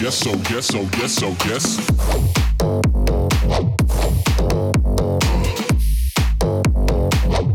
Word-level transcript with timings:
Yes, 0.00 0.16
so, 0.16 0.30
yes, 0.30 0.66
so, 0.66 0.80
yes, 0.96 1.12
so, 1.12 1.28
yes. 1.44 1.76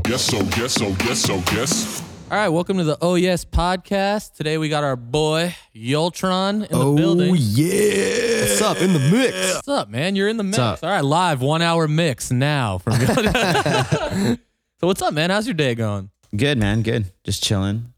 Yes, 0.08 0.22
so, 0.22 0.38
yes, 0.56 0.74
so, 0.74 0.88
yes, 1.04 1.22
so, 1.22 1.36
yes. 1.52 2.04
All 2.30 2.38
right, 2.38 2.50
welcome 2.50 2.78
to 2.78 2.84
the 2.84 3.00
Oh 3.02 3.16
Yes 3.16 3.46
podcast. 3.46 4.36
Today 4.36 4.60
we 4.60 4.70
got 4.70 4.84
our 4.84 4.96
boy 4.96 5.56
Yultron 5.76 6.68
in 6.70 6.78
the 6.78 6.86
oh, 6.86 6.96
building. 6.96 7.32
Oh, 7.32 7.34
yeah. 7.34 8.42
What's 8.42 8.62
up 8.62 8.78
in 8.78 8.94
the 8.94 9.00
mix? 9.00 9.56
What's 9.56 9.68
up, 9.68 9.90
man? 9.90 10.16
You're 10.16 10.28
in 10.28 10.38
the 10.38 10.44
mix. 10.44 10.60
All 10.60 10.78
right, 10.84 11.04
live 11.04 11.42
one 11.42 11.64
hour 11.64 11.88
mix 11.88 12.30
now 12.30 12.78
from. 12.78 12.94
so 13.06 14.38
what's 14.82 15.02
up, 15.02 15.16
man? 15.16 15.32
How's 15.32 15.48
your 15.48 15.56
day 15.56 15.74
going? 15.74 16.12
Good, 16.36 16.60
man. 16.60 16.84
Good. 16.84 17.12
Just 17.24 17.44
chilling. 17.44 17.95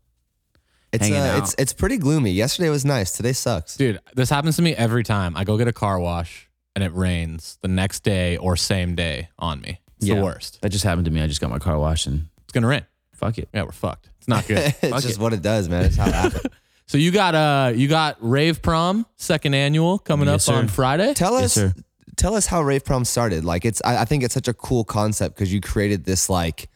It's 0.98 1.08
Hanging 1.08 1.20
uh, 1.22 1.34
out. 1.34 1.38
it's 1.44 1.56
it's 1.58 1.74
pretty 1.74 1.98
gloomy. 1.98 2.32
Yesterday 2.32 2.70
was 2.70 2.86
nice. 2.86 3.12
Today 3.14 3.34
sucks. 3.34 3.78
Dude, 3.78 4.00
this 4.16 4.30
happens 4.30 4.56
to 4.58 4.62
me 4.62 4.76
every 4.76 5.04
time. 5.04 5.36
I 5.38 5.44
go 5.44 5.58
get 5.58 5.68
a 5.68 5.74
car 5.74 6.00
wash 6.00 6.50
and 6.76 6.84
it 6.84 6.94
rains 6.94 7.58
the 7.62 7.68
next 7.68 8.04
day 8.04 8.38
or 8.38 8.56
same 8.56 8.96
day 8.96 9.30
on 9.40 9.62
me. 9.62 9.80
It's 9.98 10.06
Yeah. 10.08 10.16
the 10.16 10.22
worst. 10.24 10.62
That 10.62 10.70
just 10.70 10.84
happened 10.84 11.06
to 11.06 11.12
me. 11.12 11.22
I 11.22 11.28
just 11.28 11.42
got 11.42 11.50
my 11.50 11.60
car 11.60 11.78
washed 11.80 12.08
and 12.08 12.28
It's 12.44 12.54
gonna 12.54 12.68
rain. 12.68 12.86
fuck 13.14 13.38
it. 13.38 13.50
Yeah, 13.54 13.64
we're 13.64 13.72
fucked. 13.72 14.10
It's 14.20 14.28
not 14.28 14.48
good. 14.48 14.58
it's 14.60 14.80
Fuck 14.80 15.02
just 15.02 15.16
it. 15.16 15.20
what 15.20 15.34
it 15.34 15.42
does, 15.42 15.70
man. 15.70 15.86
It's 15.86 15.96
how 15.96 16.08
it 16.08 16.14
happens. 16.24 16.54
so 16.86 16.98
you 16.98 17.12
got 17.12 17.34
uh 17.36 17.72
you 17.76 17.88
got 17.88 18.18
Rave 18.20 18.62
Prom 18.62 19.06
second 19.16 19.54
annual 19.56 20.00
coming 20.00 20.28
Yes, 20.28 20.48
up 20.50 20.56
on. 20.56 20.68
Friday. 20.68 21.14
tell 21.14 21.34
Yes, 21.40 21.46
us 21.46 21.54
sir. 21.54 21.74
tell 22.16 22.36
us 22.36 22.46
how 22.46 22.62
Rave 22.62 22.86
Prom 22.86 23.06
started. 23.06 23.44
Like 23.46 23.66
it's 23.66 23.82
I, 23.84 24.02
I 24.02 24.06
think 24.06 24.24
it's 24.24 24.34
such 24.34 24.48
a 24.48 24.54
cool 24.54 24.84
concept 24.84 25.36
because 25.36 25.52
you 25.54 25.62
created 25.62 26.06
this 26.06 26.30
like 26.30 26.70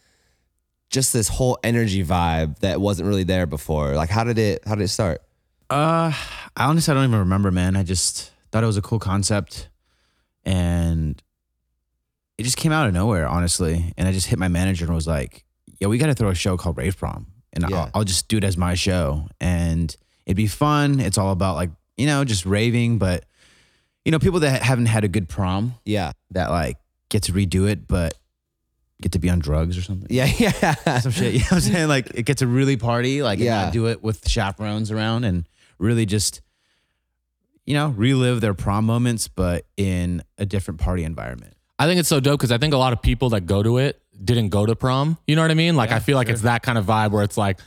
just 0.91 1.13
this 1.13 1.27
whole 1.29 1.57
energy 1.63 2.03
vibe 2.03 2.59
that 2.59 2.79
wasn't 2.81 3.07
really 3.07 3.23
there 3.23 3.45
before. 3.45 3.95
Like 3.95 4.09
how 4.09 4.23
did 4.23 4.37
it 4.37 4.61
how 4.67 4.75
did 4.75 4.83
it 4.83 4.89
start? 4.89 5.21
Uh, 5.69 6.11
I 6.55 6.65
honestly 6.65 6.91
I 6.91 6.95
don't 6.95 7.05
even 7.05 7.19
remember, 7.19 7.49
man. 7.51 7.75
I 7.77 7.83
just 7.83 8.31
thought 8.51 8.63
it 8.63 8.67
was 8.67 8.77
a 8.77 8.81
cool 8.81 8.99
concept, 8.99 9.69
and 10.43 11.21
it 12.37 12.43
just 12.43 12.57
came 12.57 12.71
out 12.71 12.87
of 12.87 12.93
nowhere, 12.93 13.27
honestly. 13.27 13.93
And 13.97 14.07
I 14.07 14.11
just 14.11 14.27
hit 14.27 14.39
my 14.39 14.47
manager 14.47 14.85
and 14.85 14.93
was 14.93 15.07
like, 15.07 15.45
"Yeah, 15.79 15.87
we 15.87 15.97
got 15.97 16.07
to 16.07 16.13
throw 16.13 16.29
a 16.29 16.35
show 16.35 16.57
called 16.57 16.77
Rave 16.77 16.97
Prom, 16.97 17.27
and 17.53 17.65
Yeah. 17.69 17.77
I'll, 17.77 17.91
I'll 17.95 18.03
just 18.03 18.27
do 18.27 18.37
it 18.37 18.43
as 18.43 18.57
my 18.57 18.73
show, 18.73 19.27
and 19.39 19.95
it'd 20.25 20.37
be 20.37 20.47
fun. 20.47 20.99
It's 20.99 21.17
all 21.17 21.31
about 21.31 21.55
like 21.55 21.69
you 21.97 22.05
know 22.07 22.23
just 22.25 22.45
raving, 22.45 22.97
but 22.97 23.25
you 24.03 24.11
know 24.11 24.19
people 24.19 24.41
that 24.41 24.61
haven't 24.63 24.87
had 24.87 25.03
a 25.03 25.07
good 25.07 25.29
prom 25.29 25.75
Yeah. 25.85 26.11
that 26.31 26.49
like 26.49 26.77
get 27.09 27.23
to 27.23 27.33
redo 27.33 27.69
it, 27.69 27.87
but 27.87 28.13
get 29.01 29.11
to 29.13 29.19
be 29.19 29.29
on 29.29 29.39
drugs 29.39 29.77
or 29.77 29.81
something. 29.81 30.07
Yeah, 30.09 30.25
yeah. 30.37 30.99
some 30.99 31.11
shit. 31.11 31.33
You 31.33 31.39
know 31.39 31.45
what 31.45 31.53
I'm 31.53 31.59
saying? 31.61 31.87
Like 31.87 32.11
it 32.13 32.23
gets 32.23 32.41
a 32.41 32.47
really 32.47 32.77
party, 32.77 33.21
like 33.23 33.39
Yeah. 33.39 33.63
and 33.65 33.73
do 33.73 33.87
it 33.87 34.01
with 34.03 34.27
chaperones 34.29 34.91
around 34.91 35.23
and 35.25 35.47
really 35.79 36.05
just, 36.05 36.41
you 37.65 37.73
know, 37.73 37.89
relive 37.89 38.41
their 38.41 38.53
prom 38.53 38.85
moments, 38.85 39.27
but 39.27 39.65
in 39.77 40.23
a 40.37 40.45
different 40.45 40.79
party 40.79 41.03
environment. 41.03 41.53
I 41.79 41.85
think 41.87 41.99
it's 41.99 42.09
so 42.09 42.19
dope 42.19 42.39
because 42.39 42.51
I 42.51 42.57
think 42.57 42.73
a 42.73 42.77
lot 42.77 42.93
of 42.93 43.01
people 43.01 43.29
that 43.29 43.41
go 43.41 43.63
to 43.63 43.77
it 43.79 44.01
didn't 44.23 44.49
go 44.49 44.65
to 44.65 44.75
prom. 44.75 45.17
You 45.25 45.35
know 45.35 45.41
what 45.41 45.51
I 45.51 45.55
mean? 45.55 45.75
Like 45.75 45.89
Yeah, 45.89 45.95
I 45.95 45.99
feel 45.99 46.15
like 46.15 46.29
it's 46.29 46.41
that 46.43 46.61
kind 46.61 46.77
of 46.77 46.85
vibe 46.85 47.11
where 47.11 47.23
it's 47.23 47.37
like 47.37 47.59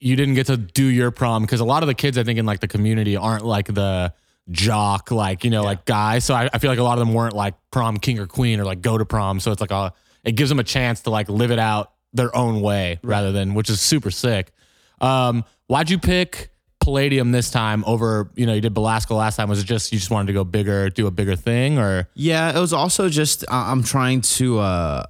you 0.00 0.16
didn't 0.16 0.34
get 0.34 0.46
to 0.46 0.56
do 0.56 0.84
your 0.84 1.10
prom 1.10 1.42
because 1.42 1.60
a 1.60 1.64
lot 1.64 1.82
of 1.82 1.86
the 1.86 1.94
kids 1.94 2.16
I 2.18 2.24
think 2.24 2.38
in 2.38 2.46
like 2.46 2.60
the 2.60 2.68
community 2.68 3.16
aren't 3.16 3.44
like 3.44 3.66
the 3.66 4.12
jock 4.50 5.10
like 5.12 5.44
you 5.44 5.50
know 5.50 5.62
like 5.62 5.84
guy. 5.84 6.18
So 6.18 6.34
I, 6.34 6.48
I 6.52 6.58
feel 6.58 6.70
like 6.70 6.78
a 6.78 6.82
lot 6.82 6.94
of 6.98 7.06
them 7.06 7.14
weren't 7.14 7.34
like 7.34 7.54
prom 7.70 7.98
king 7.98 8.18
or 8.18 8.26
queen 8.26 8.58
or 8.58 8.64
like 8.64 8.80
go 8.80 8.96
to 8.98 9.04
prom. 9.04 9.38
So 9.38 9.52
it's 9.52 9.60
like 9.60 9.70
a 9.70 9.92
it 10.24 10.32
gives 10.32 10.48
them 10.48 10.58
a 10.58 10.64
chance 10.64 11.02
to 11.02 11.10
like 11.10 11.28
live 11.28 11.50
it 11.50 11.58
out 11.58 11.92
their 12.12 12.34
own 12.36 12.60
way 12.60 13.00
rather 13.02 13.32
than 13.32 13.54
which 13.54 13.70
is 13.70 13.80
super 13.80 14.10
sick. 14.10 14.52
Um, 15.00 15.44
why'd 15.66 15.90
you 15.90 15.98
pick? 15.98 16.50
Palladium 16.80 17.30
this 17.30 17.48
time 17.50 17.84
over, 17.86 18.30
you 18.34 18.44
know, 18.44 18.54
you 18.54 18.60
did 18.60 18.74
Belasco 18.74 19.14
last 19.14 19.36
time. 19.36 19.48
Was 19.48 19.60
it 19.60 19.66
just 19.66 19.92
you 19.92 19.98
just 20.00 20.10
wanted 20.10 20.26
to 20.26 20.32
go 20.32 20.42
bigger, 20.42 20.90
do 20.90 21.06
a 21.06 21.12
bigger 21.12 21.36
thing, 21.36 21.78
or 21.78 22.08
Yeah, 22.14 22.56
it 22.56 22.60
was 22.60 22.72
also 22.72 23.08
just 23.08 23.44
I- 23.48 23.70
I'm 23.70 23.84
trying 23.84 24.20
to, 24.22 24.58
uh, 24.58 25.04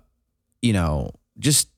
you 0.60 0.74
know, 0.74 1.12
just 1.38 1.68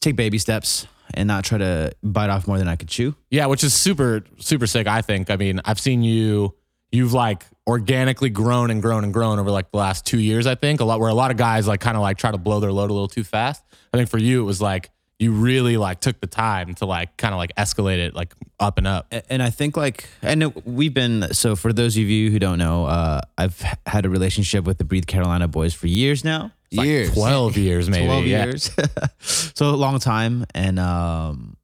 take 0.00 0.16
baby 0.16 0.38
steps 0.38 0.86
and 1.12 1.26
not 1.28 1.44
try 1.44 1.58
to 1.58 1.92
bite 2.02 2.30
off 2.30 2.46
more 2.48 2.56
than 2.58 2.68
I 2.68 2.76
could 2.76 2.88
chew. 2.88 3.14
Yeah, 3.30 3.44
which 3.46 3.62
is 3.62 3.74
super, 3.74 4.24
super 4.38 4.66
sick. 4.66 4.86
I 4.86 5.02
think. 5.02 5.30
I 5.30 5.36
mean, 5.36 5.60
I've 5.66 5.78
seen 5.78 6.02
you. 6.02 6.54
You've 6.90 7.12
like 7.12 7.44
organically 7.66 8.30
grown 8.30 8.70
and 8.70 8.82
grown 8.82 9.04
and 9.04 9.12
grown 9.12 9.38
over 9.38 9.50
like 9.50 9.70
the 9.70 9.78
last 9.78 10.04
two 10.04 10.20
years. 10.20 10.46
I 10.46 10.54
think 10.54 10.80
a 10.80 10.84
lot 10.84 11.00
where 11.00 11.08
a 11.08 11.14
lot 11.14 11.30
of 11.30 11.36
guys 11.36 11.66
like 11.66 11.80
kind 11.80 11.96
of 11.96 12.02
like 12.02 12.18
try 12.18 12.30
to 12.30 12.38
blow 12.38 12.60
their 12.60 12.72
load 12.72 12.90
a 12.90 12.92
little 12.92 13.08
too 13.08 13.24
fast. 13.24 13.62
I 13.92 13.96
think 13.96 14.10
for 14.10 14.18
you 14.18 14.40
it 14.42 14.44
was 14.44 14.60
like 14.60 14.90
you 15.18 15.32
really 15.32 15.76
like 15.76 16.00
took 16.00 16.20
the 16.20 16.26
time 16.26 16.74
to 16.74 16.86
like 16.86 17.16
kind 17.16 17.32
of 17.32 17.38
like 17.38 17.54
escalate 17.56 17.98
it 17.98 18.14
like 18.14 18.34
up 18.60 18.78
and 18.78 18.86
up. 18.86 19.12
And 19.30 19.42
I 19.42 19.50
think 19.50 19.76
like 19.76 20.08
know 20.22 20.52
we've 20.64 20.92
been 20.92 21.32
so 21.32 21.56
for 21.56 21.72
those 21.72 21.96
of 21.96 22.02
you 22.02 22.30
who 22.30 22.38
don't 22.38 22.58
know, 22.58 22.86
uh, 22.86 23.20
I've 23.38 23.60
had 23.86 24.04
a 24.04 24.10
relationship 24.10 24.64
with 24.64 24.78
the 24.78 24.84
Breathe 24.84 25.06
Carolina 25.06 25.48
boys 25.48 25.72
for 25.72 25.86
years 25.86 26.24
now. 26.24 26.52
Years. 26.70 27.12
Twelve 27.12 27.56
years, 27.56 27.88
maybe. 27.88 28.06
12 28.06 28.26
yeah. 28.26 28.44
years. 28.46 28.70
so 29.20 29.70
a 29.70 29.76
long 29.76 30.00
time. 30.00 30.44
And, 30.54 30.80
um, 30.80 31.56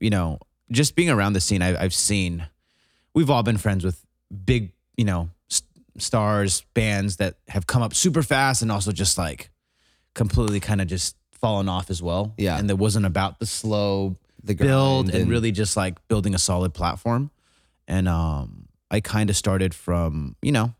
you 0.00 0.10
know, 0.10 0.40
just 0.72 0.96
being 0.96 1.08
around 1.08 1.34
the 1.34 1.40
scene, 1.40 1.62
I, 1.62 1.80
I've 1.80 1.94
seen, 1.94 2.46
we've 3.14 3.30
all 3.30 3.44
been 3.44 3.58
friends 3.58 3.84
with 3.84 4.04
big, 4.44 4.72
you 4.96 5.04
know, 5.04 5.30
stars, 5.98 6.64
bands 6.74 7.16
that 7.16 7.36
have 7.48 7.66
come 7.66 7.82
up 7.82 7.94
super 7.94 8.22
fast 8.22 8.62
and 8.62 8.70
also 8.72 8.92
just 8.92 9.18
like 9.18 9.50
completely 10.14 10.60
kind 10.60 10.80
of 10.80 10.86
just 10.86 11.16
fallen 11.32 11.68
off 11.68 11.90
as 11.90 12.02
well. 12.02 12.34
Yeah. 12.38 12.58
And 12.58 12.68
that 12.70 12.76
wasn't 12.76 13.06
about 13.06 13.38
the 13.38 13.46
slow 13.46 14.16
The 14.42 14.54
build 14.54 15.06
and, 15.10 15.14
and- 15.22 15.30
really 15.30 15.52
just 15.52 15.76
like 15.76 16.06
building 16.08 16.34
a 16.34 16.38
solid 16.38 16.74
platform. 16.74 17.30
And, 17.88 18.08
um, 18.08 18.68
I 18.90 19.00
kind 19.00 19.30
of 19.30 19.36
started 19.36 19.74
from, 19.74 20.36
you 20.42 20.52
know, 20.52 20.74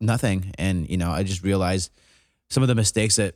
nothing. 0.00 0.52
And, 0.58 0.88
you 0.88 0.96
know, 0.96 1.10
I 1.10 1.22
just 1.22 1.42
realized 1.42 1.90
some 2.50 2.62
of 2.62 2.68
the 2.68 2.74
mistakes 2.74 3.16
that 3.16 3.34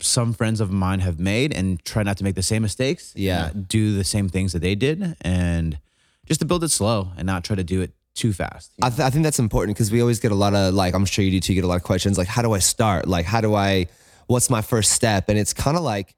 some 0.00 0.32
friends 0.32 0.60
of 0.60 0.70
mine 0.70 1.00
have 1.00 1.18
made 1.18 1.52
and 1.52 1.82
try 1.84 2.02
not 2.02 2.16
to 2.18 2.24
make 2.24 2.34
the 2.34 2.42
same 2.42 2.62
mistakes. 2.62 3.12
Yeah. 3.16 3.50
do 3.68 3.94
the 3.96 4.04
same 4.04 4.28
things 4.28 4.52
that 4.52 4.58
they 4.60 4.74
did. 4.74 5.16
And 5.22 5.78
just 6.26 6.40
to 6.40 6.46
build 6.46 6.62
it 6.64 6.70
slow 6.70 7.12
and 7.16 7.26
not 7.26 7.44
try 7.44 7.56
to 7.56 7.64
do 7.64 7.80
it 7.80 7.92
too 8.14 8.32
fast. 8.32 8.72
I, 8.82 8.90
th- 8.90 9.00
I 9.00 9.10
think 9.10 9.24
that's 9.24 9.38
important 9.38 9.76
because 9.76 9.90
we 9.90 10.00
always 10.00 10.20
get 10.20 10.32
a 10.32 10.36
lot 10.36 10.54
of 10.54 10.74
like 10.74 10.94
I'm 10.94 11.04
sure 11.04 11.24
you 11.24 11.30
do 11.30 11.40
too. 11.40 11.54
You 11.54 11.60
get 11.60 11.64
a 11.64 11.68
lot 11.68 11.76
of 11.76 11.82
questions 11.82 12.18
like 12.18 12.28
how 12.28 12.42
do 12.42 12.52
I 12.52 12.58
start? 12.58 13.08
Like 13.08 13.24
how 13.26 13.40
do 13.40 13.54
I? 13.54 13.86
What's 14.26 14.50
my 14.50 14.62
first 14.62 14.92
step? 14.92 15.28
And 15.28 15.38
it's 15.38 15.52
kind 15.52 15.76
of 15.76 15.82
like, 15.82 16.14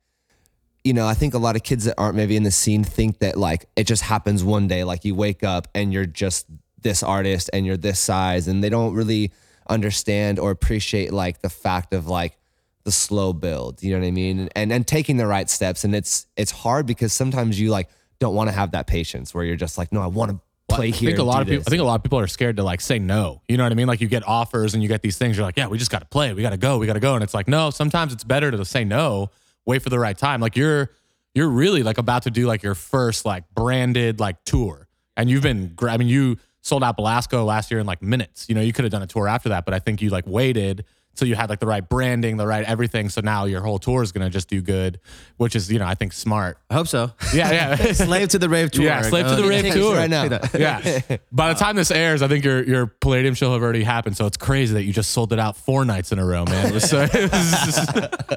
you 0.85 0.93
know, 0.93 1.07
I 1.07 1.15
think 1.15 1.35
a 1.35 1.39
lot 1.39 1.57
of 1.57 1.63
kids 1.63 1.85
that 1.85 1.95
aren't 1.97 2.17
maybe 2.17 2.37
in 2.37 2.43
the 2.43 2.51
scene 2.51 2.85
think 2.85 3.21
that 3.21 3.37
like 3.37 3.67
it 3.77 3.85
just 3.85 4.03
happens 4.03 4.45
one 4.45 4.69
day. 4.69 4.85
Like 4.85 5.05
you 5.05 5.15
wake 5.15 5.43
up 5.43 5.69
and 5.75 5.93
you're 5.93 6.07
just 6.07 6.47
this 6.81 7.03
artist 7.03 7.49
and 7.53 7.65
you're 7.65 7.77
this 7.77 7.99
size, 7.99 8.49
and 8.49 8.63
they 8.63 8.69
don't 8.69 8.95
really 8.95 9.33
understand 9.69 10.39
or 10.39 10.51
appreciate 10.51 11.13
like 11.13 11.41
the 11.41 11.49
fact 11.49 11.95
of 11.95 12.07
like 12.07 12.37
the 12.85 12.93
slow 12.93 13.33
build. 13.33 13.83
You 13.83 13.95
know 13.95 14.01
what 14.01 14.07
I 14.07 14.11
mean? 14.11 14.49
And 14.55 14.73
and 14.73 14.87
taking 14.87 15.17
the 15.17 15.27
right 15.27 15.49
steps. 15.49 15.85
And 15.85 15.95
it's 15.95 16.27
it's 16.37 16.51
hard 16.51 16.87
because 16.87 17.13
sometimes 17.13 17.59
you 17.59 17.71
like 17.71 17.89
don't 18.19 18.35
want 18.35 18.49
to 18.49 18.55
have 18.55 18.73
that 18.73 18.87
patience 18.87 19.35
where 19.35 19.45
you're 19.45 19.57
just 19.57 19.79
like, 19.79 19.93
no, 19.93 20.03
I 20.03 20.07
want 20.07 20.31
to 20.33 20.41
play 20.69 20.89
I 20.89 20.91
here. 20.91 21.11
think 21.11 21.19
a 21.19 21.23
lot 21.23 21.43
of 21.43 21.49
people. 21.49 21.61
this. 21.61 21.69
I 21.69 21.71
think 21.71 21.83
a 21.83 21.85
lot 21.85 21.97
of 21.97 22.03
people 22.03 22.19
are 22.19 22.27
scared 22.27 22.57
to 22.57 22.63
like 22.63 22.81
say 22.81 22.99
no. 22.99 23.43
You 23.49 23.57
know 23.57 23.65
what 23.65 23.73
I 23.73 23.75
mean? 23.75 23.87
Like 23.87 24.01
you 24.01 24.09
get 24.09 24.27
offers 24.27 24.75
and 24.75 24.83
you 24.83 24.89
get 24.89 25.03
these 25.03 25.19
things. 25.19 25.37
You're 25.37 25.47
like, 25.47 25.57
yeah, 25.57 25.67
we 25.67 25.79
just 25.79 25.91
got 25.91 26.01
to 26.01 26.07
play. 26.07 26.33
We 26.33 26.43
got 26.43 26.51
to 26.51 26.57
go. 26.57 26.79
We 26.79 26.87
got 26.87 26.95
to 26.95 27.01
go. 27.01 27.15
And 27.15 27.23
it's 27.23 27.35
like, 27.35 27.49
no. 27.49 27.71
Sometimes 27.71 28.13
it's 28.13 28.25
better 28.25 28.51
to 28.51 28.65
say 28.65 28.85
no. 28.85 29.31
Wait 29.67 29.83
for 29.83 29.91
the 29.91 29.99
right 29.99 30.17
time. 30.17 30.41
Like 30.41 30.57
you're 30.57 30.91
you're 31.35 31.49
really 31.49 31.83
like 31.83 31.99
about 31.99 32.25
to 32.25 32.31
do 32.31 32.47
like 32.47 32.63
your 32.63 32.75
first 32.75 33.25
like 33.25 33.45
branded 33.55 34.21
like 34.21 34.43
tour, 34.45 34.89
and 35.17 35.29
you've 35.31 35.43
been. 35.43 35.75
I 35.83 35.97
mean, 35.97 36.09
you 36.09 36.39
sold 36.61 36.83
out 36.83 36.97
Belasco 36.97 37.45
last 37.45 37.71
year 37.71 37.81
in 37.81 37.87
like 37.87 38.03
minutes. 38.03 38.47
You 38.49 38.55
know, 38.55 38.61
you 38.61 38.73
could 38.73 38.85
have 38.85 38.93
done 38.93 39.03
a 39.03 39.07
tour 39.07 39.29
after 39.29 39.51
that, 39.51 39.65
but 39.65 39.75
I 39.75 39.79
think 39.79 40.01
you 40.01 40.11
like 40.11 40.27
waited 40.27 40.85
till 41.15 41.29
you 41.29 41.35
had 41.35 41.51
like 41.51 41.61
the 41.61 41.67
right 41.67 41.87
branding, 41.89 42.37
the 42.37 42.47
right 42.47 42.65
everything. 42.65 43.09
So 43.09 43.21
now 43.21 43.45
your 43.45 43.61
whole 43.61 43.79
tour 43.79 44.03
is 44.03 44.13
gonna 44.13 44.31
just 44.31 44.49
do 44.49 44.61
good, 44.61 45.01
which 45.37 45.55
is 45.57 45.71
you 45.71 45.79
know 45.79 45.87
I 45.87 45.95
think 45.95 46.13
smart. 46.13 46.59
I 46.71 46.75
hope 46.75 46.89
so. 46.89 47.13
Yeah, 47.33 47.51
yeah. 47.53 47.77
slave 47.93 48.29
to 48.29 48.39
the 48.39 48.49
rave 48.49 48.71
tour. 48.71 48.85
Yeah, 48.85 49.03
slave 49.03 49.27
to 49.27 49.37
the 49.37 49.49
rave 49.49 49.73
tour. 49.73 49.95
right 49.97 50.11
now. 50.11 50.25
yeah. 50.57 51.01
By 51.33 51.53
the 51.53 51.59
time 51.59 51.77
this 51.77 51.91
airs, 51.91 52.23
I 52.23 52.29
think 52.29 52.45
your 52.45 52.63
your 52.65 52.87
Palladium 52.87 53.35
show 53.35 53.53
have 53.53 53.63
already 53.63 53.85
happened. 53.85 54.17
So 54.17 54.27
it's 54.27 54.37
crazy 54.37 54.75
that 54.75 54.85
you 54.85 54.93
just 54.93 55.11
sold 55.11 55.33
it 55.33 55.39
out 55.39 55.57
four 55.57 55.85
nights 55.85 56.13
in 56.13 56.19
a 56.19 56.25
row, 56.25 56.45
man. 56.45 56.67
It 56.69 56.75
was 56.75 56.89
so, 56.89 57.03
it 57.13 57.33
was 57.33 57.51
just- 57.51 58.37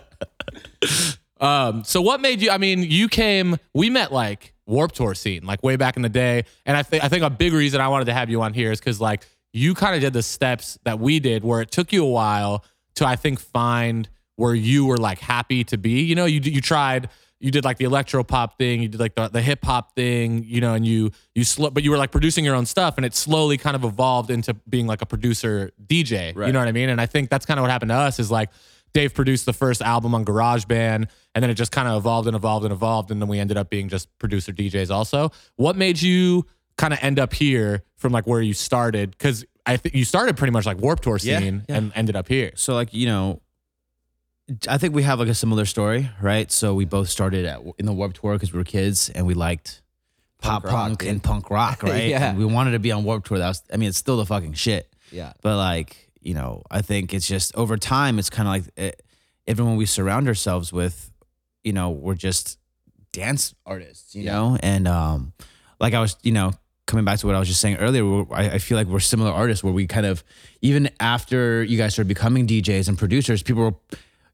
um, 1.39 1.83
so 1.83 2.01
what 2.01 2.21
made 2.21 2.41
you? 2.41 2.49
I 2.49 2.57
mean, 2.57 2.83
you 2.83 3.07
came. 3.09 3.57
We 3.73 3.89
met 3.89 4.11
like 4.11 4.53
Warped 4.65 4.95
Tour 4.95 5.13
scene, 5.13 5.45
like 5.45 5.61
way 5.63 5.75
back 5.75 5.95
in 5.95 6.01
the 6.01 6.09
day, 6.09 6.45
and 6.65 6.75
I 6.75 6.83
think 6.83 7.03
I 7.03 7.09
think 7.09 7.23
a 7.23 7.29
big 7.29 7.53
reason 7.53 7.79
I 7.79 7.87
wanted 7.89 8.05
to 8.05 8.13
have 8.13 8.29
you 8.29 8.41
on 8.41 8.53
here 8.53 8.71
is 8.71 8.79
because 8.79 8.99
like 8.99 9.25
you 9.57 9.73
kind 9.73 9.95
of 9.95 10.01
did 10.01 10.13
the 10.13 10.23
steps 10.23 10.77
that 10.83 10.99
we 10.99 11.19
did, 11.19 11.43
where 11.43 11.61
it 11.61 11.71
took 11.71 11.91
you 11.91 12.05
a 12.05 12.09
while 12.09 12.63
to 12.95 13.05
I 13.05 13.15
think 13.15 13.39
find 13.39 14.07
where 14.35 14.55
you 14.55 14.85
were 14.85 14.97
like 14.97 15.19
happy 15.19 15.63
to 15.65 15.77
be. 15.77 16.01
You 16.01 16.15
know, 16.15 16.25
you 16.25 16.39
you 16.39 16.61
tried 16.61 17.09
you 17.39 17.51
did 17.51 17.63
like 17.63 17.77
the 17.77 17.85
electro 17.85 18.23
pop 18.23 18.57
thing, 18.57 18.81
you 18.81 18.87
did 18.87 18.99
like 18.99 19.15
the, 19.15 19.27
the 19.27 19.41
hip 19.41 19.63
hop 19.63 19.95
thing, 19.95 20.43
you 20.43 20.59
know, 20.59 20.73
and 20.73 20.85
you 20.85 21.11
you 21.35 21.43
slow, 21.43 21.69
but 21.69 21.83
you 21.83 21.91
were 21.91 21.97
like 21.97 22.11
producing 22.11 22.43
your 22.43 22.55
own 22.55 22.65
stuff, 22.65 22.97
and 22.97 23.05
it 23.05 23.13
slowly 23.13 23.57
kind 23.57 23.75
of 23.75 23.83
evolved 23.83 24.31
into 24.31 24.53
being 24.69 24.87
like 24.87 25.01
a 25.01 25.05
producer 25.05 25.71
DJ. 25.85 26.35
You 26.47 26.53
know 26.53 26.59
what 26.59 26.67
I 26.67 26.71
mean? 26.71 26.89
And 26.89 26.99
I 26.99 27.05
think 27.05 27.29
that's 27.29 27.45
kind 27.45 27.59
of 27.59 27.63
what 27.63 27.71
happened 27.71 27.89
to 27.89 27.95
us 27.95 28.19
is 28.19 28.31
like 28.31 28.49
Dave 28.93 29.13
produced 29.13 29.45
the 29.45 29.53
first 29.53 29.81
album 29.81 30.15
on 30.15 30.25
GarageBand, 30.25 31.09
and 31.35 31.43
then 31.43 31.49
it 31.49 31.53
just 31.53 31.71
kind 31.71 31.87
of 31.87 31.97
evolved 31.97 32.27
and 32.27 32.35
evolved 32.35 32.65
and 32.65 32.73
evolved, 32.73 33.11
and 33.11 33.21
then 33.21 33.29
we 33.29 33.39
ended 33.39 33.57
up 33.57 33.69
being 33.69 33.89
just 33.89 34.07
producer 34.17 34.51
DJs. 34.51 34.89
Also, 34.89 35.31
what 35.55 35.75
made 35.75 36.01
you 36.01 36.45
kind 36.77 36.93
of 36.93 36.99
end 37.01 37.19
up 37.19 37.33
here 37.33 37.83
from 37.95 38.11
like 38.13 38.25
where 38.27 38.41
you 38.41 38.53
started? 38.53 39.11
Because 39.11 39.45
I 39.65 39.77
think 39.77 39.95
you 39.95 40.05
started 40.05 40.37
pretty 40.37 40.51
much 40.51 40.65
like 40.65 40.77
Warped 40.77 41.03
Tour 41.03 41.19
scene 41.19 41.63
yeah. 41.67 41.75
and 41.75 41.91
ended 41.95 42.15
up 42.15 42.27
here. 42.27 42.51
So 42.55 42.73
like 42.73 42.93
you 42.93 43.07
know, 43.07 43.41
I 44.67 44.77
think 44.77 44.95
we 44.95 45.03
have 45.03 45.19
like 45.19 45.27
a 45.27 45.33
similar 45.35 45.65
story, 45.65 46.09
right? 46.21 46.49
So 46.51 46.73
we 46.73 46.85
both 46.85 47.09
started 47.09 47.45
at 47.45 47.61
in 47.77 47.85
the 47.85 47.93
Warped 47.93 48.17
Tour 48.21 48.33
because 48.33 48.53
we 48.53 48.59
were 48.59 48.63
kids 48.63 49.09
and 49.09 49.25
we 49.27 49.33
liked 49.33 49.81
pop 50.39 50.63
Punk 50.63 50.73
rock, 50.73 50.87
punk 50.87 50.99
dude. 50.99 51.09
and 51.09 51.23
punk 51.23 51.49
rock, 51.49 51.83
right? 51.83 52.07
Yeah. 52.09 52.29
And 52.29 52.37
we 52.37 52.45
wanted 52.45 52.71
to 52.71 52.79
be 52.79 52.91
on 52.91 53.03
Warped 53.03 53.27
Tour. 53.27 53.39
That 53.39 53.47
was, 53.49 53.63
I 53.73 53.77
mean, 53.77 53.89
it's 53.89 53.97
still 53.97 54.17
the 54.17 54.25
fucking 54.25 54.53
shit. 54.53 54.93
Yeah. 55.11 55.33
But 55.41 55.57
like 55.57 56.03
you 56.21 56.33
know, 56.33 56.61
I 56.69 56.81
think 56.81 57.13
it's 57.13 57.27
just 57.27 57.55
over 57.55 57.77
time, 57.77 58.19
it's 58.19 58.29
kind 58.29 58.47
of 58.47 58.53
like 58.53 58.63
it, 58.77 59.03
everyone 59.47 59.77
we 59.77 59.85
surround 59.85 60.27
ourselves 60.27 60.73
with, 60.73 61.11
you 61.63 61.71
know, 61.73 61.89
we're 61.91 62.15
just 62.15 62.59
dance 63.13 63.53
artists, 63.65 64.13
you 64.13 64.23
Yeah. 64.23 64.33
know, 64.33 64.57
and 64.61 64.87
um, 64.87 65.33
like 65.79 65.93
I 65.93 65.99
was, 66.01 66.17
you 66.23 66.31
know. 66.33 66.51
Coming 66.87 67.05
back 67.05 67.19
to 67.19 67.27
what 67.27 67.35
I 67.35 67.39
was 67.39 67.47
just 67.47 67.61
saying 67.61 67.77
earlier, 67.77 68.25
I, 68.33 68.51
I 68.51 68.57
feel 68.57 68.77
like 68.77 68.87
we're 68.87 68.99
similar 69.01 69.29
artists 69.29 69.63
where 69.63 69.73
we 69.73 69.85
kind 69.87 70.05
of, 70.05 70.23
even 70.61 70.89
after 70.99 71.63
you 71.63 71.77
guys 71.77 71.93
started 71.93 72.07
becoming 72.07 72.47
DJs 72.47 72.87
and 72.87 72.97
producers, 72.97 73.43
people 73.43 73.61
were, 73.63 73.73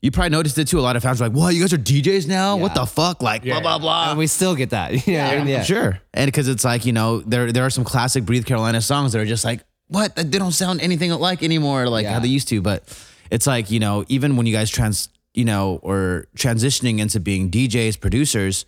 you 0.01 0.11
probably 0.11 0.29
noticed 0.29 0.57
it 0.57 0.67
too. 0.67 0.79
A 0.79 0.81
lot 0.81 0.95
of 0.95 1.01
fans 1.03 1.19
were 1.19 1.27
like, 1.27 1.35
"What? 1.35 1.55
You 1.55 1.61
guys 1.61 1.73
are 1.73 1.77
DJs 1.77 2.27
now? 2.27 2.57
What 2.57 2.75
the 2.75 2.85
fuck? 2.85 3.21
Like 3.23 3.43
Yeah. 3.43 3.59
blah 3.59 3.77
blah 3.77 3.79
blah." 3.79 4.09
And 4.11 4.19
we 4.19 4.27
still 4.27 4.53
get 4.55 4.69
that. 4.71 4.91
Yeah. 5.07 5.33
Yeah. 5.33 5.43
yeah. 5.45 5.63
Sure. 5.63 5.99
And 6.13 6.27
because 6.27 6.47
it's 6.47 6.63
like, 6.63 6.85
you 6.85 6.91
know, 6.93 7.21
there 7.21 7.51
there 7.51 7.65
are 7.65 7.69
some 7.69 7.83
classic 7.85 8.23
Breathe 8.25 8.45
Carolina 8.45 8.81
songs 8.81 9.13
that 9.13 9.19
are 9.19 9.25
just 9.25 9.43
like, 9.45 9.61
what? 9.87 10.15
They 10.15 10.23
don't 10.37 10.51
sound 10.51 10.81
anything 10.81 11.09
like 11.11 11.41
anymore, 11.41 11.87
like 11.87 12.05
how 12.05 12.19
they 12.19 12.27
used 12.27 12.49
to. 12.49 12.61
But 12.61 12.83
it's 13.31 13.47
like, 13.47 13.71
you 13.71 13.79
know, 13.79 14.03
even 14.09 14.35
when 14.35 14.45
you 14.45 14.53
guys 14.53 14.69
trans, 14.69 15.09
you 15.33 15.45
know, 15.45 15.79
or 15.81 16.27
transitioning 16.37 16.99
into 16.99 17.19
being 17.19 17.49
DJs, 17.49 17.99
producers, 17.99 18.65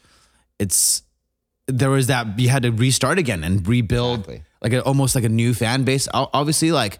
it's 0.58 1.04
there 1.68 1.90
was 1.90 2.08
that 2.08 2.40
you 2.40 2.50
had 2.50 2.64
to 2.64 2.72
restart 2.72 3.18
again 3.18 3.44
and 3.44 3.68
rebuild 3.68 4.20
Exactly. 4.20 4.44
like 4.62 4.74
a, 4.74 4.84
almost 4.84 5.16
like 5.16 5.24
a 5.24 5.30
new 5.30 5.54
fan 5.54 5.84
base. 5.84 6.08
Obviously, 6.14 6.72
like 6.72 7.00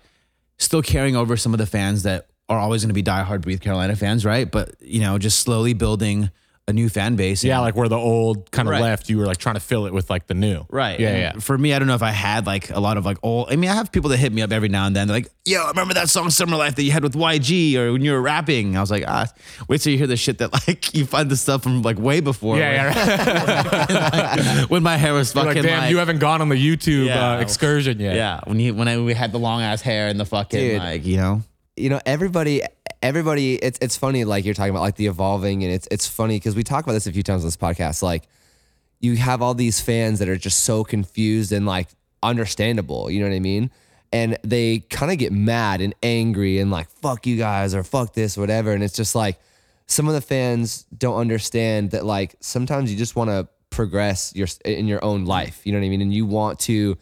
still 0.58 0.82
carrying 0.82 1.16
over 1.16 1.38
some 1.38 1.54
of 1.54 1.58
the 1.60 1.66
fans 1.66 2.04
that 2.04 2.28
are 2.50 2.60
always 2.60 2.82
going 2.84 2.90
to 2.90 2.94
be 2.94 3.04
diehard 3.04 3.42
Breathe 3.42 3.62
Carolina 3.62 3.96
fans, 3.96 4.26
right? 4.26 4.50
But 4.50 4.76
you 4.82 5.02
know, 5.02 5.18
just 5.18 5.40
slowly 5.40 5.74
building 5.74 6.30
a 6.68 6.74
new 6.74 6.90
fan 6.90 7.16
base. 7.16 7.44
Yeah, 7.44 7.60
like 7.60 7.76
where 7.76 7.88
the 7.88 7.96
old 7.98 8.50
kind 8.50 8.68
of 8.68 8.72
Right. 8.72 8.82
left, 8.82 9.08
you 9.08 9.20
were 9.20 9.28
like 9.28 9.38
trying 9.38 9.54
to 9.54 9.60
fill 9.62 9.86
it 9.86 9.94
with 9.94 10.10
like 10.10 10.26
the 10.26 10.34
new. 10.34 10.66
Right. 10.68 11.00
Yeah, 11.00 11.10
And 11.10 11.18
yeah. 11.20 11.32
For 11.40 11.56
me, 11.56 11.76
I 11.76 11.78
don't 11.80 11.88
know 11.88 11.94
if 11.94 12.02
I 12.02 12.10
had 12.10 12.48
like 12.48 12.72
a 12.72 12.80
lot 12.80 12.98
of 12.98 13.06
like 13.06 13.18
old. 13.22 13.52
I 13.52 13.56
mean, 13.56 13.70
I 13.70 13.76
have 13.76 13.92
people 13.92 14.10
that 14.10 14.18
hit 14.18 14.34
me 14.34 14.42
up 14.42 14.52
every 14.52 14.68
now 14.68 14.88
and 14.88 14.96
then. 14.96 15.08
They're 15.08 15.18
like, 15.18 15.30
"Yo, 15.46 15.62
I 15.64 15.68
remember 15.68 15.94
that 15.94 16.10
song 16.10 16.32
"Summer 16.32 16.58
Life" 16.58 16.74
that 16.76 16.82
you 16.82 16.92
had 16.92 17.04
with 17.04 17.14
YG 17.14 17.76
or 17.78 17.92
when 17.94 18.02
you 18.02 18.14
were 18.14 18.22
rapping." 18.22 18.76
I 18.76 18.82
was 18.82 18.90
like, 18.90 19.04
"Ah, 19.08 19.28
wait 19.68 19.82
till 19.82 19.92
you 19.92 20.00
hear 20.00 20.08
the 20.08 20.18
shit 20.18 20.40
that 20.40 20.54
like 20.68 20.92
you 20.96 21.06
find 21.06 21.30
the 21.30 21.36
stuff 21.38 21.62
from 21.62 21.84
like 21.84 22.00
way 22.00 22.20
before." 22.20 22.58
Yeah, 22.58 22.92
yeah. 22.96 24.60
Right. 24.62 24.66
when 24.72 24.82
my 24.82 24.98
hair 24.98 25.14
was 25.14 25.36
You're 25.36 25.44
fucking 25.44 25.62
like, 25.62 25.72
damn, 25.72 25.92
you 25.92 26.00
haven't 26.00 26.18
gone 26.18 26.42
on 26.42 26.50
the 26.50 26.56
YouTube 26.56 27.06
Yeah. 27.06 27.34
uh, 27.36 27.40
excursion 27.42 28.00
yet. 28.00 28.16
yeah. 28.16 28.40
When 28.46 28.60
you 28.60 28.74
when 28.74 28.88
I 28.88 28.98
we 28.98 29.14
had 29.14 29.32
the 29.32 29.40
long 29.40 29.62
ass 29.62 29.82
hair 29.82 30.08
and 30.08 30.20
the 30.20 30.26
fucking 30.26 30.60
Dude. 30.60 30.80
like 30.80 31.06
you 31.06 31.18
know. 31.18 31.44
You 31.76 31.90
know 31.90 32.00
everybody 32.06 32.62
everybody 33.02 33.56
it's 33.56 33.78
it's 33.82 33.98
funny 33.98 34.24
like 34.24 34.46
you're 34.46 34.54
talking 34.54 34.72
about 34.72 34.82
like 34.82 34.96
the 34.96 35.08
evolving 35.08 35.64
and 35.64 35.74
it's 35.74 35.88
it's 35.92 36.08
funny 36.08 36.38
because 36.38 36.56
we 36.56 36.64
talk 36.64 36.84
about 36.84 36.94
this 36.94 37.08
a 37.08 37.12
few 37.12 37.24
times 37.24 37.44
on 37.44 37.48
this 37.48 37.58
podcast 37.58 38.02
like 38.02 38.24
you 39.00 39.16
have 39.18 39.42
all 39.42 39.54
these 39.54 39.82
fans 39.82 40.20
that 40.20 40.30
are 40.30 40.38
just 40.38 40.64
so 40.64 40.84
confused 40.84 41.52
and 41.52 41.66
like 41.66 41.88
understandable 42.24 43.12
you 43.12 43.20
know 43.20 43.28
what 43.28 43.36
i 43.36 43.40
mean? 43.40 43.70
And 44.14 44.38
they 44.44 44.80
kind 44.80 45.12
of 45.12 45.18
get 45.18 45.34
mad 45.34 45.82
and 45.82 45.94
angry 46.02 46.60
and 46.60 46.72
like 46.72 46.90
fuck 46.90 47.28
you 47.28 47.36
guys 47.36 47.76
or 47.76 47.84
fuck 47.84 48.14
this 48.14 48.38
or 48.38 48.42
whatever 48.42 48.72
and 48.72 48.82
it's 48.82 48.96
just 48.96 49.14
like 49.14 49.38
some 49.88 50.08
of 50.08 50.14
the 50.14 50.22
fans 50.22 50.86
don't 50.98 51.18
understand 51.18 51.92
that 51.92 52.06
like 52.06 52.36
sometimes 52.40 52.90
you 52.90 52.98
just 52.98 53.18
want 53.18 53.30
to 53.30 53.48
progress 53.72 54.34
your 54.34 54.48
in 54.64 54.88
your 54.88 55.04
own 55.04 55.26
life 55.26 55.66
you 55.66 55.74
know 55.74 55.80
what 55.80 55.86
i 55.86 55.90
mean? 55.90 56.02
And 56.02 56.14
you 56.14 56.26
want 56.26 56.60
to 56.62 56.98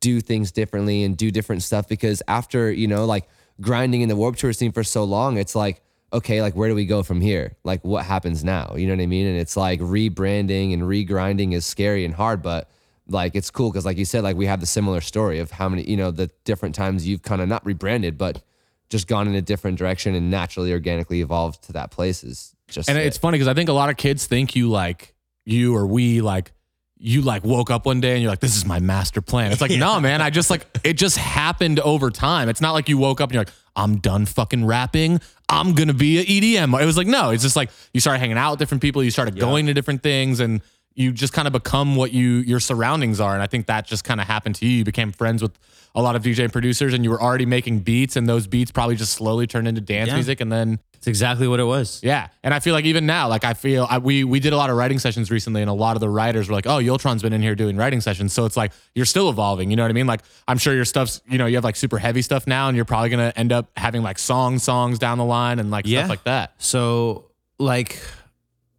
do 0.00 0.20
things 0.20 0.52
differently 0.52 1.04
and 1.04 1.16
do 1.16 1.30
different 1.30 1.62
stuff 1.62 1.88
because 1.88 2.22
after 2.28 2.70
you 2.70 2.86
know 2.86 3.06
like 3.06 3.26
grinding 3.60 4.00
in 4.02 4.08
the 4.08 4.16
Warped 4.16 4.38
Tour 4.38 4.52
scene 4.52 4.72
for 4.72 4.84
so 4.84 5.04
long 5.04 5.36
it's 5.36 5.54
like 5.54 5.82
okay 6.12 6.40
like 6.40 6.54
where 6.54 6.68
do 6.68 6.74
we 6.74 6.86
go 6.86 7.02
from 7.02 7.20
here? 7.20 7.56
Like 7.64 7.84
what 7.84 8.04
happens 8.04 8.42
now? 8.44 8.74
You 8.76 8.86
know 8.86 8.94
what 8.94 9.02
i 9.02 9.06
mean? 9.06 9.26
And 9.26 9.38
it's 9.38 9.56
like 9.56 9.80
rebranding 9.80 10.72
and 10.72 10.82
regrinding 10.82 11.52
is 11.52 11.64
scary 11.66 12.04
and 12.04 12.14
hard 12.14 12.42
but 12.42 12.70
like 13.08 13.34
it's 13.34 13.50
cool 13.50 13.70
because 13.70 13.84
like 13.86 13.96
you 13.96 14.04
said 14.04 14.22
like 14.22 14.36
we 14.36 14.46
have 14.46 14.60
the 14.60 14.66
similar 14.66 15.00
story 15.00 15.38
of 15.38 15.50
how 15.50 15.68
many 15.68 15.82
you 15.88 15.96
know 15.96 16.10
the 16.10 16.30
different 16.44 16.74
times 16.74 17.06
you've 17.06 17.22
kind 17.22 17.40
of 17.40 17.48
not 17.48 17.64
rebranded 17.64 18.18
but 18.18 18.42
just 18.90 19.06
gone 19.06 19.26
in 19.28 19.34
a 19.34 19.42
different 19.42 19.78
direction 19.78 20.14
and 20.14 20.30
naturally 20.30 20.72
organically 20.72 21.20
evolved 21.20 21.62
to 21.62 21.72
that 21.72 21.90
place 21.90 22.22
is 22.24 22.54
just 22.68 22.88
And 22.88 22.98
it. 22.98 23.06
it's 23.06 23.18
funny 23.18 23.36
because 23.36 23.48
I 23.48 23.54
think 23.54 23.68
a 23.68 23.72
lot 23.74 23.90
of 23.90 23.96
kids 23.96 24.26
think 24.26 24.54
you 24.56 24.68
like 24.70 25.14
you 25.44 25.74
or 25.74 25.86
we 25.86 26.20
like 26.20 26.52
you 27.00 27.22
like 27.22 27.44
woke 27.44 27.70
up 27.70 27.86
one 27.86 28.00
day 28.00 28.12
and 28.12 28.22
you're 28.22 28.30
like, 28.30 28.40
this 28.40 28.56
is 28.56 28.64
my 28.64 28.80
master 28.80 29.20
plan. 29.20 29.52
It's 29.52 29.60
like, 29.60 29.70
no, 29.78 30.00
man, 30.00 30.20
I 30.20 30.30
just 30.30 30.50
like 30.50 30.66
it 30.84 30.94
just 30.94 31.16
happened 31.16 31.80
over 31.80 32.10
time. 32.10 32.48
It's 32.48 32.60
not 32.60 32.72
like 32.72 32.88
you 32.88 32.98
woke 32.98 33.20
up 33.20 33.30
and 33.30 33.34
you're 33.34 33.44
like, 33.44 33.54
I'm 33.76 33.98
done 33.98 34.26
fucking 34.26 34.64
rapping. 34.64 35.20
I'm 35.48 35.74
gonna 35.74 35.94
be 35.94 36.18
an 36.18 36.24
EDM. 36.26 36.80
It 36.80 36.84
was 36.86 36.96
like, 36.96 37.06
no, 37.06 37.30
it's 37.30 37.42
just 37.42 37.56
like 37.56 37.70
you 37.92 38.00
started 38.00 38.18
hanging 38.18 38.36
out 38.36 38.52
with 38.52 38.58
different 38.58 38.82
people, 38.82 39.02
you 39.02 39.10
started 39.10 39.38
going 39.38 39.66
to 39.66 39.74
different 39.74 40.02
things 40.02 40.40
and 40.40 40.60
you 40.94 41.12
just 41.12 41.32
kind 41.32 41.46
of 41.46 41.52
become 41.52 41.96
what 41.96 42.12
you 42.12 42.38
your 42.38 42.60
surroundings 42.60 43.20
are. 43.20 43.34
And 43.34 43.42
I 43.42 43.46
think 43.46 43.66
that 43.66 43.86
just 43.86 44.04
kind 44.04 44.20
of 44.20 44.26
happened 44.26 44.56
to 44.56 44.66
you. 44.66 44.78
You 44.78 44.84
became 44.84 45.12
friends 45.12 45.42
with 45.42 45.58
a 45.94 46.02
lot 46.02 46.16
of 46.16 46.22
DJ 46.22 46.50
producers 46.52 46.92
and 46.94 47.02
you 47.02 47.10
were 47.10 47.20
already 47.20 47.46
making 47.46 47.80
beats 47.80 48.14
and 48.16 48.28
those 48.28 48.46
beats 48.46 48.70
probably 48.70 48.94
just 48.96 49.12
slowly 49.14 49.46
turned 49.46 49.66
into 49.66 49.80
dance 49.80 50.08
Yeah. 50.08 50.14
music 50.14 50.40
and 50.40 50.52
then 50.52 50.78
It's 50.94 51.06
exactly 51.06 51.48
what 51.48 51.60
it 51.60 51.64
was. 51.64 52.00
yeah, 52.02 52.28
and 52.42 52.52
I 52.52 52.58
feel 52.60 52.74
like 52.74 52.84
even 52.84 53.06
now, 53.06 53.28
like 53.28 53.44
I 53.44 53.54
feel 53.54 53.86
I, 53.88 53.98
we 53.98 54.24
we 54.24 54.40
did 54.40 54.52
a 54.52 54.56
lot 54.56 54.68
of 54.70 54.76
writing 54.76 54.98
sessions 54.98 55.30
recently, 55.30 55.60
and 55.62 55.70
a 55.70 55.74
lot 55.74 55.96
of 55.96 56.00
the 56.00 56.08
writers 56.10 56.48
were 56.48 56.54
like, 56.54 56.66
"Oh, 56.66 56.78
Yultron's 56.78 57.22
been 57.22 57.32
in 57.32 57.40
here 57.42 57.54
doing 57.54 57.76
writing 57.76 58.00
sessions," 58.00 58.32
so 58.32 58.44
it's 58.44 58.56
like 58.56 58.72
you're 58.96 59.06
still 59.06 59.30
evolving. 59.30 59.70
You 59.70 59.76
know 59.76 59.84
what 59.84 59.90
I 59.90 59.94
mean? 59.94 60.08
Like 60.08 60.22
I'm 60.48 60.58
sure 60.58 60.74
your 60.74 60.84
stuff's 60.84 61.20
you 61.28 61.38
know 61.38 61.46
you 61.46 61.54
have 61.56 61.64
like 61.64 61.76
super 61.76 61.98
heavy 61.98 62.20
stuff 62.22 62.46
now, 62.48 62.66
and 62.68 62.74
you're 62.76 62.84
probably 62.84 63.10
gonna 63.10 63.32
end 63.36 63.52
up 63.52 63.70
having 63.76 64.02
like 64.02 64.18
song 64.18 64.58
songs 64.58 64.98
down 64.98 65.18
the 65.18 65.24
line 65.24 65.60
and 65.60 65.70
like 65.70 65.86
Yeah. 65.86 66.00
stuff 66.00 66.10
like 66.10 66.24
that. 66.24 66.54
So 66.58 67.26
like 67.60 68.00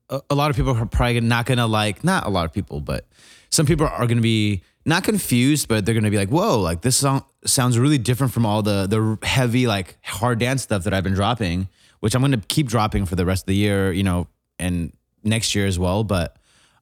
a, 0.09 0.21
a 0.29 0.35
lot 0.35 0.49
of 0.49 0.55
people 0.55 0.75
are 0.75 0.85
probably 0.85 1.19
not 1.21 1.45
gonna 1.45 1.67
like 1.67 2.03
not 2.03 2.25
a 2.25 2.29
lot 2.29 2.45
of 2.45 2.53
people, 2.53 2.81
but 2.81 3.05
some 3.49 3.65
people 3.65 3.87
are 3.87 4.07
gonna 4.07 4.21
be 4.21 4.63
not 4.85 5.03
confused, 5.03 5.67
but 5.67 5.85
they're 5.85 5.95
gonna 5.95 6.09
be 6.09 6.17
like, 6.17 6.29
whoa, 6.29 6.59
like 6.59 6.81
this 6.81 6.97
song 6.97 7.23
sounds 7.45 7.77
really 7.77 7.97
different 7.97 8.33
from 8.33 8.45
all 8.45 8.61
the 8.61 8.87
the 8.87 9.25
heavy 9.25 9.67
like 9.67 9.97
hard 10.03 10.39
dance 10.39 10.63
stuff 10.63 10.83
that 10.83 10.93
I've 10.93 11.03
been 11.03 11.13
dropping, 11.13 11.67
which 11.99 12.15
I'm 12.15 12.21
gonna 12.21 12.41
keep 12.47 12.67
dropping 12.67 13.05
for 13.05 13.15
the 13.15 13.25
rest 13.25 13.43
of 13.43 13.47
the 13.47 13.55
year, 13.55 13.91
you 13.91 14.03
know, 14.03 14.27
and 14.57 14.91
next 15.23 15.55
year 15.55 15.67
as 15.67 15.77
well. 15.77 16.03
But 16.03 16.37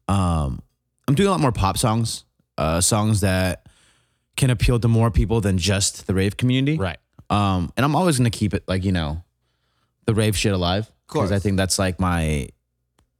um 0.08 0.62
I'm 1.08 1.16
doing 1.16 1.28
a 1.28 1.32
lot 1.32 1.40
more 1.40 1.52
pop 1.52 1.78
songs, 1.78 2.26
uh 2.58 2.82
songs 2.82 3.22
that 3.22 3.68
can 4.36 4.50
appeal 4.50 4.80
to 4.80 4.88
more 4.88 5.10
people 5.12 5.42
than 5.42 5.58
just 5.58 6.08
the 6.08 6.14
rave 6.14 6.38
community. 6.38 6.78
Right. 6.78 7.00
Um, 7.30 7.74
and 7.76 7.84
I'm 7.84 7.96
always 7.96 8.18
gonna 8.18 8.30
keep 8.30 8.54
it 8.54 8.64
like 8.68 8.86
you 8.86 8.92
know, 8.92 9.24
the 10.06 10.14
rave 10.14 10.38
shit 10.38 10.54
alive 10.54 10.90
because 11.08 11.32
I 11.32 11.40
think 11.40 11.58
that's 11.58 11.80
like 11.80 12.00
my 12.00 12.50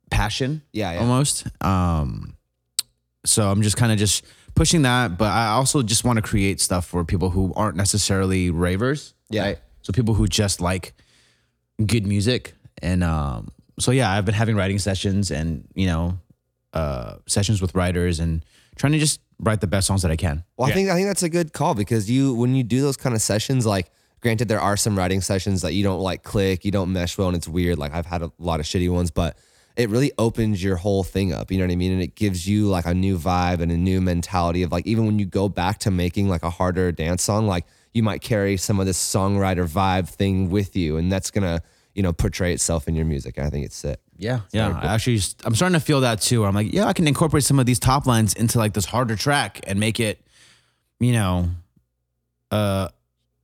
passion. 0.10 0.62
Yeah, 0.72 0.94
yeah. 0.94 1.00
almost. 1.00 1.48
Um, 1.62 2.36
so 3.26 3.50
I'm 3.50 3.62
just 3.62 3.78
kind 3.78 3.92
of 3.92 3.98
just 3.98 4.24
pushing 4.56 4.84
that, 4.84 5.18
but 5.18 5.30
I 5.32 5.48
also 5.50 5.84
just 5.84 6.04
want 6.04 6.18
to 6.18 6.22
create 6.22 6.60
stuff 6.62 6.86
for 6.86 7.04
people 7.06 7.30
who 7.30 7.54
aren't 7.56 7.78
necessarily 7.78 8.50
ravers. 8.50 9.14
Yeah. 9.30 9.44
right? 9.44 9.60
So 9.82 9.94
people 9.94 10.14
who 10.14 10.28
just 10.28 10.62
like 10.62 10.94
good 11.86 12.06
music, 12.06 12.56
and 12.82 13.04
um, 13.04 13.50
so 13.80 13.92
yeah, 13.92 14.12
I've 14.12 14.26
been 14.26 14.34
having 14.36 14.56
writing 14.56 14.80
sessions 14.80 15.32
and 15.32 15.68
you 15.76 15.88
know, 15.88 16.20
uh, 16.74 17.16
sessions 17.28 17.62
with 17.62 17.76
writers 17.76 18.20
and 18.20 18.44
trying 18.76 18.94
to 18.94 19.00
just 19.00 19.20
write 19.40 19.62
the 19.62 19.68
best 19.68 19.88
songs 19.88 20.02
that 20.02 20.12
I 20.12 20.16
can. 20.16 20.44
Well, 20.58 20.68
Yeah. 20.68 20.74
I 20.74 20.76
think 20.76 20.90
I 20.90 20.94
think 20.96 21.08
that's 21.08 21.24
a 21.24 21.30
good 21.30 21.54
call 21.54 21.74
because 21.76 22.10
you 22.10 22.34
when 22.36 22.56
you 22.56 22.64
do 22.64 22.82
those 22.82 22.98
kind 22.98 23.16
of 23.16 23.22
sessions, 23.22 23.66
like 23.66 23.92
granted 24.22 24.48
there 24.48 24.60
are 24.60 24.76
some 24.78 24.98
writing 24.98 25.22
sessions 25.22 25.62
that 25.62 25.74
you 25.74 25.84
don't 25.84 26.00
like 26.00 26.24
click, 26.24 26.66
you 26.66 26.72
don't 26.72 26.92
mesh 26.92 27.18
well, 27.18 27.28
and 27.28 27.38
it's 27.38 27.48
weird. 27.48 27.78
Like 27.78 27.94
I've 27.94 28.06
had 28.06 28.22
a 28.22 28.32
lot 28.40 28.60
of 28.60 28.66
shitty 28.66 28.92
ones, 28.92 29.12
but 29.12 29.38
it 29.78 29.90
really 29.90 30.12
opens 30.18 30.62
your 30.64 30.76
whole 30.76 31.04
thing 31.04 31.32
up. 31.32 31.52
You 31.52 31.60
know 31.60 31.66
what 31.66 31.72
I 31.72 31.76
mean? 31.76 31.92
And 31.94 32.02
it 32.02 32.16
gives 32.16 32.48
you 32.48 32.68
like 32.68 32.86
a 32.86 32.94
new 32.94 33.18
vibe 33.18 33.60
and 33.62 33.72
a 33.72 33.78
new 33.78 34.02
mentality 34.02 34.64
of 34.64 34.72
like 34.72 34.86
even 34.88 35.06
when 35.06 35.20
you 35.20 35.26
go 35.26 35.48
back 35.48 35.78
to 35.80 35.92
making 35.92 36.28
like 36.28 36.44
a 36.44 36.50
harder 36.50 36.92
dance 36.92 37.22
song, 37.24 37.48
like 37.48 37.66
you 37.94 38.02
might 38.04 38.22
carry 38.22 38.58
some 38.58 38.80
of 38.80 38.86
this 38.86 38.98
songwriter 38.98 39.68
vibe 39.68 40.10
thing 40.10 40.50
with 40.50 40.76
you, 40.76 40.98
and 40.98 41.12
that's 41.12 41.32
gonna 41.32 41.62
you 41.94 42.04
know 42.04 42.12
portray 42.12 42.54
itself 42.54 42.88
in 42.88 42.96
your 42.96 43.06
music. 43.06 43.40
I 43.40 43.50
think 43.50 43.66
it's 43.66 43.76
sick. 43.76 44.00
Yeah, 44.18 44.42
yeah. 44.52 44.80
I 44.82 44.96
actually, 44.96 45.18
just- 45.18 45.46
I'm 45.46 45.54
starting 45.54 45.80
to 45.80 45.86
feel 45.86 46.02
that 46.02 46.22
too. 46.22 46.40
Where 46.42 46.50
I'm 46.50 46.56
like, 46.56 46.74
yeah, 46.74 46.86
I 46.86 46.94
can 46.94 47.08
incorporate 47.08 47.44
some 47.44 47.60
of 47.60 47.68
these 47.68 47.78
top 47.80 48.08
lines 48.08 48.34
into 48.34 48.58
like 48.58 48.74
this 48.74 48.86
harder 48.86 49.16
track 49.16 49.60
and 49.68 49.80
make 49.80 50.00
it, 50.00 50.20
you 51.00 51.12
know, 51.12 51.50
uh, 52.52 52.90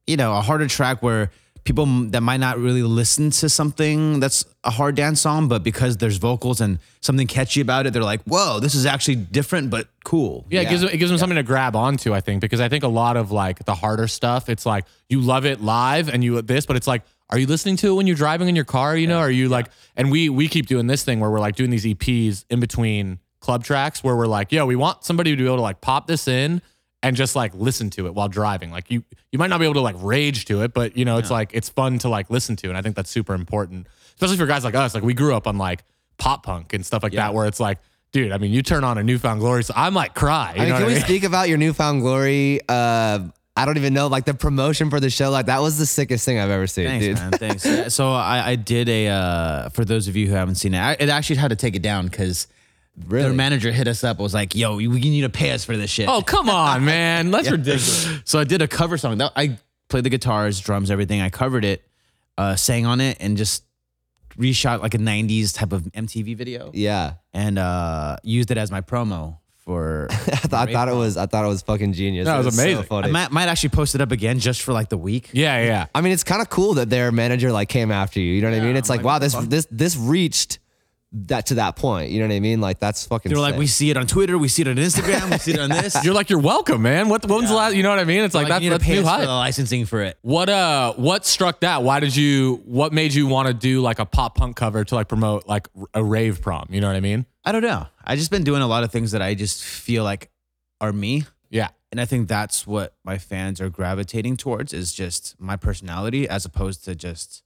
you 0.08 0.18
know, 0.18 0.36
a 0.36 0.42
harder 0.42 0.68
track 0.68 1.04
where 1.04 1.30
people 1.64 1.86
that 1.86 2.22
might 2.22 2.40
not 2.40 2.58
really 2.58 2.84
listen 2.84 3.30
to 3.30 3.48
something 3.48 4.20
that's 4.20 4.46
a 4.64 4.70
hard 4.70 4.96
dance 4.96 5.22
song, 5.22 5.48
but 5.48 5.64
because 5.64 5.98
there's 5.98 6.18
vocals 6.18 6.60
and 6.60 6.80
something 7.02 7.26
catchy 7.26 7.62
about 7.62 7.86
it, 7.86 7.94
they're 7.94 8.04
like, 8.04 8.22
whoa, 8.24 8.60
this 8.60 8.76
is 8.76 8.86
actually 8.86 9.16
different 9.16 9.70
but 9.70 9.88
cool. 10.04 10.46
Yeah, 10.50 10.62
it 10.62 10.70
gives 10.70 10.82
them, 10.82 10.90
it 10.92 10.98
gives 10.98 11.10
them 11.10 11.18
something 11.18 11.38
to 11.38 11.44
grab 11.44 11.76
onto. 11.76 12.14
I 12.14 12.20
think 12.20 12.42
because 12.42 12.60
I 12.60 12.68
think 12.68 12.84
a 12.84 12.90
lot 12.90 13.16
of 13.16 13.32
like 13.32 13.64
the 13.66 13.76
harder 13.76 14.08
stuff, 14.08 14.50
it's 14.50 14.66
like 14.66 14.86
you 15.08 15.22
love 15.22 15.46
it 15.46 15.62
live 15.62 16.10
and 16.10 16.24
you 16.24 16.42
this, 16.42 16.66
but 16.66 16.76
it's 16.76 16.88
like, 16.88 17.04
are 17.30 17.40
you 17.40 17.48
listening 17.48 17.78
to 17.78 17.92
it 17.92 17.94
when 17.94 18.08
you're 18.08 18.16
driving 18.16 18.50
in 18.50 18.56
your 18.56 18.66
car? 18.66 18.96
You 18.96 19.08
know, 19.08 19.20
are 19.20 19.32
you 19.32 19.50
like? 19.50 19.68
And 19.96 20.12
we 20.12 20.30
we 20.30 20.48
keep 20.48 20.68
doing 20.68 20.88
this 20.88 21.04
thing 21.04 21.20
where 21.20 21.32
we're 21.32 21.40
like 21.40 21.56
doing 21.56 21.70
these 21.70 21.86
EPs 21.86 22.46
in 22.50 22.60
between 22.60 23.20
club 23.40 23.64
tracks 23.64 24.04
where 24.04 24.16
we're 24.16 24.28
like, 24.28 24.52
yo, 24.52 24.66
we 24.66 24.76
want 24.76 25.04
somebody 25.04 25.32
to 25.32 25.38
be 25.38 25.46
able 25.46 25.56
to 25.56 25.62
like 25.62 25.82
pop 25.82 26.08
this 26.08 26.28
in 26.28 26.62
and 27.04 27.16
just 27.16 27.36
like 27.36 27.54
listen 27.54 27.90
to 27.92 28.08
it 28.08 28.16
while 28.16 28.30
driving. 28.30 28.72
Like 28.72 28.90
you 28.90 29.04
you 29.32 29.38
might 29.38 29.52
not 29.52 29.60
be 29.60 29.66
able 29.66 29.76
to 29.76 29.82
like 29.82 29.98
rage 30.00 30.46
to 30.46 30.64
it, 30.64 30.74
but 30.74 30.98
you 30.98 31.06
know, 31.06 31.18
it's 31.18 31.30
like 31.30 31.52
it's 31.54 31.70
fun 31.70 32.00
to 32.00 32.10
like 32.10 32.30
listen 32.32 32.56
to. 32.56 32.70
And 32.70 32.78
I 32.78 32.82
think 32.82 32.96
that's 32.96 33.12
super 33.12 33.36
important. 33.36 33.88
Especially 34.16 34.38
for 34.38 34.46
guys 34.48 34.64
like 34.64 34.74
us. 34.76 34.96
Like 34.96 35.04
we 35.04 35.14
grew 35.14 35.36
up 35.36 35.46
on 35.46 35.58
like 35.58 35.84
pop 36.18 36.44
punk 36.44 36.74
and 36.74 36.86
stuff 36.86 37.04
like 37.04 37.14
that, 37.14 37.34
where 37.34 37.46
it's 37.46 37.60
like, 37.60 37.80
dude, 38.14 38.32
I 38.32 38.38
mean, 38.38 38.52
you 38.54 38.62
turn 38.64 38.84
on 38.84 38.98
a 38.98 39.04
New 39.04 39.18
Found 39.20 39.42
Glory, 39.42 39.64
so 39.64 39.74
I 39.76 39.90
might 39.90 40.14
cry. 40.16 40.54
You 40.56 40.62
I 40.62 40.66
mean, 40.66 40.70
know 40.70 40.76
can 40.76 40.84
what 40.84 40.88
we 40.90 40.94
mean? 40.96 41.04
speak 41.04 41.24
about 41.24 41.50
your 41.50 41.58
New 41.58 41.74
Found 41.74 42.02
Glory? 42.02 42.62
Uh, 42.70 43.20
I 43.56 43.66
don't 43.66 43.78
even 43.78 43.94
know, 43.94 44.08
like 44.08 44.26
the 44.26 44.34
promotion 44.34 44.90
for 44.90 45.00
the 45.00 45.10
show. 45.10 45.30
Like 45.30 45.48
that 45.48 45.62
was 45.62 45.78
the 45.78 45.86
sickest 45.86 46.24
thing 46.26 46.40
I've 46.40 46.50
ever 46.50 46.66
seen, 46.68 46.86
Thanks, 46.88 47.06
dude. 47.06 47.16
man. 47.18 47.32
Thanks. 47.32 47.94
So 47.94 48.12
I, 48.12 48.52
I 48.52 48.56
did 48.56 48.88
a 48.88 49.10
uh, 49.10 49.70
for 49.70 49.84
those 49.84 50.08
of 50.08 50.16
you 50.16 50.28
who 50.28 50.34
haven't 50.34 50.56
seen 50.56 50.74
it, 50.74 50.80
I, 50.80 50.94
it 50.94 51.10
actually 51.10 51.36
had 51.36 51.50
to 51.50 51.56
take 51.56 51.76
it 51.76 51.82
down 51.82 52.08
because 52.08 52.48
Really? 53.08 53.24
their 53.24 53.34
manager 53.34 53.72
hit 53.72 53.88
us 53.88 54.04
up. 54.04 54.20
Was 54.20 54.34
like, 54.34 54.54
"Yo, 54.56 54.78
you, 54.78 54.94
you 54.94 55.00
need 55.10 55.22
to 55.22 55.30
pay 55.30 55.52
us 55.52 55.66
for 55.66 55.76
this 55.76 55.90
shit." 55.90 56.08
Oh, 56.08 56.22
come 56.22 56.50
on, 56.50 56.86
man. 56.94 57.32
That's 57.32 57.50
ridiculous. 57.50 58.08
so 58.26 58.38
I 58.40 58.44
did 58.44 58.62
a 58.62 58.68
cover 58.68 58.98
song. 58.98 59.18
That 59.18 59.32
I 59.36 59.58
played 59.90 60.04
the 60.04 60.10
guitars, 60.10 60.60
drums, 60.60 60.92
everything. 60.92 61.20
I 61.22 61.30
covered 61.32 61.66
it, 61.66 61.84
uh, 62.38 62.56
sang 62.56 62.86
on 62.86 63.02
it, 63.02 63.18
and 63.20 63.36
just 63.36 63.64
reshot 64.38 64.82
like 64.82 64.94
a 64.94 65.00
'90s 65.00 65.56
type 65.56 65.72
of 65.72 65.84
MTV 65.84 66.36
video, 66.36 66.70
Yeah, 66.74 67.14
and 67.34 67.58
uh, 67.58 68.18
used 68.24 68.52
it 68.52 68.58
as 68.60 68.70
my 68.70 68.82
promo 68.82 69.38
for. 69.58 70.08
I, 70.12 70.16
th- 70.16 70.54
I 70.54 70.66
thought 70.72 70.88
it 70.88 70.94
was. 70.96 71.18
I 71.18 71.26
thought 71.26 71.46
it 71.46 71.48
was 71.50 71.64
fucking 71.64 71.94
genius. 71.94 72.26
That 72.26 72.44
was 72.46 72.56
so 72.56 72.62
amazing. 72.62 72.84
funny. 72.84 73.08
I 73.08 73.12
might, 73.12 73.32
might 73.32 73.48
actually 73.48 73.70
post 73.70 73.96
it 73.96 74.02
up 74.02 74.12
again 74.12 74.38
just 74.38 74.62
for 74.62 74.72
like 74.72 74.90
the 74.90 74.98
week. 75.00 75.32
Yeah, 75.34 75.64
yeah. 75.64 75.86
I 75.96 76.02
mean, 76.02 76.14
it's 76.14 76.24
kind 76.24 76.44
of 76.44 76.50
cool 76.52 76.76
that 76.76 76.92
their 76.92 77.12
manager 77.12 77.52
like 77.52 77.70
came 77.70 77.92
after 77.92 78.20
you. 78.20 78.34
You 78.34 78.42
know 78.44 78.52
what 78.52 78.60
I 78.62 78.64
mean? 78.64 78.76
It's 78.76 78.90
I'm 78.90 78.98
like, 78.98 79.04
like, 79.04 79.14
wow, 79.14 79.20
this 79.20 79.34
this 79.48 79.68
this 79.72 79.98
reached 79.98 80.60
that 81.14 81.46
to 81.48 81.56
that 81.56 81.76
point. 81.76 82.10
You 82.12 82.20
know 82.20 82.28
what 82.28 82.34
I 82.36 82.40
mean? 82.40 82.60
Like 82.60 82.80
that's 82.80 83.06
fucking. 83.06 83.30
They 83.30 83.36
were 83.36 83.42
like, 83.42 83.54
sick. 83.54 83.60
we 83.60 83.68
see 83.68 83.90
it 83.92 83.98
on 83.98 84.08
Twitter, 84.08 84.38
we 84.38 84.48
see 84.48 84.64
it 84.64 84.68
on 84.68 84.76
Instagram, 84.78 85.30
we 85.32 85.38
see 85.38 85.54
it 85.54 85.60
on 85.60 85.70
this. 85.70 86.04
You're 86.04 86.14
like, 86.14 86.30
you're 86.30 86.40
welcome, 86.40 86.82
man. 86.82 87.08
What, 87.10 87.26
when 87.28 87.42
was 87.42 87.50
the 87.50 87.56
last, 87.56 87.76
you 87.76 87.84
know 87.84 87.90
what 87.90 88.00
I 88.00 88.04
mean? 88.04 88.24
It's 88.24 88.34
like, 88.34 88.44
Like, 88.44 88.50
that's, 88.54 88.64
you 88.64 88.70
need 88.72 88.76
to 88.76 88.80
that's 88.80 88.88
pay 88.88 88.96
new 88.96 89.02
us 89.02 89.06
for 89.06 89.10
hype. 89.12 89.28
the 89.28 89.34
licensing 89.34 89.86
for 89.86 90.02
it. 90.02 90.18
What 90.22 90.50
uh 90.50 90.94
what 90.94 91.26
struck 91.26 91.60
that? 91.62 91.84
Why 91.84 92.00
did 92.00 92.16
you 92.16 92.62
what 92.66 92.94
made 92.94 93.14
you 93.14 93.28
want 93.28 93.48
to 93.48 93.54
do 93.54 93.82
like 93.82 94.00
a 94.00 94.06
pop 94.06 94.36
punk 94.36 94.56
cover 94.56 94.84
to 94.84 94.96
like 94.96 95.08
promote 95.08 95.48
like 95.48 95.68
a 95.94 96.04
rave 96.04 96.42
prom? 96.42 96.68
You 96.72 96.82
know 96.82 96.88
what 96.88 96.96
I 96.96 97.02
mean? 97.02 97.26
I 97.46 97.52
don't 97.52 97.62
know. 97.64 97.88
I 98.04 98.16
just 98.16 98.32
been 98.32 98.44
doing 98.44 98.62
a 98.62 98.68
lot 98.68 98.84
of 98.84 98.92
things 98.92 99.12
that 99.12 99.22
I 99.22 99.36
just 99.36 99.64
feel 99.64 100.04
like 100.04 100.30
are 100.82 100.92
me. 100.94 101.26
Yeah. 101.50 101.70
And 101.92 102.02
I 102.02 102.06
think 102.06 102.28
that's 102.28 102.66
what 102.66 102.96
my 103.04 103.20
fans 103.20 103.62
are 103.62 103.70
gravitating 103.70 104.38
towards 104.38 104.74
is 104.74 104.94
just 104.94 105.36
my 105.40 105.56
personality 105.58 106.28
as 106.28 106.44
opposed 106.44 106.84
to 106.86 106.96
just 106.96 107.44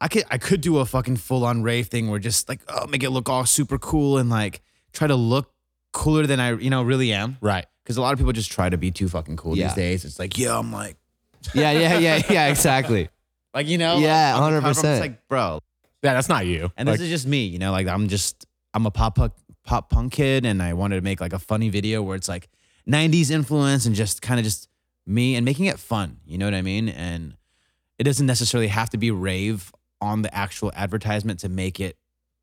I 0.00 0.08
could 0.08 0.24
I 0.30 0.38
could 0.38 0.60
do 0.60 0.78
a 0.78 0.86
fucking 0.86 1.16
full 1.16 1.44
on 1.44 1.62
rave 1.62 1.88
thing 1.88 2.08
where 2.10 2.18
just 2.18 2.48
like 2.48 2.60
oh 2.68 2.86
make 2.86 3.02
it 3.02 3.10
look 3.10 3.28
all 3.28 3.44
super 3.46 3.78
cool 3.78 4.18
and 4.18 4.30
like 4.30 4.60
try 4.92 5.06
to 5.08 5.14
look 5.16 5.52
cooler 5.92 6.26
than 6.26 6.38
I 6.40 6.52
you 6.54 6.70
know 6.70 6.82
really 6.82 7.12
am. 7.12 7.36
Right. 7.40 7.66
Because 7.82 7.96
a 7.96 8.02
lot 8.02 8.12
of 8.12 8.18
people 8.18 8.32
just 8.32 8.52
try 8.52 8.68
to 8.68 8.76
be 8.76 8.90
too 8.90 9.08
fucking 9.08 9.36
cool 9.36 9.56
Yeah. 9.56 9.68
these 9.68 9.74
days. 9.76 10.04
It's 10.04 10.18
like, 10.18 10.36
yeah, 10.38 10.58
I'm 10.58 10.72
like 10.72 10.96
yeah, 11.54 11.70
yeah, 11.72 11.98
yeah, 11.98 12.22
yeah, 12.30 12.46
exactly. 12.48 13.08
like 13.54 13.66
you 13.66 13.78
know, 13.78 13.98
Yeah, 13.98 14.36
I'm 14.38 14.62
100%. 14.62 14.64
just 14.74 14.84
like, 15.00 15.26
bro. 15.28 15.60
Yeah, 16.02 16.14
that's 16.14 16.28
not 16.28 16.46
you. 16.46 16.70
And 16.76 16.86
Like, 16.88 16.98
this 16.98 17.06
is 17.06 17.10
just 17.10 17.26
me, 17.26 17.46
you 17.46 17.58
know, 17.58 17.72
like 17.72 17.88
I'm 17.88 18.08
just 18.08 18.46
I'm 18.74 18.86
a 18.86 18.90
pop 18.90 19.16
punk 19.16 19.32
pop 19.64 19.90
punk 19.90 20.12
kid 20.12 20.44
and 20.46 20.62
I 20.62 20.74
wanted 20.74 20.96
to 20.96 21.02
make 21.02 21.20
like 21.20 21.32
a 21.32 21.38
funny 21.38 21.68
video 21.70 22.02
where 22.02 22.14
it's 22.16 22.28
like 22.28 22.48
90s 22.88 23.30
influence 23.30 23.84
and 23.86 23.94
just 23.94 24.22
kind 24.22 24.38
of 24.38 24.44
just 24.44 24.68
me 25.06 25.34
and 25.36 25.44
making 25.44 25.66
it 25.66 25.78
fun, 25.78 26.18
you 26.26 26.38
know 26.38 26.46
what 26.46 26.54
I 26.54 26.62
mean? 26.62 26.88
And 26.88 27.34
it 27.98 28.04
doesn't 28.04 28.26
necessarily 28.26 28.68
have 28.68 28.90
to 28.90 28.98
be 28.98 29.10
rave 29.10 29.72
on 30.00 30.22
the 30.22 30.34
actual 30.34 30.70
advertisement 30.74 31.40
to 31.40 31.48
make 31.48 31.80
it, 31.80 31.96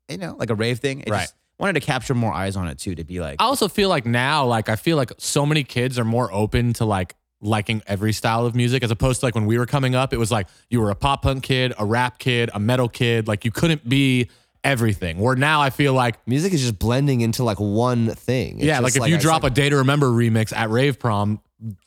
you 0.08 0.18
know, 0.18 0.36
like 0.38 0.50
a 0.50 0.54
rave 0.54 0.78
thing. 0.78 1.00
It 1.00 1.10
Right. 1.10 1.20
just 1.22 1.34
wanted 1.58 1.72
to 1.74 1.80
capture 1.80 2.14
more 2.14 2.32
eyes 2.32 2.54
on 2.56 2.68
it 2.68 2.78
too 2.78 2.94
to 2.94 3.04
be 3.04 3.20
like 3.20 3.40
I 3.40 3.44
also 3.44 3.66
feel 3.68 3.88
like 3.88 4.04
now, 4.06 4.44
like 4.46 4.68
I 4.68 4.76
feel 4.76 4.96
like 4.96 5.12
so 5.18 5.46
many 5.46 5.64
kids 5.64 5.98
are 5.98 6.04
more 6.04 6.30
open 6.32 6.72
to 6.74 6.84
like 6.84 7.14
liking 7.40 7.82
every 7.86 8.12
style 8.12 8.44
of 8.46 8.54
music 8.54 8.82
as 8.82 8.90
opposed 8.90 9.20
to 9.20 9.26
like 9.26 9.34
when 9.34 9.46
we 9.46 9.58
were 9.58 9.66
coming 9.66 9.94
up, 9.94 10.12
it 10.12 10.16
was 10.18 10.30
like 10.30 10.48
you 10.70 10.80
were 10.80 10.90
a 10.90 10.94
pop 10.94 11.22
punk 11.22 11.42
kid, 11.44 11.72
a 11.78 11.84
rap 11.84 12.18
kid, 12.18 12.50
a 12.54 12.60
metal 12.60 12.88
kid. 12.88 13.26
Like 13.28 13.44
you 13.44 13.50
couldn't 13.50 13.88
be 13.88 14.28
everything. 14.64 15.18
Where 15.18 15.36
now 15.36 15.60
I 15.62 15.70
feel 15.70 15.92
like 15.94 16.26
Music 16.26 16.52
is 16.52 16.60
just 16.60 16.78
blending 16.78 17.20
into 17.20 17.44
like 17.44 17.58
one 17.60 18.08
thing. 18.14 18.56
It's 18.56 18.64
yeah, 18.66 18.80
like 18.80 18.94
just 18.94 19.04
if 19.06 19.10
you 19.10 19.16
I 19.16 19.20
drop 19.20 19.42
said- 19.42 19.52
a 19.52 19.54
Day 19.54 19.68
to 19.70 19.76
Remember 19.76 20.08
remix 20.10 20.54
at 20.54 20.70
Rave 20.70 20.98
Prom, 20.98 21.40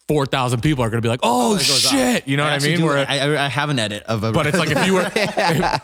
four 0.08 0.26
thousand 0.26 0.62
people 0.62 0.84
are 0.84 0.90
gonna 0.90 1.02
be 1.02 1.10
like, 1.10 1.20
"Oh, 1.22 1.58
shit!" 1.60 2.28
You 2.28 2.38
know 2.38 2.44
what 2.44 2.54
I 2.54 2.60
mean? 2.60 2.78
do- 2.80 2.86
Where, 2.86 3.06
I, 3.08 3.20
I- 3.20 3.46
I 3.46 3.48
have 3.48 3.70
an 3.70 3.78
edit 3.80 4.04
of 4.04 4.24
a 4.24 4.32
but 4.32 4.48
it's 4.48 4.58
like 4.58 4.72
if 4.72 4.86
you 4.88 4.94
were, 4.96 5.04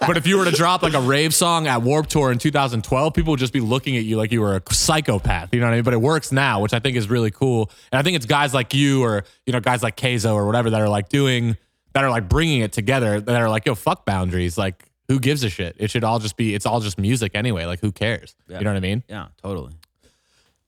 but 0.08 0.18
if 0.18 0.26
you 0.26 0.38
were 0.38 0.46
to 0.46 0.52
drop 0.52 0.82
like 0.82 0.94
a 0.96 1.00
rave 1.02 1.34
song 1.34 1.68
at 1.68 1.82
Warped 1.84 2.10
Tour 2.10 2.32
in 2.32 2.40
2012, 2.40 3.14
people 3.14 3.32
would 3.32 3.40
just 3.40 3.54
be 3.54 3.60
looking 3.60 3.96
at 3.98 4.04
you 4.04 4.18
like 4.18 4.32
you 4.32 4.42
were 4.42 4.56
a 4.56 4.74
psychopath. 4.74 5.54
You 5.54 5.60
know 5.60 5.68
what 5.68 5.74
I 5.74 5.76
mean? 5.76 5.84
But 5.84 5.94
it 5.94 6.02
works 6.02 6.32
now, 6.32 6.62
which 6.62 6.74
I 6.74 6.80
think 6.80 6.98
is 6.98 7.10
really 7.10 7.32
cool. 7.32 7.70
And 7.92 8.00
I 8.00 8.02
think 8.02 8.16
it's 8.16 8.26
guys 8.26 8.54
like 8.54 8.74
you 8.74 9.04
or 9.04 9.24
you 9.46 9.54
know 9.54 9.60
guys 9.60 9.84
like 9.84 9.96
Kayzo 9.98 10.34
or 10.34 10.46
whatever 10.46 10.72
that 10.72 10.82
are 10.82 10.90
like 10.90 11.10
doing 11.10 11.56
that 11.94 12.04
are 12.04 12.10
like 12.10 12.28
bringing 12.28 12.62
it 12.62 12.72
together. 12.74 13.22
That 13.22 13.40
are 13.42 13.50
like, 13.50 13.66
yo, 13.66 13.76
fuck 13.76 14.06
boundaries. 14.06 14.58
Like, 14.58 14.84
who 15.08 15.20
gives 15.20 15.44
a 15.44 15.50
shit? 15.50 15.76
It 15.78 15.92
should 15.92 16.04
all 16.04 16.18
just 16.20 16.36
be. 16.38 16.56
It's 16.56 16.66
all 16.66 16.80
just 16.82 16.98
music 16.98 17.34
anyway. 17.36 17.66
Like, 17.66 17.80
who 17.82 17.92
cares? 17.92 18.36
You 18.50 18.56
know 18.62 18.72
what 18.72 18.78
I 18.78 18.80
mean? 18.80 19.04
yeah, 19.08 19.28
totally. 19.44 19.74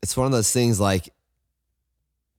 it's 0.04 0.16
one 0.16 0.28
of 0.28 0.32
those 0.32 0.52
things 0.52 0.80
like 0.80 1.10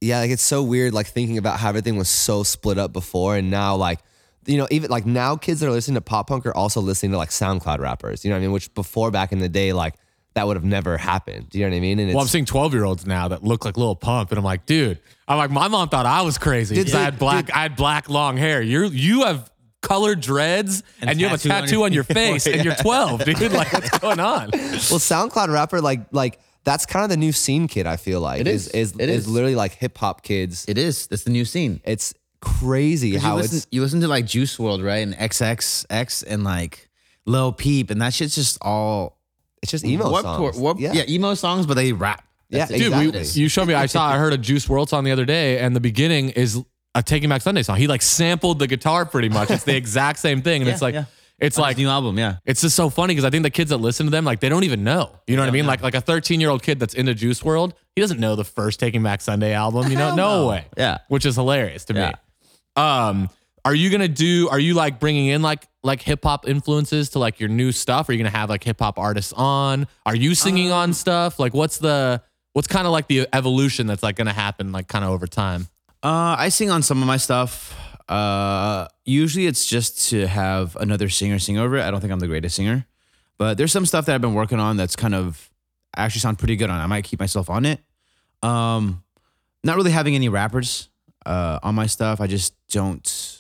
yeah 0.01 0.21
like 0.21 0.31
it's 0.31 0.43
so 0.43 0.63
weird 0.63 0.93
like 0.93 1.07
thinking 1.07 1.39
about 1.39 1.59
how 1.59 1.69
everything 1.69 1.97
was 1.97 2.09
so 2.09 2.43
split 2.43 2.79
up 2.79 2.93
before 2.93 3.37
and 3.37 3.51
now 3.51 3.75
like 3.77 3.99
you 4.47 4.57
know 4.57 4.67
even 4.71 4.91
like 4.91 5.05
now 5.07 5.37
kids 5.37 5.61
that 5.61 5.67
are 5.69 5.73
listening 5.73 5.95
to 5.97 6.01
pop 6.01 6.29
punk 6.29 6.47
are 6.47 6.55
also 6.57 6.81
listening 6.81 7.13
to 7.13 7.19
like 7.19 7.31
soundcloud 7.31 7.79
rappers 7.81 8.25
you 8.25 8.31
know 8.31 8.37
what 8.37 8.39
i 8.39 8.43
mean 8.43 8.53
which 8.53 8.73
before 8.75 9.11
back 9.11 9.33
in 9.33 9.39
the 9.41 9.49
day 9.49 9.73
like 9.73 9.95
that 10.35 10.47
would 10.47 10.57
have 10.57 10.65
never 10.65 10.97
happened 10.97 11.49
do 11.51 11.59
you 11.59 11.65
know 11.65 11.71
what 11.71 11.77
i 11.77 11.81
mean 11.81 11.99
and 11.99 12.13
Well, 12.13 12.23
I'm 12.23 12.29
seeing 12.29 12.45
12 12.45 12.75
year 12.75 12.85
olds 12.85 13.07
now 13.07 13.29
that 13.29 13.43
look 13.43 13.65
like 13.65 13.77
Lil 13.77 13.97
Pump, 13.97 14.31
and 14.31 14.39
I'm 14.39 14.45
like, 14.45 14.67
dude, 14.67 15.01
I'm 15.27 15.37
like, 15.37 15.51
my 15.51 15.67
mom 15.67 15.89
thought 15.89 16.07
I 16.07 16.23
was 16.23 16.39
crazy. 16.39 16.77
Dude, 16.77 16.87
'cause 16.87 16.95
I 16.95 17.01
had 17.03 17.15
dude, 17.15 17.19
black, 17.19 17.53
I 17.55 17.63
had 17.63 17.75
black 17.77 18.09
long 18.09 18.37
hair. 18.37 18.63
You're 18.63 18.85
you 18.85 19.25
have 19.25 19.51
colored 19.81 20.21
dreads 20.21 20.83
and, 21.01 21.21
you 21.21 21.27
have 21.29 21.45
a 21.45 21.49
tattoo 21.49 21.77
on 21.77 21.79
your- 21.79 21.85
on 21.87 21.93
your 21.93 22.05
face, 22.43 22.47
and 22.47 22.65
you're 22.65 22.75
12, 22.81 23.25
dude. 23.25 23.53
Like, 23.53 23.73
what's 23.73 23.99
going 23.99 24.21
on? 24.21 24.51
well 24.53 25.01
soundcloud 25.01 25.49
rapper 25.53 25.81
like 25.81 26.01
like 26.13 26.39
that's 26.69 26.85
kind 26.87 27.03
of 27.05 27.11
the 27.11 27.17
new 27.17 27.33
scene 27.33 27.67
kid 27.69 27.87
i 27.87 27.97
feel 27.97 28.21
like 28.21 28.41
It 28.41 28.47
is. 28.47 28.69
is 28.69 28.93
It 28.99 29.09
is 29.09 29.21
is. 29.25 29.29
literally 29.29 29.55
like 29.65 29.73
hip-hop 29.83 30.23
kids 30.23 30.65
It 30.69 30.77
is. 30.79 31.07
That's 31.09 31.25
the 31.25 31.31
new 31.39 31.45
scene. 31.45 31.81
it's 31.85 32.15
crazy 32.41 33.09
you 33.11 33.19
how 33.19 33.37
listen, 33.37 33.57
it's 33.59 33.67
you 33.71 33.81
listen 33.83 34.01
to 34.03 34.09
like 34.09 34.25
Juice 34.27 34.57
WRLD, 34.57 34.85
right? 34.85 35.03
And 35.07 35.13
XXX 35.15 36.25
and 36.29 36.45
like 36.45 36.89
Lil 37.27 37.53
Peep, 37.53 37.91
and 37.91 38.01
that 38.01 38.15
shit's 38.15 38.35
just 38.35 38.59
all 38.63 39.19
it's 39.63 39.73
just 39.73 39.85
emo 39.85 40.09
Warped 40.11 40.23
songs 40.25 40.55
Tour- 40.55 40.63
Warped- 40.63 40.81
yeah. 40.81 40.93
yeah. 40.93 41.05
emo 41.09 41.35
songs, 41.35 41.67
but 41.67 41.75
they 41.75 41.93
rap. 41.93 42.25
That's 42.51 42.71
Yeah, 42.71 42.77
it. 42.77 42.79
Dude, 42.79 42.93
Exactly. 43.17 43.21
we, 43.41 43.43
you 43.43 43.49
showed 43.49 43.67
me. 43.69 43.75
I 43.75 43.87
saw. 43.87 44.07
I 44.07 44.17
heard 44.19 44.33
a 44.33 44.39
Juice 44.39 44.67
WRLD 44.67 44.89
song 44.89 45.05
the 45.05 45.11
other 45.11 45.25
day, 45.27 45.59
and 45.59 45.75
the 45.77 45.81
beginning 45.81 46.31
is 46.31 46.63
a 46.95 47.03
Taking 47.03 47.29
Back 47.29 47.43
Sunday 47.43 47.63
song. 47.63 47.77
He 47.77 47.87
like 47.89 48.01
sampled 48.03 48.59
the 48.61 48.67
guitar 48.67 49.05
pretty 49.05 49.29
much. 49.29 49.51
It's 49.51 49.65
the 49.65 49.77
exact 49.83 50.19
same 50.21 50.41
thing, 50.43 50.63
and 50.63 50.69
Yeah, 50.69 50.73
it's 50.75 50.81
like 50.83 50.95
yeah. 50.95 51.05
It's 51.41 51.57
On 51.57 51.63
like 51.63 51.77
new 51.77 51.89
album, 51.89 52.19
yeah. 52.19 52.37
It's 52.45 52.61
just 52.63 52.75
so 52.75 52.91
funny 52.91 53.13
because 53.15 53.25
I 53.25 53.31
think 53.31 53.45
the 53.45 53.51
kids 53.51 53.71
that 53.71 53.77
listen 53.77 54.07
to 54.07 54.11
them, 54.11 54.25
like 54.25 54.41
they 54.41 54.49
don't 54.49 54.65
even 54.65 54.83
know. 54.83 55.13
You 55.29 55.37
know 55.37 55.43
what 55.43 55.49
I 55.49 55.53
mean? 55.53 55.67
Like 55.67 55.83
like 55.83 55.95
a 55.95 56.01
13 56.01 56.41
year 56.41 56.51
old 56.51 56.63
kid 56.63 56.81
that's 56.81 56.95
into 56.95 57.15
Juice 57.15 57.41
WRLD, 57.41 57.73
he 57.95 58.01
doesn't 58.01 58.19
know 58.19 58.35
the 58.35 58.45
first 58.45 58.81
Taking 58.81 59.03
Back 59.05 59.21
Sunday 59.21 59.53
album. 59.53 59.89
You 59.91 59.97
know, 59.97 60.07
Hell 60.09 60.17
no, 60.17 60.43
no. 60.43 60.49
way. 60.49 60.67
Yeah. 60.77 60.99
which 61.09 61.25
is 61.25 61.37
hilarious 61.37 61.85
to 61.87 61.95
Yeah. 61.95 62.09
me. 62.09 62.15
Um, 62.77 63.31
are 63.65 63.75
you 63.75 63.91
gonna 63.91 64.09
do? 64.09 64.49
Are 64.51 64.59
you 64.59 64.75
like 64.75 64.99
bringing 65.01 65.27
in 65.27 65.43
like 65.43 65.67
like 65.83 66.01
hip 66.03 66.21
hop 66.25 66.49
influences 66.49 67.11
to 67.11 67.19
like 67.19 67.39
your 67.41 67.49
new 67.49 67.71
stuff? 67.73 68.09
Are 68.09 68.13
you 68.13 68.19
gonna 68.19 68.31
have 68.37 68.49
like 68.49 68.65
hip 68.65 68.81
hop 68.81 68.99
artists 68.99 69.33
on? 69.35 69.87
Are 70.07 70.15
you 70.17 70.35
singing 70.35 70.69
Um, 70.73 70.79
on 70.79 70.93
stuff? 70.95 71.39
Like 71.39 71.55
what's 71.55 71.79
the 71.79 72.23
what's 72.53 72.69
kind 72.69 72.87
of 72.87 72.93
like 72.93 73.09
the 73.09 73.29
evolution 73.33 73.87
that's 73.87 74.03
like 74.03 74.17
gonna 74.17 74.33
happen 74.33 74.73
like 74.73 74.89
kind 74.89 75.05
of 75.05 75.11
over 75.11 75.27
time? 75.27 75.69
Uh, 76.03 76.37
I 76.39 76.49
sing 76.51 76.71
on 76.71 76.83
some 76.83 77.01
of 77.03 77.07
my 77.07 77.17
stuff. 77.17 77.77
Uh, 78.09 78.89
usually 79.05 79.47
it's 79.47 79.67
just 79.67 80.09
to 80.11 80.27
have 80.27 80.77
another 80.77 81.09
singer 81.09 81.39
sing 81.39 81.59
over 81.59 81.77
it. 81.77 81.83
I 81.83 81.91
don't 81.91 82.01
think 82.01 82.13
I'm 82.13 82.21
the 82.21 82.27
greatest 82.27 82.57
singer, 82.57 82.87
but 83.37 83.59
there's 83.59 83.73
some 83.73 83.87
stuff 83.87 84.07
that 84.07 84.15
I've 84.15 84.21
been 84.21 84.35
working 84.35 84.61
on 84.61 84.77
that's 84.77 84.97
kind 84.97 85.15
of 85.15 85.51
actually 85.97 86.21
sound 86.21 86.39
pretty 86.39 86.57
good 86.57 86.71
on. 86.71 86.81
I 86.81 86.87
might 86.87 87.05
keep 87.05 87.21
myself 87.21 87.51
on 87.51 87.67
it. 87.67 87.81
Um, 88.43 89.03
not 89.63 89.77
really 89.77 89.91
having 89.91 90.15
any 90.15 90.29
rappers 90.29 90.89
uh, 91.27 91.59
on 91.63 91.75
my 91.75 91.87
stuff. 91.87 92.21
I 92.21 92.27
just 92.27 92.55
don't. 92.69 93.35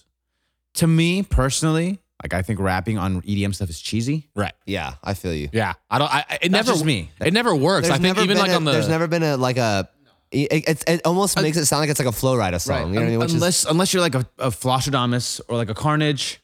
To 0.74 0.86
me 0.86 1.22
personally, 1.22 1.98
like 2.22 2.34
I 2.34 2.42
think 2.42 2.60
rapping 2.60 2.98
on 2.98 3.22
EDM 3.22 3.54
stuff 3.54 3.70
is 3.70 3.80
cheesy. 3.80 4.28
Right. 4.34 4.52
yeah 4.66 4.94
i 5.02 5.14
feel 5.14 5.32
you 5.32 5.48
Yeah. 5.52 5.74
I 5.90 5.98
don't. 5.98 6.12
I, 6.12 6.20
it 6.20 6.26
That's 6.28 6.50
never 6.50 6.72
just 6.72 6.84
me. 6.84 7.10
It 7.20 7.32
never 7.32 7.54
works. 7.54 7.88
I 7.88 7.92
think 7.92 8.02
never 8.02 8.20
even 8.20 8.36
been 8.36 8.38
like 8.38 8.50
a, 8.50 8.56
on 8.56 8.64
the 8.64 8.72
there's 8.72 8.88
never 8.88 9.06
been 9.06 9.22
a 9.22 9.36
like 9.36 9.56
a 9.56 9.88
it, 10.30 10.68
it, 10.68 10.84
it 10.88 11.00
almost 11.06 11.40
makes 11.40 11.56
it 11.56 11.66
sound 11.66 11.80
like 11.80 11.90
it's 11.90 11.98
like 11.98 12.08
a 12.08 12.12
Flo 12.12 12.36
Rida 12.36 12.60
song. 12.60 12.88
You 12.92 12.94
know 12.94 13.00
what 13.00 13.06
I 13.06 13.10
mean? 13.10 13.18
Which 13.18 13.28
is, 13.28 13.34
unless 13.34 13.64
unless 13.64 13.92
you're 13.94 14.02
like 14.02 14.14
a, 14.14 14.26
a 14.38 14.50
Flosstradamus 14.50 15.40
or 15.48 15.56
like 15.56 15.70
a 15.70 15.74
Carnage, 15.74 16.40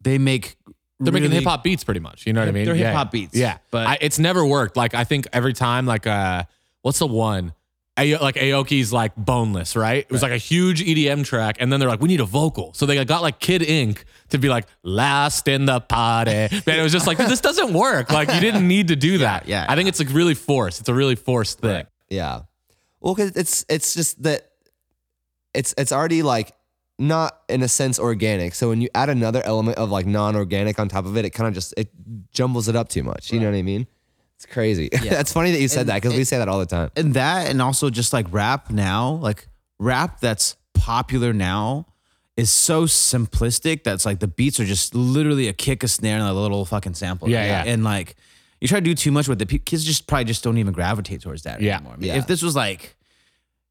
they 0.00 0.18
make 0.18 0.56
They're 0.98 1.12
making 1.12 1.30
hip 1.30 1.44
hop 1.44 1.62
beats 1.64 1.84
pretty 1.84 2.00
much. 2.00 2.26
You 2.26 2.32
know 2.32 2.40
what 2.40 2.48
I 2.48 2.52
mean? 2.52 2.64
They're 2.66 2.74
Yeah. 2.74 2.88
hip-hop 2.88 3.10
beats, 3.12 3.36
Yeah. 3.36 3.58
but- 3.70 3.86
I, 3.86 3.98
it's 4.00 4.18
never 4.18 4.44
worked. 4.44 4.76
Like 4.76 4.94
I 4.94 5.04
think 5.04 5.26
every 5.32 5.52
time, 5.52 5.86
like 5.86 6.06
uh 6.06 6.44
what's 6.82 6.98
the 6.98 7.06
one? 7.06 7.54
A- 7.98 8.16
like 8.16 8.36
Aoki's 8.36 8.92
like 8.92 9.14
boneless, 9.16 9.76
right? 9.76 9.98
It 9.98 10.10
was 10.10 10.22
like 10.22 10.32
a 10.32 10.36
huge 10.38 10.80
EDM 10.82 11.24
track, 11.24 11.56
and 11.60 11.70
then 11.70 11.80
they're 11.80 11.88
like, 11.88 12.00
we 12.00 12.08
need 12.08 12.20
a 12.20 12.24
vocal. 12.24 12.72
So 12.72 12.86
they 12.86 13.02
got 13.04 13.20
like 13.20 13.40
Kid 13.40 13.62
Ink 13.62 14.04
to 14.30 14.38
be 14.38 14.48
like 14.48 14.64
last 14.82 15.46
in 15.48 15.66
the 15.66 15.80
party. 15.80 16.30
And 16.30 16.62
it 16.66 16.82
was 16.82 16.92
just 16.92 17.06
like, 17.06 17.18
this 17.18 17.40
doesn't 17.40 17.74
work. 17.74 18.10
Like 18.10 18.32
you 18.32 18.40
didn't 18.40 18.66
need 18.66 18.88
to 18.88 18.96
do 18.96 19.18
that. 19.18 19.46
yeah, 19.48 19.66
I 19.68 19.74
think 19.76 19.88
it's 19.88 19.98
like 19.98 20.08
really 20.14 20.34
forced. 20.34 20.80
It's 20.80 20.88
a 20.88 20.94
really 20.94 21.16
forced 21.16 21.58
thing. 21.60 21.84
yeah. 22.08 22.42
Well, 23.00 23.14
because 23.14 23.32
it's 23.36 23.64
it's 23.68 23.94
just 23.94 24.22
that 24.22 24.50
it's 25.54 25.74
it's 25.78 25.92
already 25.92 26.22
like 26.22 26.52
not 26.98 27.40
in 27.48 27.62
a 27.62 27.68
sense 27.68 27.98
organic. 27.98 28.54
So 28.54 28.68
when 28.68 28.80
you 28.80 28.88
add 28.94 29.08
another 29.08 29.42
element 29.44 29.78
of 29.78 29.90
like 29.90 30.06
non-organic 30.06 30.78
on 30.78 30.88
top 30.88 31.06
of 31.06 31.16
it, 31.16 31.24
it 31.24 31.30
kind 31.30 31.48
of 31.48 31.54
just 31.54 31.72
it 31.76 31.88
jumbles 32.32 32.68
it 32.68 32.76
up 32.76 32.88
too 32.88 33.02
much. 33.02 33.32
You 33.32 33.40
know 33.40 33.50
what 33.50 33.56
I 33.56 33.62
mean? 33.62 33.86
It's 34.36 34.46
crazy. 34.46 34.88
That's 35.02 35.32
funny 35.32 35.50
that 35.52 35.60
you 35.60 35.68
said 35.68 35.80
And 35.80 35.88
that 35.90 36.02
because 36.02 36.16
we 36.16 36.24
say 36.24 36.38
that 36.38 36.48
all 36.48 36.58
the 36.58 36.66
time. 36.66 36.90
and 36.96 37.14
that 37.14 37.48
and 37.50 37.60
also 37.62 37.90
just 37.90 38.12
like 38.12 38.26
rap 38.30 38.70
now 38.70 39.12
like 39.12 39.48
rap 39.78 40.20
that's 40.20 40.56
popular 40.74 41.32
now 41.32 41.86
is 42.36 42.50
so 42.50 42.84
simplistic 42.84 43.82
that's 43.82 44.04
like 44.06 44.18
the 44.20 44.28
beats 44.28 44.58
are 44.60 44.64
just 44.64 44.94
literally 44.94 45.48
a 45.48 45.52
kick 45.52 45.82
a 45.82 45.88
snare 45.88 46.18
and 46.18 46.26
a 46.26 46.32
little 46.32 46.64
fucking 46.64 46.94
sample 46.94 47.28
Yeah, 47.30 47.44
yeah. 47.44 47.70
and 47.72 47.82
like 47.84 48.16
you 48.60 48.68
try 48.68 48.78
to 48.78 48.84
do 48.84 48.94
too 48.94 49.10
much 49.12 49.26
with 49.28 49.40
it 49.40 49.64
kids 49.64 49.84
just 49.84 50.06
probably 50.06 50.24
just 50.24 50.42
don't 50.44 50.58
even 50.58 50.72
gravitate 50.72 51.20
towards 51.22 51.42
that 51.44 51.60
Yeah. 51.60 51.76
anymore 51.76 51.94
I 51.94 51.96
mean, 51.96 52.08
Yeah. 52.08 52.16
if 52.18 52.26
this 52.26 52.42
was 52.42 52.54
like 52.56 52.96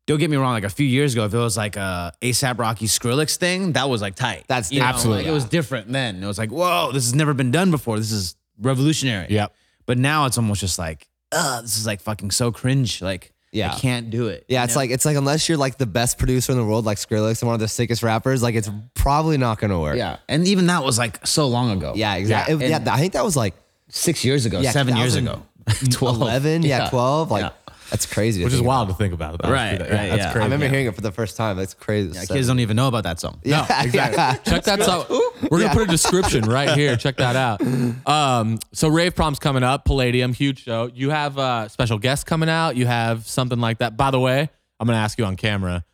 don't 0.08 0.18
get 0.20 0.30
me 0.32 0.38
wrong 0.38 0.54
like 0.54 0.64
a 0.64 0.70
few 0.70 0.88
years 0.88 1.14
ago 1.14 1.26
if 1.26 1.34
it 1.34 1.38
was 1.38 1.56
like 1.56 1.76
a 1.76 2.12
asap 2.22 2.58
rocky 2.60 2.88
skrillex 2.88 3.36
thing 3.38 3.74
that 3.74 3.88
was 3.90 4.02
like 4.02 4.16
tight 4.16 4.46
That's 4.48 4.72
You 4.72 4.80
know, 4.80 4.86
Absolutely. 4.88 5.24
like, 5.24 5.30
it 5.30 5.34
was 5.34 5.46
different 5.46 5.92
then 5.92 6.24
it 6.24 6.28
was 6.28 6.38
like 6.40 6.52
whoa 6.52 6.92
this 6.92 7.06
has 7.06 7.14
never 7.14 7.34
been 7.34 7.52
done 7.52 7.70
before 7.72 7.98
this 8.00 8.12
is 8.12 8.36
revolutionary 8.60 9.28
Yep. 9.30 9.54
but 9.86 9.98
now 9.98 10.26
it's 10.26 10.38
almost 10.38 10.62
just 10.62 10.78
like, 10.80 11.08
ugh, 11.32 11.62
this 11.64 11.78
is 11.78 11.86
like 11.86 12.02
fucking 12.02 12.32
so 12.32 12.52
cringe. 12.52 13.02
Like, 13.02 13.32
Yeah. 13.52 13.72
I 13.74 13.80
can't 13.80 14.10
do 14.10 14.28
it. 14.28 14.46
Yeah, 14.48 14.64
it's 14.64 14.74
know? 14.76 14.82
like 14.82 14.90
it's 14.92 15.06
like 15.06 15.16
unless 15.18 15.48
you're 15.48 15.58
like 15.60 15.78
the 15.78 15.86
best 15.86 16.18
producer 16.18 16.52
in 16.52 16.58
the 16.58 16.66
world, 16.66 16.86
like 16.86 16.98
Skrillex 16.98 17.42
and 17.42 17.48
one 17.48 17.54
of 17.56 17.60
the 17.60 17.68
sickest 17.68 18.02
rappers, 18.04 18.42
like 18.44 18.56
it's 18.56 18.70
probably 18.96 19.38
not 19.38 19.60
gonna 19.60 19.80
work. 19.80 19.96
yeah. 19.98 20.18
And 20.28 20.48
even 20.48 20.66
that 20.68 20.84
was 20.84 20.98
like 20.98 21.26
so 21.26 21.48
long 21.48 21.70
ago. 21.72 21.94
yeah, 21.96 22.16
exactly. 22.16 22.56
Yeah, 22.56 22.68
Yeah, 22.70 22.76
and- 22.78 22.90
I 22.90 22.98
think 22.98 23.14
that 23.14 23.24
was 23.24 23.36
like 23.38 23.54
Six 23.90 24.24
years 24.24 24.46
ago, 24.46 24.60
Yeah, 24.60 24.72
seven 24.72 24.96
years 24.96 25.16
ago. 25.16 25.42
12. 25.92 26.22
11, 26.22 26.64
yeah, 26.64 26.84
Yeah. 26.86 26.90
12. 26.90 27.32
Like 27.32 27.44
Yeah. 27.44 27.50
that's 27.92 28.06
crazy. 28.06 28.40
to 28.40 28.46
Which 28.46 28.54
is 28.54 28.60
think 28.60 28.68
wild 28.68 28.90
to 28.90 28.96
think 28.96 29.14
about. 29.14 29.40
That's 29.42 29.52
Right, 29.52 29.78
pretty- 29.78 29.84
right, 29.84 29.90
That's 29.90 30.08
yeah. 30.10 30.14
about. 30.16 30.32
crazy. 30.34 30.40
I 30.42 30.44
remember 30.46 30.68
hearing 30.68 30.86
it 30.88 30.96
for 30.96 31.02
the 31.02 31.12
first 31.12 31.38
time. 31.38 31.58
That's 31.58 31.74
crazy. 31.74 32.12
Yeah, 32.14 32.26
kids 32.26 32.48
don't 32.48 32.60
even 32.60 32.76
know 32.76 32.88
about 32.88 33.04
that 33.04 33.20
song. 33.20 33.40
Yeah, 33.44 33.66
exactly. 33.84 34.52
Check 34.52 34.64
that 34.66 34.82
out. 34.82 35.10
We're 35.50 35.60
gonna 35.60 35.74
put 35.74 35.84
a 35.84 35.92
description 35.92 36.46
right 36.46 36.72
here. 36.78 36.96
Check 36.98 37.18
that 37.18 37.36
out. 37.36 37.62
Um, 38.06 38.60
so 38.74 38.88
Rave 38.88 39.16
Prom's 39.16 39.40
coming 39.40 39.64
up. 39.64 39.86
Palladium, 39.86 40.34
huge 40.34 40.64
show. 40.64 40.90
You 40.94 41.10
have 41.12 41.38
uh, 41.38 41.68
special 41.68 41.98
guests 42.00 42.24
coming 42.24 42.50
out. 42.50 42.76
You 42.76 42.86
have 42.88 43.28
something 43.28 43.60
like 43.60 43.80
that. 43.80 43.98
By 43.98 44.12
the 44.12 44.20
way, 44.20 44.50
I'm 44.80 44.88
gonna 44.88 44.98
ask 45.00 45.18
you 45.20 45.26
on 45.26 45.36
camera. 45.36 45.86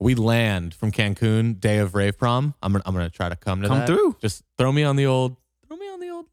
We 0.00 0.14
land 0.14 0.74
from 0.74 0.92
Cancun, 0.92 1.58
day 1.60 1.78
of 1.78 1.94
Rave 1.94 2.18
Prom. 2.18 2.54
I'm 2.62 2.72
gonna 2.72 2.82
I'm 2.86 2.94
gonna 2.94 3.10
try 3.10 3.28
to 3.28 3.36
come 3.36 3.62
to 3.62 3.68
Come 3.68 3.78
that. 3.78 3.86
through. 3.86 4.16
Just 4.20 4.42
throw 4.58 4.70
me 4.72 4.82
on 4.84 4.96
the 4.96 5.06
old 5.06 5.36
throw 5.66 5.76
me 5.76 5.86
on 5.88 6.00
the 6.00 6.10
old 6.10 6.26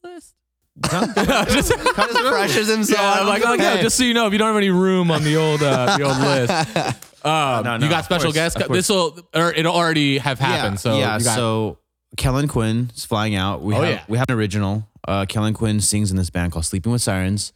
Come- 0.83 1.13
just, 1.47 1.71
pressures 1.73 2.69
him 2.69 2.83
so 2.83 2.93
yeah, 2.95 3.13
I'm 3.21 3.27
like, 3.27 3.43
oh, 3.45 3.53
yeah, 3.53 3.81
just 3.81 3.97
so 3.97 4.03
you 4.03 4.13
know, 4.13 4.27
if 4.27 4.33
you 4.33 4.39
don't 4.39 4.47
have 4.47 4.57
any 4.57 4.69
room 4.69 5.11
on 5.11 5.23
the 5.23 5.38
old 5.38 5.61
uh, 5.61 5.97
the 5.97 6.03
old 6.03 6.17
list, 6.17 6.77
um, 7.25 7.63
No, 7.63 7.77
no, 7.77 7.85
you 7.85 7.89
got 7.89 8.05
special 8.05 8.31
course, 8.31 8.35
guests. 8.55 8.61
This 8.69 8.89
will 8.89 9.19
or 9.33 9.51
it'll 9.53 9.75
already 9.75 10.17
have 10.17 10.39
happened. 10.39 10.75
Yeah, 10.75 10.79
so 10.79 10.97
yeah. 11.00 11.19
got, 11.19 11.35
so 11.35 11.77
Kellin 12.17 12.47
Quinn 12.47 12.91
is 12.95 13.05
flying 13.05 13.35
out. 13.35 13.61
We 13.61 13.75
Oh, 13.75 13.81
have 13.81 13.89
yeah. 13.89 14.03
we 14.07 14.17
have 14.17 14.25
an 14.29 14.35
original. 14.35 14.88
Uh, 15.07 15.25
Kellin 15.27 15.53
Quinn 15.53 15.79
sings 15.81 16.11
in 16.11 16.17
this 16.17 16.29
band 16.29 16.51
called 16.51 16.65
Sleeping 16.65 16.91
with 16.91 17.01
Sirens. 17.01 17.53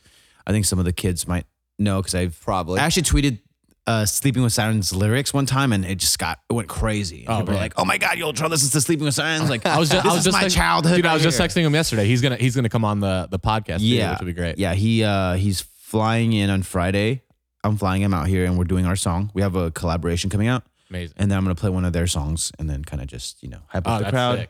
I 0.48 0.52
think 0.52 0.66
some 0.66 0.80
of 0.80 0.86
the 0.86 0.94
kids 0.94 1.28
might 1.28 1.46
know 1.78 2.02
because 2.02 2.16
I've 2.16 2.40
Probably. 2.42 2.80
I 2.80 2.86
actually 2.86 3.04
tweeted 3.04 3.40
uh, 3.88 4.06
Sleeping 4.06 4.42
with 4.44 4.52
Sirens 4.54 4.94
lyrics 4.96 5.34
one 5.34 5.46
time 5.46 5.72
and 5.74 5.86
it 5.86 5.96
just 6.00 6.18
got 6.18 6.40
it 6.50 6.54
went 6.54 6.68
crazy. 6.68 7.26
Oh, 7.28 7.36
People 7.38 7.46
were 7.48 7.52
man. 7.54 7.62
like, 7.62 7.74
"Oh 7.78 7.86
my 7.86 7.98
god, 7.98 8.18
Yultron 8.18 8.50
listen 8.50 8.70
to 8.72 8.82
Sleeping 8.82 9.06
with 9.06 9.14
Sirens!" 9.14 9.50
Like 9.50 9.66
I 9.66 9.78
was 9.78 9.90
just, 9.90 10.04
this 10.04 10.12
I 10.12 10.16
was 10.16 10.20
is 10.20 10.26
just 10.26 10.34
my 10.36 10.42
text- 10.42 10.56
childhood. 10.56 10.96
Dude, 10.98 11.06
I 11.06 11.14
was 11.14 11.22
just 11.24 11.38
here. 11.38 11.48
texting 11.48 11.64
him 11.66 11.74
yesterday. 11.74 12.06
He's 12.08 12.22
gonna 12.22 12.36
he's 12.38 12.56
gonna 12.56 12.70
come 12.70 12.84
on 12.86 13.00
the 13.00 13.28
the 13.30 13.40
podcast. 13.40 13.80
too, 13.80 13.86
Yeah, 13.86 14.12
which 14.12 14.20
would 14.22 14.26
be 14.26 14.34
great. 14.34 14.58
Yeah, 14.58 14.74
he 14.74 15.04
uh, 15.04 15.34
he's 15.36 15.62
flying 15.62 16.34
in 16.34 16.50
on 16.50 16.64
Friday. 16.64 17.22
I'm 17.64 17.78
flying 17.78 18.02
him 18.02 18.14
out 18.14 18.28
here, 18.28 18.46
and 18.46 18.58
we're 18.58 18.64
doing 18.66 18.86
our 18.86 18.96
song. 18.96 19.32
We 19.34 19.42
have 19.42 19.56
a 19.56 19.72
collaboration 19.72 20.30
coming 20.30 20.48
out, 20.48 20.64
amazing. 20.90 21.16
and 21.18 21.30
then 21.32 21.38
I'm 21.38 21.44
gonna 21.44 21.56
play 21.56 21.70
one 21.70 21.86
of 21.86 21.94
their 21.94 22.08
songs, 22.08 22.52
and 22.60 22.70
then 22.70 22.84
kind 22.84 23.02
of 23.02 23.08
just 23.08 23.42
you 23.44 23.50
know 23.50 23.60
hype 23.68 23.84
Oh, 23.88 23.92
up 23.92 23.98
the 24.00 24.04
that's 24.06 24.12
crowd. 24.14 24.38
sick. 24.40 24.50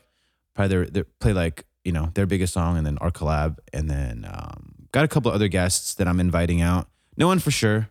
Probably 0.54 0.68
their, 0.70 0.86
their 0.86 1.04
play 1.20 1.34
like 1.34 1.66
you 1.84 1.92
know 1.92 2.10
their 2.14 2.26
biggest 2.26 2.54
song, 2.54 2.78
and 2.78 2.86
then 2.86 2.98
our 3.00 3.12
collab, 3.12 3.58
and 3.74 3.90
then 3.90 4.26
um, 4.32 4.88
got 4.94 5.04
a 5.04 5.08
couple 5.10 5.30
of 5.30 5.36
other 5.36 5.50
guests 5.50 5.96
that 5.96 6.08
I'm 6.08 6.20
inviting 6.22 6.62
out. 6.62 6.88
No 7.18 7.28
one 7.28 7.40
for 7.40 7.52
sure. 7.52 7.90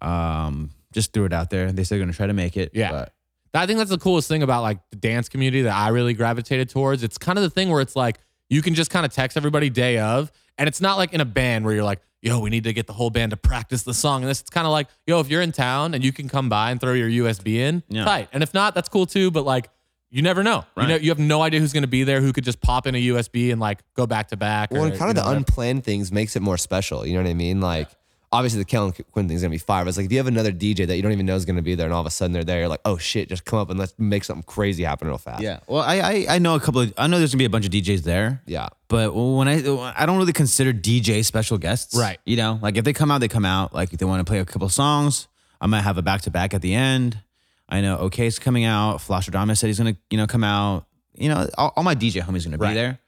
Um, 0.00 0.70
just 0.92 1.12
threw 1.12 1.24
it 1.24 1.32
out 1.32 1.50
there. 1.50 1.70
They 1.72 1.84
said 1.84 1.96
they're 1.96 2.02
gonna 2.04 2.12
try 2.12 2.26
to 2.26 2.32
make 2.32 2.56
it. 2.56 2.70
Yeah. 2.74 2.90
but 2.90 3.12
I 3.54 3.66
think 3.66 3.78
that's 3.78 3.90
the 3.90 3.98
coolest 3.98 4.28
thing 4.28 4.42
about 4.42 4.62
like 4.62 4.78
the 4.90 4.96
dance 4.96 5.28
community 5.28 5.62
that 5.62 5.74
I 5.74 5.88
really 5.88 6.14
gravitated 6.14 6.68
towards. 6.68 7.02
It's 7.02 7.18
kind 7.18 7.38
of 7.38 7.42
the 7.42 7.50
thing 7.50 7.70
where 7.70 7.80
it's 7.80 7.96
like 7.96 8.18
you 8.48 8.62
can 8.62 8.74
just 8.74 8.90
kind 8.90 9.04
of 9.04 9.12
text 9.12 9.36
everybody 9.36 9.68
day 9.70 9.98
of, 9.98 10.30
and 10.56 10.68
it's 10.68 10.80
not 10.80 10.96
like 10.96 11.12
in 11.12 11.20
a 11.20 11.24
band 11.24 11.64
where 11.64 11.74
you're 11.74 11.84
like, 11.84 12.00
yo, 12.22 12.40
we 12.40 12.50
need 12.50 12.64
to 12.64 12.72
get 12.72 12.86
the 12.86 12.92
whole 12.92 13.10
band 13.10 13.30
to 13.30 13.36
practice 13.36 13.82
the 13.82 13.94
song. 13.94 14.22
And 14.22 14.30
this 14.30 14.40
it's 14.40 14.50
kind 14.50 14.66
of 14.66 14.70
like, 14.72 14.88
yo, 15.06 15.20
if 15.20 15.28
you're 15.28 15.42
in 15.42 15.52
town 15.52 15.94
and 15.94 16.04
you 16.04 16.12
can 16.12 16.28
come 16.28 16.48
by 16.48 16.70
and 16.70 16.80
throw 16.80 16.92
your 16.94 17.08
USB 17.26 17.56
in, 17.56 17.82
Yeah. 17.88 18.04
tight. 18.04 18.28
And 18.32 18.42
if 18.42 18.54
not, 18.54 18.74
that's 18.74 18.88
cool 18.88 19.06
too. 19.06 19.30
But 19.30 19.44
like 19.44 19.68
you 20.10 20.22
never 20.22 20.42
know. 20.42 20.64
You 20.78 20.86
know, 20.86 20.96
you 20.96 21.10
have 21.10 21.18
no 21.18 21.42
idea 21.42 21.60
who's 21.60 21.72
gonna 21.74 21.86
be 21.86 22.02
there, 22.04 22.20
who 22.22 22.32
could 22.32 22.44
just 22.44 22.60
pop 22.62 22.86
in 22.86 22.94
a 22.94 22.98
USB 23.08 23.50
and 23.52 23.60
like 23.60 23.80
go 23.94 24.06
back 24.06 24.28
to 24.28 24.36
back. 24.38 24.70
Well, 24.70 24.84
or, 24.84 24.86
and 24.86 24.96
kind 24.96 25.08
you 25.08 25.10
of 25.10 25.16
know, 25.16 25.22
the 25.22 25.26
whatever. 25.26 25.36
unplanned 25.38 25.84
things 25.84 26.10
makes 26.10 26.34
it 26.34 26.40
more 26.40 26.56
special. 26.56 27.06
You 27.06 27.14
know 27.14 27.22
what 27.24 27.28
I 27.30 27.34
mean? 27.34 27.60
Like, 27.60 27.88
obviously 28.32 28.58
the 28.60 28.64
Kellin 28.64 28.92
Quinn 29.12 29.26
thing's 29.28 29.42
gonna 29.42 29.50
be 29.50 29.58
fire. 29.58 29.84
But 29.84 29.88
it's 29.90 29.96
like 29.96 30.06
if 30.06 30.12
you 30.12 30.18
have 30.18 30.26
another 30.26 30.52
DJ 30.52 30.86
that 30.86 30.96
you 30.96 31.02
don't 31.02 31.12
even 31.12 31.26
know 31.26 31.34
is 31.36 31.44
gonna 31.44 31.62
be 31.62 31.74
there, 31.74 31.86
and 31.86 31.94
all 31.94 32.00
of 32.00 32.06
a 32.06 32.10
sudden 32.10 32.32
they're 32.32 32.44
there, 32.44 32.60
you're 32.60 32.68
like, 32.68 32.80
oh 32.84 32.96
shit, 32.98 33.28
just 33.28 33.44
come 33.44 33.58
up 33.58 33.70
and 33.70 33.78
let's 33.78 33.94
make 33.98 34.24
something 34.24 34.42
crazy 34.44 34.84
happen 34.84 35.08
real 35.08 35.18
fast. 35.18 35.42
yeah. 35.42 35.60
Well, 35.66 35.82
I, 35.82 35.96
I 36.00 36.26
I 36.30 36.38
know 36.38 36.54
a 36.54 36.60
couple 36.60 36.80
of 36.82 36.92
I 36.98 37.06
know 37.06 37.18
there's 37.18 37.32
gonna 37.32 37.38
be 37.40 37.44
a 37.46 37.50
bunch 37.50 37.64
of 37.66 37.70
DJs 37.72 38.02
there. 38.02 38.42
yeah. 38.46 38.68
But 38.88 39.14
when 39.14 39.48
I 39.48 39.56
I 39.96 40.06
don't 40.06 40.16
really 40.18 40.32
consider 40.32 40.72
DJ 40.72 41.24
special 41.24 41.58
guests, 41.58 41.94
Right. 41.96 42.18
You 42.24 42.36
know, 42.36 42.58
like 42.62 42.76
if 42.76 42.84
they 42.84 42.92
come 42.92 43.10
out, 43.10 43.18
they 43.18 43.28
come 43.28 43.44
out. 43.44 43.74
Like 43.74 43.92
if 43.92 43.98
they 43.98 44.06
want 44.06 44.20
to 44.20 44.30
play 44.30 44.38
a 44.40 44.44
couple 44.44 44.68
songs, 44.68 45.28
I 45.60 45.66
might 45.66 45.82
have 45.82 45.98
a 45.98 46.02
back 46.02 46.22
to 46.22 46.30
back 46.30 46.54
at 46.54 46.62
the 46.62 46.74
end. 46.74 47.20
I 47.68 47.82
know 47.82 47.98
Ookay's 47.98 48.38
coming 48.38 48.64
out. 48.64 48.98
Flosstradamus 49.00 49.58
said 49.58 49.66
he's 49.66 49.78
gonna 49.78 49.96
you 50.10 50.16
know 50.16 50.26
come 50.26 50.42
out. 50.44 50.86
You 51.14 51.28
know, 51.28 51.48
all, 51.58 51.72
all 51.76 51.82
my 51.82 51.94
DJ 51.94 52.22
homies 52.22 52.44
gonna 52.44 52.56
Right. 52.58 52.70
be 52.70 52.74
there. 52.74 52.98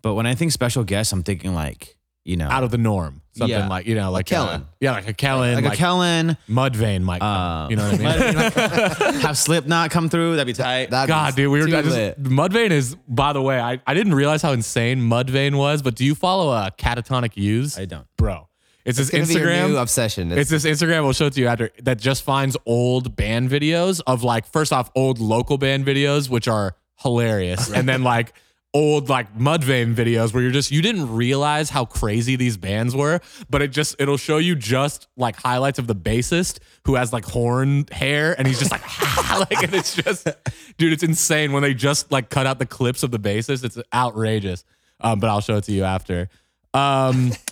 But 0.00 0.14
when 0.14 0.26
I 0.26 0.34
think 0.34 0.52
special 0.52 0.84
guests, 0.84 1.12
I'm 1.12 1.22
thinking 1.24 1.52
like 1.54 1.97
you 2.28 2.36
know 2.36 2.48
out 2.48 2.62
of 2.64 2.70
the 2.70 2.78
norm. 2.78 3.22
Something 3.32 3.56
Yeah. 3.56 3.68
like, 3.68 3.86
you 3.86 3.94
know, 3.94 4.10
like, 4.10 4.26
Kellin. 4.26 4.62
uh, 4.62 4.64
yeah, 4.80 4.90
like 4.92 5.06
a 5.08 5.12
Kellin, 5.12 5.54
like, 5.54 5.64
like, 5.64 5.74
a 5.74 5.76
Kellin, 5.76 6.36
Mudvayne 6.48 7.02
might 7.02 7.20
come. 7.20 7.28
uh, 7.28 7.68
you 7.68 7.76
know 7.76 7.88
what 7.88 8.00
I 8.00 9.10
mean? 9.12 9.20
have 9.20 9.38
Slipknot 9.38 9.90
come 9.92 10.08
through. 10.08 10.36
That'd 10.36 10.46
be 10.48 10.60
tight. 10.60 10.90
That'd 10.90 11.06
God, 11.08 11.36
be 11.36 11.42
dude, 11.42 11.52
we 11.52 11.60
were 11.60 11.68
just. 11.68 12.20
Mudvayne 12.22 12.70
is. 12.70 12.96
By 13.06 13.32
the 13.32 13.40
way, 13.42 13.60
I, 13.60 13.80
I 13.86 13.94
didn't 13.94 14.14
realize 14.14 14.42
how 14.42 14.52
insane 14.52 15.00
Mudvayne 15.00 15.56
was. 15.56 15.82
But 15.82 15.94
do 15.94 16.04
you 16.04 16.14
follow 16.16 16.50
uh, 16.50 16.70
Catatonic 16.70 17.36
Youth? 17.36 17.78
I 17.78 17.84
don't. 17.84 18.06
bro. 18.16 18.48
It's 18.84 18.96
this 18.98 19.10
It's 19.10 19.32
your 19.34 19.46
Instagram. 19.46 19.80
obsession. 19.80 20.32
It's 20.32 20.50
this 20.50 20.64
Instagram. 20.64 21.04
We'll 21.04 21.12
show 21.12 21.26
it 21.26 21.34
to 21.34 21.40
you 21.40 21.46
after. 21.46 21.70
That 21.82 21.98
just 21.98 22.22
finds 22.24 22.56
old 22.66 23.14
band 23.16 23.50
videos 23.50 24.00
of 24.06 24.22
like 24.24 24.46
first 24.46 24.72
off 24.72 24.90
old 24.96 25.18
local 25.20 25.58
band 25.58 25.84
videos, 25.86 26.28
which 26.30 26.48
are 26.48 26.74
hilarious, 26.96 27.70
and 27.74 27.88
then 27.88 28.02
like 28.02 28.32
old 28.78 29.08
like 29.08 29.36
Mudvayne 29.36 29.94
videos 29.94 30.32
where 30.32 30.42
you're 30.42 30.52
just 30.52 30.70
you 30.70 30.80
didn't 30.82 31.12
realize 31.14 31.70
how 31.70 31.84
crazy 31.84 32.36
these 32.36 32.56
bands 32.56 32.94
were, 32.94 33.20
but 33.50 33.60
it 33.60 33.68
just 33.72 33.96
it'll 33.98 34.16
show 34.16 34.38
you 34.38 34.54
just 34.54 35.08
like 35.16 35.34
highlights 35.36 35.78
of 35.78 35.86
the 35.88 35.94
bassist 35.96 36.58
who 36.84 36.94
has 36.94 37.12
like 37.12 37.24
horn 37.24 37.86
hair 37.90 38.34
and 38.38 38.46
he's 38.46 38.58
just 38.58 38.70
like 38.70 38.82
like 39.50 39.62
and 39.64 39.74
it's 39.74 39.94
just 39.96 40.28
dude, 40.76 40.92
it's 40.92 41.02
insane 41.02 41.52
when 41.52 41.62
they 41.62 41.74
just 41.74 42.12
like 42.12 42.30
cut 42.30 42.46
out 42.46 42.58
the 42.58 42.66
clips 42.66 43.02
of 43.02 43.10
the 43.10 43.18
bassist. 43.18 43.64
It's 43.64 43.78
outrageous. 43.92 44.64
Um, 45.00 45.18
but 45.20 45.28
I'll 45.30 45.40
show 45.40 45.56
it 45.56 45.64
to 45.64 45.72
you 45.72 45.84
after. 45.84 46.28
Um. 46.74 47.32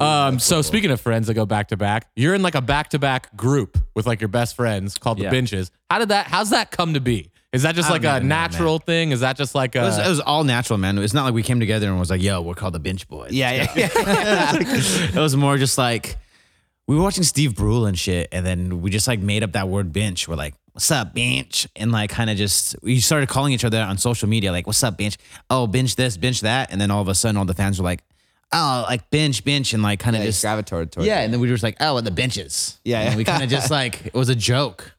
Um, 0.00 0.38
so 0.38 0.60
speaking 0.62 0.90
of 0.90 1.00
friends 1.00 1.26
that 1.28 1.34
go 1.34 1.46
back 1.46 1.68
to 1.68 1.76
back, 1.76 2.10
you're 2.16 2.34
in 2.34 2.42
like 2.42 2.54
a 2.54 2.60
back 2.60 2.90
to 2.90 2.98
back 2.98 3.34
group 3.34 3.78
with 3.94 4.06
like 4.06 4.20
your 4.20 4.28
best 4.28 4.54
friends 4.56 4.98
called 4.98 5.16
the 5.16 5.22
Yeah. 5.22 5.30
Benches. 5.30 5.70
How 5.90 5.98
did 5.98 6.08
that? 6.10 6.26
How's 6.26 6.50
that 6.50 6.70
come 6.70 6.92
to 6.94 7.00
be? 7.00 7.30
Is 7.56 7.62
that 7.62 7.74
just 7.74 7.88
I 7.88 7.92
like 7.92 8.04
a 8.04 8.16
even 8.16 8.28
know, 8.28 8.34
natural 8.34 8.78
thing? 8.78 9.12
Is 9.12 9.20
that 9.20 9.36
just 9.36 9.54
like 9.54 9.74
a? 9.74 9.78
It 9.78 9.82
was, 9.82 9.98
it 9.98 10.08
was 10.08 10.20
all 10.20 10.44
natural, 10.44 10.78
man. 10.78 10.98
It's 10.98 11.14
not 11.14 11.24
like 11.24 11.32
we 11.32 11.42
came 11.42 11.58
together 11.58 11.88
and 11.88 11.98
was 11.98 12.10
like, 12.10 12.22
"Yo, 12.22 12.42
we're 12.42 12.54
called 12.54 12.74
the 12.74 12.78
Bench 12.78 13.08
Boys." 13.08 13.32
yeah, 13.32 13.50
yeah, 13.52 13.72
yeah. 13.74 14.52
it 14.60 15.16
was 15.16 15.34
more 15.34 15.56
just 15.56 15.78
like 15.78 16.18
we 16.86 16.94
were 16.96 17.02
watching 17.02 17.24
Steve 17.24 17.56
Brule 17.56 17.86
and 17.86 17.98
shit, 17.98 18.28
and 18.30 18.44
then 18.44 18.82
we 18.82 18.90
just 18.90 19.08
like 19.08 19.20
made 19.20 19.42
up 19.42 19.52
that 19.52 19.68
word 19.68 19.90
bench. 19.90 20.28
We're 20.28 20.36
like, 20.36 20.54
"What's 20.72 20.90
up, 20.90 21.14
bench?" 21.14 21.66
And 21.74 21.92
like 21.92 22.10
kind 22.10 22.28
of 22.28 22.36
just 22.36 22.76
we 22.82 23.00
started 23.00 23.28
calling 23.28 23.52
each 23.52 23.64
other 23.64 23.80
on 23.80 23.98
social 23.98 24.28
media, 24.28 24.52
like, 24.52 24.66
"What's 24.66 24.84
up, 24.84 24.98
bench?" 24.98 25.16
Oh, 25.48 25.66
bench 25.66 25.96
this, 25.96 26.18
bench 26.18 26.42
that, 26.42 26.70
and 26.70 26.78
then 26.78 26.90
all 26.90 27.00
of 27.00 27.08
a 27.08 27.14
sudden, 27.14 27.38
all 27.38 27.46
the 27.46 27.54
fans 27.54 27.78
were 27.78 27.84
like, 27.84 28.02
"Oh, 28.52 28.84
like 28.86 29.08
bench, 29.10 29.44
bench," 29.44 29.72
and 29.72 29.82
like 29.82 29.98
kind 29.98 30.14
of 30.14 30.20
yeah 30.20 30.26
just 30.26 30.42
gravitated 30.42 30.92
towards 30.92 31.06
yeah, 31.06 31.22
it. 31.22 31.24
and 31.24 31.32
then 31.32 31.40
we 31.40 31.48
were 31.48 31.54
just 31.54 31.64
like, 31.64 31.76
"Oh, 31.80 31.96
and 31.96 32.06
the 32.06 32.12
benches." 32.12 32.78
Yeah, 32.84 33.00
and 33.00 33.12
yeah. 33.12 33.16
we 33.16 33.24
kind 33.24 33.42
of 33.42 33.48
just 33.48 33.70
like 33.70 34.06
it 34.06 34.14
was 34.14 34.28
a 34.28 34.36
joke, 34.36 34.95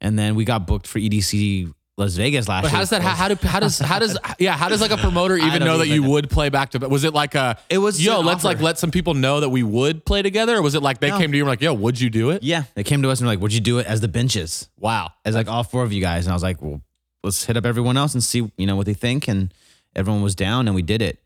and 0.00 0.18
then 0.18 0.34
we 0.34 0.44
got 0.44 0.66
booked 0.66 0.86
for 0.86 0.98
EDC 0.98 1.72
Las 1.98 2.14
Vegas 2.16 2.46
last 2.46 2.62
but 2.64 2.68
year. 2.68 2.72
how 2.74 2.80
does 2.80 2.90
that? 2.90 3.00
How, 3.02 3.14
how 3.14 3.28
do? 3.28 3.46
How 3.46 3.58
does? 3.60 3.78
How 3.78 3.98
does? 3.98 4.18
Yeah. 4.38 4.54
How 4.56 4.68
does 4.68 4.80
like 4.82 4.90
a 4.90 4.98
promoter 4.98 5.36
even 5.48 5.64
know 5.64 5.78
that 5.78 5.88
you 5.88 5.94
even- 5.94 6.10
would 6.10 6.28
play 6.30 6.50
back 6.50 6.70
to 6.72 6.78
back? 6.78 6.90
Was 6.90 7.04
it 7.04 7.14
like 7.14 7.34
a? 7.34 7.58
It 7.70 7.78
was 7.78 8.02
Yo, 8.04 8.20
let's 8.20 8.44
like 8.44 8.60
let 8.60 8.78
some 8.78 8.90
people 8.90 9.14
know 9.14 9.40
that 9.40 9.48
we 9.48 9.62
would 9.62 10.04
play 10.04 10.20
together, 10.22 10.56
or 10.58 10.62
was 10.62 10.74
it 10.74 10.82
like 10.82 11.00
they 11.00 11.08
No. 11.10 11.18
came 11.18 11.30
to 11.32 11.36
you 11.38 11.42
and 11.44 11.46
were 11.48 11.52
like, 11.52 11.62
"Yo, 11.62 11.72
would 11.72 11.98
you 11.98 12.10
do 12.10 12.30
it?" 12.30 12.42
Yeah, 12.42 12.64
they 12.74 12.84
came 12.84 13.00
to 13.02 13.10
us 13.10 13.20
and 13.20 13.26
were 13.26 13.32
like, 13.32 13.40
"Would 13.40 13.54
you 13.54 13.60
do 13.60 13.78
it 13.78 13.86
as 13.86 14.00
the 14.02 14.08
benches?" 14.08 14.68
Wow. 14.78 15.12
as 15.24 15.34
like 15.34 15.48
all 15.48 15.64
four 15.64 15.82
of 15.84 15.92
you 15.92 16.02
guys, 16.02 16.26
and 16.26 16.32
I 16.32 16.34
was 16.36 16.42
like, 16.42 16.60
"Well, 16.60 16.82
let's 17.24 17.44
hit 17.46 17.56
up 17.56 17.64
everyone 17.64 17.96
else 17.96 18.12
and 18.12 18.22
see, 18.22 18.50
you 18.58 18.66
know, 18.66 18.76
what 18.76 18.84
they 18.84 18.94
think." 18.94 19.26
And 19.26 19.54
everyone 19.94 20.20
was 20.22 20.34
down, 20.34 20.68
and 20.68 20.74
we 20.74 20.82
did 20.82 21.00
it. 21.00 21.18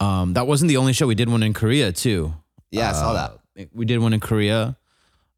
Um, 0.00 0.32
that 0.32 0.46
wasn't 0.46 0.68
the 0.70 0.78
only 0.78 0.94
show. 0.94 1.06
We 1.06 1.14
did 1.14 1.28
one 1.28 1.42
in 1.42 1.52
Korea 1.52 1.92
too. 1.92 2.32
Yeah, 2.70 2.88
I 2.88 2.92
saw 2.92 3.10
Uh, 3.10 3.12
that. 3.56 3.68
We 3.74 3.84
did 3.84 3.98
one 3.98 4.14
in 4.14 4.20
Korea 4.20 4.78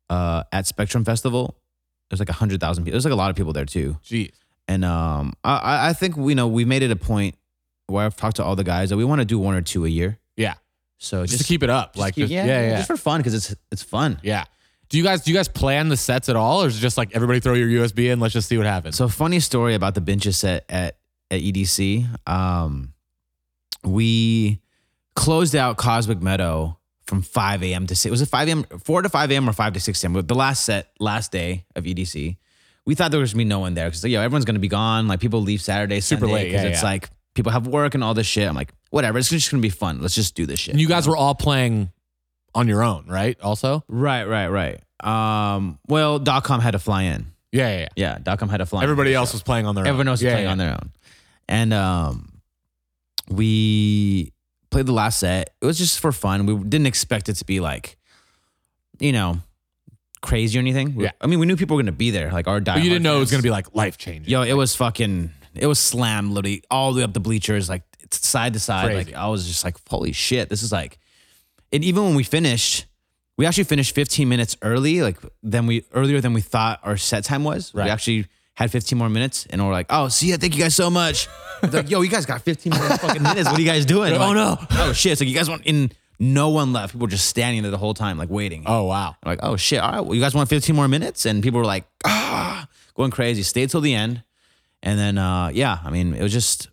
uh, 0.08 0.44
at 0.52 0.66
Spectrum 0.68 1.04
Festival, 1.04 1.56
There's 2.10 2.20
like 2.20 2.28
a 2.30 2.34
hundred 2.34 2.60
thousand 2.60 2.84
people. 2.84 2.94
There's 2.94 3.04
like 3.04 3.12
a 3.12 3.16
lot 3.16 3.30
of 3.30 3.36
people 3.36 3.52
there 3.52 3.64
too. 3.66 3.98
Jeez. 4.04 4.30
And 4.66 4.84
um, 4.84 5.32
I- 5.44 5.88
I, 5.88 5.92
think 5.94 6.16
we 6.16 6.34
know 6.34 6.46
we 6.48 6.64
made 6.64 6.82
it 6.82 6.90
a 6.90 6.96
point 6.96 7.36
where 7.86 8.04
I've 8.04 8.16
talked 8.16 8.36
to 8.36 8.44
all 8.44 8.54
the 8.56 8.64
guys 8.64 8.90
that 8.90 8.96
we 8.96 9.04
want 9.04 9.20
to 9.20 9.24
do 9.24 9.38
one 9.38 9.54
or 9.54 9.62
two 9.62 9.84
a 9.86 9.88
year. 9.88 10.18
Yeah. 10.36 10.54
So 10.98 11.24
Just, 11.24 11.40
to 11.42 11.46
keep 11.46 11.62
it 11.62 11.70
up. 11.70 11.96
like, 11.96 12.14
keep- 12.14 12.24
just, 12.24 12.32
yeah, 12.32 12.44
yeah. 12.46 12.76
just 12.76 12.86
for 12.88 12.96
fun 12.96 13.20
because 13.20 13.34
it's 13.34 13.54
it's 13.72 13.82
fun. 13.82 14.18
yeah. 14.22 14.44
Do 14.90 14.96
you 14.96 15.04
guys 15.04 15.22
do 15.22 15.30
you 15.30 15.36
guys 15.36 15.48
plan 15.48 15.90
the 15.90 15.98
sets 15.98 16.30
at 16.30 16.36
all, 16.36 16.62
or 16.62 16.66
is 16.66 16.78
it 16.78 16.80
just 16.80 16.96
like 16.96 17.14
everybody 17.14 17.40
throw 17.40 17.52
your 17.52 17.68
USB 17.68 18.10
in? 18.10 18.20
Let's 18.20 18.32
just 18.32 18.48
see 18.48 18.56
what 18.56 18.64
happens. 18.66 18.96
So 18.96 19.06
funny 19.06 19.38
story 19.38 19.74
about 19.74 19.94
the 19.94 20.00
benches 20.00 20.38
set 20.38 20.64
at 20.70 20.96
at 21.30 21.42
EDC. 21.42 22.06
Um, 22.26 22.94
we 23.84 24.60
closed 25.14 25.54
out 25.54 25.76
Cosmic 25.76 26.22
Meadow 26.22 26.77
from 27.08 27.22
5 27.22 27.62
a.m. 27.64 27.86
to 27.86 27.96
6. 27.96 28.10
Was 28.10 28.20
it 28.20 28.26
5 28.28 28.48
a.m. 28.48 28.64
4 28.84 29.02
to 29.02 29.08
5 29.08 29.30
a.m. 29.32 29.48
or 29.48 29.52
5 29.54 29.72
to 29.72 29.80
6 29.80 30.04
a.m. 30.04 30.12
The 30.26 30.34
last 30.34 30.64
set, 30.64 30.92
last 31.00 31.32
day 31.32 31.64
of 31.74 31.84
EDC, 31.84 32.36
we 32.84 32.94
thought 32.94 33.10
there 33.10 33.20
was 33.20 33.32
gonna 33.32 33.40
be 33.44 33.48
no 33.48 33.60
one 33.60 33.74
there 33.74 33.88
because 33.88 34.04
yo, 34.04 34.20
everyone's 34.20 34.44
gonna 34.44 34.58
be 34.58 34.68
gone. 34.68 35.08
Like 35.08 35.18
people 35.20 35.40
leave 35.40 35.60
Saturday, 35.62 36.00
Super 36.00 36.20
Sunday, 36.26 36.34
late, 36.34 36.52
'cause 36.52 36.62
yeah, 36.62 36.68
it's 36.68 36.82
yeah. 36.82 36.88
like 36.88 37.10
people 37.34 37.50
have 37.52 37.66
work 37.66 37.94
and 37.94 38.04
all 38.04 38.14
this 38.14 38.26
shit. 38.26 38.46
I'm 38.48 38.54
like, 38.54 38.72
whatever. 38.90 39.18
It's 39.18 39.30
just 39.30 39.50
gonna 39.50 39.60
be 39.62 39.70
fun. 39.70 40.00
Let's 40.02 40.14
just 40.14 40.34
do 40.34 40.44
this 40.46 40.60
shit. 40.60 40.74
and 40.74 40.80
you 40.80 40.86
guys 40.88 41.08
were 41.08 41.16
all 41.16 41.34
playing 41.34 41.90
on 42.54 42.68
your 42.68 42.82
own, 42.82 43.06
right? 43.08 43.38
Also. 43.40 43.82
right, 43.88 44.24
right, 44.24 44.48
right. 44.48 44.80
Um, 45.00 45.78
well, 45.86 46.18
.com 46.42 46.60
had 46.60 46.72
to 46.72 46.78
fly 46.78 47.02
in. 47.04 47.26
Yeah, 47.52 47.68
yeah. 47.80 47.88
yeah. 47.96 48.18
Yeah, 48.26 48.36
.com 48.36 48.48
had 48.48 48.58
to 48.58 48.66
fly. 48.66 48.80
in. 48.80 48.84
Everybody 48.84 49.14
else 49.14 49.32
was 49.32 49.42
playing 49.42 49.64
on 49.66 49.74
their 49.74 49.84
own. 49.84 49.88
Everyone 49.88 50.08
else 50.08 50.18
was 50.20 50.24
Yeah, 50.24 50.32
playing 50.32 50.46
yeah. 50.46 50.52
on 50.52 50.58
their 50.58 50.70
own. 50.72 50.92
And 51.48 51.72
um, 51.72 52.40
we 53.28 54.32
played 54.70 54.86
the 54.86 54.92
last 54.92 55.18
set. 55.20 55.54
It 55.60 55.66
was 55.66 55.78
just 55.78 56.00
for 56.00 56.12
fun. 56.12 56.46
We 56.46 56.56
didn't 56.56 56.86
expect 56.86 57.28
it 57.28 57.34
to 57.34 57.44
be 57.44 57.60
like, 57.60 57.96
you 58.98 59.12
know, 59.12 59.38
crazy 60.20 60.58
or 60.58 60.60
anything. 60.60 60.94
We- 60.94 61.04
Yeah. 61.04 61.12
I 61.20 61.26
mean, 61.26 61.38
we 61.38 61.46
knew 61.46 61.56
people 61.56 61.76
were 61.76 61.82
gonna 61.82 61.92
be 61.92 62.10
there. 62.10 62.30
Like 62.32 62.48
our 62.48 62.60
But 62.60 62.78
you 62.82 62.90
didn't 62.90 63.02
know 63.02 63.16
it 63.16 63.20
was 63.20 63.30
going 63.30 63.40
to 63.40 63.46
be 63.46 63.50
like 63.50 63.74
life 63.74 63.98
changing. 63.98 64.30
Yo, 64.30 64.42
it 64.42 64.54
was 64.54 64.74
fucking. 64.74 65.30
It 65.54 65.66
was 65.66 65.78
slam 65.78 66.32
literally 66.32 66.62
all 66.70 66.92
the 66.92 66.98
way 66.98 67.04
up 67.04 67.12
the 67.14 67.20
bleachers, 67.20 67.68
like 67.68 67.82
it's 68.00 68.26
side 68.26 68.52
to 68.54 68.60
side. 68.60 68.86
Crazy. 68.86 69.12
Like 69.12 69.14
I 69.14 69.28
was 69.28 69.46
just 69.46 69.64
like, 69.64 69.76
holy 69.88 70.12
shit, 70.12 70.48
this 70.48 70.62
is 70.62 70.70
like. 70.72 70.98
And 71.72 71.84
even 71.84 72.04
when 72.04 72.14
we 72.14 72.22
finished, 72.24 72.86
we 73.36 73.44
actually 73.46 73.64
finished 73.64 73.94
15 73.94 74.28
minutes 74.28 74.56
early, 74.62 75.02
like 75.02 75.18
than 75.42 75.66
we 75.66 75.84
earlier 75.92 76.20
than 76.20 76.32
we 76.32 76.40
thought 76.40 76.80
our 76.82 76.96
set 76.96 77.24
time 77.24 77.44
was. 77.44 77.74
Right. 77.74 77.84
We 77.84 77.90
actually 77.90 78.26
had 78.58 78.70
15 78.72 78.98
more 78.98 79.08
minutes, 79.08 79.46
and 79.50 79.64
we're 79.64 79.72
like, 79.72 79.86
oh, 79.88 80.08
see 80.08 80.30
ya, 80.30 80.36
thank 80.38 80.56
you 80.56 80.62
guys 80.62 80.74
so 80.74 80.90
much. 80.90 81.28
It's 81.62 81.72
like, 81.72 81.88
yo, 81.90 82.00
you 82.02 82.10
guys 82.10 82.26
got 82.26 82.42
15 82.42 82.72
more 82.76 82.88
fucking 82.98 83.22
minutes. 83.22 83.48
What 83.48 83.56
are 83.58 83.62
you 83.62 83.66
guys 83.66 83.86
doing? 83.86 84.12
Oh, 84.14 84.32
no. 84.32 84.56
Oh 84.72 84.92
shit! 84.92 85.12
It's 85.12 85.20
like 85.20 85.28
you 85.28 85.34
guys 85.34 85.48
want 85.48 85.64
in. 85.64 85.92
No 86.20 86.48
one 86.48 86.72
left. 86.72 86.92
People 86.94 87.06
were 87.06 87.10
just 87.10 87.28
standing 87.28 87.62
there 87.62 87.70
the 87.70 87.78
whole 87.78 87.94
time, 87.94 88.18
like 88.18 88.28
waiting. 88.28 88.64
Oh 88.66 88.84
wow. 88.84 89.14
I'm 89.22 89.30
like, 89.30 89.38
oh 89.44 89.56
shit, 89.56 89.78
all 89.78 89.92
right, 89.92 90.00
well, 90.00 90.16
you 90.16 90.20
guys 90.20 90.34
want 90.34 90.48
15 90.48 90.74
more 90.74 90.88
minutes? 90.88 91.24
And 91.26 91.44
people 91.44 91.60
were 91.60 91.64
like, 91.64 91.84
ah, 92.04 92.66
going 92.96 93.12
crazy. 93.12 93.44
Stayed 93.44 93.70
till 93.70 93.80
the 93.80 93.94
end. 93.94 94.24
And 94.82 94.98
then, 94.98 95.16
uh, 95.16 95.50
yeah, 95.54 95.78
I 95.84 95.90
mean, 95.90 96.14
it 96.14 96.22
was 96.22 96.32
just, 96.32 96.70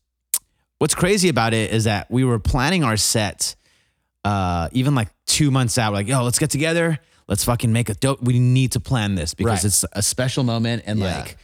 what's 0.79 0.95
crazy 0.95 1.29
about 1.29 1.53
it 1.53 1.71
is 1.71 1.83
that 1.83 2.09
we 2.09 2.23
were 2.23 2.39
planning 2.39 2.83
our 2.83 2.97
set 2.97 3.55
uh, 4.23 4.67
even 4.71 4.95
like 4.95 5.09
two 5.27 5.51
months 5.51 5.77
out. 5.77 5.93
Like, 5.93 6.07
yo, 6.07 6.23
let's 6.23 6.39
get 6.39 6.49
together. 6.49 6.97
Let's 7.27 7.43
fucking 7.43 7.71
make 7.71 7.89
a 7.89 7.93
dope. 7.93 8.23
We 8.23 8.39
need 8.39 8.71
to 8.71 8.79
plan 8.79 9.13
this 9.13 9.35
because 9.35 9.59
Right. 9.59 9.65
it's 9.65 9.85
a 9.93 10.01
special 10.01 10.43
moment. 10.43 10.83
And 10.87 10.99
Yeah. 10.99 11.19
like, 11.19 11.37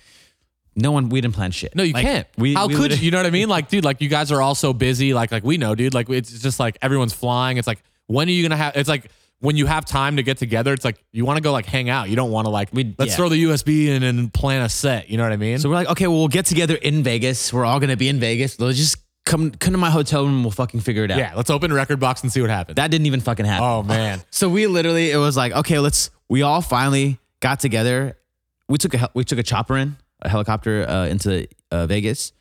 no 0.76 0.92
one, 0.92 1.10
we 1.10 1.20
didn't 1.22 1.36
plan 1.36 1.52
shit. 1.52 1.76
No, 1.76 1.84
you 1.84 1.94
Like, 1.94 2.06
can't. 2.06 2.28
We, 2.38 2.54
How 2.54 2.68
we 2.68 2.76
could 2.76 2.92
you? 2.92 2.98
You 3.06 3.12
know 3.12 3.18
what 3.18 3.26
I 3.26 3.32
mean? 3.32 3.50
Like, 3.50 3.70
dude, 3.70 3.84
like 3.84 4.02
you 4.02 4.10
guys 4.10 4.32
are 4.32 4.42
all 4.42 4.56
so 4.56 4.74
busy. 4.74 5.14
Like, 5.14 5.32
like 5.32 5.44
we 5.44 5.58
know, 5.58 5.76
dude. 5.76 5.94
Like, 5.94 6.10
it's 6.10 6.40
just 6.42 6.60
like 6.60 6.78
everyone's 6.82 7.14
flying. 7.14 7.58
It's 7.58 7.68
like, 7.68 7.84
when 8.08 8.28
are 8.28 8.32
you 8.32 8.44
gonna 8.44 8.58
have? 8.58 8.76
It's 8.76 8.90
like 8.90 9.12
when 9.40 9.58
you 9.58 9.66
have 9.66 9.86
time 9.86 10.18
to 10.18 10.24
get 10.24 10.38
together. 10.38 10.72
It's 10.74 10.86
like 10.86 11.04
you 11.12 11.26
want 11.26 11.38
to 11.38 11.42
go 11.42 11.52
like 11.52 11.66
hang 11.66 11.90
out. 11.90 12.10
You 12.10 12.16
don't 12.16 12.32
want 12.32 12.46
to 12.46 12.50
like 12.52 12.70
We- 12.72 12.96
let's 12.98 13.12
yeah. 13.12 13.16
throw 13.18 13.28
the 13.30 13.44
USB 13.44 13.88
in 13.88 14.04
and 14.04 14.32
plan 14.34 14.62
a 14.62 14.70
set. 14.70 15.10
You 15.10 15.18
know 15.18 15.24
what 15.24 15.34
I 15.34 15.38
mean? 15.38 15.58
So 15.60 15.68
we're 15.68 15.76
like, 15.76 15.90
okay, 15.90 16.08
well, 16.08 16.20
we'll 16.20 16.28
get 16.28 16.46
together 16.46 16.76
in 16.76 17.02
Vegas. 17.04 17.52
We're 17.52 17.66
all 17.66 17.80
going 17.80 17.90
to 17.90 17.98
be 17.98 18.08
in 18.08 18.20
Vegas. 18.20 18.60
Let's 18.60 18.78
just 18.78 18.98
come, 19.26 19.50
come 19.52 19.72
to 19.74 19.80
my 19.80 19.90
hotel 19.90 20.24
room 20.26 20.36
and 20.36 20.44
we'll 20.44 20.52
fucking 20.52 20.82
figure 20.82 21.04
it 21.06 21.12
out. 21.12 21.18
yeah, 21.18 21.34
let's 21.36 21.50
open 21.50 21.72
rekordbox 21.72 22.22
and 22.22 22.32
see 22.32 22.40
what 22.42 22.50
happens. 22.52 22.76
That 22.76 22.92
didn't 22.92 23.08
even 23.08 23.20
fucking 23.20 23.46
happen. 23.46 23.66
oh 23.66 23.82
man, 23.84 24.22
So 24.30 24.48
we 24.48 24.68
literally, 24.68 25.10
it 25.12 25.18
was 25.18 25.36
like, 25.36 25.54
okay, 25.54 25.80
let's. 25.80 26.12
We 26.30 26.44
all 26.44 26.62
finally 26.62 27.18
got 27.40 27.60
together. 27.60 28.18
We 28.70 28.78
took 28.78 28.94
a 28.94 29.10
we 29.14 29.24
took 29.26 29.40
a 29.40 29.44
chopper 29.44 29.76
in 29.76 29.98
a 30.22 30.30
helicopter 30.30 30.88
uh, 30.88 31.08
into 31.08 31.48
uh, 31.72 31.88
Vegas. 31.88 32.34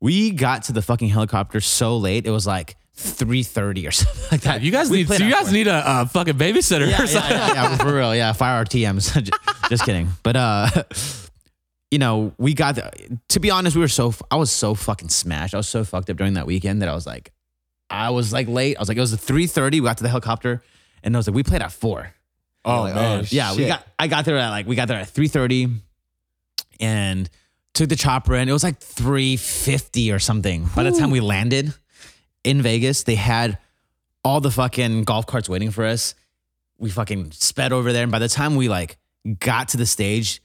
We 0.00 0.30
got 0.30 0.64
to 0.64 0.72
the 0.72 0.82
fucking 0.82 1.08
helicopter 1.08 1.60
so 1.60 1.96
late. 1.96 2.26
It 2.26 2.30
was 2.30 2.46
like 2.46 2.76
three 2.94 3.42
thirty 3.42 3.86
or 3.86 3.90
something 3.92 4.22
like 4.30 4.40
that. 4.42 4.62
you 4.62 4.70
guys 4.70 4.90
We 4.90 4.98
need. 4.98 5.06
played 5.06 5.18
So 5.20 5.24
you 5.24 5.30
guys 5.32 5.42
part. 5.44 5.52
need 5.52 5.66
a, 5.68 6.00
a 6.02 6.06
fucking 6.06 6.34
babysitter 6.34 6.80
yeah, 6.88 6.96
or 6.98 7.04
yeah, 7.04 7.06
something. 7.06 7.30
yeah, 7.36 7.54
yeah, 7.54 7.76
for 7.78 7.94
real. 7.94 8.14
Yeah, 8.14 8.32
fire 8.32 8.56
our 8.56 8.64
TMs. 8.64 9.12
Just- 9.24 9.68
Just 9.70 9.84
kidding. 9.84 10.08
But 10.22 10.36
uh, 10.36 10.68
you 11.90 11.98
know, 11.98 12.32
we 12.38 12.54
got. 12.54 12.76
The, 12.76 13.18
to 13.30 13.40
be 13.40 13.50
honest, 13.50 13.74
we 13.74 13.80
were 13.82 13.88
so. 13.88 14.14
I 14.30 14.36
was 14.36 14.50
so 14.50 14.74
fucking 14.74 15.08
smashed. 15.08 15.54
I 15.54 15.56
was 15.56 15.68
so 15.68 15.82
fucked 15.84 16.10
up 16.10 16.16
during 16.16 16.34
that 16.34 16.46
weekend 16.46 16.82
that 16.82 16.88
I 16.88 16.94
was 16.94 17.06
like, 17.06 17.32
I 17.90 18.10
was 18.10 18.32
like 18.32 18.48
late. 18.48 18.76
I 18.76 18.80
was 18.80 18.88
like, 18.88 18.98
it 18.98 19.00
was 19.00 19.14
three 19.16 19.46
thirty. 19.46 19.80
We 19.80 19.86
got 19.86 19.96
to 19.98 20.02
the 20.02 20.08
helicopter, 20.10 20.62
and 21.02 21.16
I 21.16 21.18
was 21.18 21.26
like, 21.26 21.34
we 21.34 21.42
played 21.42 21.62
at 21.62 21.72
four. 21.72 22.12
Oh 22.64 22.82
Like, 22.82 22.94
man, 22.96 23.20
oh, 23.20 23.24
Yeah, 23.30 23.54
we 23.56 23.66
got. 23.66 23.86
I 23.98 24.06
got 24.08 24.24
there 24.24 24.36
at 24.36 24.50
like 24.50 24.66
we 24.66 24.76
got 24.76 24.88
there 24.88 24.98
at 24.98 25.08
three 25.08 25.28
thirty, 25.28 25.68
and 26.80 27.28
took 27.74 27.88
the 27.88 27.96
chopper 27.96 28.34
in. 28.36 28.48
It 28.48 28.52
was 28.52 28.62
like 28.64 28.78
three 28.78 29.36
fifty 29.36 30.10
or 30.12 30.18
something. 30.18 30.68
By 30.74 30.82
the 30.84 30.92
time 30.92 31.10
we 31.10 31.20
landed 31.20 31.72
in 32.44 32.62
Vegas, 32.62 33.02
they 33.02 33.14
had 33.16 33.58
all 34.24 34.40
the 34.40 34.50
fucking 34.50 35.04
golf 35.04 35.26
carts 35.26 35.48
waiting 35.48 35.70
for 35.70 35.84
us. 35.84 36.14
We 36.78 36.90
fucking 36.90 37.32
sped 37.32 37.72
over 37.72 37.92
there, 37.92 38.02
and 38.02 38.12
by 38.12 38.18
the 38.18 38.28
time 38.28 38.54
we 38.56 38.68
like 38.68 38.96
got 39.40 39.68
to 39.70 39.76
the 39.76 39.86
stage, 39.86 40.42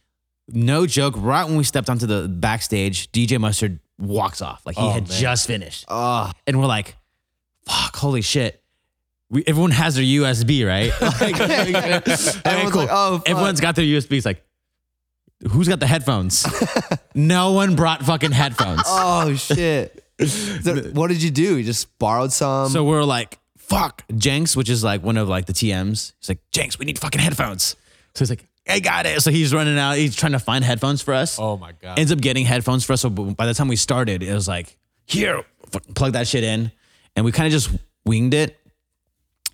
no 0.48 0.86
joke, 0.88 1.14
right 1.18 1.46
when 1.46 1.58
we 1.58 1.64
stepped 1.64 1.90
onto 1.90 2.06
the 2.08 2.28
backstage, 2.28 3.12
DJ 3.12 3.40
Mustard 3.40 3.80
walks 4.00 4.42
off 4.42 4.62
like 4.66 4.76
he 4.78 4.82
Oh, 4.84 4.90
had 4.92 5.08
man. 5.10 5.20
just 5.20 5.48
finished, 5.48 5.86
Oh, 5.88 6.32
and 6.48 6.60
we're 6.60 6.66
like, 6.68 6.96
"Fuck, 7.66 7.96
holy 7.96 8.22
shit!" 8.22 8.62
We, 9.30 9.44
everyone 9.48 9.72
has 9.72 9.96
their 9.96 10.04
USB, 10.04 10.68
right? 10.68 10.92
Like, 11.02 11.40
okay, 11.42 12.70
cool. 12.72 12.82
like, 12.82 12.90
"Oh, 12.92 13.18
fuck." 13.20 13.30
Everyone's 13.30 13.62
got 13.62 13.76
their 13.76 13.86
USB. 13.86 14.18
It's 14.18 14.26
like, 14.26 14.44
who's 15.50 15.68
got 15.68 15.80
the 15.80 15.88
headphones? 15.88 16.46
no 17.16 17.54
one 17.54 17.76
brought 17.76 18.04
fucking 18.04 18.32
headphones. 18.32 18.84
oh 18.86 19.36
shit. 19.36 20.04
So 20.20 20.76
what 20.94 21.08
did 21.08 21.24
you 21.24 21.32
do? 21.32 21.58
You 21.58 21.64
just 21.64 21.98
borrowed 21.98 22.32
some. 22.32 22.70
So 22.70 22.84
we're 22.84 23.04
like, 23.04 23.40
fuck. 23.58 24.04
Jenks, 24.16 24.56
which 24.56 24.70
is 24.70 24.84
like 24.84 25.04
one 25.04 25.18
of 25.18 25.28
like 25.28 25.46
the 25.46 25.54
TMs, 25.54 26.14
he's 26.20 26.30
like, 26.30 26.40
Jenks, 26.52 26.78
we 26.78 26.86
need 26.86 27.00
fucking 27.00 27.22
headphones. 27.22 27.76
So 28.14 28.20
he's 28.20 28.30
like, 28.30 28.48
I 28.68 28.80
got 28.80 29.06
it. 29.06 29.22
So 29.22 29.32
he's 29.32 29.54
running 29.54 29.78
out. 29.80 29.98
He's 29.98 30.16
trying 30.16 30.34
to 30.34 30.40
find 30.40 30.64
headphones 30.64 31.02
for 31.02 31.14
us. 31.14 31.40
Oh 31.40 31.58
my 31.58 31.72
god. 31.72 31.98
Ends 31.98 32.12
up 32.12 32.20
getting 32.22 32.46
headphones 32.46 32.86
for 32.86 32.94
us. 32.94 33.02
So 33.02 33.10
by 33.10 33.46
the 33.46 33.54
time 33.54 33.68
we 33.68 33.76
started, 33.76 34.22
it 34.22 34.34
was 34.34 34.48
like, 34.48 34.78
here, 35.06 35.44
fucking 35.72 35.94
plug 35.94 36.14
that 36.14 36.28
shit 36.28 36.44
in. 36.44 36.72
And 37.16 37.26
we 37.26 37.32
kind 37.32 37.48
of 37.48 37.52
just 37.52 37.70
winged 38.06 38.34
it. 38.34 38.58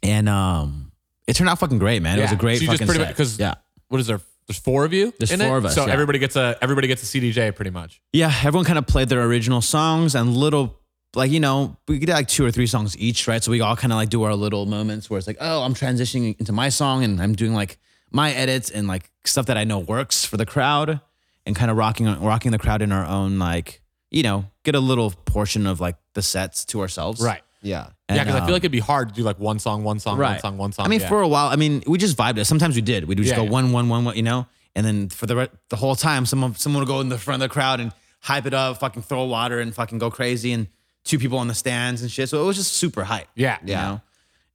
And 0.04 0.28
um, 0.28 0.91
it 1.26 1.36
turned 1.36 1.50
out 1.50 1.60
fucking 1.60 1.80
great, 1.80 2.02
man. 2.02 2.19
It 2.19 2.23
was 2.23 2.32
a 2.32 2.36
great 2.36 2.58
So 2.58 2.63
you 2.63 2.67
just 2.67 2.80
fucking 2.80 2.88
pretty 2.88 3.00
set. 3.00 3.08
much 3.10 3.15
because 3.15 3.39
yeah. 3.39 3.56
What 3.88 4.02
is 4.02 4.08
there? 4.08 4.19
There's 4.48 4.60
four 4.60 4.86
of 4.86 4.94
you. 4.94 5.14
There's 5.20 5.36
four 5.36 5.56
it? 5.56 5.58
of 5.58 5.66
us, 5.66 5.76
So 5.76 5.86
yeah. 5.86 5.94
everybody 5.94 6.20
gets 6.20 6.36
a 6.36 6.58
everybody 6.62 6.88
gets 6.88 7.04
a 7.04 7.20
CDJ 7.20 7.56
pretty 7.56 7.72
much. 7.72 8.02
Yeah, 8.14 8.34
everyone 8.44 8.66
kind 8.66 8.78
of 8.80 8.88
played 8.88 9.10
their 9.10 9.22
original 9.24 9.62
songs 9.62 10.16
and 10.16 10.36
little, 10.36 10.80
like, 11.16 11.32
you 11.32 11.40
know, 11.40 11.76
we 11.88 12.00
did 12.00 12.10
like 12.10 12.28
two 12.30 12.46
or 12.46 12.52
three 12.52 12.68
songs 12.68 12.98
each, 12.98 13.28
right? 13.28 13.44
So 13.44 13.52
we 13.52 13.60
all 13.62 13.76
kind 13.76 13.92
of 13.92 13.98
like 13.98 14.10
do 14.10 14.24
our 14.24 14.36
little 14.36 14.66
moments 14.66 15.10
where 15.10 15.18
it's 15.18 15.28
like, 15.28 15.38
oh, 15.42 15.64
I'm 15.64 15.74
transitioning 15.74 16.40
into 16.40 16.54
my 16.54 16.70
song 16.70 17.04
and 17.04 17.22
I'm 17.22 17.34
doing 17.34 17.54
like 17.54 17.78
my 18.12 18.32
edits 18.32 18.70
and 18.70 18.88
like 18.88 19.12
stuff 19.26 19.48
that 19.48 19.58
I 19.58 19.66
know 19.66 19.80
works 19.80 20.24
for 20.24 20.38
the 20.38 20.46
crowd 20.46 21.02
and 21.46 21.56
kind 21.56 21.70
of 21.70 21.76
rocking 21.78 22.06
rocking 22.22 22.52
the 22.52 22.60
crowd 22.60 22.82
in 22.82 22.92
our 22.94 23.06
own, 23.06 23.40
like, 23.40 23.82
you 24.12 24.24
know, 24.24 24.46
get 24.64 24.76
a 24.76 24.80
little 24.80 25.12
portion 25.26 25.68
of 25.68 25.82
like 25.82 25.98
the 26.14 26.22
sets 26.22 26.64
to 26.66 26.80
ourselves. 26.80 27.22
Right. 27.22 27.42
Yeah. 27.67 27.77
yeah, 27.77 27.89
And, 28.10 28.19
because 28.19 28.36
I 28.36 28.39
um, 28.39 28.45
feel 28.45 28.53
like 28.53 28.62
it'd 28.62 28.71
be 28.71 28.80
hard 28.80 29.10
to 29.10 29.15
do 29.15 29.23
like 29.23 29.39
one 29.39 29.60
song, 29.60 29.84
one 29.84 29.99
song, 29.99 30.13
one 30.13 30.19
Right. 30.19 30.41
song, 30.41 30.58
one 30.58 30.71
song. 30.71 30.86
I 30.86 30.89
mean, 30.89 31.01
yeah. 31.01 31.10
for 31.10 31.21
a 31.21 31.27
while, 31.27 31.47
I 31.47 31.56
mean, 31.56 31.84
we 31.86 31.97
just 31.97 32.17
vibed 32.17 32.38
it. 32.38 32.45
Sometimes 32.45 32.75
we 32.75 32.82
did. 32.82 33.06
We'd 33.08 33.17
just 33.17 33.30
Yeah, 33.30 33.36
go 33.38 33.43
yeah. 33.43 33.49
one, 33.51 33.71
one, 33.71 33.89
one, 33.89 34.06
one, 34.06 34.15
you 34.15 34.23
know? 34.23 34.47
And 34.75 34.86
then 34.86 35.10
for 35.10 35.25
the 35.25 35.36
re- 35.36 35.49
the 35.69 35.75
whole 35.75 35.95
time, 35.95 36.25
someone 36.25 36.56
someone 36.56 36.82
would 36.82 36.88
go 36.88 37.01
in 37.01 37.10
the 37.10 37.17
front 37.17 37.41
of 37.41 37.49
the 37.49 37.53
crowd 37.53 37.80
and 37.80 37.91
hype 38.21 38.45
it 38.45 38.53
up, 38.53 38.77
fucking 38.80 39.01
throw 39.03 39.25
water 39.25 39.60
and 39.60 39.73
fucking 39.73 39.97
go 39.97 40.10
crazy, 40.12 40.51
and 40.53 40.67
two 41.03 41.17
people 41.19 41.38
on 41.39 41.47
the 41.47 41.53
stands 41.56 42.01
and 42.01 42.12
shit. 42.12 42.30
So 42.30 42.41
it 42.41 42.45
was 42.45 42.58
just 42.58 42.73
super 42.73 43.03
hype. 43.03 43.27
yeah, 43.36 43.58
You 43.65 43.73
know? 43.75 44.01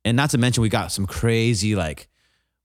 And 0.05 0.17
not 0.17 0.31
to 0.31 0.39
mention, 0.39 0.63
we 0.63 0.69
got 0.69 0.91
some 0.93 1.07
crazy, 1.07 1.75
like, 1.77 2.09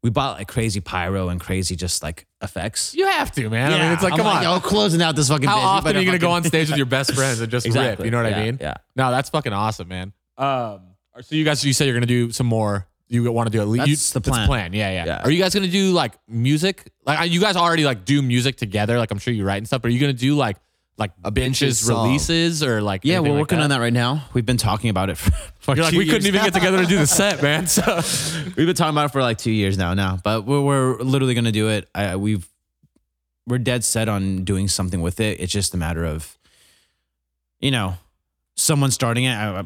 we 0.03 0.09
bought 0.11 0.37
like 0.37 0.47
crazy 0.47 0.79
pyro 0.79 1.29
and 1.29 1.39
crazy 1.41 1.75
just 1.75 2.03
like 2.03 2.27
effects. 2.41 2.93
You 2.95 3.07
have 3.07 3.31
to, 3.33 3.49
man. 3.49 3.73
I 3.73 3.79
mean, 3.79 3.91
it's 3.93 4.03
like, 4.03 4.13
I'm 4.13 4.19
come 4.19 4.27
on. 4.27 4.43
Yo, 4.43 4.59
closing 4.59 5.01
out 5.01 5.15
this 5.15 5.27
fucking 5.29 5.47
How 5.47 5.55
bitch. 5.55 5.61
You 5.61 5.65
often 5.67 5.77
are 5.89 5.93
better 5.93 5.99
you 6.01 6.05
gonna 6.05 6.19
go 6.19 6.27
fucking- 6.27 6.35
on 6.35 6.43
stage 6.43 6.67
with 6.69 6.77
your 6.77 6.85
best 6.85 7.13
friends 7.15 7.39
and 7.39 7.49
just 7.51 7.65
rip? 7.65 7.75
Exactly. 7.75 8.05
You 8.05 8.11
know 8.11 8.17
what 8.21 8.27
I 8.27 8.37
Yeah, 8.37 8.43
mean? 8.45 8.57
yeah. 8.61 8.73
No, 8.95 9.09
that's 9.11 9.29
fucking 9.31 9.53
awesome, 9.53 9.87
man. 9.87 10.13
Um, 10.37 10.81
so 11.21 11.35
you 11.35 11.43
guys, 11.43 11.63
you 11.65 11.73
said 11.73 11.85
you're 11.85 11.95
gonna 11.95 12.05
do 12.05 12.31
some 12.31 12.47
more. 12.47 12.87
You 13.09 13.31
want 13.31 13.47
to 13.47 13.51
do 13.57 13.61
at 13.61 13.67
least 13.69 14.13
That's 14.13 14.25
the 14.25 14.31
plan. 14.31 14.47
plan. 14.47 14.73
Yeah, 14.73 14.91
yeah, 14.91 15.05
Yeah. 15.05 15.21
Are 15.23 15.31
you 15.31 15.41
guys 15.41 15.53
gonna 15.53 15.67
do 15.69 15.91
like 15.91 16.13
music? 16.27 16.91
Like 17.05 17.31
you 17.31 17.39
guys 17.39 17.55
already 17.55 17.85
like 17.85 18.03
do 18.05 18.21
music 18.21 18.57
together. 18.57 18.97
Like 18.97 19.11
I'm 19.11 19.17
sure 19.17 19.33
you 19.33 19.45
write 19.45 19.57
and 19.57 19.67
stuff. 19.67 19.81
But 19.81 19.89
are 19.89 19.91
you 19.91 19.99
gonna 19.99 20.11
do 20.13 20.35
like 20.35 20.57
like 20.97 21.11
A 21.23 21.31
benches 21.31 21.59
Benches 21.61 21.79
song. 21.85 22.07
releases 22.07 22.63
or 22.63 22.81
like 22.81 23.01
Yeah, 23.03 23.15
anything 23.17 23.31
we're 23.31 23.37
like 23.37 23.41
working 23.43 23.59
on 23.59 23.69
that 23.69 23.79
right 23.79 23.93
now. 23.93 24.25
We've 24.33 24.45
been 24.45 24.57
talking 24.57 24.89
about 24.89 25.09
it 25.09 25.17
for, 25.17 25.31
for 25.59 25.75
You're 25.75 25.85
like 25.85 25.93
two 25.93 25.99
we 25.99 26.05
couldn't 26.05 26.23
years 26.23 26.27
even 26.35 26.41
get 26.43 26.53
together 26.53 26.79
to 26.81 26.85
do 26.87 26.97
the 26.97 27.07
set, 27.07 27.41
man. 27.41 27.67
So 27.67 27.81
We've 28.57 28.65
been 28.67 28.75
talking 28.75 28.93
about 28.95 29.05
it 29.05 29.11
for 29.13 29.21
like 29.21 29.37
two 29.37 29.51
years 29.51 29.77
now. 29.77 29.93
Now, 29.93 30.17
but 30.23 30.43
we're, 30.45 30.61
we're 30.61 30.97
literally 30.97 31.33
gonna 31.33 31.51
do 31.53 31.69
it. 31.69 31.87
I, 31.95 32.15
we've 32.17 32.45
we're 33.47 33.59
dead 33.59 33.85
set 33.85 34.09
on 34.09 34.43
doing 34.43 34.67
something 34.67 35.01
with 35.01 35.19
it. 35.21 35.39
It's 35.39 35.53
just 35.53 35.73
a 35.73 35.77
matter 35.77 36.03
of, 36.03 36.37
you 37.61 37.71
know, 37.71 37.95
someone 38.55 38.91
starting 38.91 39.23
it. 39.23 39.33
I, 39.33 39.59
I- 39.59 39.65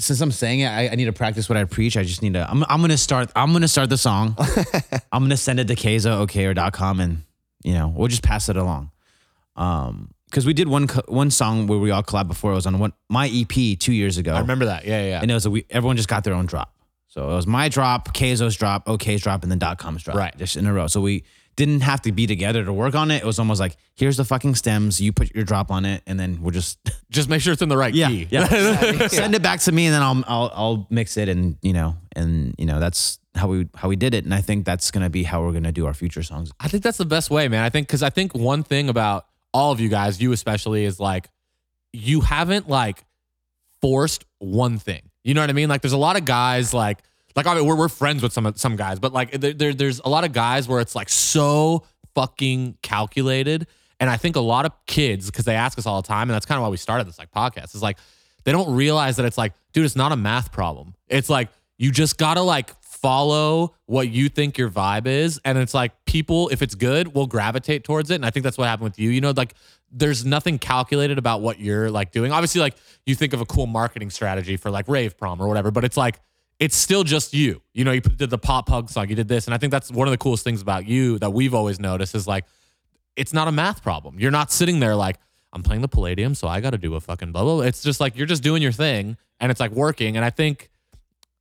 since 0.00 0.20
I'm 0.20 0.32
saying 0.32 0.60
it, 0.60 0.68
I, 0.68 0.88
I 0.88 0.94
need 0.94 1.06
to 1.06 1.12
practice 1.12 1.48
what 1.48 1.56
I 1.56 1.64
preach. 1.64 1.96
I 1.96 2.02
just 2.02 2.22
need 2.22 2.34
to. 2.34 2.50
I'm, 2.50 2.64
I'm 2.68 2.80
gonna 2.80 2.96
start. 2.96 3.30
I'm 3.36 3.52
gonna 3.52 3.68
start 3.68 3.90
the 3.90 3.98
song. 3.98 4.36
I'm 5.12 5.22
gonna 5.22 5.36
send 5.36 5.60
it 5.60 5.68
to 5.68 5.74
Kayzo, 5.74 6.20
okay, 6.22 6.46
or 6.46 6.70
.com, 6.70 7.00
and 7.00 7.22
you 7.62 7.74
know, 7.74 7.88
we'll 7.88 8.08
just 8.08 8.22
pass 8.22 8.48
it 8.48 8.56
along. 8.56 8.90
Um, 9.56 10.14
because 10.26 10.46
we 10.46 10.54
did 10.54 10.68
one 10.68 10.86
one 11.08 11.30
song 11.30 11.66
where 11.66 11.78
we 11.78 11.90
all 11.90 12.02
collab 12.02 12.28
before. 12.28 12.52
It 12.52 12.56
was 12.56 12.66
on 12.66 12.78
one 12.78 12.92
my 13.08 13.28
EP 13.28 13.78
two 13.78 13.92
years 13.92 14.16
ago. 14.16 14.32
I 14.32 14.40
remember 14.40 14.66
that. 14.66 14.84
Yeah, 14.84 15.04
yeah. 15.04 15.20
and 15.20 15.30
it 15.30 15.34
was 15.34 15.46
a, 15.46 15.50
we, 15.50 15.66
everyone 15.70 15.96
just 15.96 16.08
got 16.08 16.24
their 16.24 16.34
own 16.34 16.46
drop. 16.46 16.72
So 17.08 17.28
it 17.28 17.34
was 17.34 17.46
my 17.46 17.68
drop, 17.68 18.14
Kayzo's 18.14 18.56
drop, 18.56 18.86
Ookay's 18.86 19.22
drop, 19.22 19.42
and 19.42 19.50
then 19.50 19.58
dot 19.58 19.78
com's 19.78 20.04
drop. 20.04 20.16
Right. 20.16 20.36
Just 20.38 20.56
in 20.56 20.64
a 20.66 20.72
row. 20.72 20.86
So 20.86 21.00
we 21.00 21.24
didn't 21.60 21.82
have 21.82 22.00
to 22.00 22.10
be 22.10 22.26
together 22.26 22.64
to 22.64 22.72
work 22.72 22.94
on 22.94 23.10
it. 23.10 23.16
It 23.22 23.26
was 23.26 23.38
almost 23.38 23.60
like, 23.60 23.76
here's 23.94 24.16
the 24.16 24.24
fucking 24.24 24.54
stems. 24.54 24.98
You 24.98 25.12
put 25.12 25.34
your 25.34 25.44
drop 25.44 25.70
on 25.70 25.84
it, 25.84 26.02
and 26.06 26.18
then 26.18 26.40
we'll 26.40 26.52
just 26.52 26.78
Just 27.10 27.28
make 27.28 27.42
sure 27.42 27.52
it's 27.52 27.60
in 27.60 27.68
the 27.68 27.76
right 27.76 27.92
key. 27.92 28.26
yeah. 28.30 28.46
Send 29.08 29.34
it 29.34 29.42
back 29.42 29.60
to 29.60 29.72
me, 29.72 29.84
and 29.84 29.94
then 29.94 30.02
I'll 30.02 30.24
I'll 30.26 30.50
I'll 30.54 30.86
mix 30.88 31.18
it, 31.18 31.28
and 31.28 31.58
you 31.60 31.74
know, 31.74 31.96
and 32.16 32.54
you 32.56 32.64
know, 32.64 32.80
that's 32.80 33.18
how 33.34 33.48
we 33.48 33.68
how 33.74 33.88
we 33.88 33.96
did 33.96 34.14
it. 34.14 34.24
And 34.24 34.32
I 34.32 34.40
think 34.40 34.64
that's 34.64 34.90
gonna 34.90 35.10
be 35.10 35.22
how 35.22 35.42
we're 35.42 35.52
gonna 35.52 35.70
do 35.70 35.84
our 35.84 35.92
future 35.92 36.22
songs. 36.22 36.50
I 36.58 36.68
think 36.68 36.82
that's 36.82 36.96
the 36.96 37.04
best 37.04 37.30
way, 37.30 37.46
man. 37.48 37.62
I 37.62 37.68
think 37.68 37.88
because 37.88 38.02
I 38.02 38.08
think 38.08 38.34
one 38.34 38.62
thing 38.62 38.88
about 38.88 39.26
all 39.52 39.70
of 39.70 39.80
you 39.80 39.90
guys, 39.90 40.22
you 40.22 40.32
especially, 40.32 40.86
is 40.86 40.98
like 40.98 41.28
you 41.92 42.22
haven't 42.22 42.70
like 42.70 43.04
forced 43.82 44.24
one 44.38 44.78
thing. 44.78 45.02
You 45.24 45.34
know 45.34 45.42
what 45.42 45.50
I 45.50 45.52
mean? 45.52 45.68
Like 45.68 45.82
there's 45.82 45.92
a 45.92 45.98
lot 45.98 46.16
of 46.16 46.24
guys 46.24 46.72
like 46.72 47.00
like 47.36 47.46
I 47.46 47.54
mean 47.54 47.66
we're 47.66 47.76
we're 47.76 47.88
friends 47.88 48.22
with 48.22 48.32
some 48.32 48.52
some 48.56 48.76
guys, 48.76 48.98
but 48.98 49.12
like 49.12 49.32
there, 49.32 49.52
there 49.52 49.74
there's 49.74 50.00
a 50.00 50.08
lot 50.08 50.24
of 50.24 50.32
guys 50.32 50.68
where 50.68 50.80
it's 50.80 50.94
like 50.94 51.08
so 51.08 51.84
fucking 52.14 52.76
calculated. 52.82 53.66
And 53.98 54.08
I 54.08 54.16
think 54.16 54.36
a 54.36 54.40
lot 54.40 54.64
of 54.64 54.72
kids, 54.86 55.26
because 55.26 55.44
they 55.44 55.54
ask 55.54 55.78
us 55.78 55.84
all 55.84 56.00
the 56.00 56.08
time, 56.08 56.22
and 56.22 56.30
that's 56.30 56.46
kind 56.46 56.56
of 56.56 56.62
why 56.62 56.70
we 56.70 56.78
started 56.78 57.06
this 57.06 57.18
like 57.18 57.30
podcast, 57.30 57.74
is 57.74 57.82
like 57.82 57.98
they 58.44 58.52
don't 58.52 58.74
realize 58.74 59.16
that 59.16 59.26
it's 59.26 59.36
like, 59.36 59.52
dude, 59.72 59.84
it's 59.84 59.96
not 59.96 60.10
a 60.10 60.16
math 60.16 60.52
problem. 60.52 60.94
It's 61.08 61.28
like 61.28 61.50
you 61.78 61.90
just 61.90 62.16
gotta 62.16 62.40
like 62.40 62.74
follow 62.82 63.74
what 63.86 64.08
you 64.08 64.28
think 64.28 64.58
your 64.58 64.70
vibe 64.70 65.06
is. 65.06 65.40
And 65.44 65.56
it's 65.56 65.72
like 65.72 65.92
people, 66.04 66.48
if 66.50 66.60
it's 66.62 66.74
good, 66.74 67.14
will 67.14 67.26
gravitate 67.26 67.84
towards 67.84 68.10
it. 68.10 68.16
And 68.16 68.26
I 68.26 68.30
think 68.30 68.44
that's 68.44 68.58
what 68.58 68.68
happened 68.68 68.84
with 68.84 68.98
you. 68.98 69.10
You 69.10 69.20
know, 69.20 69.32
like 69.34 69.54
there's 69.90 70.24
nothing 70.24 70.58
calculated 70.58 71.18
about 71.18 71.40
what 71.40 71.58
you're 71.58 71.90
like 71.90 72.12
doing. 72.12 72.32
Obviously, 72.32 72.60
like 72.60 72.76
you 73.06 73.14
think 73.14 73.32
of 73.32 73.40
a 73.40 73.46
cool 73.46 73.66
marketing 73.66 74.10
strategy 74.10 74.56
for 74.56 74.70
like 74.70 74.88
rave 74.88 75.16
prom 75.16 75.40
or 75.40 75.48
whatever, 75.48 75.70
but 75.70 75.84
it's 75.84 75.96
like 75.96 76.20
it's 76.60 76.76
still 76.76 77.02
just 77.02 77.32
you. 77.34 77.62
You 77.72 77.84
know, 77.84 77.92
you 77.92 78.00
did 78.02 78.30
the 78.30 78.38
pop 78.38 78.66
punk 78.66 78.90
song, 78.90 79.08
you 79.08 79.16
did 79.16 79.26
this. 79.26 79.46
And 79.46 79.54
I 79.54 79.58
think 79.58 79.72
that's 79.72 79.90
one 79.90 80.06
of 80.06 80.12
the 80.12 80.18
coolest 80.18 80.44
things 80.44 80.60
about 80.60 80.86
you 80.86 81.18
that 81.18 81.30
we've 81.30 81.54
always 81.54 81.80
noticed 81.80 82.14
is 82.14 82.28
like 82.28 82.44
it's 83.16 83.32
not 83.32 83.48
a 83.48 83.52
math 83.52 83.82
problem. 83.82 84.20
You're 84.20 84.30
not 84.30 84.52
sitting 84.52 84.78
there 84.78 84.94
like, 84.94 85.16
I'm 85.52 85.62
playing 85.64 85.82
the 85.82 85.88
Palladium, 85.88 86.36
so 86.36 86.46
I 86.46 86.60
got 86.60 86.70
to 86.70 86.78
do 86.78 86.94
a 86.94 87.00
fucking 87.00 87.32
blah, 87.32 87.42
blah. 87.42 87.60
It's 87.62 87.82
just 87.82 87.98
like 87.98 88.16
you're 88.16 88.26
just 88.26 88.42
doing 88.42 88.62
your 88.62 88.70
thing 88.70 89.16
and 89.40 89.50
it's 89.50 89.58
like 89.58 89.72
working. 89.72 90.16
And 90.16 90.24
I 90.24 90.30
think, 90.30 90.70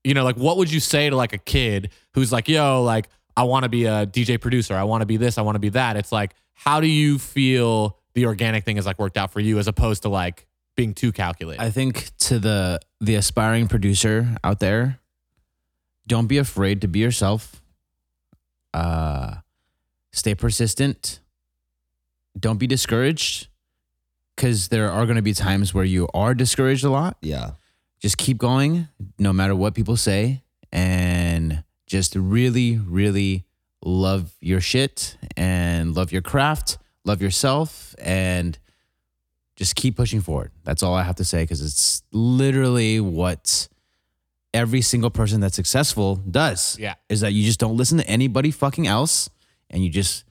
you 0.03 0.13
know, 0.15 0.23
like 0.23 0.38
what 0.38 0.58
would 0.58 0.71
you 0.71 0.79
say 0.79 1.10
to 1.10 1.15
like 1.15 1.34
a 1.34 1.38
kid 1.38 1.91
who's 2.15 2.32
like, 2.32 2.47
yo, 2.47 2.82
like, 2.82 3.08
I 3.38 3.43
want 3.43 3.63
to 3.63 3.69
be 3.69 3.86
a 3.86 4.08
DJ 4.08 4.41
producer. 4.41 4.73
I 4.73 4.84
want 4.84 5.01
to 5.01 5.05
be 5.05 5.17
this. 5.17 5.38
I 5.38 5.41
want 5.43 5.55
to 5.55 5.60
be 5.60 5.69
that. 5.69 5.95
It's 5.95 6.12
like, 6.12 6.34
how 6.53 6.79
do 6.79 6.88
you 6.88 7.19
feel 7.19 7.97
the 8.13 8.25
organic 8.25 8.65
thing 8.65 8.77
has 8.77 8.86
like 8.86 8.99
worked 8.99 9.17
out 9.17 9.32
for 9.32 9.39
you 9.39 9.60
as 9.60 9.67
opposed 9.67 10.01
to 10.03 10.10
like 10.10 10.45
being 10.75 10.93
too 10.93 11.12
calculated? 11.12 11.62
I 11.62 11.69
think 11.69 12.10
to 12.19 12.39
the 12.39 12.79
the 12.99 13.15
aspiring 13.15 13.67
producer 13.67 14.36
out 14.43 14.60
there, 14.60 14.98
don't 16.10 16.28
be 16.28 16.38
afraid 16.38 16.82
to 16.82 16.88
be 16.88 17.00
yourself. 17.00 17.62
Uh 18.74 19.36
stay 20.12 20.36
persistent. 20.36 21.19
Don't 22.38 22.58
be 22.58 22.67
discouraged 22.67 23.48
cuz 24.36 24.67
there 24.69 24.91
are 24.91 25.06
going 25.06 25.15
to 25.15 25.22
be 25.22 25.34
times 25.34 25.74
where 25.74 25.86
you 25.86 26.08
are 26.13 26.34
discouraged 26.34 26.84
a 26.84 26.89
lot. 26.89 27.17
Yeah. 27.22 27.52
Just 28.00 28.17
keep 28.17 28.38
going 28.38 28.88
no 29.17 29.32
matter 29.32 29.56
what 29.56 29.76
people 29.76 29.98
say 29.98 30.43
and 30.72 31.63
just 31.86 32.15
really 32.15 32.78
really 32.78 33.45
love 33.84 34.34
your 34.41 34.62
shit 34.62 35.17
and 35.38 35.95
love 35.95 36.12
your 36.12 36.22
craft, 36.22 36.78
love 37.06 37.22
yourself 37.22 37.95
and 38.00 38.58
just 39.56 39.76
keep 39.76 39.98
pushing 39.98 40.22
forward. 40.22 40.52
That's 40.63 40.82
all 40.82 40.93
I 40.93 41.04
have 41.04 41.17
to 41.17 41.26
say 41.26 41.43
because 41.43 41.62
it's 41.62 42.02
literally 42.12 43.00
what 43.00 43.67
every 44.53 44.81
single 44.81 45.09
person 45.09 45.41
that's 45.41 45.55
successful 45.55 46.15
does. 46.15 46.77
Yeah. 46.79 46.95
Is 47.07 47.21
that 47.21 47.33
you 47.33 47.43
just 47.43 47.59
don't 47.59 47.77
listen 47.77 47.97
to 47.97 48.07
anybody 48.07 48.51
fucking 48.51 48.88
else 48.88 49.29
and 49.69 49.83
you 49.83 49.89
just 49.89 50.25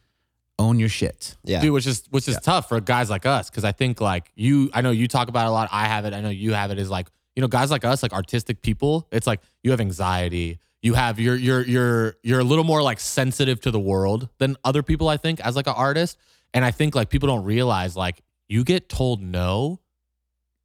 own 0.59 0.79
your 0.79 0.89
shit. 0.89 1.37
Yeah. 1.45 1.61
Dude, 1.61 1.73
which 1.73 1.87
is 1.87 2.05
which 2.11 2.29
is 2.29 2.39
tough 2.41 2.69
for 2.69 2.81
guys 2.81 3.11
like 3.11 3.27
us 3.27 3.49
because 3.49 3.65
I 3.65 3.73
think 3.73 4.01
like 4.01 4.31
you, 4.35 4.71
I 4.75 4.81
know 4.81 4.91
you 4.91 5.09
talk 5.09 5.29
about 5.29 5.47
it 5.47 5.51
a 5.51 5.53
lot. 5.53 5.69
I 5.73 5.87
have 5.87 6.05
it. 6.05 6.13
I 6.13 6.21
know 6.21 6.31
you 6.31 6.53
have 6.53 6.71
it. 6.71 6.79
Is 6.79 6.91
like 6.91 7.09
you 7.37 7.43
know 7.43 7.49
guys 7.49 7.71
like 7.71 7.85
us, 7.85 8.03
like 8.03 8.13
artistic 8.13 8.63
people. 8.63 9.07
It's 9.13 9.27
like 9.27 9.41
you 9.63 9.71
have 9.71 9.81
anxiety. 9.81 10.59
You 10.83 10.95
have 10.95 11.19
you're 11.19 11.37
you're 11.37 11.63
you're 11.63 12.17
you're 12.23 12.41
a 12.41 12.45
little 12.45 12.65
more 12.65 12.83
like 12.83 13.01
sensitive 13.01 13.61
to 13.63 13.71
the 13.71 13.81
world 13.81 14.29
than 14.39 14.57
other 14.65 14.83
people. 14.83 15.09
I 15.09 15.17
think 15.17 15.41
as 15.41 15.57
like 15.57 15.67
an 15.67 15.75
artist, 15.77 16.19
and 16.53 16.65
I 16.65 16.71
think 16.71 16.95
like 16.95 17.11
people 17.11 17.29
don't 17.29 17.45
realize 17.45 17.97
like 17.97 18.23
you 18.49 18.65
get 18.65 18.89
told 18.89 19.23
no 19.23 19.81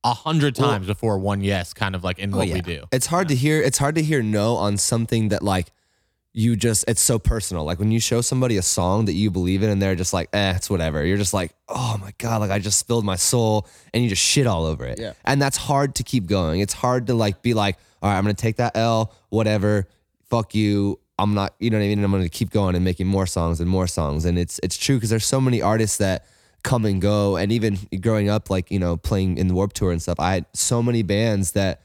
a 0.04 0.14
hundred 0.14 0.58
Well- 0.58 0.70
times 0.70 0.88
before 0.88 1.18
one 1.18 1.42
yes, 1.42 1.74
kind 1.74 1.96
of 1.96 2.04
like 2.04 2.20
in 2.20 2.34
Oh, 2.34 2.38
what 2.38 2.48
yeah. 2.48 2.56
we 2.56 2.62
do. 2.62 2.84
It's 2.92 3.08
hard 3.08 3.28
to 3.30 3.36
hear. 3.36 3.62
It's 3.62 3.78
hard 3.78 3.96
to 3.96 4.02
hear 4.02 4.22
no 4.22 4.56
on 4.56 4.78
something 4.78 5.30
that 5.30 5.44
like 5.44 5.72
you 6.34 6.56
just. 6.56 6.84
It's 6.88 7.02
so 7.02 7.20
personal. 7.20 7.64
Like 7.64 7.78
when 7.80 7.92
you 7.92 8.00
show 8.00 8.22
somebody 8.22 8.58
a 8.58 8.62
song 8.64 9.06
that 9.06 9.14
you 9.14 9.30
believe 9.30 9.62
in, 9.64 9.70
and 9.70 9.82
they're 9.82 9.96
just 9.96 10.14
like, 10.14 10.30
eh, 10.34 10.54
it's 10.56 10.70
whatever. 10.70 11.06
You're 11.06 11.18
just 11.18 11.34
like, 11.34 11.54
oh 11.70 11.98
my 12.02 12.12
god, 12.18 12.42
like 12.42 12.50
I 12.52 12.60
just 12.60 12.80
spilled 12.80 13.06
my 13.06 13.16
soul, 13.16 13.68
and 13.94 14.04
you 14.04 14.10
just 14.10 14.22
shit 14.24 14.48
all 14.48 14.66
over 14.66 14.84
it. 14.86 15.00
Yeah. 15.00 15.14
And 15.26 15.42
that's 15.42 15.58
hard 15.58 15.96
to 15.96 16.04
keep 16.04 16.26
going. 16.26 16.60
It's 16.62 16.74
hard 16.74 17.08
to 17.08 17.14
like 17.14 17.42
be 17.44 17.54
like, 17.54 17.78
all 18.02 18.10
right, 18.10 18.18
I'm 18.18 18.24
gonna 18.24 18.34
take 18.34 18.56
that 18.58 18.76
L, 18.76 19.14
whatever. 19.30 19.88
Fuck 20.30 20.56
you. 20.56 21.00
I'm 21.20 21.36
not. 21.36 21.54
You 21.60 21.70
know 21.70 21.78
what 21.78 21.84
I 21.84 21.88
mean. 21.90 22.00
And 22.00 22.06
I'm 22.06 22.12
gonna 22.12 22.28
keep 22.30 22.50
going 22.50 22.76
and 22.76 22.84
making 22.84 23.06
more 23.06 23.28
songs 23.28 23.60
and 23.62 23.70
more 23.70 23.86
songs. 23.86 24.26
And 24.26 24.38
it's 24.40 24.60
it's 24.64 24.76
true 24.76 24.96
because 24.98 25.12
there's 25.12 25.26
so 25.26 25.40
many 25.40 25.62
artists 25.62 25.98
that 25.98 26.26
come 26.64 26.86
and 26.86 27.02
go. 27.02 27.38
And 27.38 27.52
even 27.52 27.78
growing 28.02 28.30
up, 28.30 28.50
like 28.50 28.72
you 28.72 28.80
know, 28.80 28.98
playing 28.98 29.38
in 29.38 29.48
the 29.48 29.54
Warped 29.54 29.76
Tour 29.76 29.92
and 29.92 30.02
stuff, 30.02 30.20
I 30.20 30.34
had 30.34 30.46
so 30.54 30.82
many 30.82 31.04
bands 31.04 31.52
that 31.52 31.82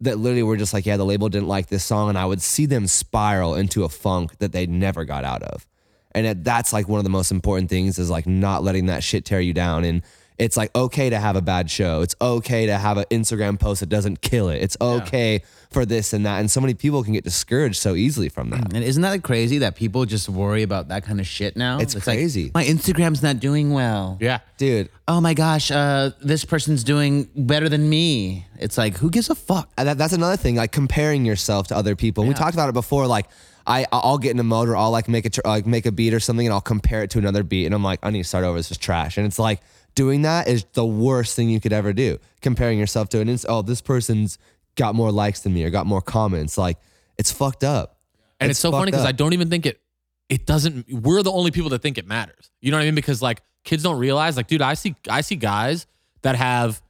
that 0.00 0.18
literally 0.18 0.42
were 0.42 0.56
just 0.56 0.74
like, 0.74 0.84
yeah, 0.84 0.96
the 0.96 1.04
label 1.04 1.28
didn't 1.28 1.48
like 1.48 1.68
this 1.68 1.84
song, 1.84 2.08
and 2.10 2.18
I 2.18 2.26
would 2.26 2.42
see 2.42 2.66
them 2.66 2.86
spiral 2.86 3.54
into 3.54 3.84
a 3.84 3.88
funk 3.88 4.38
that 4.38 4.52
they 4.52 4.66
never 4.66 5.04
got 5.04 5.24
out 5.24 5.42
of. 5.42 5.66
And 6.12 6.44
that's 6.44 6.72
like 6.72 6.88
one 6.88 6.98
of 6.98 7.04
the 7.04 7.10
most 7.10 7.30
important 7.30 7.68
things 7.68 7.98
is 7.98 8.08
like 8.08 8.26
not 8.26 8.62
letting 8.62 8.86
that 8.86 9.02
shit 9.02 9.24
tear 9.24 9.40
you 9.40 9.52
down. 9.52 9.84
And 9.84 10.02
it's 10.38 10.56
like 10.56 10.74
okay 10.74 11.10
to 11.10 11.18
have 11.18 11.36
a 11.36 11.42
bad 11.42 11.70
show. 11.70 12.02
It's 12.02 12.14
okay 12.20 12.66
to 12.66 12.76
have 12.76 12.98
an 12.98 13.04
Instagram 13.10 13.58
post 13.58 13.80
that 13.80 13.88
doesn't 13.88 14.20
kill 14.20 14.48
it. 14.48 14.62
It's 14.62 14.76
okay 14.80 15.42
for 15.70 15.86
this 15.86 16.12
and 16.12 16.26
that. 16.26 16.40
And 16.40 16.50
so 16.50 16.60
many 16.60 16.74
people 16.74 17.02
can 17.02 17.12
get 17.12 17.24
discouraged 17.24 17.76
so 17.76 17.94
easily 17.94 18.28
from 18.28 18.50
that. 18.50 18.72
And 18.74 18.84
isn't 18.84 19.02
that 19.02 19.22
crazy 19.22 19.58
that 19.58 19.76
people 19.76 20.04
just 20.04 20.28
worry 20.28 20.62
about 20.62 20.88
that 20.88 21.04
kind 21.04 21.20
of 21.20 21.26
shit 21.26 21.56
now? 21.56 21.78
It's 21.78 21.94
like, 21.94 22.04
crazy. 22.04 22.50
my 22.54 22.64
Instagram's 22.64 23.22
not 23.22 23.40
doing 23.40 23.72
well. 23.72 24.18
Yeah. 24.20 24.40
Dude, 24.58 24.90
Oh 25.08 25.20
my 25.20 25.34
gosh, 25.34 25.70
uh, 25.70 26.10
this 26.20 26.44
person's 26.44 26.82
doing 26.82 27.28
better 27.36 27.68
than 27.68 27.88
me. 27.88 28.44
It's 28.58 28.76
like, 28.76 28.96
who 28.96 29.08
gives 29.08 29.30
a 29.30 29.36
fuck? 29.36 29.70
And 29.78 29.86
that, 29.86 29.98
that's 29.98 30.12
another 30.12 30.36
thing, 30.36 30.56
like 30.56 30.72
comparing 30.72 31.24
yourself 31.24 31.68
to 31.68 31.76
other 31.76 31.94
people. 31.94 32.24
We 32.24 32.34
talked 32.34 32.54
about 32.54 32.68
it 32.68 32.72
before. 32.72 33.06
Like, 33.06 33.26
I 33.68 33.86
I'll 33.92 34.18
get 34.18 34.30
in 34.32 34.38
a 34.38 34.44
mode 34.44 34.68
where 34.68 34.76
I'll 34.76 34.90
like 34.90 35.08
make 35.08 35.24
a 35.24 35.30
tr- 35.30 35.40
like 35.44 35.66
make 35.66 35.86
a 35.86 35.92
beat 35.92 36.12
or 36.14 36.20
something, 36.20 36.46
and 36.46 36.52
I'll 36.52 36.60
compare 36.60 37.02
it 37.02 37.10
to 37.10 37.18
another 37.18 37.42
beat, 37.42 37.66
and 37.66 37.74
I'm 37.74 37.82
like, 37.84 38.00
I 38.02 38.10
need 38.10 38.22
to 38.22 38.28
start 38.28 38.44
over. 38.44 38.56
This 38.56 38.70
is 38.70 38.78
trash. 38.78 39.16
And 39.16 39.26
it's 39.26 39.38
like 39.38 39.60
doing 39.96 40.22
that 40.22 40.46
is 40.46 40.64
the 40.74 40.86
worst 40.86 41.34
thing 41.34 41.50
you 41.50 41.58
could 41.58 41.72
ever 41.72 41.92
do. 41.92 42.18
Comparing 42.40 42.78
yourself 42.78 43.08
to 43.08 43.20
an 43.20 43.28
ins- 43.28 43.44
oh, 43.48 43.62
this 43.62 43.80
person's 43.80 44.38
got 44.76 44.94
more 44.94 45.10
likes 45.10 45.40
than 45.40 45.52
me 45.52 45.64
or 45.64 45.70
got 45.70 45.86
more 45.86 46.00
comments. 46.00 46.56
Like, 46.56 46.78
it's 47.18 47.32
fucked 47.32 47.64
up. 47.64 47.98
And 48.38 48.50
it's, 48.50 48.60
so 48.60 48.70
funny 48.70 48.92
because. 48.92 49.04
I 49.04 49.12
don't 49.12 49.32
even 49.32 49.50
think 49.50 49.66
it 49.66 49.80
it 50.28 50.46
doesn't 50.46 50.86
we're 50.90 51.22
the 51.22 51.32
only 51.32 51.50
people 51.50 51.70
that 51.70 51.82
think 51.82 51.98
it 51.98 52.06
matters. 52.06 52.50
You 52.60 52.70
know 52.70 52.76
what 52.76 52.82
I 52.82 52.86
mean? 52.86 52.94
Because 52.94 53.22
like 53.22 53.42
kids 53.64 53.82
don't 53.82 53.98
realize, 53.98 54.36
like, 54.36 54.46
dude, 54.46 54.62
I 54.62 54.74
see 54.74 54.94
I 55.08 55.22
see 55.22 55.36
guys 55.36 55.86
that 56.22 56.36
have 56.36 56.82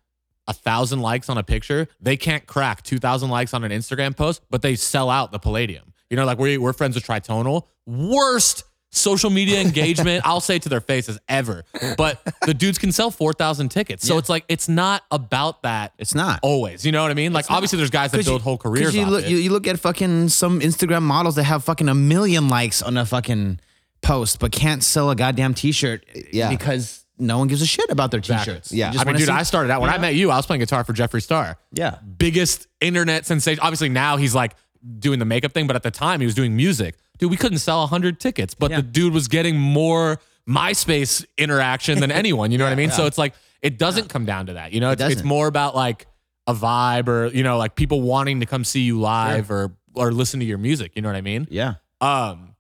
a 0.49 0.53
thousand 0.53 1.01
likes 1.01 1.29
on 1.29 1.39
a 1.39 1.43
picture. 1.43 1.89
They 2.01 2.17
can't 2.17 2.47
crack 2.47 2.83
two 2.83 2.99
thousand 2.99 3.31
likes 3.31 3.55
on 3.55 3.63
an 3.63 3.71
Instagram 3.71 4.17
post, 4.17 4.43
but 4.51 4.63
they 4.63 4.75
sell 4.75 5.09
out 5.09 5.31
the 5.31 5.39
Palladium. 5.39 5.93
You 6.11 6.17
know, 6.17 6.25
like 6.25 6.39
we 6.39 6.59
we're 6.59 6.73
friends 6.73 6.97
with 6.97 7.05
Tritonal. 7.05 7.67
Worst 7.87 8.65
social 8.91 9.31
media 9.31 9.61
engagement, 9.61 10.23
I'll 10.27 10.41
say 10.41 10.59
to 10.59 10.69
their 10.69 10.81
faces 10.81 11.19
ever. 11.29 11.65
But 11.99 12.21
the 12.43 12.55
dudes 12.55 12.79
can 12.79 12.93
sell 12.93 13.11
four 13.11 13.33
thousand 13.33 13.69
tickets. 13.71 14.07
So 14.07 14.17
it's 14.19 14.29
like 14.29 14.45
it's 14.49 14.69
not 14.69 15.03
about 15.11 15.63
that. 15.63 15.93
It's 15.99 16.15
not. 16.15 16.41
always. 16.43 16.87
You 16.87 16.93
know 16.93 17.03
what 17.03 17.11
I 17.11 17.15
mean? 17.15 17.33
Like 17.33 17.51
obviously 17.51 17.77
there's 17.79 17.91
guys 17.91 18.11
that 18.13 18.19
'Cause 18.19 18.27
build 18.27 18.41
you- 18.41 18.45
whole 18.45 18.59
'cause 18.59 18.71
careers 18.73 18.95
You 18.95 19.03
off 19.03 19.09
look, 19.11 19.25
it. 19.25 19.31
you, 19.31 19.37
you 19.39 19.51
look 19.51 19.67
at 19.67 19.79
fucking 19.79 20.29
some 20.31 20.61
Instagram 20.61 21.03
models 21.03 21.35
that 21.37 21.45
have 21.45 21.65
fucking 21.65 21.89
a 21.89 21.95
million 21.95 22.49
likes 22.49 22.81
on 22.83 22.97
a 22.97 23.05
fucking 23.05 23.61
post, 24.03 24.39
but 24.39 24.53
can't 24.53 24.83
sell 24.83 25.11
a 25.11 25.17
goddamn 25.17 25.53
t-shirt 25.55 26.05
Yeah. 26.33 26.49
because 26.49 27.05
no 27.19 27.39
one 27.39 27.49
gives 27.49 27.63
a 27.63 27.67
shit 27.67 27.89
about 27.91 28.11
their 28.11 28.21
t-shirts. 28.21 28.71
Yeah. 28.73 28.89
You 28.89 28.93
just 28.93 29.01
I 29.01 29.05
mean, 29.05 29.15
wanna 29.15 29.19
dude, 29.19 29.29
see- 29.29 29.33
I 29.33 29.43
started 29.43 29.71
out 29.73 29.81
when 29.81 29.91
I 29.91 29.99
met 29.99 30.15
you. 30.15 30.31
I 30.31 30.37
was 30.37 30.47
playing 30.47 30.61
guitar 30.61 30.85
for 30.85 30.93
Jeffree 30.93 31.23
Star. 31.23 31.59
Yeah. 31.73 31.97
biggest 32.19 32.67
internet 32.81 33.27
sensation. 33.27 33.61
Obviously, 33.63 33.89
now 33.89 34.17
he's 34.17 34.35
like 34.35 34.55
doing 34.99 35.19
the 35.19 35.25
makeup 35.25 35.53
thing, 35.53 35.67
but 35.67 35.77
at 35.77 35.83
the 35.83 35.91
time 35.91 36.21
he 36.21 36.27
was 36.27 36.35
doing 36.35 36.55
music. 36.57 36.97
Dude, 37.19 37.31
we 37.31 37.37
couldn't 37.37 37.59
sell 37.59 37.81
100 37.81 38.21
tickets, 38.21 38.55
but 38.55 38.71
Yeah. 38.71 38.77
the 38.79 38.83
dude 38.83 39.13
was 39.15 39.27
getting 39.29 39.59
more 39.59 40.19
MySpace 40.49 41.25
interaction 41.39 41.99
than 42.01 42.11
anyone. 42.23 42.51
You 42.51 42.59
know 42.59 42.65
what 42.65 42.73
I 42.73 42.77
mean? 42.77 42.91
So 42.91 43.07
it's 43.07 43.19
like 43.19 43.35
it 43.63 43.79
doesn't 43.79 44.09
come 44.09 44.25
down 44.27 44.47
to 44.47 44.53
that. 44.55 44.73
You 44.73 44.81
know, 44.81 44.91
it's, 44.91 45.03
it's 45.03 45.23
more 45.25 45.47
about 45.49 45.75
like 45.75 46.07
a 46.47 46.55
vibe 46.55 47.09
or 47.09 47.27
you 47.27 47.43
know 47.43 47.59
like 47.59 47.75
people 47.75 48.03
wanting 48.03 48.41
to 48.41 48.47
come 48.47 48.63
see 48.65 48.81
you 48.83 49.01
live 49.01 49.51
or 49.51 49.73
or 49.95 50.13
listen 50.13 50.41
to 50.41 50.47
your 50.47 50.59
music. 50.59 50.93
You 50.95 51.03
know 51.03 51.09
what 51.09 51.17
I 51.17 51.21
mean? 51.23 51.49
Yeah. 51.51 51.75
Um, 52.01 52.55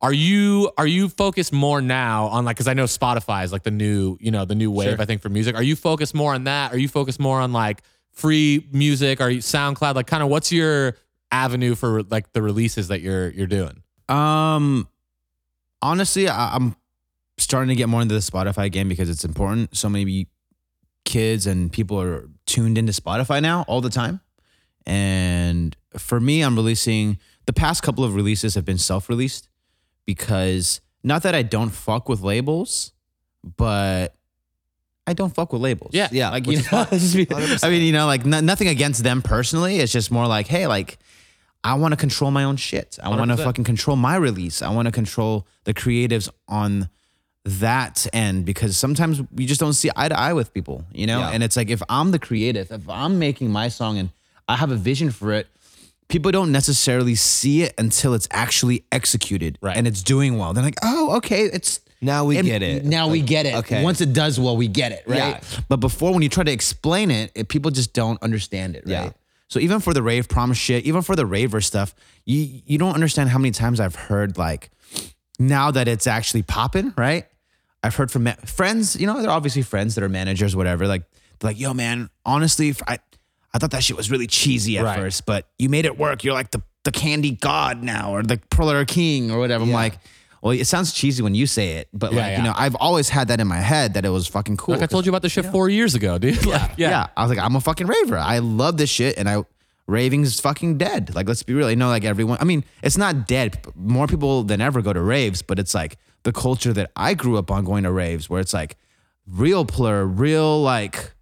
are 0.00 0.12
you 0.12 0.70
are 0.78 0.86
you 0.86 1.08
focused 1.08 1.52
more 1.52 1.80
now 1.82 2.26
on 2.26 2.44
like 2.44 2.56
because 2.56 2.68
I 2.68 2.74
know 2.74 2.84
Spotify 2.84 3.44
is 3.44 3.52
like 3.52 3.62
the 3.64 3.70
new 3.70 4.16
you 4.20 4.30
know 4.30 4.44
the 4.44 4.54
new 4.54 4.70
wave 4.70 4.90
Sure. 4.90 5.02
I 5.02 5.04
think 5.04 5.22
for 5.22 5.28
music. 5.28 5.54
Are 5.56 5.62
you 5.62 5.76
focused 5.76 6.14
more 6.14 6.34
on 6.34 6.44
that? 6.44 6.72
Are 6.72 6.78
you 6.78 6.88
focused 6.88 7.20
more 7.20 7.40
on 7.40 7.52
like 7.52 7.82
free 8.12 8.66
music? 8.72 9.20
Are 9.20 9.30
you 9.30 9.40
SoundCloud? 9.40 9.94
Like 9.94 10.06
kind 10.06 10.22
of 10.22 10.28
what's 10.28 10.50
your 10.52 10.96
avenue 11.32 11.74
for 11.74 12.02
like 12.04 12.32
the 12.32 12.42
releases 12.42 12.88
that 12.88 13.00
you're 13.00 13.30
you're 13.30 13.48
doing? 13.48 13.82
Um, 14.08 14.86
honestly, 15.80 16.28
I, 16.28 16.54
I'm 16.54 16.76
starting 17.38 17.70
to 17.70 17.74
get 17.74 17.88
more 17.88 18.02
into 18.02 18.14
the 18.14 18.20
Spotify 18.20 18.70
game 18.70 18.88
because 18.88 19.10
it's 19.10 19.24
important. 19.24 19.76
So 19.76 19.88
many 19.88 20.28
kids 21.04 21.46
and 21.46 21.72
people 21.72 22.00
are 22.00 22.28
tuned 22.46 22.78
into 22.78 22.92
Spotify 22.92 23.42
now 23.42 23.64
all 23.66 23.80
the 23.80 23.90
time. 23.90 24.20
And 24.86 25.76
for 25.96 26.20
me, 26.20 26.42
I'm 26.42 26.54
releasing 26.54 27.18
the 27.46 27.52
past 27.52 27.82
couple 27.82 28.04
of 28.04 28.14
releases 28.14 28.54
have 28.54 28.64
been 28.64 28.78
self-released 28.78 29.48
because 30.06 30.80
not 31.02 31.22
that 31.22 31.34
I 31.34 31.42
don't 31.42 31.70
fuck 31.70 32.08
with 32.08 32.20
labels, 32.20 32.92
but 33.56 34.14
I 35.06 35.14
don't 35.14 35.34
fuck 35.34 35.52
with 35.52 35.62
labels. 35.62 35.90
Yeah. 35.94 36.08
Yeah, 36.12 36.30
like 36.30 36.46
you 36.46 36.56
know, 36.56 36.62
fine. 36.62 36.86
just 36.90 37.16
be- 37.16 37.26
100%. 37.26 37.64
I 37.64 37.70
mean, 37.70 37.82
you 37.82 37.92
know, 37.92 38.06
like 38.06 38.24
no, 38.24 38.40
nothing 38.40 38.68
against 38.68 39.02
them 39.02 39.22
personally. 39.22 39.78
It's 39.78 39.92
just 39.92 40.10
more 40.10 40.26
like, 40.26 40.46
hey, 40.46 40.66
like 40.66 40.98
I 41.64 41.74
want 41.74 41.92
to 41.92 41.96
control 41.96 42.30
my 42.30 42.44
own 42.44 42.56
shit. 42.56 42.98
I 43.02 43.08
want 43.08 43.30
to 43.30 43.36
fucking 43.36 43.64
control 43.64 43.96
my 43.96 44.16
release. 44.16 44.62
I 44.62 44.70
want 44.70 44.86
to 44.86 44.92
control 44.92 45.46
the 45.64 45.72
creatives 45.72 46.28
on 46.48 46.88
that 47.44 48.06
end 48.12 48.44
because 48.44 48.76
sometimes 48.76 49.20
we 49.32 49.46
just 49.46 49.60
don't 49.60 49.72
see 49.72 49.90
eye 49.96 50.08
to 50.08 50.18
eye 50.18 50.32
with 50.32 50.52
people, 50.54 50.84
you 50.92 51.06
know? 51.06 51.20
Yeah. 51.20 51.30
And 51.30 51.42
it's 51.42 51.56
like 51.56 51.70
if 51.70 51.82
I'm 51.88 52.10
the 52.10 52.18
creative, 52.18 52.70
if 52.70 52.88
I'm 52.88 53.18
making 53.18 53.50
my 53.50 53.68
song 53.68 53.98
and 53.98 54.10
I 54.48 54.56
have 54.56 54.70
a 54.70 54.76
vision 54.76 55.10
for 55.10 55.32
it, 55.32 55.48
people 56.08 56.30
don't 56.30 56.52
necessarily 56.52 57.14
see 57.14 57.62
it 57.62 57.74
until 57.78 58.14
it's 58.14 58.28
actually 58.30 58.84
executed 58.92 59.58
Right. 59.60 59.76
and 59.76 59.86
it's 59.86 60.02
doing 60.02 60.38
well. 60.38 60.52
They're 60.52 60.62
like, 60.64 60.78
oh, 60.82 61.16
okay, 61.16 61.42
it's 61.44 61.80
Now 62.00 62.24
we 62.24 62.40
get 62.42 62.62
it. 62.62 62.84
Now 62.84 63.08
we 63.08 63.22
get 63.22 63.46
it. 63.46 63.54
okay. 63.56 63.82
Once 63.82 64.00
it 64.00 64.12
does 64.12 64.38
well, 64.38 64.56
we 64.56 64.68
get 64.68 64.92
it, 64.92 65.04
right? 65.06 65.16
Yeah. 65.16 65.40
But 65.68 65.78
before, 65.78 66.12
when 66.12 66.22
you 66.22 66.28
try 66.28 66.44
to 66.44 66.52
explain 66.52 67.10
it, 67.10 67.32
it 67.34 67.48
people 67.48 67.70
just 67.70 67.92
don't 67.92 68.20
understand 68.22 68.76
it, 68.76 68.84
right? 68.86 68.90
Yeah. 68.92 69.10
So 69.52 69.60
even 69.60 69.80
for 69.80 69.92
the 69.92 70.02
rave 70.02 70.30
promise 70.30 70.56
shit, 70.56 70.86
even 70.86 71.02
for 71.02 71.14
the 71.14 71.26
raver 71.26 71.60
stuff, 71.60 71.94
you 72.24 72.62
you 72.64 72.78
don't 72.78 72.94
understand 72.94 73.28
how 73.28 73.36
many 73.36 73.50
times 73.50 73.80
I've 73.80 73.94
heard 73.94 74.38
like 74.38 74.70
now 75.38 75.70
that 75.70 75.88
it's 75.88 76.06
actually 76.06 76.42
popping, 76.42 76.94
right? 76.96 77.26
I've 77.82 77.94
heard 77.94 78.10
from 78.10 78.22
ma- 78.24 78.34
friends, 78.46 78.96
you 78.98 79.06
know, 79.06 79.20
they're 79.20 79.30
obviously 79.30 79.60
friends 79.60 79.94
that 79.96 80.04
are 80.04 80.08
managers, 80.08 80.56
whatever. 80.56 80.86
Like, 80.86 81.02
they're 81.38 81.50
like, 81.50 81.60
yo, 81.60 81.74
man, 81.74 82.08
honestly, 82.24 82.74
I, 82.88 82.98
I 83.52 83.58
thought 83.58 83.72
that 83.72 83.84
shit 83.84 83.94
was 83.94 84.10
really 84.10 84.26
cheesy 84.26 84.78
at 84.78 84.84
Right. 84.84 84.98
first, 84.98 85.26
but 85.26 85.46
you 85.58 85.68
made 85.68 85.84
it 85.84 85.98
work. 85.98 86.24
You're 86.24 86.32
like 86.32 86.50
the, 86.52 86.62
the 86.84 86.92
candy 86.92 87.32
god 87.32 87.82
now, 87.82 88.14
or 88.14 88.22
the 88.22 88.38
PLUR 88.50 88.86
King, 88.86 89.30
or 89.30 89.38
whatever. 89.38 89.64
I'm 89.64 89.70
like, 89.72 89.98
well, 90.42 90.52
it 90.58 90.66
sounds 90.66 90.92
cheesy 90.92 91.22
when 91.22 91.36
you 91.36 91.46
say 91.46 91.76
it, 91.76 91.88
but 91.92 92.12
Yeah, 92.12 92.18
like, 92.18 92.30
yeah. 92.32 92.36
you 92.38 92.42
know, 92.42 92.52
I've 92.56 92.74
always 92.74 93.08
had 93.08 93.28
that 93.28 93.38
in 93.38 93.46
my 93.46 93.60
head 93.60 93.94
that 93.94 94.04
it 94.04 94.08
was 94.08 94.26
fucking 94.26 94.56
cool. 94.56 94.74
Like 94.74 94.82
I 94.82 94.86
told 94.86 95.06
you 95.06 95.10
about 95.10 95.22
the 95.22 95.28
shit 95.28 95.46
four 95.46 95.68
years 95.68 95.94
ago, 95.94 96.18
dude. 96.18 96.44
Like, 96.46 96.72
yeah. 96.76 96.90
yeah. 96.90 97.06
I 97.16 97.22
was 97.22 97.30
like, 97.30 97.38
I'm 97.38 97.54
a 97.54 97.60
fucking 97.60 97.86
raver. 97.86 98.18
I 98.18 98.40
love 98.40 98.76
this 98.76 98.90
shit, 98.90 99.16
and 99.16 99.28
I 99.28 99.44
raving 99.86 100.22
is 100.22 100.40
fucking 100.40 100.78
dead. 100.78 101.14
Like, 101.14 101.28
let's 101.28 101.44
be 101.44 101.54
real. 101.54 101.68
I 101.68 101.74
know, 101.76 101.88
like 101.88 102.04
everyone. 102.04 102.38
I 102.40 102.44
mean, 102.44 102.64
it's 102.82 102.96
not 102.98 103.28
dead. 103.28 103.64
More 103.76 104.08
people 104.08 104.42
than 104.42 104.60
ever 104.60 104.82
go 104.82 104.92
to 104.92 105.00
raves, 105.00 105.42
but 105.42 105.60
it's 105.60 105.74
like 105.74 105.96
the 106.24 106.32
culture 106.32 106.72
that 106.72 106.90
I 106.96 107.14
grew 107.14 107.38
up 107.38 107.50
on 107.50 107.64
going 107.64 107.84
to 107.84 107.92
raves, 107.92 108.28
where 108.28 108.40
it's 108.40 108.52
like 108.52 108.76
real 109.26 109.64
plur, 109.64 110.04
real 110.04 110.60
like. 110.60 111.14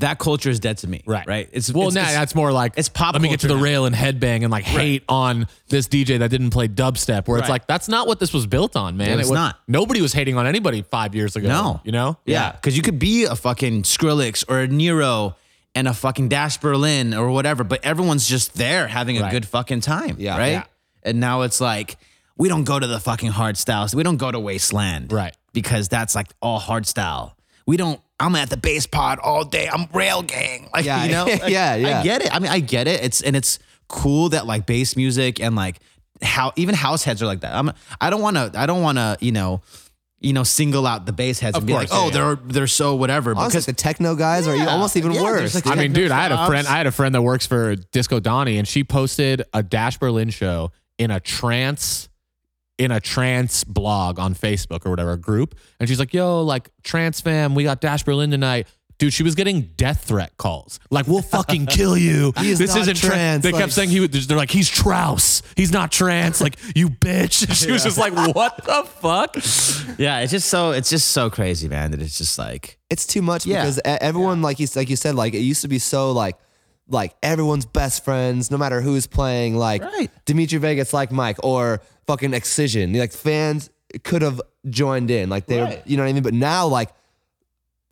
That 0.00 0.18
culture 0.18 0.50
is 0.50 0.60
dead 0.60 0.78
to 0.78 0.88
me. 0.88 1.02
Right. 1.06 1.26
Right. 1.26 1.48
It's 1.52 1.72
Well, 1.72 1.86
it's, 1.88 1.94
now 1.94 2.02
it's- 2.02 2.14
that's 2.16 2.34
more 2.34 2.52
like 2.52 2.74
it's 2.76 2.88
pop 2.88 3.12
Let 3.14 3.22
me 3.22 3.28
get 3.28 3.40
to 3.40 3.48
the 3.48 3.54
now. 3.56 3.62
rail 3.62 3.86
and 3.86 3.94
headbang 3.94 4.42
and 4.42 4.50
like 4.50 4.64
hate 4.64 5.04
on 5.08 5.46
this 5.68 5.88
DJ 5.88 6.18
that 6.18 6.30
didn't 6.30 6.50
play 6.50 6.68
dubstep. 6.68 7.28
Where 7.28 7.38
it's 7.38 7.48
like 7.48 7.66
that's 7.66 7.88
not 7.88 8.06
what 8.06 8.18
this 8.20 8.32
was 8.32 8.46
built 8.46 8.76
on, 8.76 8.96
man. 8.96 9.18
It's 9.18 9.28
was- 9.28 9.34
not. 9.36 9.58
Nobody 9.68 10.02
was 10.02 10.12
hating 10.12 10.36
on 10.36 10.46
anybody 10.46 10.82
five 10.82 11.14
years 11.14 11.36
ago. 11.36 11.48
No. 11.48 11.80
you 11.84 11.92
know. 11.92 12.18
Yeah, 12.26 12.52
because 12.52 12.76
you 12.76 12.82
could 12.82 12.98
be 12.98 13.24
a 13.24 13.36
fucking 13.36 13.82
Skrillex 13.84 14.44
or 14.48 14.60
a 14.60 14.66
Nero 14.66 15.36
and 15.74 15.86
a 15.86 15.94
fucking 15.94 16.28
Dash 16.28 16.56
Berlin 16.58 17.14
or 17.14 17.30
whatever, 17.30 17.62
but 17.62 17.84
everyone's 17.84 18.26
just 18.28 18.54
there 18.56 18.88
having 18.88 19.18
a 19.18 19.22
Right. 19.22 19.30
good 19.30 19.46
fucking 19.46 19.82
time. 19.82 20.16
Yeah. 20.18 20.36
Right. 20.36 20.48
Yeah. 20.52 20.64
And 21.04 21.20
now 21.20 21.42
it's 21.42 21.60
like, 21.60 21.96
we 22.36 22.48
don't 22.48 22.64
go 22.64 22.78
to 22.78 22.86
the 22.86 22.98
fucking 22.98 23.30
hard 23.30 23.56
styles. 23.56 23.94
We 23.94 24.02
don't 24.02 24.16
go 24.16 24.32
to 24.32 24.40
Wasteland. 24.40 25.12
Right. 25.12 25.36
Because 25.52 25.88
that's 25.88 26.14
like 26.14 26.26
all 26.42 26.58
hard 26.58 26.86
style. 26.86 27.36
We 27.66 27.76
don't, 27.76 28.00
I'm 28.20 28.36
at 28.36 28.50
the 28.50 28.56
bass 28.56 28.86
pod 28.86 29.18
all 29.18 29.44
day. 29.44 29.68
I'm 29.68 29.86
rail 29.94 30.22
gang. 30.22 30.68
Like, 30.72 30.84
Yeah. 30.84 31.04
you 31.04 31.10
know? 31.12 31.24
Like, 31.26 31.48
Yeah, 31.48 31.74
yeah. 31.76 32.00
I 32.00 32.02
get 32.04 32.22
it. 32.22 32.34
I 32.34 32.38
mean, 32.38 32.50
I 32.52 32.60
get 32.60 32.86
it. 32.86 33.02
It's, 33.02 33.22
and 33.22 33.34
it's 33.34 33.58
cool 33.88 34.28
that 34.28 34.46
like 34.46 34.66
bass 34.66 34.94
music 34.96 35.40
and 35.40 35.56
like 35.56 35.80
how 36.22 36.52
even 36.56 36.74
house 36.74 37.02
heads 37.02 37.22
are 37.22 37.26
like 37.26 37.40
that. 37.40 37.54
I'm, 37.54 37.72
I 38.00 38.10
don't 38.10 38.20
want 38.20 38.36
to, 38.36 38.52
I 38.54 38.66
don't 38.66 38.82
want 38.82 38.98
to, 38.98 39.16
you 39.20 39.32
know, 39.32 39.62
you 40.22 40.34
know, 40.34 40.44
single 40.44 40.86
out 40.86 41.06
the 41.06 41.14
bass 41.14 41.40
heads 41.40 41.56
Of 41.56 41.62
and 41.62 41.66
be 41.66 41.72
course, 41.72 41.90
like, 41.90 41.98
oh, 41.98 42.08
yeah, 42.08 42.12
they're 42.12 42.36
they're 42.44 42.66
so 42.66 42.94
whatever. 42.94 43.30
Honestly, 43.30 43.48
Because 43.48 43.64
the 43.66 43.72
techno 43.72 44.14
guys 44.14 44.46
are 44.46 44.68
almost 44.68 44.94
even 44.98 45.12
Yeah, 45.12 45.22
worse. 45.22 45.54
like, 45.54 45.66
I 45.66 45.70
mean, 45.70 45.78
techno 45.94 45.94
dude, 45.94 46.10
I 46.10 46.22
had 46.22 46.32
a 46.32 46.46
friend. 46.46 46.66
I 46.68 46.76
had 46.76 46.86
a 46.86 46.92
friend 46.92 47.14
that 47.14 47.22
works 47.22 47.46
for 47.46 47.74
Disco 47.74 48.20
Donnie, 48.20 48.58
and 48.58 48.68
she 48.68 48.84
posted 48.84 49.42
a 49.54 49.62
Dash 49.62 49.96
Berlin 49.96 50.28
show 50.28 50.72
in 50.98 51.10
a 51.10 51.20
trance 51.20 52.09
in 52.80 52.90
a 52.90 52.98
trance 53.00 53.62
blog 53.62 54.18
on 54.18 54.34
Facebook 54.34 54.86
or 54.86 54.90
whatever, 54.90 55.16
group. 55.16 55.54
And 55.78 55.88
she's 55.88 55.98
like, 55.98 56.14
yo, 56.14 56.42
like 56.42 56.70
trance 56.82 57.20
fam, 57.20 57.54
we 57.54 57.62
got 57.64 57.80
Dash 57.80 58.02
Berlin 58.02 58.30
tonight. 58.30 58.66
Dude, 58.98 59.12
she 59.14 59.22
was 59.22 59.34
getting 59.34 59.62
death 59.76 60.04
threat 60.04 60.36
calls. 60.36 60.78
Like, 60.90 61.06
we'll 61.06 61.22
fucking 61.22 61.66
kill 61.78 61.96
you. 61.96 62.32
He's 62.38 62.58
this 62.58 62.74
not 62.74 62.82
isn't 62.82 62.96
trans. 62.96 63.14
trance, 63.14 63.42
They 63.44 63.52
like- 63.52 63.60
kept 63.62 63.72
saying 63.72 63.88
he 63.88 64.00
was, 64.00 64.26
they're 64.26 64.36
like, 64.36 64.50
he's 64.50 64.68
Trouse. 64.68 65.42
He's 65.56 65.72
not 65.72 65.90
trance. 65.90 66.40
Like, 66.40 66.56
you 66.74 66.90
bitch. 66.90 67.50
She 67.64 67.70
was 67.72 67.82
just 67.84 67.96
like, 67.98 68.12
what 68.34 68.56
the 68.64 68.84
fuck? 69.00 69.36
yeah, 69.98 70.20
it's 70.20 70.32
just 70.32 70.48
so 70.48 70.72
it's 70.72 70.90
just 70.90 71.08
so 71.08 71.30
crazy, 71.30 71.68
man. 71.68 71.90
That 71.92 72.02
it's 72.02 72.18
just 72.18 72.38
like 72.38 72.78
it's 72.90 73.06
too 73.06 73.22
much 73.22 73.46
Yeah. 73.46 73.62
because 73.62 73.78
e- 73.78 73.82
everyone 73.84 74.42
like 74.42 74.58
you 74.60 74.66
like 74.76 74.90
you 74.90 74.96
said 74.96 75.14
like 75.14 75.32
it 75.34 75.38
used 75.40 75.62
to 75.62 75.68
be 75.68 75.78
so 75.78 76.12
like 76.12 76.36
like 76.90 77.14
everyone's 77.22 77.64
best 77.66 78.04
friends 78.04 78.50
no 78.50 78.58
matter 78.58 78.80
who's 78.80 79.06
playing 79.06 79.56
like 79.56 79.82
Right. 79.82 80.10
Dimitri 80.26 80.58
Vegas 80.58 80.92
like 80.92 81.10
Mike 81.12 81.38
or 81.42 81.80
fucking 82.06 82.34
Excision 82.34 82.92
like 82.94 83.12
fans 83.12 83.70
could 84.04 84.22
have 84.22 84.40
joined 84.68 85.10
in 85.10 85.30
like 85.30 85.46
they 85.46 85.60
Right. 85.60 85.82
you 85.86 85.96
know 85.96 86.02
what 86.02 86.10
I 86.10 86.12
mean 86.12 86.22
but 86.22 86.34
now 86.34 86.66
like 86.66 86.90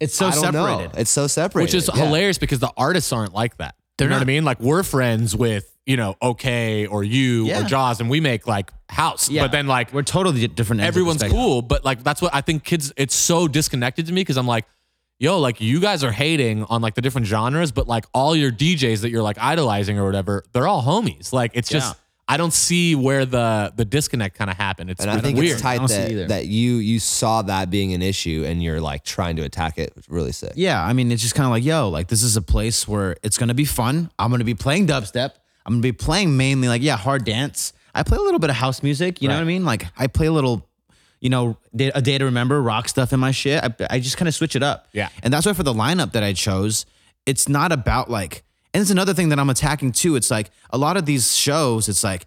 it's 0.01 0.15
so 0.15 0.27
I 0.27 0.31
don't 0.31 0.41
separated. 0.41 0.95
know 0.95 1.01
it's 1.01 1.11
so 1.11 1.27
separated 1.27 1.65
Which 1.67 1.75
is 1.75 1.91
Yeah. 1.95 2.05
hilarious 2.07 2.39
because 2.39 2.59
the 2.61 2.73
artists 2.77 3.13
aren't 3.13 3.35
like 3.35 3.57
that. 3.59 3.75
They're 3.97 4.07
you 4.07 4.11
know 4.11 4.17
what 4.17 4.23
I 4.23 4.27
mean? 4.27 4.45
Like 4.45 4.61
we're 4.61 4.85
friends 4.85 5.35
with, 5.35 5.75
you 5.85 5.97
know, 5.97 6.15
Ookay 6.23 6.87
or 6.89 7.03
you 7.03 7.47
Yeah. 7.47 7.63
or 7.65 7.65
Jauz 7.69 7.99
and 8.01 8.09
we 8.09 8.21
make 8.21 8.47
like 8.47 8.71
house. 8.89 9.29
Yeah. 9.29 9.43
But 9.45 9.53
then 9.53 9.67
like 9.67 9.93
We're 9.93 10.03
totally 10.03 10.47
different. 10.47 10.81
ends 10.83 10.91
of 10.91 10.95
the 10.95 10.99
everyone's 11.01 11.23
cool. 11.25 11.63
But 11.63 11.85
like 11.85 12.05
that's 12.05 12.23
what 12.23 12.33
I 12.35 12.41
think 12.43 12.63
kids 12.63 12.93
it's 12.97 13.15
so 13.17 13.49
disconnected 13.49 14.07
to 14.07 14.13
me 14.13 14.21
because 14.21 14.37
I'm 14.37 14.47
like, 14.47 14.67
yo, 15.19 15.39
like 15.39 15.61
you 15.61 15.81
guys 15.81 16.05
are 16.05 16.13
hating 16.13 16.65
on 16.65 16.81
like 16.83 16.95
the 16.95 17.03
different 17.03 17.27
genres, 17.27 17.73
but 17.73 17.89
like 17.89 18.05
all 18.15 18.35
your 18.37 18.51
DJs 18.51 19.03
that 19.03 19.11
you're 19.11 19.23
like 19.23 19.39
idolizing 19.39 19.99
or 19.99 20.05
whatever, 20.05 20.45
they're 20.53 20.69
all 20.69 20.83
homies. 20.83 21.33
Like 21.33 21.53
it's 21.55 21.69
just 21.69 21.95
Yeah. 21.95 22.01
I 22.31 22.37
don't 22.37 22.53
see 22.53 22.95
where 22.95 23.25
the 23.25 23.73
the 23.75 23.87
disconnect 23.87 24.37
kind 24.37 24.51
of 24.51 24.57
happened. 24.59 24.91
It's, 24.91 25.01
and 25.01 25.11
I 25.11 25.19
think 25.19 25.39
weird. 25.39 25.53
it's 25.53 25.63
I 25.65 25.73
tight 25.73 25.79
don't 25.79 25.89
see 25.89 25.95
that, 25.97 26.11
either. 26.11 26.27
that 26.29 26.47
you 26.47 26.75
you 26.75 26.99
saw 26.99 27.41
that 27.43 27.71
being 27.71 27.95
an 27.95 28.03
issue 28.03 28.45
and 28.47 28.63
you're 28.63 28.83
like 28.83 29.03
trying 29.03 29.37
to 29.37 29.43
attack 29.43 29.79
it 29.79 29.95
It's 29.97 30.11
really 30.11 30.33
sick 30.33 30.53
Yeah, 30.55 30.85
I 30.85 30.93
mean, 30.93 31.11
it's 31.11 31.23
just 31.23 31.35
kind 31.35 31.47
of 31.47 31.53
like, 31.53 31.65
yo, 31.65 31.89
like 31.89 32.09
this 32.09 32.23
is 32.23 32.37
a 32.37 32.43
place 32.43 32.87
where 32.87 33.17
it's 33.23 33.39
gonna 33.39 33.55
be 33.55 33.65
fun. 33.65 34.11
I'm 34.19 34.31
gonna 34.31 34.45
be 34.45 34.55
playing 34.55 34.87
dubstep. 34.87 35.31
I'm 35.65 35.75
gonna 35.75 35.83
be 35.83 35.93
playing 35.93 36.37
mainly 36.37 36.69
like, 36.69 36.83
yeah, 36.83 36.97
hard 36.99 37.25
dance. 37.25 37.73
I 37.95 38.03
play 38.03 38.19
a 38.19 38.21
little 38.21 38.39
bit 38.39 38.51
of 38.51 38.57
house 38.57 38.83
music. 38.83 39.23
You 39.23 39.29
know 39.29 39.35
what 39.35 39.41
I 39.41 39.45
mean? 39.45 39.65
Like 39.65 39.87
I 39.97 40.07
play 40.07 40.27
a 40.27 40.33
little, 40.33 40.68
you 41.21 41.31
know, 41.31 41.57
a 41.79 42.01
day 42.03 42.19
to 42.19 42.25
remember 42.25 42.63
rock 42.63 42.89
stuff 42.89 43.13
in 43.13 43.21
my 43.21 43.31
shit. 43.33 43.63
I, 43.63 43.75
I 43.91 43.99
just 44.01 44.17
kind 44.17 44.29
of 44.29 44.35
switch 44.35 44.55
it 44.57 44.63
up. 44.63 44.87
Yeah. 44.93 45.09
and 45.23 45.33
that's 45.33 45.47
why 45.47 45.53
for 45.53 45.63
the 45.65 45.75
lineup 45.75 46.13
that 46.13 46.23
I 46.23 46.33
chose, 46.33 46.87
it's 47.27 47.49
not 47.49 47.73
about 47.73 48.11
like, 48.11 48.43
and 48.73 48.81
it's 48.81 48.91
another 48.91 49.15
thing 49.15 49.31
that 49.31 49.39
I'm 49.39 49.51
attacking 49.51 49.93
too. 49.93 50.15
It's 50.17 50.31
like 50.31 50.51
a 50.71 50.79
lot 50.79 50.97
of 50.97 51.07
these 51.07 51.35
shows, 51.37 51.89
it's 51.89 52.05
like 52.05 52.27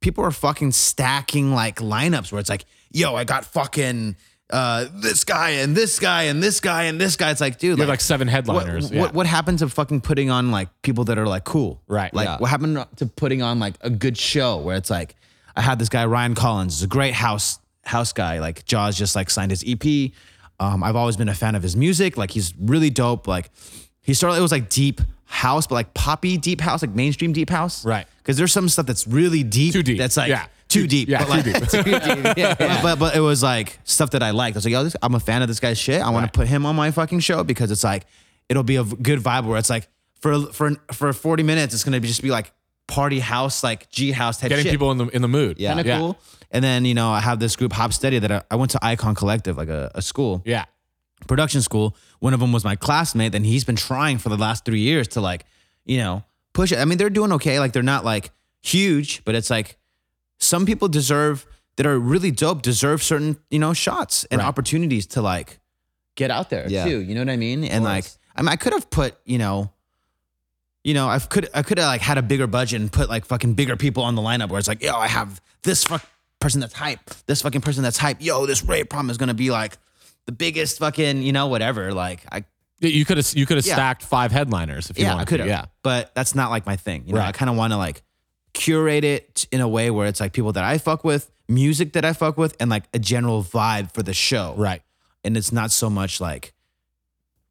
people 0.00 0.24
are 0.24 0.30
fucking 0.30 0.72
stacking 0.72 1.52
like 1.52 1.76
lineups 1.80 2.30
where 2.32 2.38
it's 2.40 2.48
like, 2.50 2.64
yo, 2.92 3.14
I 3.16 3.24
got 3.24 3.44
fucking 3.44 4.16
uh, 4.50 4.86
this 4.94 5.24
guy 5.24 5.50
and 5.50 5.76
this 5.76 5.98
guy 5.98 6.24
and 6.24 6.42
this 6.42 6.60
guy 6.60 6.84
and 6.84 7.00
this 7.00 7.16
guy. 7.16 7.30
It's 7.30 7.40
like, 7.40 7.58
dude, 7.58 7.78
You 7.78 7.82
have 7.82 7.88
like 7.88 8.00
seven 8.00 8.26
what, 8.28 8.32
headliners. 8.32 8.90
yeah. 8.90 9.00
what 9.00 9.14
what 9.14 9.26
happened 9.26 9.58
to 9.60 9.68
fucking 9.68 10.00
putting 10.00 10.30
on 10.30 10.50
like 10.50 10.68
people 10.82 11.04
that 11.04 11.18
are 11.18 11.26
like 11.26 11.44
cool? 11.44 11.80
Right. 11.86 12.12
Like 12.14 12.26
Yeah. 12.26 12.38
what 12.38 12.50
happened 12.50 12.84
to 12.96 13.06
putting 13.06 13.42
on 13.42 13.58
like 13.58 13.74
a 13.80 13.90
good 13.90 14.16
show 14.18 14.58
where 14.58 14.76
it's 14.76 14.90
like 14.90 15.14
I 15.56 15.60
had 15.62 15.78
this 15.78 15.88
guy 15.88 16.04
Ryan 16.06 16.34
Collins, 16.34 16.76
is 16.76 16.82
a 16.82 16.86
great 16.88 17.14
house 17.14 17.58
house 17.90 18.12
guy. 18.12 18.38
Like 18.40 18.64
Jauz 18.64 18.96
just 18.96 19.14
like 19.16 19.28
signed 19.30 19.50
his 19.50 19.64
EP. 19.66 20.12
Um, 20.58 20.82
I've 20.82 20.96
always 20.96 21.16
been 21.16 21.28
a 21.28 21.34
fan 21.34 21.54
of 21.54 21.62
his 21.62 21.76
music. 21.76 22.16
Like 22.16 22.30
he's 22.30 22.54
really 22.58 22.90
dope. 22.90 23.26
Like 23.26 23.50
he 24.02 24.14
started 24.14 24.38
it 24.38 24.42
was 24.42 24.52
like 24.52 24.68
deep 24.68 25.00
house, 25.24 25.66
but 25.66 25.74
like 25.76 25.94
poppy 25.94 26.36
deep 26.36 26.60
house, 26.60 26.82
like 26.82 26.94
mainstream 26.94 27.32
deep 27.32 27.50
house. 27.50 27.84
Right. 27.84 28.06
Because 28.18 28.36
there's 28.36 28.52
some 28.52 28.68
stuff 28.68 28.86
that's 28.86 29.06
really 29.06 29.42
deep. 29.42 29.72
Too 29.72 29.82
deep. 29.82 29.98
That's 29.98 30.16
like 30.16 30.28
Yeah. 30.28 30.46
too 30.68 30.86
deep. 30.86 31.08
Yeah, 31.08 31.24
but 31.24 31.42
too 31.44 31.50
like, 31.82 32.04
deep. 32.04 32.36
yeah, 32.36 32.54
but, 32.58 32.82
but 32.82 32.98
but 32.98 33.16
it 33.16 33.20
was 33.20 33.42
like 33.42 33.78
stuff 33.84 34.10
that 34.10 34.22
I 34.22 34.30
liked. 34.32 34.56
I 34.56 34.58
was 34.58 34.64
like, 34.64 34.72
yo, 34.72 34.84
this, 34.84 34.96
I'm 35.02 35.14
a 35.14 35.20
fan 35.20 35.42
of 35.42 35.48
this 35.48 35.60
guy's 35.60 35.78
shit. 35.78 36.00
I 36.02 36.10
want 36.10 36.24
Right. 36.24 36.32
to 36.32 36.38
put 36.38 36.48
him 36.48 36.66
on 36.66 36.76
my 36.76 36.90
fucking 36.90 37.20
show 37.20 37.42
because 37.44 37.70
it's 37.70 37.84
like 37.84 38.04
it'll 38.48 38.62
be 38.64 38.76
a 38.76 38.84
good 38.84 39.20
vibe 39.20 39.46
where 39.46 39.58
it's 39.58 39.70
like 39.70 39.88
for 40.20 40.46
for 40.52 40.72
for 40.92 41.12
40 41.14 41.42
minutes 41.44 41.72
it's 41.72 41.84
gonna 41.84 42.00
be 42.00 42.08
just 42.08 42.20
be 42.22 42.30
like 42.30 42.52
party 42.86 43.20
house 43.20 43.62
like 43.62 43.88
G 43.90 44.10
house 44.10 44.38
type 44.38 44.48
Getting 44.50 44.64
shit. 44.64 44.72
people 44.72 44.90
in 44.90 44.98
the 44.98 45.06
in 45.08 45.22
the 45.22 45.28
mood. 45.28 45.58
Yeah. 45.58 45.74
kind 45.74 45.88
of 45.88 45.98
cool. 45.98 46.18
And 46.50 46.64
then 46.64 46.84
you 46.84 46.94
know 46.94 47.10
I 47.10 47.20
have 47.20 47.38
this 47.38 47.54
group 47.56 47.72
Hop 47.72 47.92
Steady 47.92 48.18
that 48.18 48.32
I, 48.32 48.42
I 48.50 48.56
went 48.56 48.70
to 48.72 48.78
Icon 48.84 49.14
Collective 49.14 49.56
like 49.56 49.68
a, 49.68 49.90
a 49.94 50.02
school 50.02 50.42
Yeah. 50.44 50.64
production 51.26 51.62
school. 51.62 51.96
One 52.18 52.34
of 52.34 52.40
them 52.40 52.52
was 52.52 52.64
my 52.64 52.76
classmate, 52.76 53.34
and 53.34 53.46
he's 53.46 53.64
been 53.64 53.76
trying 53.76 54.18
for 54.18 54.28
the 54.28 54.36
last 54.36 54.64
three 54.64 54.80
years 54.80 55.08
to 55.08 55.20
like, 55.20 55.44
you 55.84 55.98
know, 55.98 56.24
push 56.52 56.72
it. 56.72 56.78
I 56.78 56.84
mean, 56.84 56.98
they're 56.98 57.10
doing 57.10 57.32
okay. 57.32 57.58
Like 57.60 57.72
they're 57.72 57.82
not 57.82 58.04
like 58.04 58.30
huge, 58.62 59.24
but 59.24 59.34
it's 59.34 59.48
like 59.50 59.78
some 60.38 60.66
people 60.66 60.88
deserve 60.88 61.46
that 61.76 61.86
are 61.86 61.98
really 61.98 62.30
dope 62.30 62.62
deserve 62.62 63.02
certain 63.02 63.38
you 63.50 63.58
know 63.58 63.72
shots 63.72 64.24
and 64.30 64.40
Right. 64.40 64.46
opportunities 64.48 65.06
to 65.08 65.22
like 65.22 65.60
get 66.16 66.30
out 66.30 66.50
there 66.50 66.66
Yeah. 66.68 66.84
too. 66.84 66.98
You 67.00 67.14
know 67.14 67.20
what 67.22 67.30
I 67.30 67.36
mean? 67.36 67.64
And 67.64 67.84
like. 67.84 68.04
I 68.36 68.42
mean, 68.42 68.48
I 68.48 68.56
could 68.56 68.72
have 68.72 68.88
put 68.90 69.16
you 69.24 69.38
know. 69.38 69.70
You 70.82 70.94
know, 70.94 71.08
I 71.08 71.18
could 71.18 71.48
I 71.52 71.62
could 71.62 71.76
have 71.78 71.88
like 71.88 72.00
had 72.00 72.16
a 72.16 72.22
bigger 72.22 72.46
budget 72.46 72.80
and 72.80 72.90
put 72.90 73.08
like 73.10 73.26
fucking 73.26 73.52
bigger 73.54 73.76
people 73.76 74.02
on 74.02 74.14
the 74.14 74.22
lineup 74.22 74.48
where 74.48 74.58
it's 74.58 74.68
like, 74.68 74.82
yo, 74.82 74.94
I 74.96 75.08
have 75.08 75.40
this 75.62 75.84
fuck 75.84 76.02
person 76.40 76.60
that's 76.60 76.74
hype, 76.74 77.00
this 77.26 77.42
fucking 77.42 77.60
person 77.60 77.82
that's 77.82 77.98
hype. 77.98 78.16
Yo, 78.20 78.46
this 78.46 78.62
rave 78.64 78.88
problem 78.88 79.10
is 79.10 79.16
gonna 79.18 79.34
be 79.34 79.50
like 79.50 79.76
the 80.26 80.32
biggest 80.32 80.78
fucking, 80.78 81.22
you 81.22 81.32
know, 81.32 81.46
whatever. 81.48 81.92
Like 81.94 82.24
I 82.32 82.44
You 82.80 83.04
could 83.04 83.18
have 83.18 83.30
you 83.34 83.46
could 83.46 83.58
have 83.58 83.66
Yeah. 83.66 83.74
stacked 83.74 84.02
five 84.02 84.32
headliners 84.32 84.90
if 84.90 84.98
you 84.98 85.04
yeah, 85.04 85.12
I 85.12 85.14
wanted 85.16 85.28
could 85.28 85.36
to. 85.38 85.42
have. 85.44 85.48
Yeah. 85.50 85.64
But 85.82 86.14
that's 86.14 86.34
not 86.34 86.50
like 86.50 86.66
my 86.66 86.76
thing. 86.76 87.04
You 87.06 87.12
know, 87.12 87.20
Right. 87.20 87.28
I 87.28 87.32
kind 87.32 87.50
of 87.50 87.56
want 87.56 87.72
to 87.72 87.76
like 87.76 88.02
curate 88.54 89.04
it 89.04 89.46
in 89.52 89.60
a 89.60 89.68
way 89.68 89.90
where 89.90 90.06
it's 90.08 90.18
like 90.20 90.32
people 90.32 90.52
that 90.54 90.64
I 90.64 90.78
fuck 90.78 91.04
with, 91.04 91.30
music 91.48 91.92
that 91.92 92.04
I 92.04 92.12
fuck 92.12 92.36
with, 92.36 92.56
and 92.58 92.68
like 92.70 92.84
a 92.94 92.98
general 92.98 93.44
vibe 93.44 93.92
for 93.92 94.02
the 94.02 94.14
show. 94.14 94.54
Right. 94.56 94.82
And 95.22 95.36
it's 95.36 95.52
not 95.52 95.70
so 95.70 95.90
much 95.90 96.20
like 96.20 96.54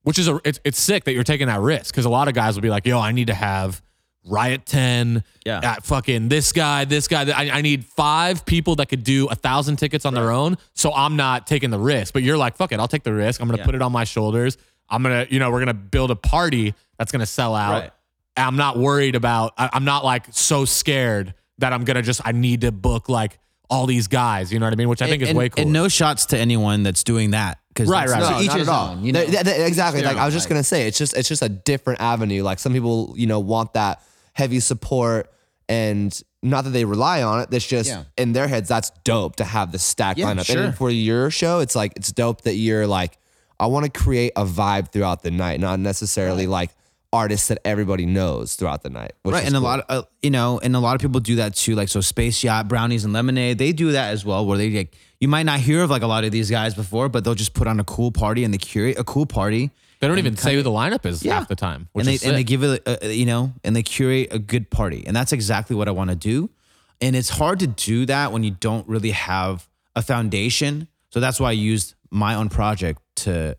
Which 0.04 0.18
is 0.18 0.28
a 0.28 0.40
it's 0.44 0.60
it's 0.64 0.80
sick 0.80 1.04
that 1.04 1.14
you're 1.14 1.24
taking 1.24 1.48
that 1.48 1.60
risk 1.62 1.94
because 1.94 2.06
a 2.06 2.10
lot 2.10 2.28
of 2.28 2.34
guys 2.34 2.56
will 2.56 2.62
be 2.64 2.70
like, 2.72 2.86
yo, 2.88 3.00
I 3.00 3.12
need 3.12 3.28
to 3.28 3.34
have 3.36 3.82
Riot 4.30 4.66
Ten, 4.66 5.24
Yeah. 5.46 5.60
uh, 5.60 5.76
fucking 5.84 6.30
this 6.30 6.52
guy, 6.52 6.86
this 6.86 7.08
guy. 7.08 7.30
I, 7.30 7.50
I 7.58 7.62
need 7.62 7.86
five 7.86 8.46
people 8.46 8.76
that 8.78 8.88
could 8.88 9.04
do 9.04 9.28
a 9.28 9.36
thousand 9.36 9.78
tickets 9.78 10.06
on 10.06 10.14
their 10.14 10.32
own. 10.32 10.58
So 10.74 10.94
I'm 10.94 11.16
not 11.16 11.48
taking 11.48 11.70
the 11.70 11.80
risk. 11.80 12.14
But 12.14 12.24
you're 12.24 12.38
like, 12.38 12.56
fuck 12.56 12.72
it, 12.72 12.80
I'll 12.80 12.88
take 12.88 13.04
the 13.04 13.14
risk. 13.14 13.42
I'm 13.42 13.48
gonna 13.48 13.60
Yeah. 13.60 13.66
put 13.66 13.76
it 13.76 13.82
on 13.82 13.92
my 13.92 14.04
shoulders. 14.04 14.58
I'm 14.90 15.04
gonna, 15.04 15.28
you 15.30 15.40
know, 15.40 15.52
we're 15.52 15.60
gonna 15.60 15.74
build 15.74 16.12
a 16.12 16.16
party 16.16 16.74
that's 16.98 17.12
gonna 17.12 17.26
sell 17.26 17.56
out. 17.56 17.82
Right. 17.84 17.92
I'm 18.38 18.56
not 18.56 18.78
worried 18.78 19.16
about. 19.16 19.54
I, 19.58 19.70
I'm 19.74 19.84
not 19.86 20.06
like 20.06 20.26
so 20.32 20.64
scared 20.66 21.34
that 21.58 21.74
I'm 21.74 21.84
gonna 21.84 22.02
just. 22.02 22.22
I 22.24 22.32
need 22.32 22.62
to 22.62 22.72
book 22.72 23.10
like 23.10 23.38
all 23.70 23.86
these 23.86 24.08
guys. 24.08 24.52
You 24.52 24.60
know 24.60 24.66
what 24.66 24.74
I 24.74 24.78
mean? 24.78 24.90
Which 24.90 25.02
I 25.02 25.08
think 25.08 25.22
and, 25.22 25.32
is 25.32 25.36
way 25.36 25.50
cool. 25.50 25.64
And 25.64 25.74
no 25.74 25.88
shots 25.90 26.28
to 26.28 26.38
anyone 26.38 26.82
that's 26.84 27.04
doing 27.04 27.32
that. 27.32 27.60
Cause 27.76 27.88
Right, 27.88 28.08
that's- 28.08 28.24
right, 28.24 28.30
to 28.30 28.34
right. 28.36 28.42
each 28.44 28.48
not 28.50 28.60
his 28.60 28.68
at 28.68 28.74
all. 28.74 28.90
own, 28.90 29.04
you 29.06 29.12
know? 29.14 29.20
Th- 29.22 29.32
th- 29.32 29.44
th- 29.56 29.68
exactly. 29.68 30.02
Like 30.02 30.18
I 30.18 30.26
was 30.26 30.34
just 30.34 30.46
Stereotype. 30.46 30.50
gonna 30.56 30.64
say, 30.64 30.88
it's 30.88 30.98
just 30.98 31.16
it's 31.16 31.30
just 31.30 31.42
a 31.44 31.50
different 31.50 32.02
avenue. 32.02 32.42
Like 32.44 32.60
some 32.60 32.74
people, 32.74 33.14
you 33.16 33.28
know, 33.28 33.40
want 33.40 33.74
that 33.74 34.02
heavy 34.40 34.60
support, 34.60 35.32
and 35.68 36.20
not 36.42 36.64
that 36.64 36.72
they 36.72 36.86
rely 36.86 37.22
on 37.22 37.42
it. 37.42 37.52
That's 37.52 37.68
just 37.68 37.90
Yeah. 37.90 38.04
in 38.18 38.34
their 38.34 38.48
heads. 38.48 38.70
That's 38.70 38.92
dope 39.04 39.36
to 39.36 39.44
have 39.44 39.72
the 39.72 39.80
stack 39.80 40.18
Yeah, 40.18 40.28
lineup. 40.34 40.46
sure. 40.46 40.64
And 40.64 40.76
for 40.76 40.90
your 40.90 41.30
show, 41.30 41.60
it's 41.60 41.76
like 41.76 41.94
it's 41.96 42.12
dope 42.12 42.42
that 42.42 42.56
you're 42.56 42.88
like, 42.88 43.18
I 43.60 43.68
want 43.68 43.86
to 43.86 43.92
create 43.92 44.32
a 44.36 44.46
vibe 44.46 44.92
throughout 44.92 45.22
the 45.22 45.32
night, 45.32 45.60
not 45.60 45.80
necessarily 45.80 46.48
like 46.48 46.72
artists 47.12 47.48
that 47.50 47.58
everybody 47.66 48.06
knows 48.06 48.54
throughout 48.56 48.84
the 48.84 48.90
night. 48.90 49.12
Which 49.24 49.34
right 49.34 49.42
is 49.44 49.48
and 49.48 49.56
a 49.58 49.60
cool. 49.60 49.68
lot 49.68 49.80
of 49.82 49.86
uh, 49.90 50.08
you 50.22 50.30
know 50.30 50.60
and 50.60 50.76
a 50.76 50.80
lot 50.80 50.94
of 50.96 51.02
people 51.02 51.20
do 51.20 51.36
that 51.38 51.56
too 51.56 51.74
like 51.76 51.90
so 51.90 52.02
space 52.02 52.44
yacht 52.44 52.68
brownies 52.68 53.04
and 53.04 53.12
lemonade 53.14 53.58
they 53.58 53.72
do 53.74 53.92
that 53.94 54.12
as 54.14 54.24
well 54.24 54.46
where 54.46 54.60
they 54.60 54.70
like 54.70 54.96
you 55.20 55.28
might 55.28 55.42
not 55.52 55.60
hear 55.60 55.82
of 55.82 55.90
like 55.90 56.04
a 56.04 56.08
lot 56.08 56.24
of 56.24 56.32
these 56.32 56.52
guys 56.52 56.76
before 56.76 57.10
but 57.10 57.24
they'll 57.24 57.34
just 57.34 57.56
put 57.56 57.68
on 57.68 57.80
a 57.80 57.84
cool 57.84 58.12
party 58.12 58.44
and 58.44 58.54
they 58.54 58.60
curate 58.60 58.96
a 59.00 59.04
cool 59.04 59.26
party 59.26 59.72
they 60.00 60.08
don't 60.08 60.18
even 60.18 60.38
say 60.38 60.56
who 60.56 60.62
the 60.62 60.70
lineup 60.72 61.06
is 61.06 61.24
Yeah. 61.24 61.36
half 61.36 61.47
the 61.47 61.56
time. 61.56 61.89
And 61.95 62.06
they 62.06 62.14
and 62.26 62.36
they 62.36 62.43
give 62.43 62.64
it 62.64 62.82
a- 62.86 63.14
you 63.14 63.26
know 63.26 63.54
and 63.64 63.76
they 63.76 63.84
curate 63.84 64.30
a 64.32 64.39
good 64.39 64.70
party 64.70 65.04
and 65.06 65.16
that's 65.16 65.32
exactly 65.34 65.76
what 65.76 65.88
i 65.88 65.91
want 65.91 66.10
to 66.10 66.16
do 66.16 66.50
and 67.02 67.16
it's 67.16 67.30
hard 67.30 67.60
to 67.60 67.68
do 67.68 68.06
that 68.06 68.32
when 68.32 68.43
you 68.43 68.52
don't 68.52 68.88
really 68.88 69.12
have 69.12 69.68
a 69.95 70.02
foundation 70.02 70.88
so 71.12 71.20
that's 71.20 71.39
why 71.39 71.50
i 71.50 71.52
used 71.54 71.95
my 72.12 72.36
own 72.36 72.50
project 72.50 73.02
to 73.16 73.56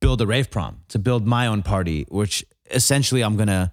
build 0.00 0.20
a 0.20 0.26
rave 0.26 0.50
prom 0.50 0.80
to 0.88 0.98
build 0.98 1.26
my 1.26 1.46
own 1.46 1.62
party 1.62 2.06
which 2.08 2.44
essentially 2.70 3.22
i'm 3.22 3.36
gonna 3.36 3.70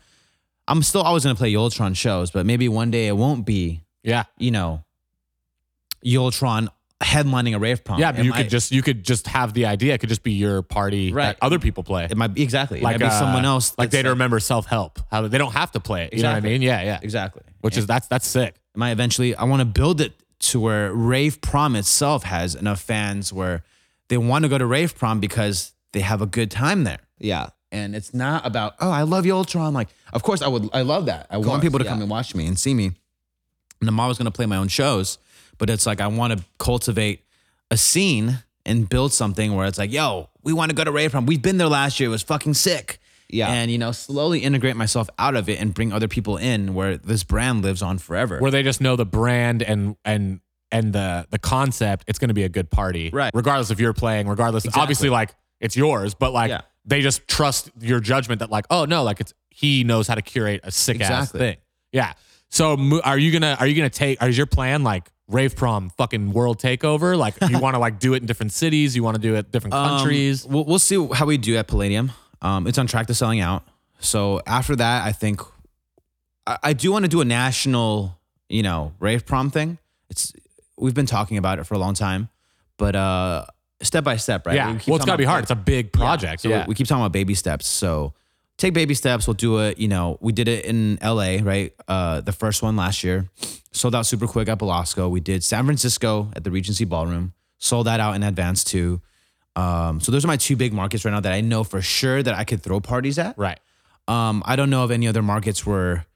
i'm 0.67 0.83
still 0.83 1.01
always 1.01 1.23
gonna 1.23 1.35
play 1.35 1.51
Yultron 1.53 1.95
shows 1.95 2.31
but 2.31 2.45
maybe 2.45 2.67
one 2.67 2.91
day 2.91 3.07
it 3.07 3.15
won't 3.17 3.45
be 3.45 3.81
yeah. 4.03 4.23
you 4.37 4.51
know 4.51 4.83
Yultron 6.05 6.69
headlining 7.01 7.55
a 7.55 7.59
rave 7.59 7.83
prom 7.83 7.99
Yeah, 7.99 8.11
but 8.11 8.19
It 8.21 8.25
you 8.25 8.31
might- 8.31 8.37
could 8.43 8.49
just 8.49 8.71
you 8.71 8.81
could 8.81 9.03
just 9.03 9.27
have 9.27 9.53
the 9.53 9.65
idea. 9.67 9.93
It 9.93 9.99
could 9.99 10.09
just 10.09 10.23
be 10.23 10.33
your 10.33 10.61
party 10.61 11.13
Right. 11.13 11.27
that 11.27 11.37
other 11.41 11.57
people 11.59 11.83
play. 11.83 12.05
it 12.09 12.17
might 12.17 12.33
be 12.33 12.41
exactly 12.43 12.79
it 12.79 12.83
like 12.83 12.95
might 12.99 13.05
be 13.07 13.13
uh, 13.13 13.19
someone 13.19 13.45
else 13.45 13.73
Like 13.77 13.89
that's 13.91 14.03
they 14.03 14.09
remember 14.09 14.39
self 14.41 14.65
help. 14.65 14.99
How 15.09 15.25
they 15.27 15.37
don't 15.37 15.53
have 15.53 15.71
to 15.73 15.79
play 15.79 16.05
it. 16.05 16.13
You 16.13 16.23
know 16.23 16.29
what 16.29 16.35
I 16.35 16.37
Exactly. 16.39 16.51
mean? 16.51 16.61
Yeah, 16.61 16.81
yeah. 16.83 16.99
exactly 17.01 17.43
Which 17.61 17.77
is 17.77 17.85
that's 17.87 18.07
that's 18.07 18.27
sick. 18.27 18.55
am 18.75 18.83
I 18.83 18.91
eventually 18.91 19.33
I 19.35 19.45
want 19.45 19.61
to 19.61 19.65
build 19.65 20.01
it 20.01 20.13
to 20.39 20.59
where 20.59 20.93
rave 20.93 21.39
prom 21.41 21.75
itself 21.75 22.23
has 22.23 22.55
enough 22.55 22.81
fans 22.81 23.31
where 23.31 23.63
they 24.09 24.17
want 24.17 24.43
to 24.43 24.49
go 24.49 24.57
to 24.57 24.65
rave 24.65 24.97
prom 24.97 25.19
because 25.19 25.71
they 25.93 25.99
have 26.01 26.21
a 26.21 26.25
good 26.25 26.51
time 26.51 26.83
there. 26.83 26.99
yeah. 27.19 27.49
And 27.71 27.95
it's 27.95 28.15
not 28.15 28.47
about, 28.47 28.73
oh, 28.79 28.89
I 28.89 29.03
love 29.03 29.25
Yultron. 29.25 29.73
Like, 29.73 29.89
of 30.11 30.23
course 30.23 30.41
I 30.41 30.47
would 30.47 30.69
I 30.73 30.81
love 30.81 31.05
that. 31.05 31.27
I 31.29 31.37
want 31.37 31.49
course, 31.49 31.61
people 31.61 31.77
to 31.79 31.85
yeah. 31.85 31.91
come 31.91 32.01
and 32.01 32.09
watch 32.09 32.33
me 32.33 32.47
and 32.47 32.57
see 32.57 32.73
me. 32.73 32.93
And 33.79 33.87
I'm 33.87 33.99
always 33.99 34.17
gonna 34.17 34.31
play 34.31 34.47
my 34.47 34.57
own 34.57 34.69
shows, 34.69 35.19
but 35.59 35.69
it's 35.69 35.85
like 35.85 36.01
I 36.01 36.07
want 36.07 36.33
to 36.37 36.43
cultivate 36.57 37.21
a 37.69 37.77
scene 37.77 38.39
and 38.65 38.89
build 38.89 39.13
something 39.13 39.55
where 39.55 39.67
it's 39.67 39.77
like, 39.77 39.91
yo, 39.91 40.29
we 40.43 40.53
want 40.53 40.69
to 40.71 40.75
go 40.75 40.83
to 40.83 40.91
rave 40.91 41.11
prom. 41.11 41.25
We've 41.25 41.41
been 41.41 41.57
there 41.57 41.67
last 41.67 41.99
year. 41.99 42.09
It 42.09 42.11
was 42.11 42.23
fucking 42.23 42.55
sick. 42.55 42.99
Yeah. 43.29 43.47
And 43.49 43.69
you 43.69 43.77
know, 43.77 43.91
slowly 43.91 44.39
integrate 44.39 44.75
myself 44.75 45.07
out 45.19 45.35
of 45.35 45.47
it 45.49 45.59
and 45.61 45.71
bring 45.73 45.93
other 45.93 46.07
people 46.07 46.37
in 46.37 46.73
where 46.73 46.97
this 46.97 47.23
brand 47.23 47.61
lives 47.61 47.83
on 47.83 47.99
forever. 47.99 48.39
Where 48.39 48.49
they 48.49 48.63
just 48.63 48.81
know 48.81 48.95
the 48.95 49.05
brand 49.05 49.61
and 49.61 49.95
and 50.03 50.39
and 50.71 50.93
the 50.93 51.27
the 51.29 51.37
concept, 51.37 52.05
it's 52.07 52.17
gonna 52.17 52.33
be 52.33 52.43
a 52.43 52.49
good 52.49 52.71
party. 52.71 53.11
Right. 53.13 53.31
Regardless 53.35 53.69
if 53.69 53.79
you're 53.79 53.93
playing, 53.93 54.27
regardless 54.27 54.65
Exactly. 54.65 54.81
obviously 54.81 55.09
like 55.09 55.35
it's 55.59 55.75
yours, 55.77 56.15
but 56.15 56.33
like 56.33 56.49
Yeah. 56.49 56.61
they 56.85 57.01
just 57.01 57.27
trust 57.27 57.69
your 57.79 57.99
judgment 57.99 58.39
that 58.39 58.49
like, 58.49 58.65
oh 58.71 58.85
no, 58.85 59.03
like 59.03 59.19
it's 59.19 59.33
he 59.51 59.83
knows 59.83 60.07
how 60.07 60.15
to 60.15 60.21
curate 60.23 60.61
a 60.63 60.71
sick 60.71 60.99
ass 61.01 61.31
thing. 61.31 61.57
Yeah. 61.91 62.13
So 62.49 62.99
are 63.03 63.17
you 63.17 63.31
gonna 63.31 63.57
are 63.59 63.67
you 63.67 63.75
gonna 63.75 63.89
take 63.91 64.23
is 64.23 64.37
your 64.37 64.47
plan 64.47 64.83
like 64.83 65.07
rave 65.29 65.55
prom 65.55 65.89
fucking 65.91 66.31
world 66.33 66.59
takeover? 66.59 67.17
Like 67.17 67.35
you 67.49 67.59
want 67.65 67.75
to 67.75 67.79
like 67.79 67.99
do 67.99 68.13
it 68.13 68.17
in 68.17 68.25
different 68.25 68.51
cities, 68.51 68.95
you 68.95 69.03
want 69.03 69.15
to 69.15 69.21
do 69.21 69.35
it 69.35 69.51
different 69.51 69.73
Um, 69.75 69.99
countries. 69.99 70.45
we'll, 70.45 70.65
we'll 70.65 70.79
see 70.79 71.07
how 71.13 71.25
we 71.25 71.37
do 71.37 71.55
at 71.55 71.67
Palladium. 71.67 72.11
Um, 72.41 72.67
it's 72.67 72.77
on 72.77 72.87
track 72.87 73.07
to 73.07 73.13
selling 73.13 73.39
out. 73.39 73.63
So 73.99 74.41
after 74.47 74.75
that, 74.75 75.05
I 75.05 75.11
think 75.11 75.41
I, 76.47 76.57
I 76.63 76.73
do 76.73 76.91
want 76.91 77.05
to 77.05 77.09
do 77.09 77.21
a 77.21 77.25
national, 77.25 78.17
you 78.49 78.63
know, 78.63 78.93
rave 78.99 79.25
prom 79.25 79.49
thing. 79.51 79.77
It's 80.09 80.33
we've 80.77 80.93
been 80.93 81.05
talking 81.05 81.37
about 81.37 81.59
it 81.59 81.65
for 81.65 81.73
a 81.75 81.77
long 81.77 81.93
time, 81.93 82.29
but 82.77 82.95
uh, 82.95 83.45
step 83.81 84.03
by 84.03 84.15
step, 84.17 84.47
right? 84.47 84.55
yeah. 84.55 84.71
We 84.71 84.79
keep 84.79 84.87
Well, 84.87 84.95
it's 84.97 85.05
gotta 85.05 85.17
be 85.17 85.25
hard. 85.25 85.43
It's 85.43 85.51
a 85.51 85.55
big 85.55 85.91
project. 85.91 86.41
So 86.41 86.49
Yeah. 86.49 86.63
we, 86.65 86.69
we 86.69 86.75
keep 86.75 86.87
talking 86.87 87.01
about 87.03 87.11
baby 87.11 87.35
steps. 87.35 87.67
So 87.67 88.13
take 88.59 88.73
baby 88.73 88.93
steps. 88.93 89.25
We'll 89.25 89.33
do 89.33 89.57
it. 89.59 89.79
You 89.79 89.87
know, 89.87 90.17
we 90.21 90.31
did 90.31 90.47
it 90.47 90.65
in 90.65 90.99
LA, 91.01 91.37
right? 91.41 91.73
Uh, 91.87 92.21
the 92.21 92.33
first 92.33 92.61
one 92.61 92.75
last 92.75 93.03
year, 93.03 93.27
sold 93.71 93.95
out 93.95 94.05
super 94.05 94.27
quick 94.27 94.47
at 94.47 94.59
Belasco. 94.59 95.09
We 95.09 95.21
did 95.21 95.43
San 95.43 95.65
Francisco 95.65 96.29
at 96.35 96.43
the 96.43 96.51
Regency 96.51 96.85
Ballroom, 96.85 97.33
sold 97.57 97.87
that 97.87 97.99
out 97.99 98.15
in 98.15 98.21
advance 98.21 98.63
too. 98.63 99.01
Um, 99.55 99.99
so 99.99 100.11
those 100.11 100.23
are 100.23 100.27
my 100.27 100.37
two 100.37 100.55
big 100.55 100.73
markets 100.73 101.03
right 101.03 101.11
now 101.11 101.19
that 101.21 101.33
I 101.33 101.41
know 101.41 101.63
for 101.63 101.81
sure 101.81 102.21
that 102.21 102.35
I 102.35 102.43
could 102.43 102.61
throw 102.61 102.79
parties 102.79 103.17
at. 103.17 103.35
right. 103.37 103.59
Um, 104.07 104.41
I 104.45 104.55
don't 104.55 104.71
know 104.71 104.83
of 104.83 104.89
any 104.89 105.07
other 105.07 105.21
markets 105.21 105.67
where 105.67 106.07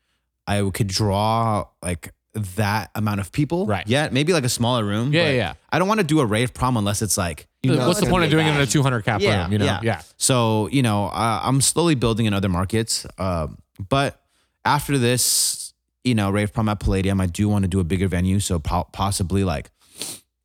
I 0.48 0.68
could 0.74 0.88
draw 0.88 1.68
like 1.84 2.12
that 2.34 2.92
amount 2.96 3.20
of 3.20 3.32
people. 3.32 3.66
Right. 3.66 3.88
Yet 3.88 4.12
maybe 4.14 4.34
like 4.34 4.44
a 4.44 4.50
smaller 4.50 4.84
room. 4.84 5.14
Yeah, 5.14 5.24
but 5.24 5.28
yeah, 5.28 5.36
yeah. 5.36 5.54
I 5.70 5.80
don't 5.80 5.88
want 5.88 6.00
to 6.00 6.06
do 6.06 6.20
a 6.20 6.26
rave 6.26 6.54
prom 6.54 6.78
unless 6.78 7.02
it's 7.02 7.18
like 7.18 7.48
You 7.62 7.76
know 7.76 7.88
What's 7.88 8.00
the 8.00 8.08
point 8.08 8.24
of 8.24 8.30
be 8.30 8.36
doing 8.36 8.48
it 8.48 8.56
in 8.56 8.62
a 8.62 8.66
200 8.66 9.04
cap 9.06 9.22
room? 9.22 9.52
You 9.52 9.58
know? 9.60 9.80
Yeah. 9.82 10.02
So 10.18 10.68
you 10.72 10.82
know, 10.82 11.06
uh, 11.08 11.42
I'm 11.44 11.62
slowly 11.62 11.96
building 11.96 12.26
in 12.26 12.34
other 12.34 12.50
markets. 12.50 13.06
Um, 13.18 13.58
but 13.90 14.20
after 14.66 14.98
this, 14.98 15.74
you 16.04 16.16
know, 16.16 16.30
rave 16.30 16.54
prom 16.54 16.70
at 16.70 16.80
Palladium, 16.80 17.22
I 17.22 17.28
do 17.28 17.48
want 17.50 17.64
to 17.64 17.70
do 17.70 17.80
a 17.80 17.84
bigger 17.84 18.08
venue. 18.08 18.40
So 18.40 18.60
po- 18.60 18.88
possibly 18.92 19.44
like 19.44 19.72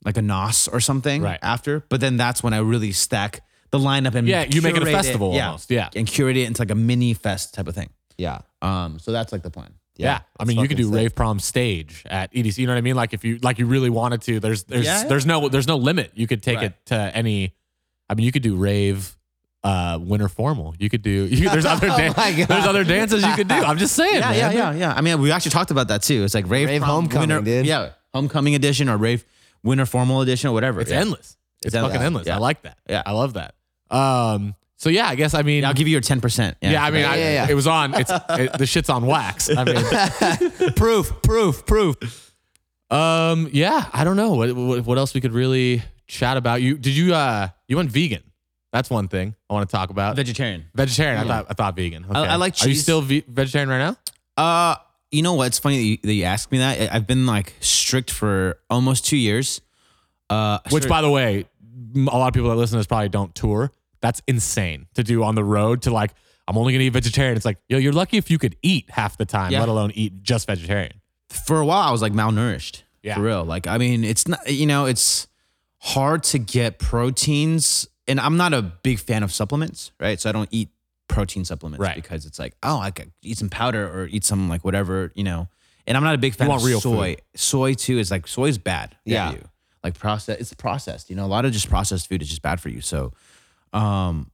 like 0.04 0.16
a 0.16 0.22
Nos 0.22 0.68
or 0.68 0.80
something. 0.80 1.22
Right. 1.22 1.38
After, 1.42 1.80
but 1.88 2.00
then 2.00 2.16
that's 2.16 2.42
when 2.42 2.52
I 2.52 2.58
really 2.58 2.92
stack 2.92 3.42
the 3.70 3.78
lineup 3.78 4.14
and 4.14 4.26
Yeah, 4.26 4.44
you 4.48 4.62
make 4.62 4.76
it 4.76 4.82
a 4.82 4.86
curate 4.86 4.94
festival 4.94 5.34
yeah, 5.34 5.46
almost. 5.46 5.70
Yeah. 5.70 5.90
and 5.94 6.06
curate 6.06 6.36
it 6.36 6.44
into 6.46 6.62
like 6.62 6.70
a 6.70 6.74
mini 6.74 7.14
fest 7.14 7.54
type 7.54 7.68
of 7.68 7.74
thing. 7.74 7.90
Yeah. 8.16 8.40
Um, 8.62 8.98
so 8.98 9.12
that's 9.12 9.32
like 9.32 9.42
the 9.42 9.50
plan. 9.50 9.74
Yeah. 9.98 10.20
I 10.38 10.44
mean, 10.44 10.58
you 10.58 10.68
could 10.68 10.76
do 10.76 10.84
sick. 10.84 10.94
rave 10.94 11.14
prom 11.14 11.38
stage 11.40 12.04
at 12.06 12.32
EDC. 12.32 12.58
You 12.58 12.66
know 12.66 12.72
what 12.72 12.78
I 12.78 12.82
mean? 12.82 12.96
Like 12.96 13.12
if 13.12 13.24
you 13.24 13.38
like 13.42 13.58
you 13.58 13.66
really 13.66 13.90
wanted 13.90 14.22
to, 14.22 14.40
there's 14.40 14.64
there's 14.64 14.86
Yeah, 14.86 15.02
yeah. 15.02 15.08
there's 15.08 15.26
no 15.26 15.48
there's 15.48 15.66
no 15.66 15.76
limit. 15.76 16.12
You 16.14 16.26
could 16.26 16.42
take 16.42 16.56
Right. 16.58 16.66
it 16.66 16.86
to 16.86 16.94
any. 17.16 17.54
I 18.08 18.14
mean, 18.14 18.24
you 18.24 18.32
could 18.32 18.42
do 18.42 18.56
rave. 18.56 19.14
Uh, 19.64 19.98
winter 20.00 20.28
formal. 20.28 20.72
You 20.78 20.88
could 20.88 21.02
do. 21.02 21.26
You, 21.30 21.50
there's 21.50 21.64
other 21.74 21.88
dan- 21.88 22.14
my 22.16 22.32
God. 22.32 22.46
there's 22.46 22.64
other 22.64 22.84
dances 22.84 23.24
you 23.24 23.34
could 23.34 23.48
do. 23.48 23.54
I'm 23.56 23.76
just 23.76 23.96
saying. 23.96 24.14
Yeah, 24.14 24.30
man. 24.30 24.36
yeah, 24.38 24.50
yeah, 24.52 24.72
yeah. 24.72 24.92
I 24.94 25.00
mean, 25.00 25.20
we 25.20 25.32
actually 25.32 25.50
talked 25.50 25.72
about 25.72 25.88
that 25.88 26.02
too. 26.02 26.22
It's 26.22 26.32
like 26.32 26.48
rave, 26.48 26.68
Rave 26.68 26.80
prom, 26.80 26.90
homecoming, 27.10 27.28
winter- 27.30 27.44
dude. 27.44 27.66
Yeah, 27.66 27.90
homecoming 28.14 28.54
edition 28.54 28.88
or 28.88 28.96
rave 28.96 29.24
winter 29.64 29.84
formal 29.84 30.20
edition 30.20 30.48
or 30.48 30.52
whatever. 30.52 30.80
It's 30.80 30.92
Yeah. 30.92 31.00
endless. 31.00 31.36
It's, 31.64 31.74
endless. 31.74 31.92
fucking 31.92 32.06
endless. 32.06 32.26
Yeah. 32.28 32.36
I 32.36 32.38
like 32.38 32.62
that. 32.62 32.78
Yeah. 32.88 33.02
I 33.04 33.10
love 33.12 33.34
that. 33.34 33.56
Um. 33.90 34.54
So 34.80 34.90
yeah, 34.90 35.08
I 35.08 35.16
guess 35.16 35.34
I 35.34 35.42
mean, 35.42 35.62
Yeah, 35.62 35.68
I'll 35.68 35.74
give 35.74 35.88
you 35.88 35.92
your 35.92 36.00
ten 36.00 36.20
percent. 36.20 36.56
yeah, 36.62 36.82
I 36.82 36.90
mean, 36.90 37.04
I, 37.04 37.16
yeah, 37.16 37.32
yeah. 37.32 37.50
it 37.50 37.54
was 37.54 37.66
on. 37.66 37.94
It's 37.94 38.10
it, 38.30 38.52
the 38.58 38.64
shit's 38.66 38.88
on 38.88 39.04
wax. 39.06 39.50
I 39.54 39.64
mean, 39.64 40.72
proof, 40.76 41.20
proof, 41.22 41.66
proof. 41.66 42.34
um, 42.90 43.48
yeah, 43.52 43.86
I 43.92 44.04
don't 44.04 44.16
know 44.16 44.34
what, 44.34 44.54
what 44.54 44.86
what 44.86 44.98
else 44.98 45.14
we 45.14 45.20
could 45.20 45.32
really 45.32 45.82
chat 46.06 46.36
about. 46.36 46.62
You 46.62 46.78
did 46.78 46.96
you 46.96 47.12
uh 47.14 47.48
you 47.66 47.76
went 47.76 47.90
vegan? 47.90 48.22
That's 48.72 48.88
one 48.90 49.08
thing 49.08 49.34
I 49.50 49.54
want 49.54 49.68
to 49.68 49.74
talk 49.74 49.90
about. 49.90 50.14
vegetarian. 50.16 50.66
vegetarian. 50.74 51.18
I 51.18 51.26
thought 51.26 51.46
I 51.50 51.54
thought 51.54 51.74
vegan. 51.76 52.04
I- 52.08 52.20
Okay. 52.22 52.30
I 52.30 52.36
like 52.36 52.54
Are 52.62 52.68
you 52.68 52.74
still 52.74 53.00
ve- 53.00 53.24
vegetarian 53.26 53.68
right 53.68 53.78
now? 53.78 53.96
Uh, 54.36 54.76
you 55.10 55.22
know 55.22 55.34
what? 55.34 55.48
It's 55.48 55.58
funny 55.58 55.78
that 55.78 55.84
you, 55.84 55.96
that 56.02 56.12
you 56.12 56.24
asked 56.24 56.52
me 56.52 56.58
that. 56.58 56.80
I- 56.92 56.94
I've 56.96 57.06
been 57.06 57.26
like 57.26 57.54
strict 57.60 58.10
for 58.10 58.58
almost 58.70 59.06
two 59.06 59.16
years. 59.16 59.60
Uh, 60.30 60.58
Which, 60.70 60.86
by 60.86 61.00
the 61.00 61.10
way, 61.10 61.46
a 61.96 61.98
lot 61.98 62.28
of 62.28 62.34
people 62.34 62.50
that 62.50 62.56
listen 62.56 62.74
to 62.74 62.78
this 62.80 62.86
probably 62.86 63.08
don't 63.08 63.34
tour. 63.34 63.72
That's 64.00 64.22
insane 64.26 64.86
to 64.94 65.02
do 65.02 65.22
on 65.24 65.34
the 65.34 65.44
road. 65.44 65.82
To 65.82 65.90
like, 65.90 66.12
I'm 66.46 66.56
only 66.56 66.72
gonna 66.72 66.84
eat 66.84 66.90
vegetarian. 66.92 67.36
It's 67.36 67.44
like, 67.44 67.58
yo, 67.68 67.78
you're 67.78 67.92
lucky 67.92 68.16
if 68.16 68.30
you 68.30 68.38
could 68.38 68.56
eat 68.62 68.88
half 68.90 69.16
the 69.18 69.24
time, 69.26 69.52
Yeah. 69.52 69.60
let 69.60 69.68
alone 69.68 69.90
eat 69.94 70.22
just 70.22 70.46
vegetarian. 70.46 70.92
for 71.30 71.60
a 71.60 71.66
while 71.66 71.86
I 71.86 71.90
was 71.90 72.00
like 72.00 72.14
malnourished. 72.14 72.82
Yeah. 73.02 73.14
For 73.16 73.20
real. 73.22 73.44
Like, 73.44 73.66
I 73.66 73.76
mean, 73.76 74.02
it's 74.02 74.26
not, 74.26 74.50
you 74.50 74.66
know, 74.66 74.86
it's 74.86 75.28
hard 75.80 76.22
to 76.24 76.38
get 76.38 76.78
proteins. 76.78 77.86
And 78.06 78.18
I'm 78.18 78.36
not 78.38 78.54
a 78.54 78.62
big 78.62 78.98
fan 78.98 79.22
of 79.22 79.32
supplements, 79.32 79.92
right? 80.00 80.18
So 80.20 80.28
I 80.30 80.32
don't 80.32 80.48
eat 80.50 80.70
protein 81.08 81.44
supplements 81.44 81.80
Right. 81.82 81.94
because 81.96 82.24
it's 82.26 82.38
like, 82.38 82.54
oh, 82.62 82.78
I 82.78 82.90
could 82.90 83.12
eat 83.22 83.36
some 83.38 83.48
powder 83.50 83.86
or 83.86 84.06
eat 84.06 84.24
some 84.24 84.48
like 84.48 84.64
whatever, 84.64 85.12
you 85.14 85.24
know. 85.24 85.48
And 85.86 85.96
I'm 85.96 86.02
not 86.02 86.14
a 86.14 86.18
big 86.18 86.34
fan 86.34 86.50
of 86.50 86.64
real 86.64 86.80
soy. 86.80 87.16
Soy 87.34 87.74
too 87.74 87.98
is 87.98 88.10
like 88.10 88.26
soy 88.26 88.46
is 88.48 88.58
bad 88.58 88.96
Yeah. 89.04 89.30
for 89.30 89.36
you. 89.36 89.48
Like 89.84 89.98
process 89.98 90.38
it's 90.40 90.54
processed. 90.54 91.10
You 91.10 91.16
know, 91.16 91.24
a 91.24 91.28
lot 91.28 91.44
of 91.44 91.52
just 91.52 91.68
processed 91.68 92.08
food 92.08 92.22
is 92.22 92.28
just 92.28 92.42
bad 92.42 92.60
for 92.60 92.68
you. 92.70 92.80
So 92.80 93.12
um 93.72 94.30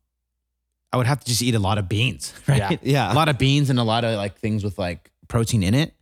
I 0.93 0.97
would 0.97 1.07
have 1.07 1.18
to 1.20 1.26
just 1.26 1.43
eat 1.43 1.57
a 1.57 1.59
lot 1.59 1.78
of 1.78 1.89
beans, 1.89 2.32
right? 2.47 2.59
Yeah. 2.59 2.76
Yeah. 2.82 3.12
a 3.12 3.14
lot 3.14 3.28
of 3.28 3.37
beans 3.37 3.68
and 3.68 3.80
a 3.80 3.82
lot 3.82 4.05
of 4.05 4.16
like 4.16 4.39
things 4.39 4.62
with 4.62 4.78
like 4.78 5.11
protein 5.26 5.62
in 5.64 5.74
it. 5.74 5.93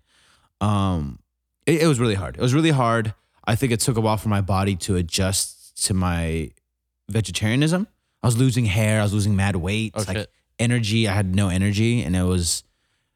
Um, 0.60 1.18
it, 1.64 1.82
it 1.82 1.86
was 1.86 1.98
really 1.98 2.14
hard. 2.14 2.36
It 2.36 2.42
was 2.42 2.52
really 2.52 2.70
hard. 2.70 3.14
I 3.44 3.56
think 3.56 3.72
it 3.72 3.80
took 3.80 3.96
a 3.96 4.00
while 4.00 4.18
for 4.18 4.28
my 4.28 4.42
body 4.42 4.76
to 4.76 4.96
adjust 4.96 5.84
to 5.86 5.94
my 5.94 6.50
vegetarianism. 7.08 7.88
I 8.22 8.26
was 8.26 8.36
losing 8.36 8.66
hair. 8.66 9.00
I 9.00 9.02
was 9.02 9.14
losing 9.14 9.34
mad 9.34 9.56
weight. 9.56 9.92
Oh, 9.94 10.04
like 10.06 10.16
shit. 10.16 10.30
energy. 10.58 11.08
I 11.08 11.12
had 11.12 11.34
no 11.34 11.48
energy, 11.48 12.02
and 12.02 12.14
it 12.14 12.22
was. 12.22 12.62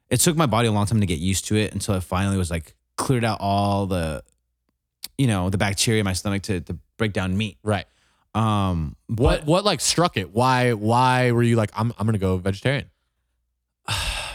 It 0.09 0.19
took 0.19 0.35
my 0.35 0.45
body 0.45 0.67
a 0.67 0.71
long 0.71 0.85
time 0.85 0.99
to 1.01 1.05
get 1.05 1.19
used 1.19 1.45
to 1.47 1.57
it 1.57 1.73
until 1.73 1.95
it 1.95 2.01
finally 2.01 2.37
was 2.37 2.49
like 2.49 2.75
cleared 2.95 3.23
out 3.25 3.39
all 3.41 3.85
the, 3.87 4.23
you 5.17 5.27
know, 5.27 5.49
the 5.49 5.57
bacteria 5.57 5.99
in 5.99 6.05
my 6.05 6.13
stomach 6.13 6.43
to 6.43 6.61
to 6.61 6.77
break 6.97 7.13
down 7.13 7.37
meat. 7.37 7.57
Right. 7.63 7.85
Um, 8.37 8.95
What 9.07 9.45
what 9.45 9.65
like 9.65 9.81
struck 9.81 10.17
it? 10.17 10.31
Why 10.33 10.73
why 10.73 11.31
were 11.31 11.43
you 11.43 11.55
like, 11.55 11.71
I'm 11.75 11.93
I'm 11.97 12.05
gonna 12.05 12.17
go 12.17 12.37
vegetarian? 12.37 12.89
a 13.87 13.93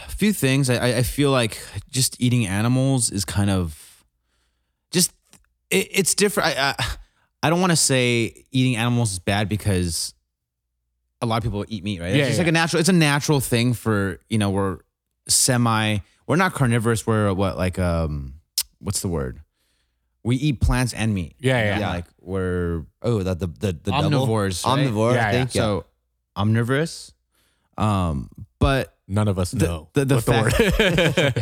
few 0.09 0.33
things. 0.33 0.69
I, 0.69 0.75
I- 0.75 0.97
I 0.97 1.03
feel 1.03 1.31
like 1.31 1.61
just 1.89 2.19
eating 2.21 2.45
animals 2.47 3.11
is 3.11 3.23
kind 3.25 3.49
of 3.49 4.03
just 4.91 5.11
it, 5.69 5.87
it's 5.91 6.15
different. 6.15 6.57
I 6.57 6.75
I, 6.77 6.85
I 7.43 7.49
don't 7.49 7.59
want 7.61 7.71
to 7.71 7.77
say 7.77 8.45
eating 8.51 8.75
animals 8.75 9.11
is 9.13 9.19
bad 9.19 9.49
because 9.49 10.13
a 11.21 11.25
lot 11.25 11.37
of 11.37 11.43
people 11.43 11.63
eat 11.67 11.83
meat, 11.83 12.01
right? 12.01 12.09
Yeah, 12.15 12.21
it's 12.23 12.27
just 12.29 12.37
yeah. 12.39 12.43
like 12.43 12.49
a 12.49 12.51
natural. 12.51 12.79
It's 12.79 12.89
a 12.89 12.93
natural 12.93 13.39
thing 13.39 13.73
for 13.73 14.19
you 14.29 14.37
know 14.37 14.49
we're 14.49 14.79
semi. 15.27 15.99
We're 16.27 16.35
not 16.37 16.53
carnivorous. 16.53 17.05
We're 17.05 17.33
what 17.33 17.57
like 17.57 17.77
um 17.79 18.35
what's 18.79 19.01
the 19.01 19.07
word? 19.09 19.39
We 20.23 20.37
eat 20.37 20.61
plants 20.61 20.93
and 20.93 21.13
meat. 21.13 21.35
Yeah, 21.39 21.59
You 21.59 21.65
yeah. 21.65 21.79
Yeah. 21.79 21.89
Like 21.89 22.05
we're 22.21 22.85
Oh, 23.01 23.23
that 23.23 23.39
the 23.39 23.47
the, 23.47 23.73
the 23.73 23.91
double? 23.91 24.25
omnivores. 24.27 24.65
right? 24.65 24.79
Omnivore, 24.87 25.15
Yeah, 25.15 25.27
I 25.27 25.31
think. 25.31 25.53
Yeah. 25.55 25.61
So 25.61 25.85
omnivorous. 26.37 27.13
Um, 27.77 28.29
but 28.59 28.89
None 29.05 29.27
of 29.27 29.37
us 29.37 29.51
The- 29.51 29.65
know. 29.67 29.89
the- 29.93 30.05
the 30.05 30.15
what 30.15 30.23
fact- 30.23 30.59
word. 30.59 31.33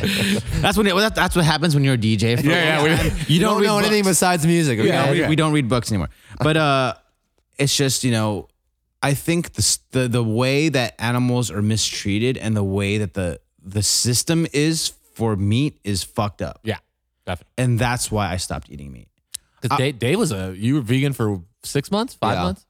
That's 0.61 0.75
when 0.77 0.87
it, 0.87 0.95
well, 0.95 1.03
that, 1.07 1.13
that's 1.15 1.35
what 1.35 1.45
happens 1.45 1.75
when 1.75 1.83
you're 1.83 1.93
a 1.93 1.97
DJ. 1.97 2.35
For 2.41 2.47
a 2.47 2.49
Yeah, 2.49 2.77
long 2.79 2.87
yeah, 2.87 3.03
we- 3.03 3.09
time. 3.09 3.17
you 3.27 3.39
don't, 3.39 3.61
read 3.61 3.67
know 3.67 3.77
anything 3.77 4.03
besides 4.03 4.45
music. 4.47 4.79
okay? 4.79 4.87
Yeah, 4.87 5.11
we, 5.11 5.19
okay. 5.21 5.29
we 5.29 5.35
don't 5.35 5.53
read 5.53 5.69
books 5.69 5.91
anymore. 5.91 6.09
But 6.39 6.57
uh, 6.57 6.95
it's 7.59 7.77
just 7.77 8.03
you 8.03 8.11
know, 8.11 8.47
I 9.03 9.13
think 9.13 9.53
the 9.53 9.77
the 9.91 10.07
the 10.07 10.23
way 10.23 10.69
that 10.69 10.95
animals 10.99 11.51
are 11.51 11.61
mistreated 11.61 12.35
and 12.37 12.57
the 12.57 12.63
way 12.63 12.97
that 12.97 13.13
the 13.13 13.39
the 13.63 13.83
system 13.83 14.47
is 14.53 14.93
for 15.13 15.35
meat 15.35 15.77
is 15.83 16.01
fucked 16.03 16.41
up, 16.41 16.61
yeah, 16.63 16.77
definitely. 17.25 17.53
and 17.57 17.79
that's 17.79 18.11
why 18.11 18.31
I 18.31 18.37
stopped 18.37 18.69
eating 18.69 18.91
meat. 18.91 19.07
Because 19.61 19.77
Dave, 19.77 19.99
Dave 19.99 20.17
was 20.19 20.31
a 20.31 20.53
you 20.57 20.75
were 20.75 20.81
vegan 20.81 21.13
for 21.13 21.41
six 21.63 21.91
months, 21.91 22.13
five 22.15 22.35
Yeah. 22.37 22.43
months. 22.43 22.65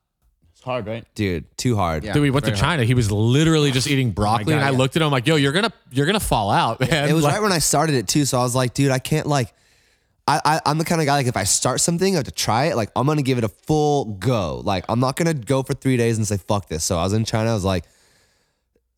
It's 0.53 0.61
hard, 0.63 0.85
right? 0.85 1.05
Dude, 1.15 1.45
too 1.57 1.75
hard. 1.75 2.03
Yeah. 2.03 2.13
Dude, 2.13 2.21
we 2.21 2.29
went 2.29 2.45
to 2.45 2.51
very 2.51 2.59
China. 2.61 2.83
He 2.83 2.93
was 2.93 3.11
literally 3.11 3.71
just 3.71 3.87
eating 3.87 4.09
oh 4.09 4.11
broccoli, 4.11 4.45
God, 4.53 4.57
and 4.57 4.65
I 4.65 4.69
yeah. 4.71 4.77
looked 4.77 4.95
at 4.95 5.01
him 5.01 5.09
like, 5.09 5.25
"Yo, 5.25 5.35
you're 5.37 5.53
gonna 5.53 5.71
you're 5.91 6.05
gonna 6.05 6.19
fall 6.19 6.51
out." 6.51 6.79
Man. 6.81 7.09
It 7.09 7.13
was 7.13 7.23
Like- 7.23 7.33
right 7.33 7.41
when 7.41 7.51
I 7.51 7.59
started 7.59 7.95
it 7.95 8.07
too. 8.07 8.25
So 8.25 8.37
I 8.39 8.43
was 8.43 8.53
like, 8.55 8.73
dude, 8.73 8.91
I 8.91 8.99
can't 8.99 9.25
like. 9.27 9.53
I, 10.27 10.39
I 10.45 10.61
I'm 10.67 10.77
the 10.77 10.85
kind 10.85 11.01
of 11.01 11.07
guy 11.07 11.15
like 11.15 11.25
if 11.25 11.35
I 11.35 11.45
start 11.45 11.81
something, 11.81 12.13
I 12.13 12.17
have 12.17 12.25
to 12.25 12.31
try 12.31 12.65
it. 12.65 12.75
Like 12.75 12.91
I'm 12.95 13.07
gonna 13.07 13.23
give 13.23 13.39
it 13.39 13.43
a 13.43 13.49
full 13.49 14.05
go. 14.05 14.61
Like 14.63 14.85
I'm 14.87 14.99
not 14.99 15.15
gonna 15.15 15.33
go 15.33 15.63
for 15.63 15.73
three 15.73 15.97
days 15.97 16.17
and 16.17 16.27
say 16.27 16.37
fuck 16.37 16.67
this. 16.67 16.83
So 16.83 16.97
I 16.99 17.03
was 17.03 17.13
in 17.13 17.25
China. 17.25 17.49
I 17.49 17.53
was 17.55 17.65
like, 17.65 17.85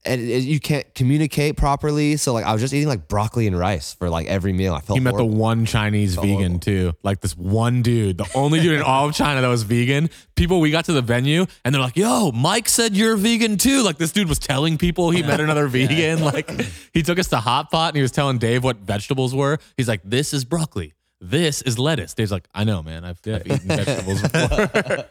and 0.05 0.21
it, 0.21 0.43
you 0.43 0.59
can't 0.59 0.93
communicate 0.95 1.55
properly. 1.57 2.17
So 2.17 2.33
like 2.33 2.45
I 2.45 2.51
was 2.53 2.61
just 2.61 2.73
eating 2.73 2.87
like 2.87 3.07
broccoli 3.07 3.47
and 3.47 3.57
rice 3.57 3.93
for 3.93 4.09
like 4.09 4.27
every 4.27 4.51
meal. 4.53 4.73
I 4.73 4.81
felt 4.81 4.97
He 4.97 5.03
met 5.03 5.15
the 5.15 5.25
one 5.25 5.65
Chinese 5.65 6.15
vegan 6.15 6.29
horrible. 6.37 6.59
too. 6.59 6.93
Like 7.03 7.21
this 7.21 7.37
one 7.37 7.81
dude, 7.81 8.17
the 8.17 8.29
only 8.35 8.59
dude 8.59 8.73
in 8.75 8.81
all 8.81 9.07
of 9.07 9.15
China 9.15 9.41
that 9.41 9.47
was 9.47 9.63
vegan. 9.63 10.09
People, 10.35 10.59
we 10.59 10.71
got 10.71 10.85
to 10.85 10.93
the 10.93 11.01
venue 11.01 11.45
and 11.63 11.73
they're 11.73 11.81
like, 11.81 11.95
yo, 11.95 12.31
Mike 12.31 12.67
said 12.67 12.95
you're 12.95 13.15
vegan 13.15 13.57
too. 13.57 13.81
Like 13.83 13.97
this 13.97 14.11
dude 14.11 14.27
was 14.27 14.39
telling 14.39 14.77
people 14.77 15.11
he 15.11 15.23
met 15.23 15.39
another 15.39 15.67
vegan. 15.69 16.19
Like 16.33 16.49
he 16.93 17.01
took 17.03 17.19
us 17.19 17.27
to 17.29 17.37
Hot 17.37 17.71
Pot 17.71 17.89
and 17.89 17.95
he 17.95 18.01
was 18.01 18.11
telling 18.11 18.37
Dave 18.39 18.63
what 18.63 18.77
vegetables 18.77 19.33
were. 19.33 19.57
He's 19.77 19.87
like, 19.87 20.01
this 20.03 20.33
is 20.33 20.43
broccoli. 20.45 20.93
This 21.21 21.61
is 21.61 21.79
lettuce. 21.79 22.13
Dave's 22.13 22.31
like, 22.31 22.47
I 22.53 22.65
know, 22.65 22.83
man. 22.83 23.05
I've, 23.05 23.19
I've 23.25 23.47
eaten 23.47 23.59
vegetables 23.67 24.21
before. 24.21 25.05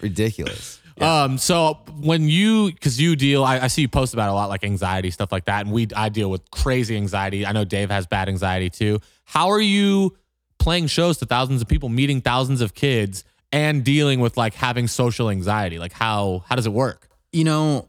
ridiculous. 0.00 0.79
Um, 1.00 1.38
so 1.38 1.78
when 2.00 2.28
you, 2.28 2.72
cause 2.80 2.98
you 3.00 3.16
deal, 3.16 3.42
I, 3.42 3.60
I 3.60 3.66
see 3.68 3.82
you 3.82 3.88
post 3.88 4.12
about 4.12 4.28
a 4.28 4.34
lot, 4.34 4.48
like 4.48 4.64
anxiety, 4.64 5.10
stuff 5.10 5.32
like 5.32 5.46
that. 5.46 5.64
And 5.64 5.72
we, 5.72 5.88
I 5.96 6.08
deal 6.08 6.30
with 6.30 6.50
crazy 6.50 6.96
anxiety. 6.96 7.46
I 7.46 7.52
know 7.52 7.64
Dave 7.64 7.90
has 7.90 8.06
bad 8.06 8.28
anxiety 8.28 8.70
too. 8.70 9.00
How 9.24 9.48
are 9.50 9.60
you 9.60 10.16
playing 10.58 10.88
shows 10.88 11.18
to 11.18 11.26
thousands 11.26 11.62
of 11.62 11.68
people, 11.68 11.88
meeting 11.88 12.20
thousands 12.20 12.60
of 12.60 12.74
kids 12.74 13.24
and 13.50 13.82
dealing 13.82 14.20
with 14.20 14.36
like 14.36 14.54
having 14.54 14.88
social 14.88 15.30
anxiety? 15.30 15.78
Like 15.78 15.92
how, 15.92 16.44
how 16.46 16.56
does 16.56 16.66
it 16.66 16.72
work? 16.72 17.08
You 17.32 17.44
know, 17.44 17.88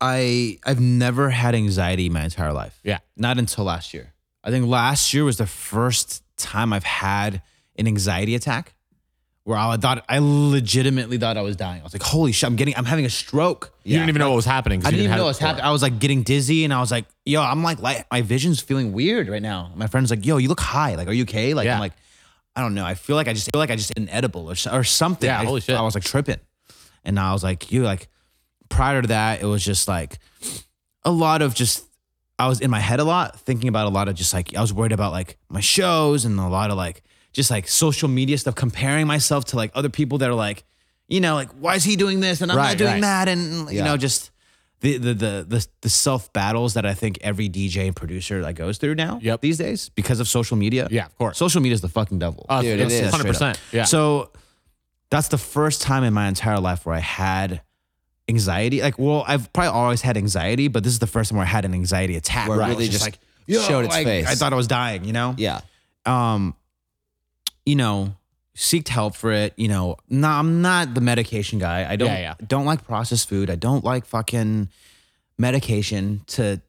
I 0.00 0.58
I've 0.64 0.80
never 0.80 1.30
had 1.30 1.54
anxiety 1.54 2.08
my 2.08 2.24
entire 2.24 2.52
life. 2.52 2.78
Yeah. 2.82 2.98
Not 3.16 3.38
until 3.38 3.64
last 3.64 3.94
year. 3.94 4.12
I 4.44 4.50
think 4.50 4.66
last 4.66 5.14
year 5.14 5.24
was 5.24 5.38
the 5.38 5.46
first 5.46 6.24
time 6.36 6.72
I've 6.72 6.84
had 6.84 7.42
an 7.76 7.86
anxiety 7.86 8.34
attack 8.34 8.74
where 9.44 9.58
I 9.58 9.76
thought 9.76 10.04
I 10.08 10.18
legitimately 10.20 11.18
thought 11.18 11.36
I 11.36 11.42
was 11.42 11.56
dying. 11.56 11.80
I 11.80 11.84
was 11.84 11.92
like, 11.92 12.02
holy 12.02 12.32
shit, 12.32 12.46
I'm 12.48 12.56
getting 12.56 12.76
I'm 12.76 12.84
having 12.84 13.04
a 13.04 13.10
stroke. 13.10 13.72
You 13.82 13.94
didn't 13.94 14.08
even 14.10 14.20
know 14.20 14.30
what 14.30 14.36
was 14.36 14.44
happening. 14.44 14.80
I 14.84 14.90
didn't 14.90 15.04
even 15.06 15.16
know 15.16 15.24
what 15.24 15.30
was 15.30 15.38
happening. 15.38 15.64
I 15.64 15.70
was 15.72 15.82
like 15.82 15.98
getting 15.98 16.22
dizzy 16.22 16.64
and 16.64 16.72
I 16.72 16.80
was 16.80 16.90
like, 16.90 17.06
yo, 17.24 17.42
I'm 17.42 17.62
like, 17.64 17.80
like 17.80 18.06
my 18.10 18.22
vision's 18.22 18.60
feeling 18.60 18.92
weird 18.92 19.28
right 19.28 19.42
now. 19.42 19.72
My 19.74 19.86
friend's 19.88 20.10
like, 20.10 20.24
yo, 20.24 20.36
you 20.36 20.48
look 20.48 20.60
high. 20.60 20.94
Like, 20.94 21.08
are 21.08 21.12
you 21.12 21.24
okay? 21.24 21.54
Like, 21.54 21.64
Yeah. 21.66 21.74
I'm 21.74 21.80
like, 21.80 21.92
I 22.54 22.60
don't 22.60 22.74
know. 22.74 22.84
I 22.84 22.94
feel 22.94 23.16
like 23.16 23.28
I 23.28 23.32
just 23.32 23.50
feel 23.50 23.58
like 23.58 23.70
I 23.70 23.76
just 23.76 23.90
ate 23.92 23.98
an 23.98 24.08
edible 24.10 24.46
or, 24.48 24.52
s- 24.52 24.66
or 24.66 24.84
something. 24.84 25.26
Yeah, 25.26 25.40
I, 25.40 25.44
holy 25.44 25.60
shit. 25.60 25.74
I 25.76 25.82
was 25.82 25.94
like 25.94 26.04
tripping. 26.04 26.38
And 27.04 27.18
I 27.18 27.32
was 27.32 27.42
like, 27.42 27.72
you 27.72 27.82
like 27.82 28.08
prior 28.68 29.02
to 29.02 29.08
that, 29.08 29.42
it 29.42 29.46
was 29.46 29.64
just 29.64 29.88
like 29.88 30.18
a 31.04 31.10
lot 31.10 31.42
of 31.42 31.54
just 31.54 31.84
I 32.38 32.46
was 32.48 32.60
in 32.60 32.70
my 32.70 32.78
head 32.80 33.00
a 33.00 33.04
lot, 33.04 33.40
thinking 33.40 33.68
about 33.68 33.86
a 33.86 33.90
lot 33.90 34.08
of 34.08 34.14
just 34.14 34.32
like 34.32 34.54
I 34.54 34.60
was 34.60 34.72
worried 34.72 34.92
about 34.92 35.10
like 35.12 35.36
my 35.48 35.60
shows 35.60 36.24
and 36.24 36.38
a 36.38 36.46
lot 36.48 36.70
of 36.70 36.76
like 36.76 37.02
just 37.32 37.50
like 37.50 37.68
social 37.68 38.08
media 38.08 38.36
stuff, 38.38 38.54
comparing 38.54 39.06
myself 39.06 39.46
to 39.46 39.56
like 39.56 39.70
other 39.74 39.88
people 39.88 40.18
that 40.18 40.28
are 40.30 40.34
like, 40.34 40.64
you 41.08 41.20
know, 41.20 41.34
like 41.34 41.50
why 41.52 41.74
is 41.74 41.84
he 41.84 41.96
doing 41.96 42.20
this 42.20 42.40
and 42.40 42.50
I'm 42.52 42.58
Right, 42.58 42.68
not 42.70 42.78
doing 42.78 42.92
right. 42.94 43.00
that, 43.02 43.28
and 43.28 43.70
you 43.70 43.78
Yeah. 43.78 43.84
know, 43.84 43.96
just 43.96 44.30
the 44.80 44.98
the 44.98 45.14
the 45.14 45.44
the, 45.48 45.66
the 45.82 45.88
self 45.88 46.32
battles 46.32 46.74
that 46.74 46.84
I 46.86 46.94
think 46.94 47.18
every 47.22 47.48
DJ 47.48 47.86
and 47.86 47.94
producer 47.96 48.42
like 48.42 48.56
goes 48.56 48.78
through 48.78 48.94
now 48.96 49.18
Yep. 49.22 49.40
these 49.40 49.58
days 49.58 49.88
because 49.90 50.20
of 50.20 50.28
social 50.28 50.56
media. 50.56 50.88
Yeah, 50.90 51.06
of 51.06 51.16
course. 51.16 51.38
social 51.38 51.60
media 51.60 51.74
is 51.74 51.80
the 51.80 51.88
fucking 51.88 52.18
devil. 52.18 52.46
Uh, 52.48 52.62
Dude, 52.62 52.80
it 52.80 52.84
it's 52.90 52.94
is. 52.94 53.12
100%. 53.12 53.58
Yeah. 53.72 53.84
So 53.84 54.30
that's 55.10 55.28
the 55.28 55.38
first 55.38 55.82
time 55.82 56.04
in 56.04 56.12
my 56.14 56.26
entire 56.28 56.58
life 56.58 56.84
where 56.86 56.94
I 56.96 57.00
had 57.00 57.60
anxiety. 58.28 58.80
Like, 58.82 58.98
well, 58.98 59.24
I've 59.26 59.52
probably 59.52 59.68
always 59.70 60.00
had 60.00 60.16
anxiety, 60.16 60.68
but 60.68 60.82
this 60.84 60.92
is 60.92 60.98
the 61.00 61.06
first 61.06 61.30
time 61.30 61.36
where 61.38 61.46
I 61.46 61.50
had 61.50 61.64
an 61.64 61.74
anxiety 61.74 62.16
attack. 62.16 62.48
Where 62.48 62.60
it 62.60 62.64
I 62.64 62.68
was 62.68 62.76
really 62.78 62.88
just 62.88 63.04
like, 63.04 63.18
showed 63.48 63.84
its 63.84 63.94
like, 63.94 64.06
face. 64.06 64.26
I 64.26 64.34
thought 64.34 64.52
I 64.52 64.56
was 64.56 64.66
dying, 64.68 65.04
you 65.04 65.12
know? 65.12 65.34
Yeah. 65.36 65.60
Um, 66.06 66.54
you 67.66 67.76
know, 67.76 68.14
seeked 68.56 68.88
help 68.88 69.14
for 69.16 69.32
it. 69.32 69.54
You 69.56 69.68
know, 69.68 69.96
no, 70.08 70.28
I'm 70.28 70.60
not 70.62 70.94
the 70.94 71.00
medication 71.00 71.58
guy. 71.58 71.90
I 71.90 71.96
don't 71.96 72.08
Yeah, 72.08 72.18
yeah. 72.18 72.34
don't 72.46 72.64
like 72.66 72.84
processed 72.86 73.28
food. 73.28 73.50
I 73.50 73.54
don't 73.56 73.84
like 73.84 74.04
fucking 74.06 74.68
medication 75.38 76.22
to 76.28 76.60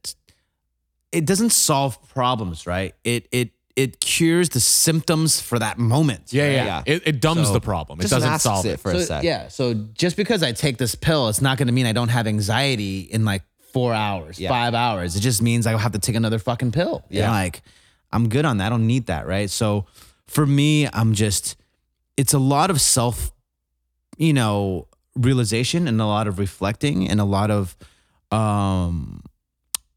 it 1.12 1.26
doesn't 1.26 1.52
solve 1.52 1.98
problems, 2.10 2.66
right? 2.66 2.96
It 3.04 3.28
it 3.32 3.52
it 3.76 4.00
cures 4.00 4.50
the 4.50 4.60
symptoms 4.60 5.40
for 5.42 5.58
that 5.60 5.78
moment. 5.80 6.32
Yeah, 6.32 6.50
yeah. 6.50 6.66
Yeah. 6.66 6.84
It, 6.86 7.08
it 7.08 7.22
dumbs 7.22 7.48
So, 7.48 7.54
the 7.54 7.60
problem. 7.60 8.00
It 8.02 8.08
doesn't 8.10 8.40
solve 8.40 8.66
it 8.68 8.74
it. 8.74 8.80
for 8.80 8.92
a 8.92 9.00
sec. 9.02 9.24
yeah. 9.24 9.48
So 9.48 9.74
just 9.74 10.16
because 10.16 10.44
I 10.44 10.52
take 10.52 10.78
this 10.78 10.94
pill, 10.94 11.28
it's 11.28 11.42
not 11.42 11.58
going 11.58 11.68
to 11.68 11.74
mean 11.74 11.88
I 11.88 11.92
don't 11.92 12.10
have 12.10 12.28
anxiety 12.28 13.00
in 13.02 13.26
like 13.26 13.42
four 13.72 13.92
hours, 13.94 14.40
Yeah. 14.40 14.50
five 14.50 14.76
hours. 14.76 15.16
It 15.16 15.22
just 15.22 15.42
means 15.42 15.66
I 15.66 15.76
have 15.76 15.92
to 15.94 16.00
take 16.00 16.16
another 16.16 16.38
fucking 16.38 16.72
pill. 16.72 17.04
Yeah. 17.10 17.22
Yeah. 17.24 17.32
like 17.32 17.64
I'm 18.12 18.30
good 18.30 18.46
on 18.46 18.58
that. 18.58 18.68
I 18.68 18.70
don't 18.70 18.86
need 18.86 19.08
that. 19.08 19.26
Right. 19.26 19.50
So 19.50 19.86
for 20.28 20.46
me, 20.46 20.88
I'm 20.94 21.14
just, 21.14 21.56
it's 22.18 22.34
a 22.34 22.40
lot 22.40 22.70
of 22.70 22.80
self, 22.82 23.32
you 24.18 24.34
know, 24.34 24.88
realization 25.16 25.88
and 25.88 26.00
a 26.02 26.06
lot 26.06 26.28
of 26.28 26.40
reflecting 26.40 27.08
and 27.10 27.20
a 27.20 27.26
lot 27.26 27.52
of, 27.52 27.76
um, 28.32 29.22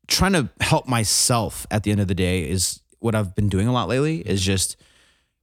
trying 0.08 0.32
to 0.34 0.48
help 0.60 0.86
myself 0.88 1.66
at 1.70 1.82
the 1.82 1.90
end 1.90 2.00
of 2.00 2.08
the 2.08 2.14
day 2.14 2.48
is 2.48 2.80
what 2.98 3.14
I've 3.14 3.34
been 3.34 3.48
doing 3.48 3.66
a 3.66 3.72
lot 3.72 3.88
lately 3.88 4.18
is 4.18 4.42
just 4.42 4.76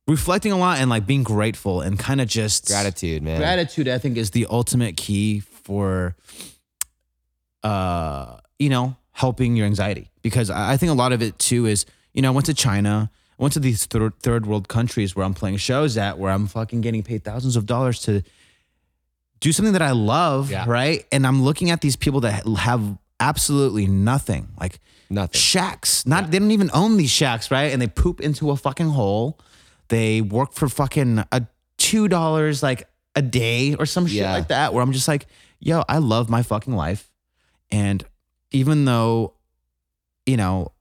reflecting 0.07 0.51
a 0.51 0.57
lot 0.57 0.79
and 0.79 0.89
like 0.89 1.05
being 1.05 1.23
grateful 1.23 1.81
and 1.81 1.97
kind 1.97 2.19
of 2.21 2.27
just 2.27 2.67
Gratitude, 2.67 3.23
man. 3.23 3.39
gratitude 3.39 3.87
i 3.87 3.97
think 3.97 4.17
is 4.17 4.31
the 4.31 4.45
ultimate 4.49 4.97
key 4.97 5.39
for 5.39 6.15
uh 7.63 8.37
you 8.59 8.69
know 8.69 8.97
helping 9.11 9.55
your 9.55 9.65
anxiety 9.65 10.09
because 10.21 10.49
i 10.49 10.73
I 10.73 10.77
think 10.77 10.91
a 10.91 10.95
lot 10.95 11.13
of 11.13 11.21
it 11.21 11.39
too 11.39 11.65
is 11.67 11.85
you 12.13 12.21
know 12.21 12.29
i 12.29 12.31
went 12.31 12.47
to 12.47 12.53
china 12.53 13.09
i 13.39 13.41
went 13.43 13.53
to 13.53 13.59
these 13.59 13.85
third, 13.85 14.13
third 14.19 14.45
world 14.45 14.67
countries 14.67 15.15
where 15.15 15.25
i'm 15.25 15.33
playing 15.33 15.57
shows 15.57 15.97
at 15.97 16.17
where 16.17 16.31
i'm 16.31 16.47
fucking 16.47 16.81
getting 16.81 17.03
paid 17.03 17.23
thousands 17.23 17.55
of 17.55 17.65
dollars 17.65 17.99
to 18.01 18.21
do 19.39 19.51
something 19.51 19.73
that 19.73 19.81
i 19.81 19.91
love 19.91 20.51
Yeah. 20.51 20.65
right 20.67 21.05
and 21.11 21.25
i'm 21.27 21.43
looking 21.43 21.69
at 21.71 21.81
these 21.81 21.95
people 21.95 22.21
that 22.21 22.45
have 22.47 22.97
absolutely 23.19 23.87
nothing 23.87 24.49
like 24.59 24.79
Nothing. 25.09 25.39
shacks. 25.39 26.05
Not 26.07 26.31
they 26.31 26.39
don't 26.39 26.49
even 26.51 26.71
own 26.73 26.97
these 26.97 27.11
shacks, 27.11 27.51
right? 27.51 27.71
And 27.71 27.79
they 27.81 27.87
poop 27.87 28.19
into 28.19 28.49
a 28.49 28.55
fucking 28.55 28.89
hole. 28.89 29.39
They 29.89 30.21
work 30.21 30.53
for 30.53 30.67
fucking 30.67 31.23
a 31.31 31.45
two 31.77 32.07
dollars 32.07 32.63
like 32.63 32.87
a 33.15 33.21
day 33.21 33.75
or 33.75 33.85
some 33.85 34.07
shit 34.07 34.17
Yeah. 34.21 34.33
like 34.33 34.47
that. 34.47 34.73
Where 34.73 34.81
I'm 34.83 34.91
just 34.91 35.07
like, 35.07 35.27
yo, 35.59 35.83
I 35.87 35.99
love 35.99 36.29
my 36.31 36.41
fucking 36.41 36.73
life, 36.75 37.11
and 37.71 38.03
even 38.51 38.85
though, 38.85 39.35
you 40.25 40.35
know, 40.35 40.71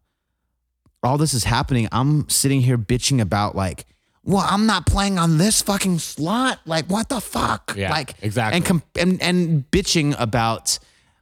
all 1.02 1.18
this 1.18 1.34
is 1.34 1.44
happening, 1.44 1.88
I'm 1.92 2.28
sitting 2.28 2.60
here 2.60 2.78
bitching 2.78 3.20
about 3.20 3.54
like. 3.56 3.86
Well, 4.24 4.46
I'm 4.48 4.66
not 4.66 4.86
playing 4.86 5.18
on 5.18 5.38
this 5.38 5.62
fucking 5.62 5.98
slot. 5.98 6.60
Like, 6.64 6.86
what 6.86 7.08
the 7.08 7.20
fuck? 7.20 7.74
Yeah, 7.76 7.90
like, 7.90 8.14
exactly. 8.22 8.56
And 8.56 8.64
com- 8.64 8.82
and 8.96 9.20
and 9.20 9.70
bitching 9.70 10.14
about 10.18 10.78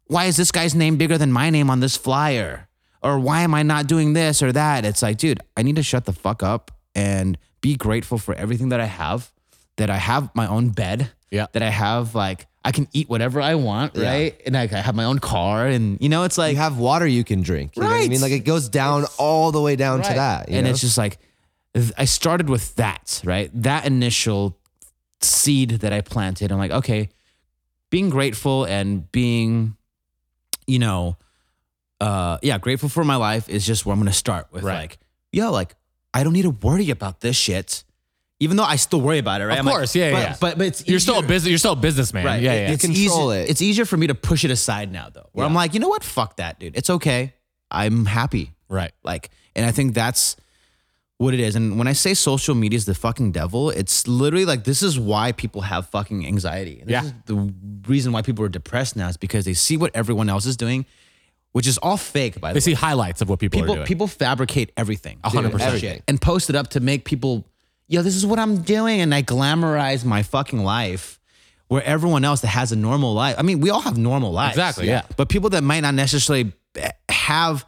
why 0.06 0.26
is 0.26 0.36
this 0.36 0.50
guy's 0.50 0.74
name 0.74 0.96
bigger 0.96 1.16
than 1.16 1.32
my 1.32 1.50
name 1.50 1.70
on 1.70 1.80
this 1.80 1.96
flyer? 1.96 2.68
Or 3.02 3.18
why 3.18 3.40
am 3.40 3.54
I 3.54 3.62
not 3.62 3.86
doing 3.86 4.12
this 4.12 4.42
or 4.42 4.52
that? 4.52 4.84
It's 4.84 5.02
like, 5.02 5.16
dude, 5.16 5.40
I 5.56 5.62
need 5.62 5.76
to 5.76 5.82
shut 5.82 6.04
the 6.04 6.12
fuck 6.12 6.42
up 6.42 6.70
and 6.94 7.38
be 7.62 7.74
grateful 7.74 8.18
for 8.18 8.34
everything 8.34 8.68
that 8.70 8.80
I 8.80 8.86
have. 8.86 9.32
That 9.76 9.88
I 9.88 9.96
have 9.96 10.34
my 10.34 10.46
own 10.46 10.70
bed. 10.70 11.10
Yeah. 11.30 11.46
That 11.52 11.62
I 11.62 11.70
have 11.70 12.14
like 12.14 12.46
I 12.64 12.72
can 12.72 12.88
eat 12.92 13.08
whatever 13.08 13.40
I 13.40 13.54
want, 13.54 13.96
Yeah. 13.96 14.10
right? 14.10 14.40
And 14.44 14.54
like 14.54 14.72
I 14.72 14.80
have 14.80 14.94
my 14.94 15.04
own 15.04 15.18
car, 15.18 15.66
and 15.66 15.96
you 16.00 16.08
know, 16.08 16.24
it's 16.24 16.36
like 16.36 16.52
You 16.54 16.58
have 16.58 16.76
water 16.78 17.06
you 17.06 17.24
can 17.24 17.42
drink. 17.42 17.76
You 17.76 17.82
know 17.82 17.88
what 17.88 17.94
I 17.94 17.98
Right. 18.00 18.10
mean? 18.10 18.20
Like 18.20 18.32
it 18.32 18.40
goes 18.40 18.68
down 18.68 19.06
all 19.18 19.50
the 19.52 19.60
way 19.60 19.76
down 19.76 20.02
to 20.02 20.08
Right. 20.08 20.16
that. 20.16 20.48
you 20.50 20.56
and 20.56 20.64
know? 20.64 20.70
it's 20.70 20.80
just 20.80 20.98
like 20.98 21.18
th- 21.74 21.92
I 21.96 22.04
started 22.04 22.48
with 22.50 22.74
that, 22.76 23.22
right? 23.24 23.50
That 23.62 23.86
initial 23.86 24.56
seed 25.20 25.70
that 25.80 25.92
I 25.92 26.00
planted. 26.00 26.50
I'm 26.52 26.58
like, 26.58 26.70
okay, 26.70 27.08
being 27.90 28.10
grateful 28.10 28.64
and 28.64 29.10
being, 29.12 29.76
you 30.66 30.78
know, 30.78 31.16
uh, 32.00 32.38
yeah, 32.42 32.56
grateful 32.58 32.88
for 32.88 33.04
my 33.04 33.16
life 33.16 33.48
is 33.48 33.66
just 33.66 33.84
where 33.86 33.92
I'm 33.92 34.00
gonna 34.00 34.12
start 34.12 34.48
with 34.50 34.64
Right. 34.64 34.74
like, 34.80 34.98
yo, 35.32 35.50
like 35.50 35.74
I 36.12 36.24
don't 36.24 36.32
need 36.32 36.42
to 36.42 36.50
worry 36.50 36.90
about 36.90 37.20
this 37.20 37.36
shit. 37.36 37.84
Even 38.42 38.56
though 38.56 38.64
I 38.64 38.76
still 38.76 39.00
worry 39.02 39.18
about 39.18 39.42
it, 39.42 39.46
right? 39.46 39.52
Of 39.52 39.58
I'm 39.60 39.66
like, 39.66 39.74
course, 39.74 39.94
yeah, 39.94 40.12
but, 40.12 40.18
yeah. 40.18 40.36
But 40.40 40.58
but 40.58 40.66
it's 40.68 40.88
You're 40.88 40.98
still 40.98 41.18
a 41.18 41.22
business. 41.22 41.50
You're 41.50 41.58
still 41.58 41.72
a 41.74 41.76
businessman. 41.76 42.24
Right. 42.24 42.42
Yeah, 42.42 42.52
It- 42.54 42.62
yeah. 42.68 42.70
It's 42.72 42.84
Control 42.84 43.32
easy, 43.34 43.42
it. 43.42 43.50
It's 43.50 43.60
easier 43.62 43.84
for 43.84 43.96
me 43.98 44.06
to 44.06 44.14
push 44.14 44.44
it 44.44 44.50
aside 44.50 44.90
now, 44.90 45.08
though. 45.12 45.28
Where 45.32 45.44
I'm 45.46 45.54
like, 45.54 45.74
you 45.74 45.80
know 45.80 45.88
what? 45.88 46.02
Fuck 46.02 46.36
that, 46.36 46.58
dude. 46.58 46.74
It's 46.76 46.88
okay. 46.90 47.34
I'm 47.70 48.06
happy. 48.06 48.52
right. 48.68 48.92
Like, 49.04 49.30
and 49.54 49.66
I 49.66 49.72
think 49.72 49.94
that's 49.94 50.36
what 51.18 51.34
it 51.34 51.40
is. 51.40 51.54
And 51.54 51.76
when 51.76 51.86
I 51.86 51.92
say 51.92 52.14
social 52.14 52.54
media 52.54 52.78
is 52.78 52.86
the 52.86 52.94
fucking 52.94 53.32
devil, 53.32 53.68
it's 53.68 54.08
literally 54.08 54.46
like 54.46 54.64
this 54.64 54.82
is 54.82 54.98
why 54.98 55.32
people 55.32 55.60
have 55.60 55.86
fucking 55.90 56.26
anxiety. 56.26 56.80
And 56.80 56.88
this 56.88 56.92
Yeah. 56.94 57.04
is 57.04 57.12
the 57.26 57.52
reason 57.86 58.10
why 58.12 58.22
people 58.22 58.42
are 58.44 58.48
depressed 58.48 58.96
now 58.96 59.08
is 59.08 59.18
because 59.18 59.44
they 59.44 59.52
see 59.54 59.76
what 59.76 59.90
everyone 59.94 60.30
else 60.30 60.46
is 60.46 60.56
doing, 60.56 60.86
which 61.52 61.66
is 61.66 61.76
all 61.78 61.98
fake, 61.98 62.40
by 62.40 62.48
the 62.52 62.54
They 62.54 62.56
way. 62.56 62.60
They 62.60 62.60
see 62.60 62.72
highlights 62.72 63.20
of 63.20 63.28
what 63.28 63.38
people, 63.38 63.60
people 63.60 63.74
are 63.74 63.76
doing. 63.78 63.86
people 63.86 64.06
fabricate 64.06 64.72
everything. 64.78 65.18
A 65.22 65.28
hundred 65.28 65.52
percent. 65.52 65.68
everything. 65.74 66.02
And 66.08 66.18
post 66.18 66.48
it 66.48 66.56
up 66.56 66.68
to 66.70 66.80
make 66.80 67.04
people, 67.04 67.44
yo, 67.90 68.02
this 68.02 68.14
is 68.16 68.24
what 68.24 68.38
I'm 68.38 68.62
doing. 68.62 69.00
And 69.00 69.14
I 69.14 69.22
glamorize 69.22 70.04
my 70.04 70.22
fucking 70.22 70.62
life 70.62 71.20
where 71.68 71.82
everyone 71.82 72.24
else 72.24 72.40
that 72.40 72.48
has 72.48 72.72
a 72.72 72.76
normal 72.76 73.12
life. 73.12 73.36
I 73.38 73.42
mean, 73.42 73.60
we 73.60 73.68
all 73.68 73.80
have 73.80 73.98
normal 73.98 74.32
lives. 74.32 74.56
Exactly, 74.56 74.86
yeah. 74.86 75.02
But 75.16 75.28
people 75.28 75.50
that 75.50 75.62
might 75.62 75.80
not 75.80 75.94
necessarily 75.94 76.52
have 77.08 77.66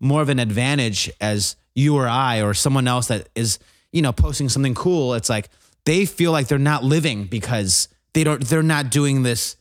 more 0.00 0.20
of 0.20 0.28
an 0.28 0.38
advantage 0.38 1.10
as 1.20 1.56
you 1.74 1.96
or 1.96 2.06
I 2.06 2.42
or 2.42 2.52
someone 2.52 2.86
else 2.86 3.08
that 3.08 3.28
is, 3.34 3.58
you 3.92 4.02
know, 4.02 4.12
posting 4.12 4.48
something 4.48 4.74
cool, 4.74 5.14
it's 5.14 5.30
like 5.30 5.48
they 5.84 6.04
feel 6.04 6.32
like 6.32 6.48
they're 6.48 6.58
not 6.58 6.84
living 6.84 7.24
because 7.24 7.88
they 8.12 8.24
don't 8.24 8.42
they're 8.44 8.62
not 8.62 8.90
doing 8.90 9.22
this, 9.22 9.56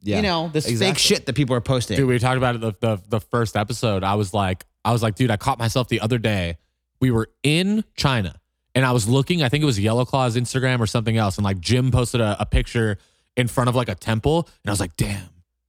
yeah. 0.00 0.16
you 0.16 0.22
know, 0.22 0.48
this 0.52 0.66
fake 0.78 0.98
shit 0.98 1.26
that 1.26 1.34
people 1.34 1.56
are 1.56 1.60
posting. 1.60 1.96
Dude, 1.96 2.08
we 2.08 2.18
talked 2.18 2.36
about 2.36 2.54
it 2.56 2.60
the, 2.60 2.74
the 2.80 3.02
the 3.08 3.20
first 3.20 3.56
episode. 3.56 4.04
I 4.04 4.14
was 4.14 4.32
like, 4.32 4.64
I 4.84 4.92
was 4.92 5.02
like, 5.02 5.16
dude, 5.16 5.30
I 5.30 5.36
caught 5.36 5.58
myself 5.58 5.88
the 5.88 6.00
other 6.00 6.18
day. 6.18 6.58
We 7.00 7.10
were 7.10 7.28
in 7.42 7.84
China 7.96 8.40
and 8.74 8.84
I 8.84 8.92
was 8.92 9.08
looking, 9.08 9.42
I 9.42 9.48
think 9.48 9.62
it 9.62 9.66
was 9.66 9.78
Yellow 9.78 10.04
Claw's 10.04 10.36
Instagram 10.36 10.80
or 10.80 10.86
something 10.86 11.16
else. 11.16 11.36
And 11.38 11.44
like 11.44 11.60
Jim 11.60 11.90
posted 11.90 12.20
a, 12.20 12.36
a 12.40 12.46
picture 12.46 12.98
in 13.36 13.48
front 13.48 13.68
of 13.68 13.74
like 13.74 13.88
a 13.88 13.94
temple. 13.94 14.48
And 14.62 14.70
I 14.70 14.72
was 14.72 14.80
like, 14.80 14.96
damn, 14.96 15.28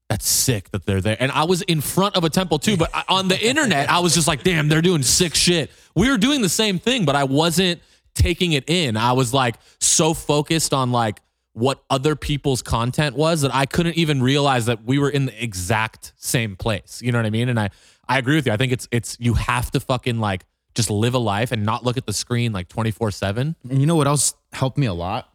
that's 0.10 0.28
sick 0.28 0.70
that 0.72 0.86
they're 0.86 1.01
there. 1.01 1.18
And 1.20 1.32
I 1.32 1.43
was 1.45 1.62
in 1.64 1.82
front 1.82 2.16
of 2.16 2.24
a 2.24 2.30
temple 2.30 2.60
too, 2.60 2.78
but 2.78 2.89
I- 2.93 3.03
on 3.10 3.28
the 3.28 3.39
internet, 3.43 3.89
I 3.89 3.99
was 3.99 4.14
just 4.14 4.28
like, 4.28 4.43
damn, 4.43 4.68
they're 4.70 4.82
doing 4.82 5.03
sick 5.03 5.36
shit. 5.36 5.72
We 5.95 6.10
were 6.10 6.18
doing 6.18 6.41
the 6.41 6.49
same 6.49 6.80
thing, 6.80 7.06
but 7.06 7.16
I 7.16 7.24
wasn't 7.24 7.82
taking 8.14 8.53
it 8.53 8.70
in. 8.70 8.97
I 8.97 9.14
was 9.14 9.34
like 9.34 9.56
so 9.80 10.14
focused 10.14 10.74
on 10.74 10.91
like 10.91 11.22
what 11.53 11.84
other 11.89 12.16
people's 12.16 12.62
content 12.62 13.16
was 13.16 13.41
that 13.41 13.53
I 13.53 13.66
couldn't 13.66 13.95
even 13.97 14.22
realize 14.22 14.66
that 14.66 14.84
we 14.84 14.99
were 14.99 15.10
in 15.10 15.26
the 15.28 15.43
exact 15.43 16.14
same 16.18 16.56
place. 16.56 17.01
You 17.01 17.12
know 17.12 17.18
what 17.20 17.26
I 17.26 17.30
mean? 17.30 17.49
And 17.49 17.60
I 17.60 17.70
I 18.08 18.18
agree 18.20 18.36
with 18.36 18.45
you. 18.45 18.51
I 18.53 18.58
think 18.58 18.72
it's 18.74 18.88
it's 18.91 19.18
you 19.20 19.34
have 19.36 19.72
to 19.72 19.80
fucking 19.80 20.20
like 20.20 20.45
just 20.76 20.89
live 20.89 21.13
a 21.13 21.17
life 21.17 21.51
and 21.51 21.65
not 21.65 21.84
look 21.84 21.97
at 21.97 22.05
the 22.05 22.13
screen 22.13 22.51
like 22.51 22.67
24/7. 22.69 23.55
And 23.69 23.80
you 23.80 23.86
know 23.88 23.95
what 23.95 24.07
else 24.07 24.36
helped 24.53 24.78
me 24.78 24.86
a 24.88 24.93
lot? 24.93 25.30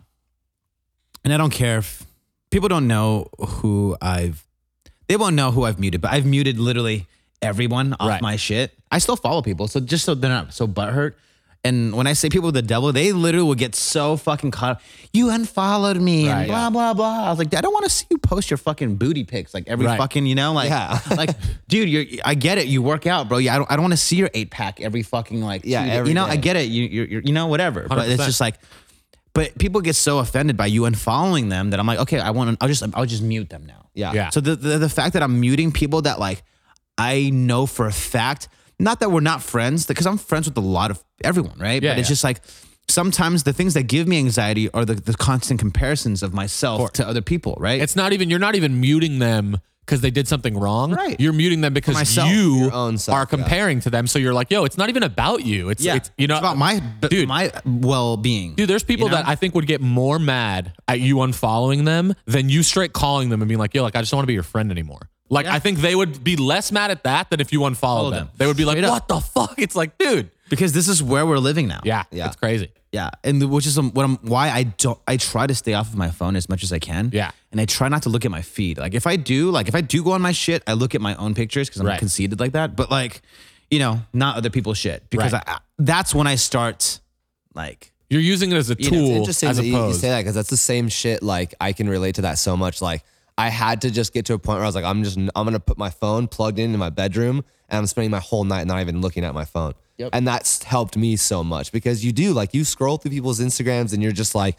And 1.24 1.32
I 1.32 1.36
don't 1.36 1.50
care 1.52 1.78
if 1.78 2.04
people 2.50 2.68
don't 2.68 2.86
know 2.86 3.28
who 3.38 3.96
I've, 4.00 4.46
they 5.08 5.16
won't 5.16 5.34
know 5.36 5.50
who 5.50 5.64
I've 5.64 5.78
muted, 5.78 6.00
but 6.00 6.12
I've 6.12 6.26
muted 6.26 6.58
literally 6.58 7.06
everyone 7.42 7.94
off 7.98 8.08
Right. 8.08 8.22
my 8.22 8.36
shit. 8.36 8.72
I 8.90 8.98
still 8.98 9.16
follow 9.16 9.42
people. 9.42 9.66
So 9.68 9.80
just 9.80 10.04
so 10.04 10.14
they're 10.14 10.30
not 10.30 10.52
so 10.54 10.66
butthurt. 10.68 11.14
And 11.62 11.94
when 11.94 12.06
I 12.06 12.14
say 12.14 12.30
people 12.30 12.46
with 12.46 12.54
the 12.54 12.62
devil, 12.62 12.90
they 12.90 13.12
literally 13.12 13.46
will 13.46 13.54
get 13.54 13.74
so 13.74 14.16
fucking 14.16 14.50
caught 14.50 14.76
up. 14.76 14.82
You 15.12 15.28
unfollowed 15.28 15.98
me 15.98 16.26
Right, 16.26 16.38
and 16.38 16.48
blah, 16.48 16.64
yeah. 16.64 16.70
blah, 16.70 16.94
blah. 16.94 17.26
I 17.26 17.28
was 17.30 17.38
like, 17.38 17.54
I 17.54 17.60
don't 17.60 17.72
want 17.74 17.84
to 17.84 17.90
see 17.90 18.06
you 18.10 18.16
post 18.16 18.50
your 18.50 18.56
fucking 18.56 18.96
booty 18.96 19.24
pics 19.24 19.52
like 19.52 19.68
every 19.68 19.84
Right. 19.84 19.98
fucking, 19.98 20.24
you 20.24 20.34
know, 20.34 20.54
like, 20.54 20.70
Yeah. 20.70 20.98
like, 21.16 21.30
dude, 21.68 21.90
you're, 21.90 22.04
I 22.24 22.34
get 22.34 22.56
it. 22.56 22.66
You 22.68 22.80
work 22.80 23.06
out, 23.06 23.28
bro. 23.28 23.36
Yeah, 23.36 23.54
I 23.54 23.58
don't, 23.58 23.70
I 23.70 23.76
don't 23.76 23.82
want 23.82 23.92
to 23.92 23.98
see 23.98 24.16
your 24.16 24.30
eight 24.32 24.50
pack 24.50 24.80
every 24.80 25.02
fucking 25.02 25.42
like, 25.42 25.66
Yeah, 25.66 25.84
two 25.84 25.90
every 25.90 26.08
you 26.10 26.14
know, 26.14 26.24
I 26.24 26.36
day. 26.36 26.40
get 26.42 26.56
it. 26.56 26.68
You, 26.68 26.84
you're, 26.84 27.04
you're, 27.06 27.22
you 27.22 27.32
know, 27.34 27.46
whatever. 27.48 27.86
But 27.86 28.08
it's 28.08 28.22
100%. 28.22 28.26
just 28.26 28.40
like, 28.40 28.54
but 29.34 29.56
people 29.58 29.82
get 29.82 29.96
so 29.96 30.18
offended 30.18 30.56
by 30.56 30.64
you 30.66 30.82
unfollowing 30.82 31.50
them 31.50 31.70
that 31.70 31.78
I'm 31.80 31.86
like, 31.86 31.98
okay, 32.00 32.20
I 32.20 32.30
want 32.30 32.58
to, 32.58 32.64
I'll 32.64 32.68
just, 32.68 32.82
I'll 32.94 33.04
just 33.06 33.22
mute 33.22 33.50
them 33.50 33.66
now. 33.66 33.88
Yeah. 33.92 34.12
Yeah. 34.14 34.30
So 34.30 34.40
the, 34.40 34.56
the 34.56 34.78
the 34.78 34.88
fact 34.88 35.12
that 35.12 35.22
I'm 35.22 35.40
muting 35.40 35.72
people 35.72 36.02
that 36.02 36.18
like 36.18 36.42
I 36.96 37.30
know 37.30 37.66
for 37.66 37.86
a 37.86 37.92
fact, 37.92 38.48
not 38.80 39.00
that 39.00 39.10
we're 39.10 39.20
not 39.20 39.42
friends, 39.42 39.86
because 39.86 40.06
I'm 40.06 40.18
friends 40.18 40.48
with 40.48 40.56
a 40.56 40.60
lot 40.60 40.90
of 40.90 41.02
everyone, 41.22 41.58
right? 41.58 41.82
Yeah, 41.82 41.92
but 41.92 42.00
it's 42.00 42.08
yeah. 42.08 42.12
just 42.12 42.24
like 42.24 42.40
sometimes 42.88 43.44
the 43.44 43.52
things 43.52 43.74
that 43.74 43.84
give 43.84 44.08
me 44.08 44.18
anxiety 44.18 44.70
are 44.70 44.84
the, 44.84 44.94
the 44.94 45.14
constant 45.14 45.60
comparisons 45.60 46.22
of 46.22 46.34
myself 46.34 46.92
to 46.94 47.06
other 47.06 47.22
people, 47.22 47.56
right? 47.58 47.80
It's 47.80 47.96
not 47.96 48.12
even 48.12 48.30
you're 48.30 48.38
not 48.38 48.54
even 48.54 48.80
muting 48.80 49.18
them 49.18 49.58
because 49.90 50.02
they 50.02 50.10
did 50.10 50.28
something 50.28 50.56
wrong. 50.56 50.92
Right. 50.92 51.18
You're 51.18 51.32
muting 51.32 51.62
them 51.62 51.74
because 51.74 51.94
myself. 51.94 52.30
you 52.30 52.70
self, 52.70 53.08
are 53.08 53.22
yeah. 53.22 53.24
comparing 53.24 53.80
to 53.80 53.90
them. 53.90 54.06
So 54.06 54.18
you're 54.18 54.34
like, 54.34 54.50
yo, 54.50 54.64
it's 54.64 54.78
not 54.78 54.88
even 54.88 55.02
about 55.02 55.44
you. 55.44 55.70
It's 55.70 55.82
yeah, 55.82 55.96
it's 55.96 56.10
you 56.16 56.28
know 56.28 56.34
It's 56.34 56.40
about 56.40 56.56
my 56.56 56.78
Dude. 56.78 57.28
my 57.28 57.50
well 57.64 58.16
being. 58.16 58.54
Dude, 58.54 58.68
there's 58.68 58.84
people 58.84 59.06
You 59.06 59.10
know? 59.10 59.16
that 59.16 59.28
I 59.28 59.34
think 59.34 59.54
would 59.54 59.66
get 59.66 59.80
more 59.80 60.18
mad 60.18 60.74
at 60.86 61.00
you 61.00 61.16
unfollowing 61.16 61.84
them 61.84 62.14
than 62.26 62.48
you 62.48 62.62
straight 62.62 62.92
calling 62.92 63.30
them 63.30 63.42
and 63.42 63.48
being 63.48 63.58
like, 63.58 63.74
yo, 63.74 63.82
like 63.82 63.96
I 63.96 64.00
just 64.00 64.12
don't 64.12 64.18
want 64.18 64.24
to 64.24 64.28
be 64.28 64.34
your 64.34 64.42
friend 64.42 64.70
anymore. 64.70 65.08
Like 65.30 65.46
I 65.46 65.58
think 65.60 65.78
they 65.78 65.94
would 65.94 66.22
be 66.24 66.36
less 66.36 66.70
mad 66.72 66.90
at 66.90 67.04
that 67.04 67.30
than 67.30 67.40
if 67.40 67.52
you 67.52 67.64
unfollowed 67.64 68.00
Follow 68.00 68.10
them. 68.10 68.26
them. 68.26 68.34
They 68.36 68.46
would 68.46 68.56
be 68.56 68.64
like, 68.64 68.82
up. 68.82 68.90
what 68.90 69.08
the 69.08 69.20
fuck? 69.20 69.54
It's 69.58 69.76
like, 69.76 69.96
dude. 69.96 70.30
because 70.50 70.72
this 70.72 70.88
is 70.88 71.02
where 71.02 71.24
we're 71.24 71.38
living 71.38 71.68
now. 71.68 71.80
Yeah, 71.84 72.02
Yeah. 72.10 72.26
it's 72.26 72.36
crazy. 72.36 72.72
Yeah, 72.92 73.10
and 73.22 73.40
the- 73.40 73.46
which 73.46 73.66
is 73.68 73.78
um, 73.78 73.92
what 73.92 74.04
I'm 74.04 74.16
why 74.18 74.50
I 74.50 74.64
don't 74.64 74.98
I 75.06 75.16
try 75.16 75.46
to 75.46 75.54
stay 75.54 75.74
off 75.74 75.88
of 75.90 75.96
my 75.96 76.10
phone 76.10 76.34
as 76.34 76.48
much 76.48 76.64
as 76.64 76.72
I 76.72 76.80
can. 76.80 77.10
Yeah. 77.12 77.30
and 77.52 77.60
I 77.60 77.64
try 77.64 77.88
not 77.88 78.02
to 78.02 78.08
look 78.08 78.24
at 78.24 78.30
my 78.32 78.42
feed. 78.42 78.76
Like 78.78 78.94
if 78.94 79.06
I 79.06 79.14
do, 79.16 79.50
like 79.52 79.68
if 79.68 79.74
I 79.76 79.80
do 79.80 80.02
go 80.02 80.10
on 80.12 80.20
my 80.20 80.32
shit, 80.32 80.64
I 80.66 80.72
look 80.72 80.94
at 80.96 81.00
my 81.00 81.14
own 81.14 81.34
pictures 81.34 81.68
because 81.68 81.80
I'm 81.80 81.86
Right. 81.86 81.98
conceited 82.00 82.40
like 82.40 82.52
that. 82.52 82.74
But 82.74 82.90
like, 82.90 83.22
you 83.70 83.78
know, 83.78 84.02
not 84.12 84.36
other 84.36 84.50
people's 84.50 84.78
shit 84.78 85.08
because 85.10 85.32
Right. 85.32 85.44
I, 85.46 85.52
I- 85.52 85.58
that's 85.78 86.12
when 86.12 86.26
I 86.26 86.34
start 86.34 86.98
like 87.54 87.92
You're 88.08 88.20
using 88.20 88.50
it 88.50 88.56
as 88.56 88.70
a 88.70 88.76
You 88.76 88.90
know, 88.90 88.96
it's 88.98 89.06
tool 89.08 89.16
interesting 89.18 89.48
as 89.50 89.56
that 89.58 89.64
you, 89.66 89.86
you 89.86 89.94
say 89.94 90.08
that 90.10 90.18
because 90.20 90.34
that's 90.34 90.50
the 90.50 90.56
same 90.56 90.88
shit. 90.88 91.22
Like 91.22 91.54
I 91.60 91.72
can 91.72 91.88
relate 91.88 92.16
to 92.16 92.22
that 92.22 92.38
so 92.38 92.56
much. 92.56 92.82
Like 92.82 93.04
I 93.40 93.48
had 93.48 93.80
to 93.82 93.90
just 93.90 94.12
get 94.12 94.26
to 94.26 94.34
a 94.34 94.38
point 94.38 94.56
where 94.58 94.64
I 94.64 94.68
was 94.68 94.74
like, 94.74 94.84
I'm 94.84 95.02
just 95.04 95.16
I'm 95.18 95.30
gonna 95.48 95.60
put 95.60 95.78
my 95.78 95.90
phone 95.90 96.28
plugged 96.28 96.58
in 96.58 96.72
in 96.74 96.78
my 96.78 96.90
bedroom 96.90 97.44
and 97.68 97.78
I'm 97.78 97.86
spending 97.86 98.10
my 98.10 98.20
whole 98.20 98.44
night 98.44 98.66
not 98.66 98.80
even 98.80 99.00
looking 99.00 99.24
at 99.24 99.34
my 99.34 99.44
phone. 99.44 99.74
And 100.12 100.26
that's 100.26 100.62
helped 100.62 100.96
me 100.96 101.16
so 101.16 101.44
much 101.44 101.72
because 101.72 102.04
you 102.04 102.10
do 102.12 102.32
like 102.32 102.54
you 102.54 102.64
scroll 102.64 102.96
through 102.96 103.10
people's 103.10 103.38
Instagrams 103.40 103.92
and 103.92 104.02
you're 104.02 104.12
just 104.12 104.34
like, 104.34 104.56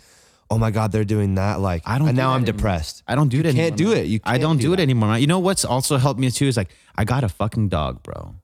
oh 0.52 0.58
my 0.58 0.70
god, 0.70 0.92
they're 0.92 1.04
doing 1.04 1.36
that. 1.36 1.60
Like 1.60 1.82
I 1.86 1.98
don't 1.98 2.10
And 2.10 2.16
do 2.16 2.22
now 2.22 2.30
I'm 2.32 2.44
anymore. 2.44 2.58
depressed. 2.58 3.02
I 3.08 3.16
don't 3.16 3.30
do 3.30 3.40
it 3.40 3.46
anymore. 3.48 3.66
can't 3.66 3.78
do 3.78 3.88
man. 3.90 3.98
it. 3.98 4.06
You 4.06 4.20
I 4.24 4.32
can't 4.34 4.42
don't 4.42 4.58
do 4.58 4.68
do, 4.68 4.74
it 4.74 4.80
anymore. 4.80 5.18
You 5.18 5.28
know 5.28 5.40
what's 5.40 5.66
also 5.66 5.98
helped 5.98 6.20
me 6.20 6.30
too 6.32 6.46
is 6.48 6.58
like 6.58 6.70
I 6.96 7.04
got 7.06 7.24
a 7.24 7.30
fucking 7.30 7.70
dog, 7.70 8.04
bro. 8.04 8.36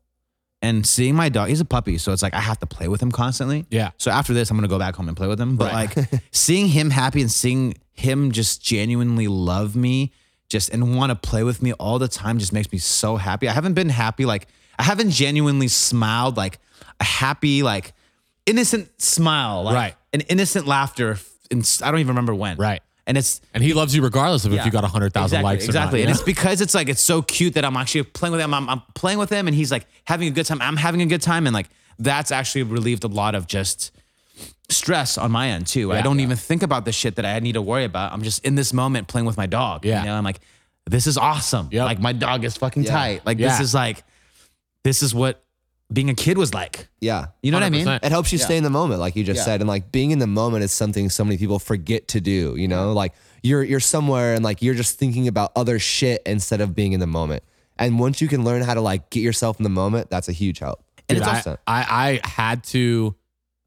And 0.64 0.88
seeing 0.88 1.14
my 1.14 1.30
dog, 1.30 1.50
he's 1.50 1.62
a 1.62 1.66
puppy, 1.66 2.00
so 2.00 2.12
it's 2.14 2.24
like 2.24 2.34
I 2.34 2.40
have 2.40 2.60
to 2.62 2.66
play 2.66 2.88
with 2.88 3.00
him 3.00 3.12
constantly. 3.12 3.68
Yeah. 3.70 3.92
So 3.98 4.10
after 4.10 4.34
this, 4.34 4.50
I'm 4.50 4.58
gonna 4.58 4.68
go 4.68 4.80
back 4.80 4.96
home 4.96 5.08
and 5.08 5.16
play 5.16 5.28
with 5.28 5.40
him. 5.40 5.56
But 5.56 5.72
Right. 5.72 5.96
like 5.96 6.10
seeing 6.32 6.68
him 6.68 6.90
happy 6.90 7.22
and 7.22 7.32
seeing 7.32 7.76
him 7.94 8.32
just 8.32 8.64
genuinely 8.64 9.28
love 9.28 9.76
me, 9.76 10.14
just 10.50 10.70
and 10.70 10.96
want 10.96 11.10
to 11.12 11.16
play 11.16 11.44
with 11.44 11.62
me 11.62 11.74
all 11.74 12.00
the 12.00 12.08
time, 12.08 12.40
just 12.40 12.54
makes 12.54 12.72
me 12.72 12.78
so 12.78 13.18
happy. 13.18 13.48
I 13.50 13.54
haven't 13.54 13.74
been 13.74 13.90
happy 13.90 14.26
like 14.26 14.48
I 14.80 14.84
haven't 14.84 15.10
genuinely 15.12 15.68
smiled 15.68 16.38
like 16.38 16.60
a 17.00 17.04
happy 17.04 17.64
like 17.64 17.94
innocent 18.46 19.02
smile, 19.02 19.64
like 19.64 19.76
Right. 19.76 19.96
an 20.14 20.22
innocent 20.22 20.68
laughter. 20.68 21.18
In, 21.50 21.64
I 21.84 21.92
don't 21.92 22.00
even 22.00 22.10
remember 22.10 22.34
when. 22.36 22.58
Right. 22.58 22.82
And 23.06 23.18
it's 23.18 23.40
and 23.54 23.64
he 23.64 23.74
loves 23.74 23.96
you 23.96 24.02
regardless 24.02 24.44
of 24.46 24.54
if 24.54 24.66
you 24.66 24.72
got 24.72 24.84
100,000 24.84 25.24
exactly, 25.24 25.44
likes 25.44 25.66
Exactly. 25.66 26.00
not. 26.00 26.10
and 26.10 26.10
you 26.10 26.14
it's 26.16 26.24
because 26.24 26.60
it's 26.60 26.74
like 26.76 26.90
it's 26.90 27.02
so 27.02 27.22
cute 27.22 27.54
that 27.54 27.64
I'm 27.64 27.78
actually 27.78 28.04
playing 28.04 28.34
with 28.34 28.42
him. 28.42 28.54
I'm, 28.54 28.70
I'm 28.70 28.82
playing 28.96 29.18
with 29.18 29.30
him 29.30 29.48
and 29.48 29.56
he's 29.56 29.72
like 29.72 29.86
having 30.04 30.28
a 30.28 30.32
good 30.32 30.46
time. 30.46 30.62
I'm 30.62 30.76
having 30.76 31.02
a 31.02 31.06
good 31.06 31.22
time. 31.22 31.48
And 31.48 31.54
like 31.54 31.70
that's 32.00 32.32
actually 32.32 32.64
relieved 32.64 33.06
a 33.06 33.08
lot 33.08 33.34
of 33.34 33.48
just 33.48 33.92
stress 34.70 35.18
on 35.18 35.32
my 35.32 35.50
end 35.50 35.68
too. 35.68 35.94
I 35.94 36.02
don't 36.02 36.20
even 36.20 36.38
think 36.38 36.64
about 36.64 36.86
the 36.86 36.92
shit 36.92 37.16
that 37.16 37.26
I 37.26 37.40
need 37.40 37.54
to 37.54 37.62
worry 37.62 37.86
about. 37.86 38.12
I'm 38.14 38.22
just 38.24 38.44
in 38.46 38.56
this 38.56 38.74
moment 38.74 39.08
playing 39.08 39.26
with 39.26 39.38
my 39.38 39.46
dog. 39.46 39.86
Yeah. 39.86 40.02
You 40.02 40.08
know, 40.08 40.16
I'm 40.16 40.24
like, 40.24 40.40
this 40.86 41.08
is 41.08 41.18
awesome. 41.18 41.70
Yep. 41.72 41.86
Like 41.86 42.00
my 42.00 42.14
dog 42.14 42.44
is 42.44 42.58
fucking 42.58 42.84
Yeah. 42.84 42.92
tight. 42.92 43.26
Like 43.26 43.40
Yeah. 43.40 43.50
this 43.50 43.60
is 43.62 43.74
like, 43.74 44.04
this 44.84 45.02
is 45.04 45.14
what 45.16 45.44
being 45.92 46.10
a 46.10 46.14
kid 46.14 46.38
was 46.38 46.54
like. 46.54 46.90
Yeah. 47.00 47.28
You 47.42 47.52
know 47.52 47.58
what 47.58 47.64
I 47.64 47.70
mean? 47.70 47.88
It 47.88 48.12
helps 48.12 48.32
you 48.34 48.38
stay 48.38 48.58
in 48.58 48.64
the 48.64 48.70
moment, 48.70 49.00
like 49.00 49.16
you 49.16 49.24
just 49.24 49.40
Yeah. 49.40 49.46
said. 49.46 49.62
And 49.62 49.68
like 49.70 49.92
being 49.92 50.12
in 50.12 50.20
the 50.20 50.28
moment 50.28 50.64
is 50.64 50.72
something 50.74 51.10
so 51.10 51.24
many 51.24 51.38
people 51.38 51.60
forget 51.60 52.10
to 52.10 52.20
do, 52.22 52.56
you 52.58 52.68
know? 52.68 52.92
Like 52.94 53.14
you're 53.44 53.64
you're 53.64 53.80
somewhere 53.80 54.34
and 54.34 54.44
like 54.44 54.62
you're 54.62 54.76
just 54.76 55.00
thinking 55.00 55.28
about 55.30 55.52
other 55.56 55.80
shit 55.80 56.22
instead 56.26 56.60
of 56.60 56.76
being 56.76 56.92
in 56.92 57.00
the 57.00 57.08
moment. 57.08 57.44
And 57.80 58.00
once 58.00 58.20
you 58.22 58.28
can 58.28 58.44
learn 58.44 58.64
how 58.64 58.74
to 58.74 58.82
like 58.82 59.10
get 59.12 59.22
yourself 59.22 59.60
in 59.60 59.64
the 59.64 59.70
moment, 59.70 60.10
that's 60.10 60.28
a 60.28 60.34
huge 60.34 60.60
help. 60.60 60.84
Dude, 61.08 61.20
It's 61.20 61.28
I, 61.28 61.38
awesome. 61.38 61.58
I, 61.68 62.20
I 62.24 62.28
had 62.28 62.64
to, 62.66 63.16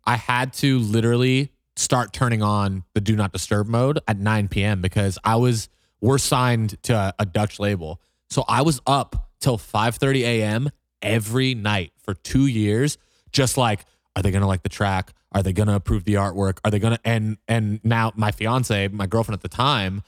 I 0.05 0.16
had 0.16 0.53
to 0.55 0.78
literally 0.78 1.53
start 1.76 2.12
turning 2.12 2.42
on 2.42 2.84
the 2.94 3.01
do 3.01 3.16
not 3.16 3.32
disturb 3.32 3.66
mode 3.66 4.01
at 4.07 4.18
9 4.18 4.48
p.m. 4.48 4.80
because 4.80 5.18
I 5.24 5.36
was, 5.36 5.68
we're 6.01 6.18
signed 6.18 6.82
to 6.84 6.94
a, 6.94 7.14
a 7.18 7.26
Dutch 7.26 7.59
label. 7.59 8.01
So 8.28 8.44
I 8.48 8.62
was 8.62 8.80
up 8.86 9.30
till 9.40 9.59
5.30 9.59 10.20
a.m. 10.22 10.70
every 11.03 11.55
night 11.55 11.92
for 12.03 12.14
two 12.14 12.46
years, 12.46 12.98
just 13.32 13.57
like, 13.57 13.84
are 14.14 14.22
they 14.22 14.30
going 14.30 14.42
to 14.42 14.46
like 14.46 14.62
the 14.62 14.68
track? 14.68 15.12
Are 15.32 15.42
they 15.42 15.53
going 15.53 15.68
to 15.68 15.74
approve 15.74 16.05
the 16.05 16.14
artwork? 16.14 16.59
Are 16.64 16.70
they 16.70 16.78
going 16.78 16.94
to, 16.94 17.01
and, 17.05 17.38
and 17.48 17.80
now 17.84 18.12
my 18.16 18.32
fiance, 18.32 18.88
my 18.88 19.07
girlfriend 19.07 19.38
at 19.38 19.42
the 19.42 19.48
time, 19.48 20.03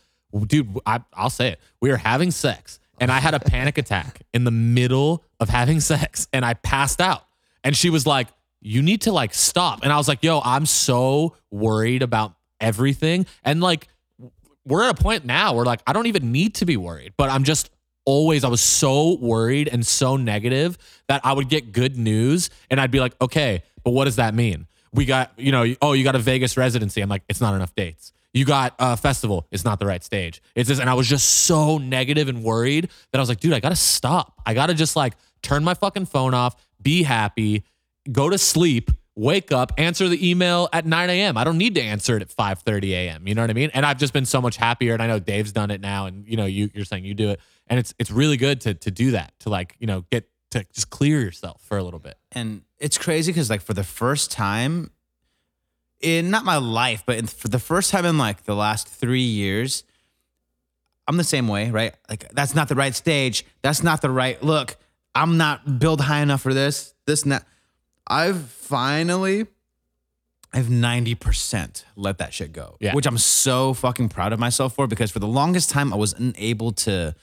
dude, 0.46 0.78
I, 0.84 1.00
I'll 1.12 1.30
say 1.30 1.52
it. 1.52 1.60
We 1.80 1.90
were 1.90 1.96
having 1.96 2.30
sex 2.30 2.80
and 3.00 3.10
I 3.10 3.20
had 3.20 3.34
a 3.34 3.40
panic 3.40 3.78
attack 3.78 4.22
in 4.32 4.44
the 4.44 4.50
middle 4.50 5.24
of 5.40 5.48
having 5.48 5.80
sex 5.92 6.28
and 6.32 6.44
I 6.44 6.54
passed 6.54 7.00
out. 7.00 7.24
And 7.64 7.76
she 7.76 7.90
was 7.90 8.06
like, 8.06 8.28
You 8.62 8.82
need 8.82 9.02
to 9.02 9.12
like 9.12 9.34
stop. 9.34 9.80
And 9.82 9.92
I 9.92 9.96
was 9.96 10.08
like, 10.08 10.22
Yo, 10.22 10.40
I'm 10.44 10.66
so 10.66 11.36
worried 11.50 12.02
about 12.02 12.34
everything. 12.60 13.26
And 13.44 13.60
like, 13.60 13.88
we're 14.64 14.84
at 14.84 14.98
a 14.98 15.02
point 15.02 15.24
now 15.24 15.54
where 15.54 15.64
like, 15.64 15.82
I 15.86 15.92
don't 15.92 16.06
even 16.06 16.30
need 16.32 16.54
to 16.56 16.64
be 16.64 16.76
worried, 16.76 17.14
but 17.16 17.28
I'm 17.28 17.44
just 17.44 17.70
always, 18.04 18.44
I 18.44 18.48
was 18.48 18.60
so 18.60 19.16
worried 19.16 19.68
and 19.68 19.84
so 19.86 20.16
negative 20.16 20.78
that 21.08 21.20
I 21.24 21.32
would 21.32 21.48
get 21.48 21.72
good 21.72 21.96
news 21.96 22.50
and 22.70 22.80
I'd 22.80 22.90
be 22.90 23.00
like, 23.00 23.20
Okay, 23.20 23.62
but 23.84 23.90
what 23.90 24.04
does 24.04 24.16
that 24.16 24.34
mean? 24.34 24.66
We 24.94 25.04
got, 25.06 25.32
you 25.36 25.52
know, 25.52 25.74
oh, 25.82 25.94
you 25.94 26.04
got 26.04 26.14
a 26.14 26.20
Vegas 26.20 26.56
residency. 26.56 27.00
I'm 27.00 27.08
like, 27.08 27.22
It's 27.28 27.40
not 27.40 27.54
enough 27.54 27.74
dates 27.74 28.12
you 28.32 28.44
got 28.44 28.74
a 28.78 28.96
festival 28.96 29.46
it's 29.50 29.64
not 29.64 29.78
the 29.78 29.86
right 29.86 30.02
stage 30.02 30.42
it's 30.54 30.68
this 30.68 30.80
and 30.80 30.88
i 30.88 30.94
was 30.94 31.06
just 31.06 31.28
so 31.28 31.78
negative 31.78 32.28
and 32.28 32.42
worried 32.42 32.88
that 33.10 33.18
i 33.18 33.20
was 33.20 33.28
like 33.28 33.40
dude 33.40 33.52
i 33.52 33.60
gotta 33.60 33.76
stop 33.76 34.40
i 34.46 34.54
gotta 34.54 34.74
just 34.74 34.96
like 34.96 35.14
turn 35.42 35.62
my 35.64 35.74
fucking 35.74 36.06
phone 36.06 36.34
off 36.34 36.56
be 36.80 37.02
happy 37.02 37.64
go 38.10 38.28
to 38.28 38.38
sleep 38.38 38.90
wake 39.14 39.52
up 39.52 39.72
answer 39.76 40.08
the 40.08 40.30
email 40.30 40.68
at 40.72 40.86
9 40.86 41.10
a.m 41.10 41.36
i 41.36 41.44
don't 41.44 41.58
need 41.58 41.74
to 41.74 41.82
answer 41.82 42.16
it 42.16 42.22
at 42.22 42.28
5.30 42.28 42.90
a.m 42.92 43.28
you 43.28 43.34
know 43.34 43.42
what 43.42 43.50
i 43.50 43.52
mean? 43.52 43.70
And 43.74 43.84
i've 43.84 43.98
just 43.98 44.14
been 44.14 44.24
so 44.24 44.40
much 44.40 44.56
happier 44.56 44.94
and 44.94 45.02
i 45.02 45.06
know 45.06 45.18
dave's 45.18 45.52
done 45.52 45.70
it 45.70 45.80
now 45.82 46.06
and 46.06 46.26
you 46.26 46.36
know 46.36 46.46
you, 46.46 46.70
you're 46.74 46.86
saying 46.86 47.04
you 47.04 47.14
do 47.14 47.30
it. 47.30 47.40
And 47.66 47.78
it's 47.78 47.94
it's 47.98 48.10
really 48.10 48.36
good 48.36 48.60
to 48.62 48.74
to 48.74 48.90
do 48.90 49.12
that 49.12 49.32
to 49.40 49.48
like 49.48 49.76
you 49.78 49.86
know 49.86 50.04
get 50.10 50.28
to 50.50 50.64
just 50.72 50.90
clear 50.90 51.20
yourself 51.20 51.62
for 51.62 51.78
a 51.78 51.82
little 51.82 52.00
bit. 52.00 52.18
And 52.32 52.62
it's 52.78 52.98
crazy 52.98 53.32
because 53.32 53.48
like 53.48 53.62
for 53.62 53.72
the 53.72 53.84
first 53.84 54.30
time 54.30 54.90
in 56.00 56.30
not 56.30 56.44
my 56.44 56.56
life 56.56 57.04
but 57.06 57.16
in, 57.16 57.26
for 57.26 57.48
the 57.48 57.58
first 57.58 57.90
time 57.90 58.04
in 58.04 58.18
like 58.18 58.44
the 58.44 58.56
last 58.56 58.88
three 58.88 59.22
years 59.22 59.84
i'm 61.06 61.16
the 61.16 61.24
same 61.24 61.46
way 61.48 61.70
right? 61.70 61.94
Like 62.10 62.28
that's 62.32 62.54
not 62.54 62.68
the 62.68 62.74
right 62.74 62.94
stage. 62.94 63.46
That's 63.62 63.82
not 63.82 64.02
the 64.02 64.10
right 64.10 64.42
look. 64.42 64.76
I'm 65.14 65.36
not 65.36 65.78
built 65.78 66.00
high 66.00 66.22
enough 66.22 66.42
for 66.42 66.52
this 66.52 66.94
this 67.06 67.22
that 67.22 67.46
i've 68.06 68.40
finally 68.42 69.46
i've 70.52 70.66
90% 70.66 71.84
let 71.96 72.18
that 72.18 72.32
shit 72.34 72.52
go 72.52 72.76
Yeah. 72.80 72.94
which 72.94 73.06
i'm 73.06 73.18
so 73.18 73.74
fucking 73.74 74.08
proud 74.08 74.32
of 74.32 74.38
myself 74.38 74.74
for 74.74 74.86
because 74.86 75.10
for 75.10 75.18
the 75.18 75.26
longest 75.28 75.70
time 75.70 75.92
i 75.92 75.96
was 75.96 76.12
unable 76.14 76.72
to 76.72 77.14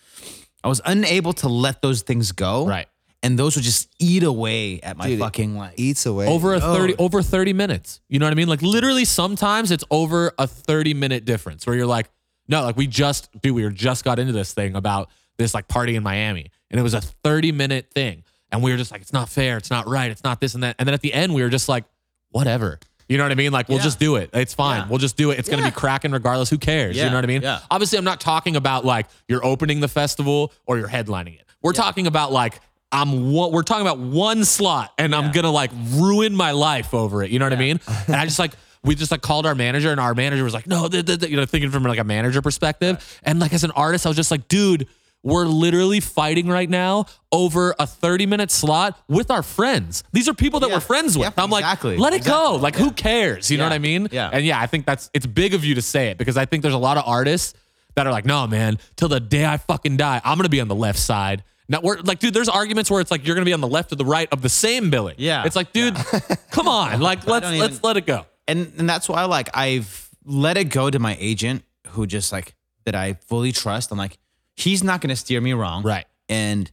i 0.63 0.67
was 0.67 0.81
unable 0.85 1.33
to 1.33 1.47
let 1.49 1.81
those 1.81 2.01
things 2.01 2.31
go 2.31 2.65
Right. 2.65 2.87
and 3.21 3.37
those 3.37 3.55
would 3.55 3.63
just 3.65 3.89
eat 3.99 4.23
away 4.23 4.79
at 4.81 4.95
my 4.97 5.07
Dude, 5.07 5.19
fucking 5.19 5.55
life. 5.57 5.73
Eats 5.77 6.05
away. 6.05 6.27
over 6.27 6.53
a 6.53 6.59
Oh. 6.61 6.73
30 6.75 6.95
over 6.97 7.21
30 7.21 7.53
minutes 7.53 8.01
you 8.09 8.19
know 8.19 8.25
what 8.25 8.31
i 8.31 8.35
mean 8.35 8.47
like 8.47 8.61
literally 8.61 9.05
sometimes 9.05 9.71
it's 9.71 9.83
over 9.91 10.33
a 10.39 10.47
30 10.47 10.93
minute 10.93 11.25
difference 11.25 11.67
where 11.67 11.75
you're 11.75 11.85
like 11.85 12.09
no 12.47 12.63
like 12.63 12.77
we 12.77 12.87
just 12.87 13.29
dude 13.41 13.53
we 13.53 13.63
were 13.63 13.69
just 13.69 14.03
got 14.03 14.17
into 14.19 14.33
this 14.33 14.53
thing 14.53 14.75
about 14.75 15.09
this 15.37 15.53
like 15.53 15.67
party 15.67 15.95
in 15.95 16.03
miami 16.03 16.49
and 16.71 16.79
it 16.79 16.83
was 16.83 16.93
a 16.93 17.01
30 17.01 17.51
minute 17.51 17.91
thing 17.93 18.23
and 18.51 18.61
we 18.63 18.71
were 18.71 18.77
just 18.77 18.91
like 18.91 19.01
it's 19.01 19.13
not 19.13 19.29
fair 19.29 19.57
it's 19.57 19.69
not 19.69 19.87
right 19.87 20.11
it's 20.11 20.23
not 20.23 20.39
this 20.41 20.53
and 20.55 20.63
that 20.63 20.75
and 20.79 20.87
then 20.87 20.93
at 20.93 21.01
the 21.01 21.13
end 21.13 21.33
we 21.33 21.41
were 21.41 21.49
just 21.49 21.69
like 21.69 21.85
whatever 22.31 22.79
you 23.07 23.17
know 23.17 23.23
what 23.23 23.31
I 23.31 23.35
mean? 23.35 23.51
Like, 23.51 23.67
we'll 23.69 23.79
Yeah. 23.79 23.85
just 23.85 23.97
do 23.99 24.17
it. 24.17 24.29
It's 24.33 24.53
fine. 24.53 24.81
Yeah. 24.81 24.87
We'll 24.87 24.99
just 24.99 25.17
do 25.17 25.31
it. 25.31 25.39
It's 25.39 25.49
going 25.49 25.57
to 25.63 25.65
be 25.67 25.71
cracking 25.75 26.11
regardless. 26.11 26.47
Who 26.51 26.59
cares? 26.59 26.95
You 26.95 27.05
know 27.05 27.15
what 27.15 27.23
I 27.23 27.27
mean? 27.27 27.41
Yeah. 27.41 27.61
Obviously, 27.71 27.97
I'm 27.97 28.03
not 28.03 28.21
talking 28.21 28.55
about 28.55 28.85
like 28.85 29.07
you're 29.27 29.43
opening 29.43 29.79
the 29.79 29.87
festival 29.87 30.53
or 30.67 30.77
you're 30.77 30.87
headlining 30.87 31.33
it. 31.33 31.43
We're 31.63 31.73
talking 31.73 32.05
about 32.05 32.31
like 32.31 32.59
I'm 32.91 33.31
one, 33.33 33.51
we're 33.51 33.63
talking 33.63 33.81
about 33.81 33.97
one 33.97 34.45
slot 34.45 34.93
and 34.99 35.15
I'm 35.15 35.31
gonna 35.31 35.49
like 35.49 35.71
ruin 35.93 36.35
my 36.35 36.51
life 36.51 36.93
over 36.93 37.23
it. 37.23 37.31
You 37.31 37.39
know 37.39 37.47
what 37.47 37.53
I 37.53 37.55
mean? 37.55 37.79
And 38.05 38.15
I 38.15 38.25
just 38.25 38.37
like 38.37 38.51
we 38.83 38.93
just 38.93 39.09
like 39.09 39.21
called 39.23 39.47
our 39.47 39.55
manager 39.55 39.89
and 39.89 39.99
our 39.99 40.13
manager 40.13 40.43
was 40.43 40.53
like, 40.53 40.67
no, 40.67 40.87
th- 40.87 41.03
th- 41.07 41.19
th," 41.21 41.31
you 41.31 41.37
know, 41.37 41.45
thinking 41.47 41.71
from 41.71 41.81
like 41.81 41.97
a 41.97 42.03
manager 42.03 42.43
perspective. 42.43 43.19
And 43.23 43.39
like 43.39 43.53
as 43.53 43.63
an 43.63 43.71
artist, 43.71 44.05
I 44.05 44.09
was 44.09 44.17
just 44.17 44.29
like, 44.29 44.47
dude, 44.47 44.87
we're 45.23 45.45
literally 45.45 45.99
fighting 45.99 46.47
right 46.47 46.69
now 46.69 47.05
over 47.31 47.75
a 47.77 47.85
30 47.85 48.25
minute 48.25 48.51
slot 48.51 48.97
with 49.07 49.29
our 49.29 49.43
friends. 49.43 50.03
These 50.13 50.29
are 50.29 50.33
people 50.33 50.59
that 50.61 50.69
Yeah. 50.69 50.75
we're 50.75 50.79
friends 50.81 51.17
with. 51.17 51.33
Yeah, 51.37 51.43
I'm 51.43 51.49
like, 51.49 51.83
let 51.83 52.13
it 52.13 52.23
go. 52.23 52.55
Exactly. 52.55 52.57
Like, 52.59 52.75
who 52.77 52.91
cares? 52.91 53.51
You 53.51 53.57
know 53.57 53.65
what 53.65 53.73
I 53.73 53.79
mean? 53.79 54.07
Yeah. 54.11 54.29
And 54.31 54.45
yeah, 54.45 54.59
I 54.61 54.65
think 54.67 54.85
that's 54.85 55.09
it's 55.13 55.25
big 55.25 55.53
of 55.53 55.65
you 55.65 55.75
to 55.75 55.81
say 55.81 56.07
it 56.09 56.17
because 56.17 56.37
I 56.37 56.45
think 56.45 56.61
there's 56.61 56.73
a 56.73 56.77
lot 56.77 56.97
of 56.97 57.03
artists 57.05 57.53
that 57.95 58.07
are 58.07 58.11
like, 58.13 58.25
no, 58.25 58.47
man, 58.47 58.77
till 58.95 59.09
the 59.09 59.19
day 59.19 59.45
I 59.45 59.57
fucking 59.57 59.97
die, 59.97 60.21
I'm 60.23 60.37
gonna 60.37 60.47
be 60.49 60.61
on 60.61 60.67
the 60.69 60.75
left 60.75 60.99
side. 60.99 61.43
Now 61.67 61.81
we're 61.83 61.99
like, 61.99 62.19
dude, 62.19 62.33
there's 62.33 62.49
arguments 62.49 62.89
where 62.89 63.01
it's 63.01 63.11
like 63.11 63.27
you're 63.27 63.35
gonna 63.35 63.45
be 63.45 63.53
on 63.53 63.61
the 63.61 63.67
left 63.67 63.91
or 63.91 63.95
the 63.95 64.05
right 64.05 64.27
of 64.31 64.41
the 64.41 64.49
same 64.49 64.89
billing. 64.89 65.15
Yeah. 65.17 65.43
It's 65.45 65.55
like, 65.55 65.73
dude, 65.73 65.95
come 66.51 66.67
on. 66.69 67.01
Like, 67.01 67.27
let's 67.27 67.45
don't 67.49 67.59
let's 67.59 67.83
let 67.83 67.97
it 67.97 68.05
go. 68.05 68.25
and 68.47 68.71
and 68.77 68.89
that's 68.89 69.09
why 69.09 69.25
like 69.25 69.49
I've 69.53 70.09
let 70.23 70.55
it 70.57 70.65
go 70.65 70.89
to 70.89 70.97
my 70.97 71.17
agent 71.19 71.63
who 71.89 72.07
just 72.07 72.31
like 72.31 72.55
that 72.85 72.95
I 72.95 73.15
fully 73.27 73.51
trust. 73.51 73.91
I'm 73.91 73.97
like, 73.97 74.17
he's 74.59 74.83
not 74.83 75.01
gonna 75.01 75.15
steer 75.15 75.41
me 75.41 75.53
wrong. 75.53 75.83
Right. 75.83 76.05
And 76.27 76.69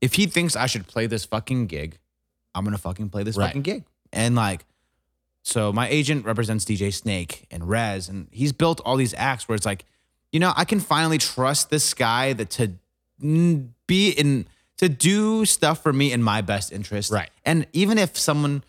if 0.00 0.14
he 0.14 0.26
thinks 0.26 0.56
I 0.56 0.66
should 0.66 0.86
play 0.86 1.06
this 1.06 1.24
fucking 1.24 1.66
gig, 1.66 1.98
I'm 2.54 2.64
gonna 2.64 2.78
fucking 2.78 3.10
play 3.10 3.22
this 3.22 3.36
Right. 3.36 3.46
fucking 3.46 3.62
gig. 3.62 3.84
And 4.12 4.34
like, 4.34 4.64
so 5.42 5.72
my 5.72 5.88
agent 5.88 6.24
represents 6.24 6.64
DJ 6.64 6.92
Snake 6.92 7.46
and 7.50 7.64
REZZ, 7.68 8.08
and 8.08 8.28
he's 8.30 8.52
built 8.52 8.80
all 8.84 8.96
these 8.96 9.14
acts 9.14 9.48
where 9.48 9.56
it's 9.56 9.66
like, 9.66 9.84
you 10.30 10.40
know, 10.40 10.52
I 10.56 10.64
can 10.64 10.80
finally 10.80 11.18
trust 11.18 11.70
this 11.70 11.94
guy 11.94 12.32
that 12.34 12.50
to 12.50 12.72
mm, 13.22 13.68
be 13.86 14.10
in 14.10 14.46
to 14.78 14.88
do 14.88 15.44
stuff 15.44 15.82
for 15.82 15.92
me 15.92 16.12
in 16.12 16.22
my 16.22 16.40
best 16.40 16.72
interest. 16.72 17.10
Right. 17.12 17.30
And 17.44 17.66
even 17.72 17.98
if 17.98 18.18
someone 18.18 18.64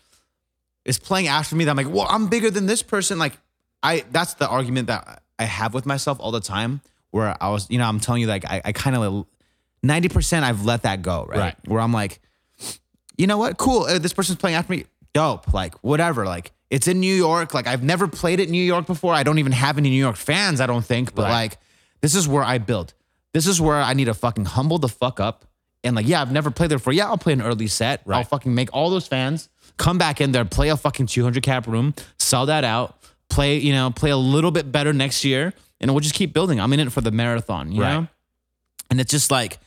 is 0.84 0.98
playing 0.98 1.26
after 1.28 1.56
me, 1.56 1.64
that 1.64 1.70
I'm 1.70 1.76
like, 1.76 1.90
well, 1.90 2.06
I'm 2.08 2.28
bigger 2.28 2.50
than 2.50 2.66
this 2.66 2.82
person. 2.82 3.18
Like, 3.18 3.38
I 3.82 4.04
that's 4.10 4.34
the 4.34 4.48
argument 4.48 4.86
that 4.88 5.22
I 5.38 5.44
have 5.44 5.74
with 5.74 5.86
myself 5.86 6.18
all 6.20 6.30
the 6.30 6.40
time. 6.40 6.80
Where 7.14 7.36
I 7.40 7.50
was, 7.50 7.70
you 7.70 7.78
know, 7.78 7.84
I'm 7.86 8.00
telling 8.00 8.20
you, 8.22 8.26
like, 8.26 8.44
I, 8.44 8.60
I 8.64 8.72
kind 8.72 8.96
of 8.96 9.26
ninety 9.84 10.08
percent 10.08 10.44
I've 10.44 10.64
let 10.64 10.82
that 10.82 11.00
go, 11.02 11.24
right? 11.28 11.38
Right. 11.38 11.56
Where 11.66 11.80
I'm 11.80 11.92
like, 11.92 12.20
you 13.16 13.28
know 13.28 13.38
what? 13.38 13.56
Cool. 13.56 13.84
Uh, 13.84 13.98
this 14.00 14.12
person's 14.12 14.38
playing 14.38 14.56
after 14.56 14.72
me. 14.72 14.86
Dope. 15.12 15.54
Like 15.54 15.74
whatever. 15.76 16.26
Like 16.26 16.50
it's 16.70 16.88
in 16.88 16.98
New 16.98 17.14
York. 17.14 17.54
Like 17.54 17.68
I've 17.68 17.84
never 17.84 18.08
played 18.08 18.40
it 18.40 18.46
in 18.46 18.50
New 18.50 18.64
York 18.64 18.86
before. 18.86 19.14
I 19.14 19.22
don't 19.22 19.38
even 19.38 19.52
have 19.52 19.78
any 19.78 19.90
New 19.90 19.96
York 19.96 20.16
fans. 20.16 20.60
I 20.60 20.66
don't 20.66 20.84
think. 20.84 21.14
But 21.14 21.22
Right. 21.22 21.30
like 21.30 21.58
this 22.00 22.16
is 22.16 22.26
where 22.26 22.42
I 22.42 22.58
build. 22.58 22.94
This 23.32 23.46
is 23.46 23.60
where 23.60 23.76
I 23.80 23.92
need 23.94 24.06
to 24.06 24.14
fucking 24.14 24.46
humble 24.46 24.78
the 24.78 24.88
fuck 24.88 25.20
up. 25.20 25.44
And 25.84 25.94
like, 25.94 26.08
yeah, 26.08 26.20
I've 26.20 26.32
never 26.32 26.50
played 26.50 26.70
there 26.70 26.78
before. 26.78 26.92
Yeah, 26.94 27.06
I'll 27.06 27.18
play 27.18 27.32
an 27.32 27.42
early 27.42 27.68
set. 27.68 28.02
Right. 28.04 28.18
I'll 28.18 28.24
fucking 28.24 28.52
make 28.52 28.70
all 28.72 28.90
those 28.90 29.06
fans 29.06 29.48
come 29.76 29.98
back 29.98 30.20
in 30.20 30.32
there, 30.32 30.44
play 30.44 30.70
a 30.70 30.76
fucking 30.76 31.06
200 31.06 31.42
cap 31.44 31.66
room, 31.68 31.94
sell 32.18 32.46
that 32.46 32.64
out, 32.64 32.98
play, 33.28 33.58
you 33.58 33.72
know, 33.72 33.90
play 33.90 34.10
a 34.10 34.16
little 34.16 34.50
bit 34.50 34.70
better 34.72 34.92
next 34.92 35.24
year, 35.24 35.52
and 35.84 35.92
we'll 35.92 36.00
just 36.00 36.14
keep 36.14 36.32
building. 36.32 36.58
I'm 36.60 36.72
in 36.72 36.80
it 36.80 36.90
for 36.90 37.00
the 37.02 37.10
marathon, 37.10 37.70
you 37.70 37.82
Right. 37.82 37.92
know? 37.94 38.08
And 38.90 39.00
it's 39.00 39.10
just 39.10 39.30
like 39.30 39.58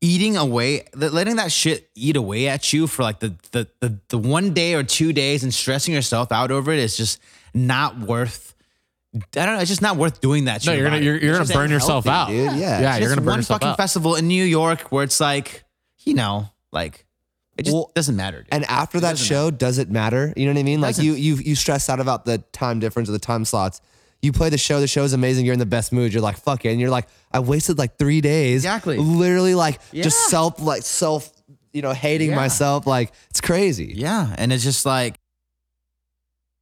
eating 0.00 0.36
away, 0.36 0.84
letting 0.94 1.36
that 1.36 1.52
shit 1.52 1.90
eat 1.94 2.16
away 2.16 2.48
at 2.48 2.72
you 2.72 2.86
for 2.86 3.02
like 3.02 3.20
the, 3.20 3.34
the 3.52 3.68
the 3.80 3.98
the 4.08 4.18
one 4.18 4.52
day 4.54 4.74
or 4.74 4.82
two 4.82 5.12
days 5.12 5.42
and 5.44 5.52
stressing 5.52 5.92
yourself 5.94 6.32
out 6.32 6.50
over 6.50 6.72
it 6.72 6.78
is 6.78 6.96
just 6.96 7.20
not 7.54 7.98
worth. 7.98 8.54
I 9.14 9.18
don't 9.44 9.56
know. 9.56 9.60
It's 9.60 9.68
just 9.70 9.82
not 9.82 9.96
worth 9.96 10.20
doing 10.20 10.46
that. 10.46 10.64
No, 10.64 10.72
you're 10.72 10.84
gonna 10.84 10.98
you're, 11.02 11.16
you're 11.18 11.32
gonna 11.34 11.44
just 11.44 11.54
burn 11.54 11.70
yourself 11.70 12.06
out, 12.06 12.28
dude. 12.28 12.52
Yeah. 12.52 12.80
yeah. 12.80 12.96
You're 12.96 13.10
gonna 13.10 13.20
burn 13.20 13.26
one 13.32 13.38
yourself 13.40 13.60
fucking 13.60 13.72
out. 13.72 13.76
festival 13.76 14.14
in 14.16 14.26
New 14.26 14.44
York 14.44 14.90
where 14.90 15.04
it's 15.04 15.20
like, 15.20 15.64
you 16.04 16.14
know, 16.14 16.48
like 16.72 17.04
it 17.56 17.64
just 17.64 17.74
Well, 17.74 17.90
doesn't 17.94 18.16
matter. 18.16 18.38
dude. 18.38 18.48
And 18.52 18.64
after 18.64 18.98
that 19.00 19.10
doesn't 19.10 19.26
show, 19.26 19.50
does 19.50 19.76
it 19.78 19.90
matter? 19.90 20.32
You 20.36 20.46
know 20.46 20.52
what 20.52 20.60
I 20.60 20.62
mean? 20.62 20.80
Like 20.80 20.98
you 20.98 21.12
you 21.12 21.34
you 21.36 21.54
stress 21.54 21.88
out 21.90 22.00
about 22.00 22.24
the 22.24 22.38
time 22.52 22.80
difference 22.80 23.08
or 23.08 23.12
the 23.12 23.18
time 23.18 23.44
slots. 23.44 23.80
You 24.22 24.30
play 24.32 24.50
the 24.50 24.58
show, 24.58 24.78
the 24.80 24.86
show 24.86 25.02
is 25.02 25.12
amazing, 25.12 25.44
you're 25.46 25.52
in 25.52 25.58
the 25.58 25.66
best 25.66 25.92
mood, 25.92 26.12
you're 26.12 26.22
like, 26.22 26.36
fuck 26.38 26.64
it. 26.64 26.68
And 26.70 26.80
you're 26.80 26.90
like, 26.90 27.08
I 27.32 27.40
wasted 27.40 27.76
like 27.76 27.98
three 27.98 28.20
days. 28.20 28.60
Exactly. 28.64 28.96
Literally 28.96 29.54
like 29.56 29.80
Yeah. 29.90 30.04
just 30.04 30.28
self 30.30 30.60
like 30.60 30.82
self, 30.82 31.30
you 31.72 31.82
know, 31.82 31.92
hating 31.92 32.30
Yeah. 32.30 32.36
myself. 32.36 32.86
Like 32.86 33.12
it's 33.30 33.40
crazy. 33.40 33.92
Yeah. 33.96 34.32
And 34.38 34.52
it's 34.52 34.62
just 34.62 34.86
like, 34.86 35.16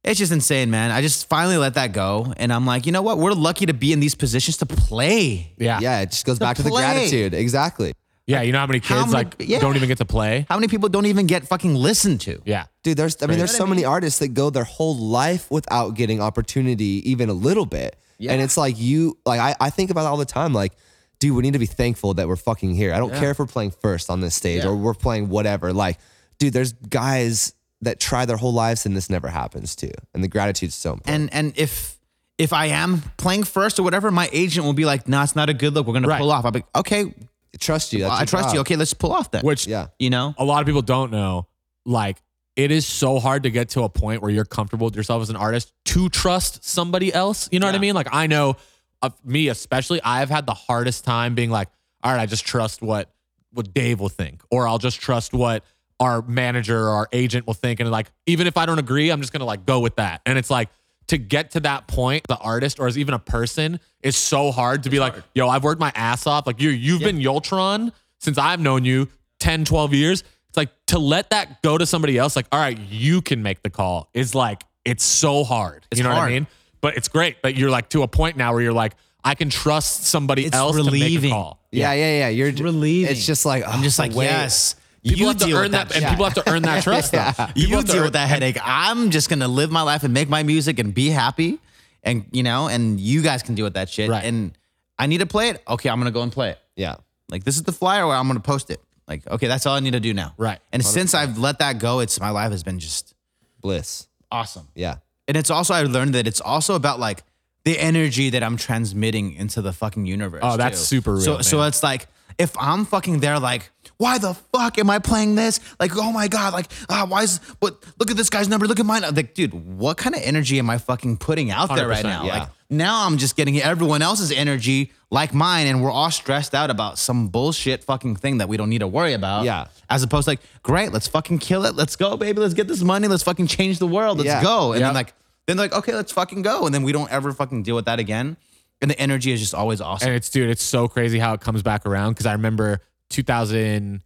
it's 0.03 0.17
just 0.17 0.31
insane, 0.31 0.71
man. 0.71 0.89
I 0.89 1.01
just 1.01 1.29
finally 1.29 1.57
let 1.57 1.75
that 1.75 1.93
go. 1.93 2.33
And 2.37 2.51
I'm 2.51 2.65
like, 2.65 2.87
you 2.87 2.91
know 2.91 3.03
what? 3.03 3.19
We're 3.19 3.33
lucky 3.33 3.67
to 3.67 3.73
be 3.73 3.93
in 3.93 3.99
these 3.99 4.15
positions 4.15 4.57
to 4.57 4.65
play. 4.65 5.53
Yeah. 5.59 5.79
Yeah, 5.79 5.99
it 6.01 6.09
just 6.09 6.25
goes 6.25 6.39
To 6.39 6.45
back 6.45 6.57
to 6.57 6.63
the 6.63 6.71
gratitude. 6.71 7.35
Exactly. 7.35 7.93
Yeah, 8.31 8.41
you 8.41 8.51
know 8.51 8.59
how 8.59 8.67
many 8.67 8.79
How 8.79 9.01
kids 9.01 9.11
many- 9.13 9.25
like 9.25 9.35
yeah. 9.39 9.59
don't 9.59 9.75
even 9.75 9.87
get 9.87 9.97
to 9.99 10.05
play? 10.05 10.45
How 10.49 10.55
many 10.57 10.67
people 10.67 10.89
don't 10.89 11.05
even 11.05 11.27
get 11.27 11.47
fucking 11.47 11.75
listened 11.75 12.21
to? 12.21 12.41
Yeah. 12.45 12.65
Dude, 12.83 12.97
there's 12.97 13.21
I 13.21 13.27
mean, 13.27 13.37
there's 13.37 13.51
so 13.55 13.63
what 13.63 13.67
I 13.67 13.69
many 13.71 13.85
artists 13.85 14.19
that 14.19 14.29
go 14.29 14.49
their 14.49 14.63
whole 14.63 14.95
life 14.97 15.49
without 15.51 15.91
getting 15.95 16.21
opportunity 16.21 17.01
even 17.11 17.29
a 17.29 17.33
little 17.33 17.65
bit. 17.65 17.95
Yeah. 18.17 18.33
And 18.33 18.41
it's 18.41 18.57
like 18.57 18.79
you 18.79 19.17
like 19.25 19.39
I, 19.39 19.55
I 19.59 19.69
think 19.69 19.89
about 19.91 20.05
it 20.05 20.07
all 20.09 20.17
the 20.17 20.25
time, 20.25 20.53
like, 20.53 20.73
dude, 21.19 21.35
we 21.35 21.41
need 21.43 21.53
to 21.53 21.59
be 21.59 21.65
thankful 21.65 22.13
that 22.15 22.27
we're 22.27 22.35
fucking 22.35 22.75
here. 22.75 22.93
I 22.93 22.97
don't 22.99 23.13
care 23.13 23.31
if 23.31 23.39
we're 23.39 23.45
playing 23.47 23.71
first 23.81 24.09
on 24.09 24.21
this 24.21 24.35
stage 24.35 24.63
Yeah. 24.63 24.69
or 24.69 24.75
we're 24.75 24.93
playing 24.93 25.29
whatever. 25.29 25.73
Like, 25.73 25.97
dude, 26.39 26.53
there's 26.53 26.73
guys 26.73 27.53
that 27.81 27.99
try 27.99 28.25
their 28.25 28.37
whole 28.37 28.53
lives 28.53 28.85
and 28.85 28.95
this 28.95 29.09
never 29.09 29.27
happens 29.27 29.75
to. 29.77 29.91
And 30.13 30.23
the 30.23 30.27
gratitude's 30.27 30.75
so 30.75 30.93
important. 30.93 31.15
And 31.33 31.33
and 31.33 31.57
if 31.57 31.97
if 32.37 32.53
I 32.53 32.67
am 32.67 33.01
playing 33.17 33.43
first 33.43 33.79
or 33.79 33.83
whatever, 33.83 34.09
my 34.11 34.29
agent 34.31 34.65
will 34.65 34.73
be 34.73 34.85
like, 34.85 35.07
nah, 35.07 35.23
it's 35.23 35.35
not 35.35 35.49
a 35.49 35.53
good 35.53 35.73
look. 35.73 35.85
We're 35.87 35.93
gonna 35.93 36.07
Right. 36.07 36.19
pull 36.19 36.31
off. 36.31 36.45
I'll 36.45 36.51
be 36.51 36.59
like, 36.59 36.75
okay, 36.75 37.13
trust 37.59 37.93
you. 37.93 37.99
That's 38.01 38.13
I 38.13 38.19
your 38.19 38.25
trust 38.25 38.53
you. 38.53 38.59
Okay, 38.61 38.75
let's 38.75 38.93
pull 38.93 39.11
off 39.11 39.31
that. 39.31 39.43
Which 39.43 39.67
Yeah. 39.67 39.87
you 39.99 40.09
know? 40.09 40.33
a 40.37 40.45
lot 40.45 40.61
of 40.61 40.65
people 40.65 40.81
don't 40.81 41.11
know. 41.11 41.47
Like, 41.85 42.21
it 42.55 42.71
is 42.71 42.85
so 42.85 43.19
hard 43.19 43.43
to 43.43 43.49
get 43.49 43.69
to 43.69 43.83
a 43.83 43.89
point 43.89 44.21
where 44.21 44.29
you're 44.31 44.45
comfortable 44.45 44.85
with 44.85 44.95
yourself 44.95 45.21
as 45.21 45.29
an 45.29 45.35
artist 45.35 45.73
to 45.85 46.09
trust 46.09 46.63
somebody 46.65 47.13
else. 47.13 47.47
You 47.51 47.59
know 47.59 47.65
what 47.67 47.73
I 47.73 47.77
Yeah. 47.77 47.81
mean? 47.81 47.95
Like, 47.95 48.09
I 48.11 48.27
know 48.27 48.57
of 49.01 49.13
me 49.25 49.47
especially, 49.47 50.01
I've 50.03 50.29
had 50.29 50.45
the 50.45 50.53
hardest 50.53 51.03
time 51.05 51.33
being 51.33 51.49
like, 51.49 51.69
all 52.03 52.11
right, 52.11 52.21
I 52.21 52.25
just 52.25 52.45
trust 52.45 52.81
what 52.81 53.09
what 53.53 53.73
Dave 53.73 53.99
will 53.99 54.07
think, 54.07 54.41
or 54.49 54.65
I'll 54.65 54.77
just 54.77 55.01
trust 55.01 55.33
what 55.33 55.65
our 55.99 56.21
manager 56.21 56.87
or 56.87 56.91
our 56.91 57.09
agent 57.11 57.45
will 57.45 57.53
think. 57.53 57.81
And 57.81 57.91
like, 57.91 58.09
even 58.25 58.47
if 58.47 58.55
I 58.55 58.65
don't 58.65 58.79
agree, 58.79 59.09
I'm 59.09 59.19
just 59.19 59.33
gonna 59.33 59.43
like 59.43 59.65
go 59.65 59.81
with 59.81 59.97
that. 59.97 60.21
And 60.25 60.37
it's 60.37 60.49
like 60.49 60.69
to 61.11 61.17
get 61.17 61.51
to 61.51 61.59
that 61.59 61.87
point, 61.87 62.25
the 62.27 62.37
artist 62.37 62.79
or 62.79 62.87
as 62.87 62.97
even 62.97 63.13
a 63.13 63.19
person 63.19 63.79
is 64.01 64.15
so 64.17 64.49
hard 64.51 64.83
to 64.83 64.89
be 64.89 64.97
like, 64.97 65.13
yo, 65.35 65.47
I've 65.49 65.63
worked 65.63 65.79
my 65.79 65.91
ass 65.93 66.25
off. 66.25 66.47
Like 66.47 66.59
you, 66.61 66.69
you've 66.69 67.01
been 67.01 67.17
Yultron 67.19 67.91
since 68.17 68.37
I've 68.37 68.59
known 68.61 68.85
you 68.85 69.09
10, 69.41 69.65
12 69.65 69.93
years. 69.93 70.23
It's 70.47 70.55
like 70.57 70.69
to 70.87 70.99
let 70.99 71.29
that 71.31 71.61
go 71.61 71.77
to 71.77 71.85
somebody 71.85 72.17
else, 72.17 72.35
like, 72.37 72.45
all 72.51 72.59
right, 72.59 72.77
you 72.89 73.21
can 73.21 73.43
make 73.43 73.61
the 73.61 73.69
call 73.69 74.09
is 74.13 74.33
like, 74.33 74.63
it's 74.85 75.03
so 75.03 75.43
hard. 75.43 75.85
It's 75.91 75.97
you 75.99 76.03
know 76.03 76.09
what 76.11 76.15
I 76.15 76.19
hard. 76.19 76.31
mean? 76.31 76.47
But 76.79 76.95
it's 76.97 77.09
great 77.09 77.41
that 77.43 77.55
you're 77.55 77.69
like 77.69 77.89
to 77.89 78.03
a 78.03 78.07
point 78.07 78.37
now 78.37 78.53
where 78.53 78.61
you're 78.61 78.73
like, 78.73 78.93
I 79.23 79.35
can 79.35 79.49
trust 79.49 80.05
somebody 80.05 80.45
It's 80.45 80.55
else 80.55 80.77
to 80.77 80.83
make 80.83 80.89
a 80.89 80.93
relieving. 80.93 81.31
call. 81.31 81.59
yeah, 81.71 81.93
yeah, 81.93 82.19
yeah. 82.19 82.27
You're 82.29 82.51
j- 82.51 82.63
relieving. 82.63 83.11
It's 83.11 83.25
just 83.25 83.45
like 83.45 83.63
I'm 83.67 83.83
just 83.83 83.99
oh, 83.99 84.03
like, 84.03 84.13
wait. 84.15 84.25
yes. 84.25 84.75
People 85.03 85.19
you 85.19 85.27
have 85.27 85.37
to 85.37 85.53
earn 85.53 85.71
that, 85.71 85.89
that. 85.89 85.97
and 85.97 86.07
people 86.07 86.25
have 86.25 86.35
to 86.35 86.49
earn 86.49 86.61
that 86.63 86.83
trust. 86.83 87.11
though. 87.11 87.31
You 87.55 87.81
deal 87.83 87.95
earn- 87.97 88.03
with 88.03 88.13
that 88.13 88.29
headache. 88.29 88.57
I'm 88.63 89.09
just 89.09 89.29
gonna 89.29 89.47
live 89.47 89.71
my 89.71 89.81
life 89.81 90.03
and 90.03 90.13
make 90.13 90.29
my 90.29 90.43
music 90.43 90.77
and 90.79 90.93
be 90.93 91.09
happy, 91.09 91.59
and 92.03 92.25
you 92.31 92.43
know, 92.43 92.67
and 92.67 92.99
you 92.99 93.21
guys 93.21 93.41
can 93.43 93.55
deal 93.55 93.65
with 93.65 93.73
that 93.73 93.89
shit. 93.89 94.09
Right. 94.09 94.23
And 94.23 94.55
I 94.99 95.07
need 95.07 95.17
to 95.19 95.25
play 95.25 95.49
it. 95.49 95.63
Okay, 95.67 95.89
I'm 95.89 95.99
gonna 95.99 96.11
go 96.11 96.21
and 96.21 96.31
play 96.31 96.51
it. 96.51 96.59
Yeah. 96.75 96.95
Like 97.29 97.43
this 97.43 97.55
is 97.55 97.63
the 97.63 97.71
flyer 97.71 98.05
where 98.05 98.15
I'm 98.15 98.27
gonna 98.27 98.39
post 98.41 98.69
it. 98.69 98.79
Like 99.07 99.25
okay, 99.27 99.47
that's 99.47 99.65
all 99.65 99.75
I 99.75 99.79
need 99.79 99.93
to 99.93 99.99
do 99.99 100.13
now. 100.13 100.33
Right. 100.37 100.59
And 100.71 100.85
since 100.85 101.13
I've 101.15 101.37
let 101.37 101.59
that 101.59 101.79
go, 101.79 101.99
it's 101.99 102.19
my 102.19 102.29
life 102.29 102.51
has 102.51 102.61
been 102.63 102.79
just 102.79 103.15
Bliss. 103.59 104.07
awesome. 104.31 104.67
Yeah. 104.75 104.95
And 105.27 105.35
it's 105.37 105.49
also 105.49 105.73
I 105.73 105.81
learned 105.83 106.13
that 106.15 106.27
it's 106.27 106.41
also 106.41 106.75
about 106.75 106.99
like 106.99 107.23
the 107.63 107.79
energy 107.79 108.31
that 108.31 108.43
I'm 108.43 108.57
transmitting 108.57 109.33
into 109.33 109.61
the 109.61 109.71
fucking 109.73 110.05
universe. 110.05 110.41
Oh, 110.43 110.57
that's 110.57 110.79
too. 110.79 110.85
super 110.97 111.13
real, 111.13 111.21
So 111.21 111.41
so 111.41 111.61
it's 111.63 111.81
like 111.83 112.07
if 112.37 112.55
I'm 112.57 112.85
fucking 112.85 113.19
there, 113.19 113.37
like, 113.39 113.69
why 114.01 114.17
the 114.17 114.33
fuck 114.33 114.77
am 114.79 114.89
I 114.89 114.97
playing 114.99 115.35
this? 115.35 115.59
Like, 115.79 115.95
oh 115.95 116.11
my 116.11 116.27
god, 116.27 116.53
like, 116.53 116.67
ah, 116.89 117.05
why 117.07 117.23
is 117.23 117.39
but 117.59 117.83
look 117.99 118.09
at 118.09 118.17
this 118.17 118.29
guy's 118.29 118.47
number, 118.49 118.67
look 118.67 118.79
at 118.79 118.85
mine. 118.85 119.03
I'm 119.03 119.13
like, 119.13 119.33
dude, 119.35 119.53
what 119.53 119.97
kind 119.97 120.15
of 120.15 120.21
energy 120.23 120.57
am 120.59 120.69
I 120.69 120.77
fucking 120.79 121.17
putting 121.17 121.51
out 121.51 121.73
there 121.75 121.87
right 121.87 122.03
now? 122.03 122.23
yeah. 122.25 122.39
Like 122.39 122.49
now 122.69 123.05
I'm 123.05 123.17
just 123.17 123.35
getting 123.35 123.61
everyone 123.61 124.01
else's 124.01 124.31
energy 124.31 124.91
like 125.11 125.33
mine, 125.33 125.67
and 125.67 125.83
we're 125.83 125.91
all 125.91 126.09
stressed 126.09 126.55
out 126.55 126.69
about 126.69 126.97
some 126.97 127.27
bullshit 127.27 127.83
fucking 127.83 128.15
thing 128.15 128.37
that 128.39 128.47
we 128.49 128.55
don't 128.57 128.69
need 128.69 128.79
to 128.79 128.87
worry 128.87 129.13
about. 129.13 129.43
Yeah. 129.43 129.67
As 129.89 130.03
opposed 130.03 130.23
to 130.25 130.31
like, 130.31 130.39
great, 130.63 130.91
let's 130.93 131.07
fucking 131.07 131.39
kill 131.39 131.65
it. 131.65 131.75
Let's 131.75 131.95
go, 131.97 132.15
baby. 132.17 132.39
Let's 132.39 132.53
get 132.53 132.67
this 132.69 132.81
money. 132.81 133.07
Let's 133.09 133.23
fucking 133.23 133.47
change 133.47 133.77
the 133.79 133.87
world. 133.87 134.17
Let's 134.19 134.27
Yeah. 134.27 134.41
go. 134.41 134.71
And 134.71 134.79
Yep. 134.79 134.87
then 134.87 134.93
like 134.95 135.13
then 135.47 135.57
they're 135.57 135.65
like, 135.65 135.75
okay, 135.75 135.93
let's 135.93 136.11
fucking 136.11 136.43
go. 136.43 136.65
And 136.65 136.73
then 136.73 136.83
we 136.83 136.91
don't 136.93 137.11
ever 137.11 137.33
fucking 137.33 137.63
deal 137.63 137.75
with 137.75 137.85
that 137.85 137.99
again. 137.99 138.37
And 138.81 138.89
the 138.89 138.97
energy 138.99 139.31
is 139.33 139.39
just 139.41 139.53
always 139.53 139.81
awesome. 139.81 140.07
And 140.07 140.15
it's 140.15 140.29
dude, 140.29 140.49
it's 140.49 140.63
so 140.63 140.87
crazy 140.87 141.19
how 141.19 141.33
it 141.33 141.41
comes 141.41 141.61
back 141.61 141.85
around 141.85 142.11
because 142.13 142.25
I 142.25 142.31
remember 142.33 142.79
2000 143.11 144.01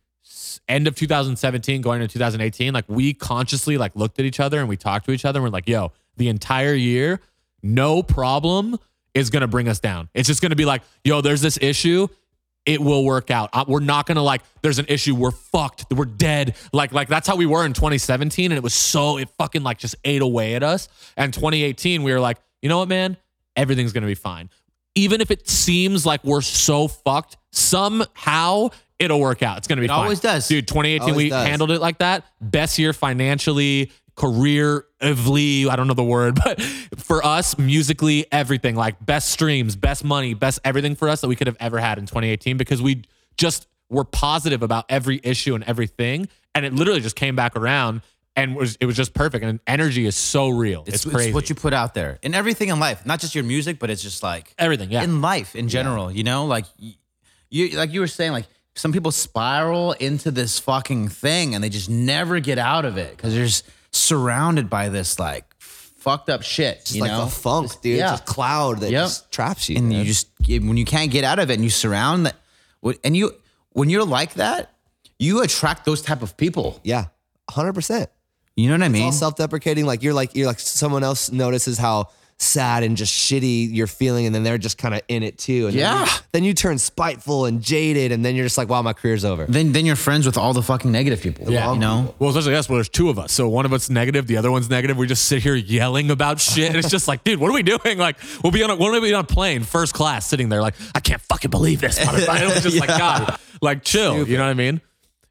end 0.68 0.88
of 0.88 0.96
2017 0.96 1.82
going 1.82 2.02
into 2.02 2.14
2018 2.14 2.74
like 2.74 2.86
we 2.88 3.14
consciously 3.14 3.78
like 3.78 3.96
looked 3.96 4.20
at 4.20 4.26
each 4.26 4.40
other 4.40 4.60
and 4.60 4.68
we 4.68 4.76
talked 4.76 5.06
to 5.06 5.12
each 5.12 5.24
other 5.24 5.40
and 5.40 5.44
we're 5.44 5.50
like 5.50 5.68
yo 5.68 5.92
the 6.18 6.28
entire 6.28 6.74
year 6.74 7.20
no 7.62 8.04
problem 8.04 8.78
is 9.16 9.30
going 9.30 9.42
to 9.42 9.48
bring 9.48 9.68
us 9.68 9.80
down. 9.80 10.10
It's 10.14 10.28
just 10.28 10.42
going 10.42 10.52
to 10.52 10.56
be 10.56 10.66
like 10.66 10.84
yo 11.04 11.22
there's 11.22 11.42
this 11.42 11.58
issue 11.60 12.08
it 12.66 12.82
will 12.82 13.06
work 13.06 13.30
out. 13.30 13.52
Uh, 13.54 13.64
we're 13.68 13.80
not 13.80 14.08
going 14.08 14.16
to 14.16 14.22
like 14.22 14.42
there's 14.62 14.80
an 14.80 14.86
issue 14.90 15.16
we're 15.16 15.32
fucked 15.32 15.92
we're 15.92 16.06
dead. 16.06 16.56
Like 16.74 16.92
like 16.92 17.08
that's 17.08 17.28
how 17.28 17.36
we 17.36 17.46
were 17.46 17.66
in 17.66 17.74
2017 17.74 18.52
and 18.52 18.58
it 18.58 18.64
was 18.64 18.74
so 18.74 19.18
it 19.18 19.30
fucking 19.38 19.64
like 19.64 19.80
just 19.80 19.96
ate 20.04 20.22
away 20.22 20.56
at 20.56 20.64
us. 20.64 20.88
And 21.18 21.34
2018 21.34 22.04
we 22.04 22.12
were 22.12 22.20
like 22.20 22.38
you 22.62 22.70
know 22.70 22.80
what 22.80 22.90
man? 22.90 23.18
Everything's 23.56 23.94
going 23.94 24.04
to 24.04 24.08
be 24.08 24.16
fine. 24.16 24.50
Even 24.96 25.22
if 25.22 25.32
it 25.32 25.48
seems 25.50 26.06
like 26.06 26.24
we're 26.24 26.42
so 26.42 26.88
fucked, 26.88 27.38
somehow 27.52 28.70
it'll 29.00 29.20
work 29.20 29.44
out. 29.44 29.58
It's 29.58 29.68
gonna 29.68 29.82
be 29.82 29.86
It 29.86 29.90
fine. 29.90 30.00
always 30.00 30.20
does. 30.20 30.48
dude. 30.48 30.68
2018, 30.68 31.02
Always 31.02 31.16
we 31.18 31.30
does. 31.30 31.48
handled 31.48 31.72
it 31.72 31.82
like 31.82 31.98
that. 32.00 32.26
Best 32.42 32.78
year 32.80 32.94
financially, 32.94 33.92
careerly. 34.18 35.70
I 35.70 35.76
don't 35.76 35.88
know 35.88 35.94
the 35.94 36.04
word, 36.04 36.36
but 36.44 36.62
for 36.62 37.24
us, 37.26 37.58
musically, 37.58 38.26
everything 38.32 38.76
like 38.76 39.04
best 39.06 39.30
streams, 39.30 39.76
best 39.76 40.04
money, 40.04 40.34
best 40.34 40.60
everything 40.64 40.96
for 40.96 41.10
us 41.10 41.22
that 41.22 41.28
we 41.28 41.36
could 41.36 41.48
have 41.48 41.58
ever 41.60 41.80
had 41.80 41.98
in 41.98 42.06
2018 42.06 42.58
because 42.58 42.82
we 42.82 43.04
just 43.38 43.68
were 43.90 44.04
positive 44.06 44.64
about 44.64 44.86
every 44.90 45.20
issue 45.24 45.56
and 45.56 45.64
everything, 45.66 46.28
and 46.54 46.66
it 46.66 46.74
literally 46.74 47.02
just 47.02 47.16
came 47.16 47.36
back 47.36 47.56
around. 47.56 48.02
And 48.38 48.54
was 48.54 48.76
it 48.82 48.86
was 48.86 48.98
just 48.98 49.14
perfect, 49.14 49.46
and 49.46 49.62
energy 49.66 50.06
is 50.06 50.14
so 50.18 50.50
real. 50.50 50.84
It's, 50.88 51.06
it's, 51.06 51.14
crazy. 51.14 51.32
what 51.32 51.48
you 51.48 51.56
put 51.56 51.72
out 51.72 51.94
there 51.94 52.20
in 52.22 52.34
everything 52.34 52.68
in 52.68 52.82
life, 52.82 53.06
not 53.06 53.22
just 53.22 53.34
your 53.34 53.46
music, 53.46 53.80
but 53.80 53.90
it's 53.90 54.02
just 54.02 54.24
like 54.24 54.54
Everything, 54.58 54.92
yeah. 54.92 55.04
in 55.04 55.22
life 55.22 55.56
in 55.56 55.70
general. 55.70 56.12
You 56.12 56.26
know, 56.26 56.46
like 56.46 56.66
you 57.50 57.70
like 57.78 57.94
you 57.94 58.02
were 58.02 58.08
saying, 58.08 58.34
like 58.34 58.46
some 58.76 58.92
people 58.92 59.12
spiral 59.12 59.94
into 59.94 60.32
this 60.32 60.60
fucking 60.60 61.08
thing 61.10 61.56
and 61.56 61.64
they 61.64 61.70
just 61.70 61.90
never 61.90 62.40
get 62.40 62.58
out 62.58 62.86
of 62.86 62.98
it 62.98 63.16
because 63.16 63.34
they're 63.34 63.46
just 63.46 63.66
surrounded 63.92 64.70
by 64.70 64.90
this 64.90 65.18
like 65.20 65.46
fucked 65.60 66.30
up 66.30 66.44
shit. 66.44 66.80
Just 66.82 66.96
you 66.96 67.02
like 67.02 67.12
know, 67.12 67.24
a 67.24 67.28
funk, 67.28 67.72
dude. 67.82 67.98
yeah. 67.98 68.12
Just 68.12 68.24
a 68.24 68.26
cloud 68.26 68.80
that 68.82 68.92
Yep. 68.92 69.04
just 69.06 69.32
traps 69.32 69.70
you. 69.70 69.78
and 69.78 69.90
man. 69.90 70.00
you 70.00 70.06
just 70.06 70.28
when 70.48 70.78
you 70.78 70.86
can't 70.86 71.10
get 71.12 71.24
out 71.24 71.40
of 71.40 71.50
it 71.50 71.54
and 71.56 71.64
you 71.64 71.70
surround 71.70 72.26
that, 72.28 72.36
and 73.04 73.16
you 73.18 73.32
when 73.72 73.90
you're 73.90 74.06
like 74.06 74.36
that, 74.36 74.72
you 75.18 75.42
attract 75.42 75.86
those 75.86 76.02
type 76.02 76.22
of 76.22 76.38
people. 76.38 76.80
yeah, 76.84 77.06
hundred 77.50 77.74
percent. 77.74 78.10
You 78.56 78.68
know 78.70 78.76
what 78.76 78.84
I 78.84 78.90
mean? 78.90 79.04
all 79.06 79.12
self-deprecating. 79.12 79.86
Like 79.86 80.04
you're 80.04 80.14
like 80.14 80.36
you're 80.36 80.48
like 80.48 80.60
someone 80.60 81.04
else 81.04 81.32
notices 81.32 81.78
how 81.78 82.10
sad 82.38 82.84
and 82.84 82.98
just 82.98 83.14
shitty 83.14 83.74
you're 83.74 83.88
feeling, 83.88 84.26
and 84.26 84.36
then 84.36 84.44
they're 84.44 84.58
just 84.58 84.78
kind 84.78 84.94
of 84.94 85.02
in 85.08 85.24
it 85.24 85.38
too. 85.38 85.68
And 85.68 85.74
then 85.76 85.80
Yeah. 85.80 86.04
you, 86.06 86.12
then 86.34 86.44
you 86.44 86.54
turn 86.54 86.78
spiteful 86.78 87.46
and 87.46 87.62
jaded, 87.62 88.12
and 88.12 88.26
then 88.26 88.36
you're 88.36 88.46
just 88.46 88.58
like, 88.58 88.68
wow, 88.68 88.82
my 88.82 88.92
career's 88.94 89.24
over. 89.24 89.46
Then 89.46 89.72
then 89.72 89.86
you're 89.86 89.96
friends 89.96 90.26
with 90.26 90.38
all 90.38 90.52
the 90.54 90.62
fucking 90.62 90.92
negative 90.92 91.22
people. 91.22 91.50
Yeah. 91.50 91.72
You 91.74 91.80
know? 91.80 92.14
Well, 92.20 92.32
especially 92.32 92.56
us, 92.56 92.68
well, 92.68 92.76
there's 92.76 92.90
two 92.90 93.10
of 93.10 93.18
us. 93.18 93.32
So 93.32 93.48
one 93.48 93.66
of 93.66 93.72
us 93.72 93.90
negative, 93.90 94.28
the 94.28 94.36
other 94.38 94.52
one's 94.52 94.70
negative. 94.70 94.98
We 94.98 95.08
just 95.08 95.26
sit 95.26 95.44
here 95.44 95.56
yelling 95.56 96.12
about 96.12 96.40
shit. 96.42 96.68
And 96.68 96.76
it's 96.78 96.90
just 96.90 97.08
like, 97.08 97.24
dude, 97.24 97.40
what 97.40 97.50
are 97.50 97.54
we 97.54 97.64
doing? 97.64 97.98
Like, 97.98 98.18
we'll 98.44 98.52
be 98.52 98.64
on 98.64 98.70
a, 98.70 98.76
we'll 98.76 99.00
be 99.02 99.14
on 99.14 99.24
a 99.24 99.28
plane, 99.28 99.64
first 99.64 99.94
class, 99.94 100.28
sitting 100.28 100.50
there, 100.50 100.62
like, 100.62 100.76
I 100.94 101.00
can't 101.00 101.22
fucking 101.22 101.52
believe 101.52 101.80
this. 101.82 101.98
motherfucker. 102.00 102.42
It 102.50 102.54
was 102.54 102.64
just 102.64 102.80
like, 102.80 102.90
God, 102.90 103.40
like, 103.62 103.84
chill. 103.84 104.28
You 104.28 104.38
know 104.38 104.44
what 104.44 104.50
I 104.50 104.54
mean? 104.56 104.82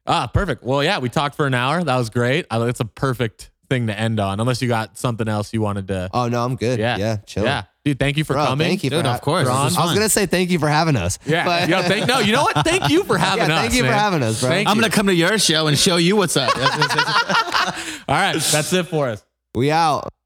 Ah, 0.06 0.26
perfect. 0.26 0.62
Well, 0.64 0.82
yeah, 0.82 0.98
we 0.98 1.08
talked 1.10 1.34
for 1.34 1.46
an 1.46 1.54
hour. 1.54 1.82
That 1.84 1.96
was 1.96 2.08
great. 2.10 2.46
I, 2.50 2.62
it's 2.68 2.80
a 2.80 2.84
perfect 2.84 3.50
thing 3.68 3.86
to 3.88 3.98
end 3.98 4.20
on, 4.20 4.40
unless 4.40 4.60
you 4.62 4.68
got 4.68 4.96
something 4.98 5.28
else 5.28 5.52
you 5.52 5.60
wanted 5.60 5.88
to. 5.88 6.10
Oh 6.12 6.28
no, 6.28 6.44
I'm 6.44 6.56
good. 6.56 6.78
yeah. 6.78 6.96
Yeah, 6.96 7.16
chill. 7.26 7.44
Yeah. 7.44 7.64
Dude, 7.84 7.98
thank 7.98 8.16
you 8.16 8.24
for 8.24 8.32
Bro, 8.32 8.46
coming. 8.46 8.66
thank 8.66 8.82
you, 8.82 8.88
Dude, 8.90 9.04
for 9.04 9.10
of 9.10 9.20
course. 9.20 9.46
Ron. 9.46 9.60
I 9.76 9.84
was 9.84 9.92
gonna 9.94 10.08
say 10.08 10.24
thank 10.26 10.50
you 10.50 10.58
for 10.58 10.68
having 10.68 10.96
us. 10.96 11.18
Yeah. 11.26 11.44
but- 11.44 11.68
Yo, 11.68 11.82
thank, 11.82 12.06
no, 12.08 12.18
you 12.20 12.32
know 12.32 12.42
what? 12.44 12.64
Thank 12.64 12.88
you 12.88 13.04
for 13.04 13.18
having 13.28 13.48
Yeah, 13.48 13.54
us. 13.56 13.60
thank 13.60 13.74
you 13.74 13.82
for 13.84 13.92
having 13.92 14.22
us, 14.22 14.40
bro. 14.40 14.48
Thank 14.48 14.68
I'm 14.68 14.76
you. 14.76 14.82
gonna 14.82 14.92
come 14.92 15.06
to 15.08 15.14
your 15.14 15.38
show 15.38 15.66
and 15.66 15.78
show 15.78 15.96
you 15.96 16.16
what's 16.16 16.36
up. 16.36 16.50
All 18.08 18.14
right. 18.14 18.34
That's 18.40 18.72
it 18.72 18.86
for 18.86 19.08
us. 19.08 19.22
we 19.54 19.70
out. 19.70 20.08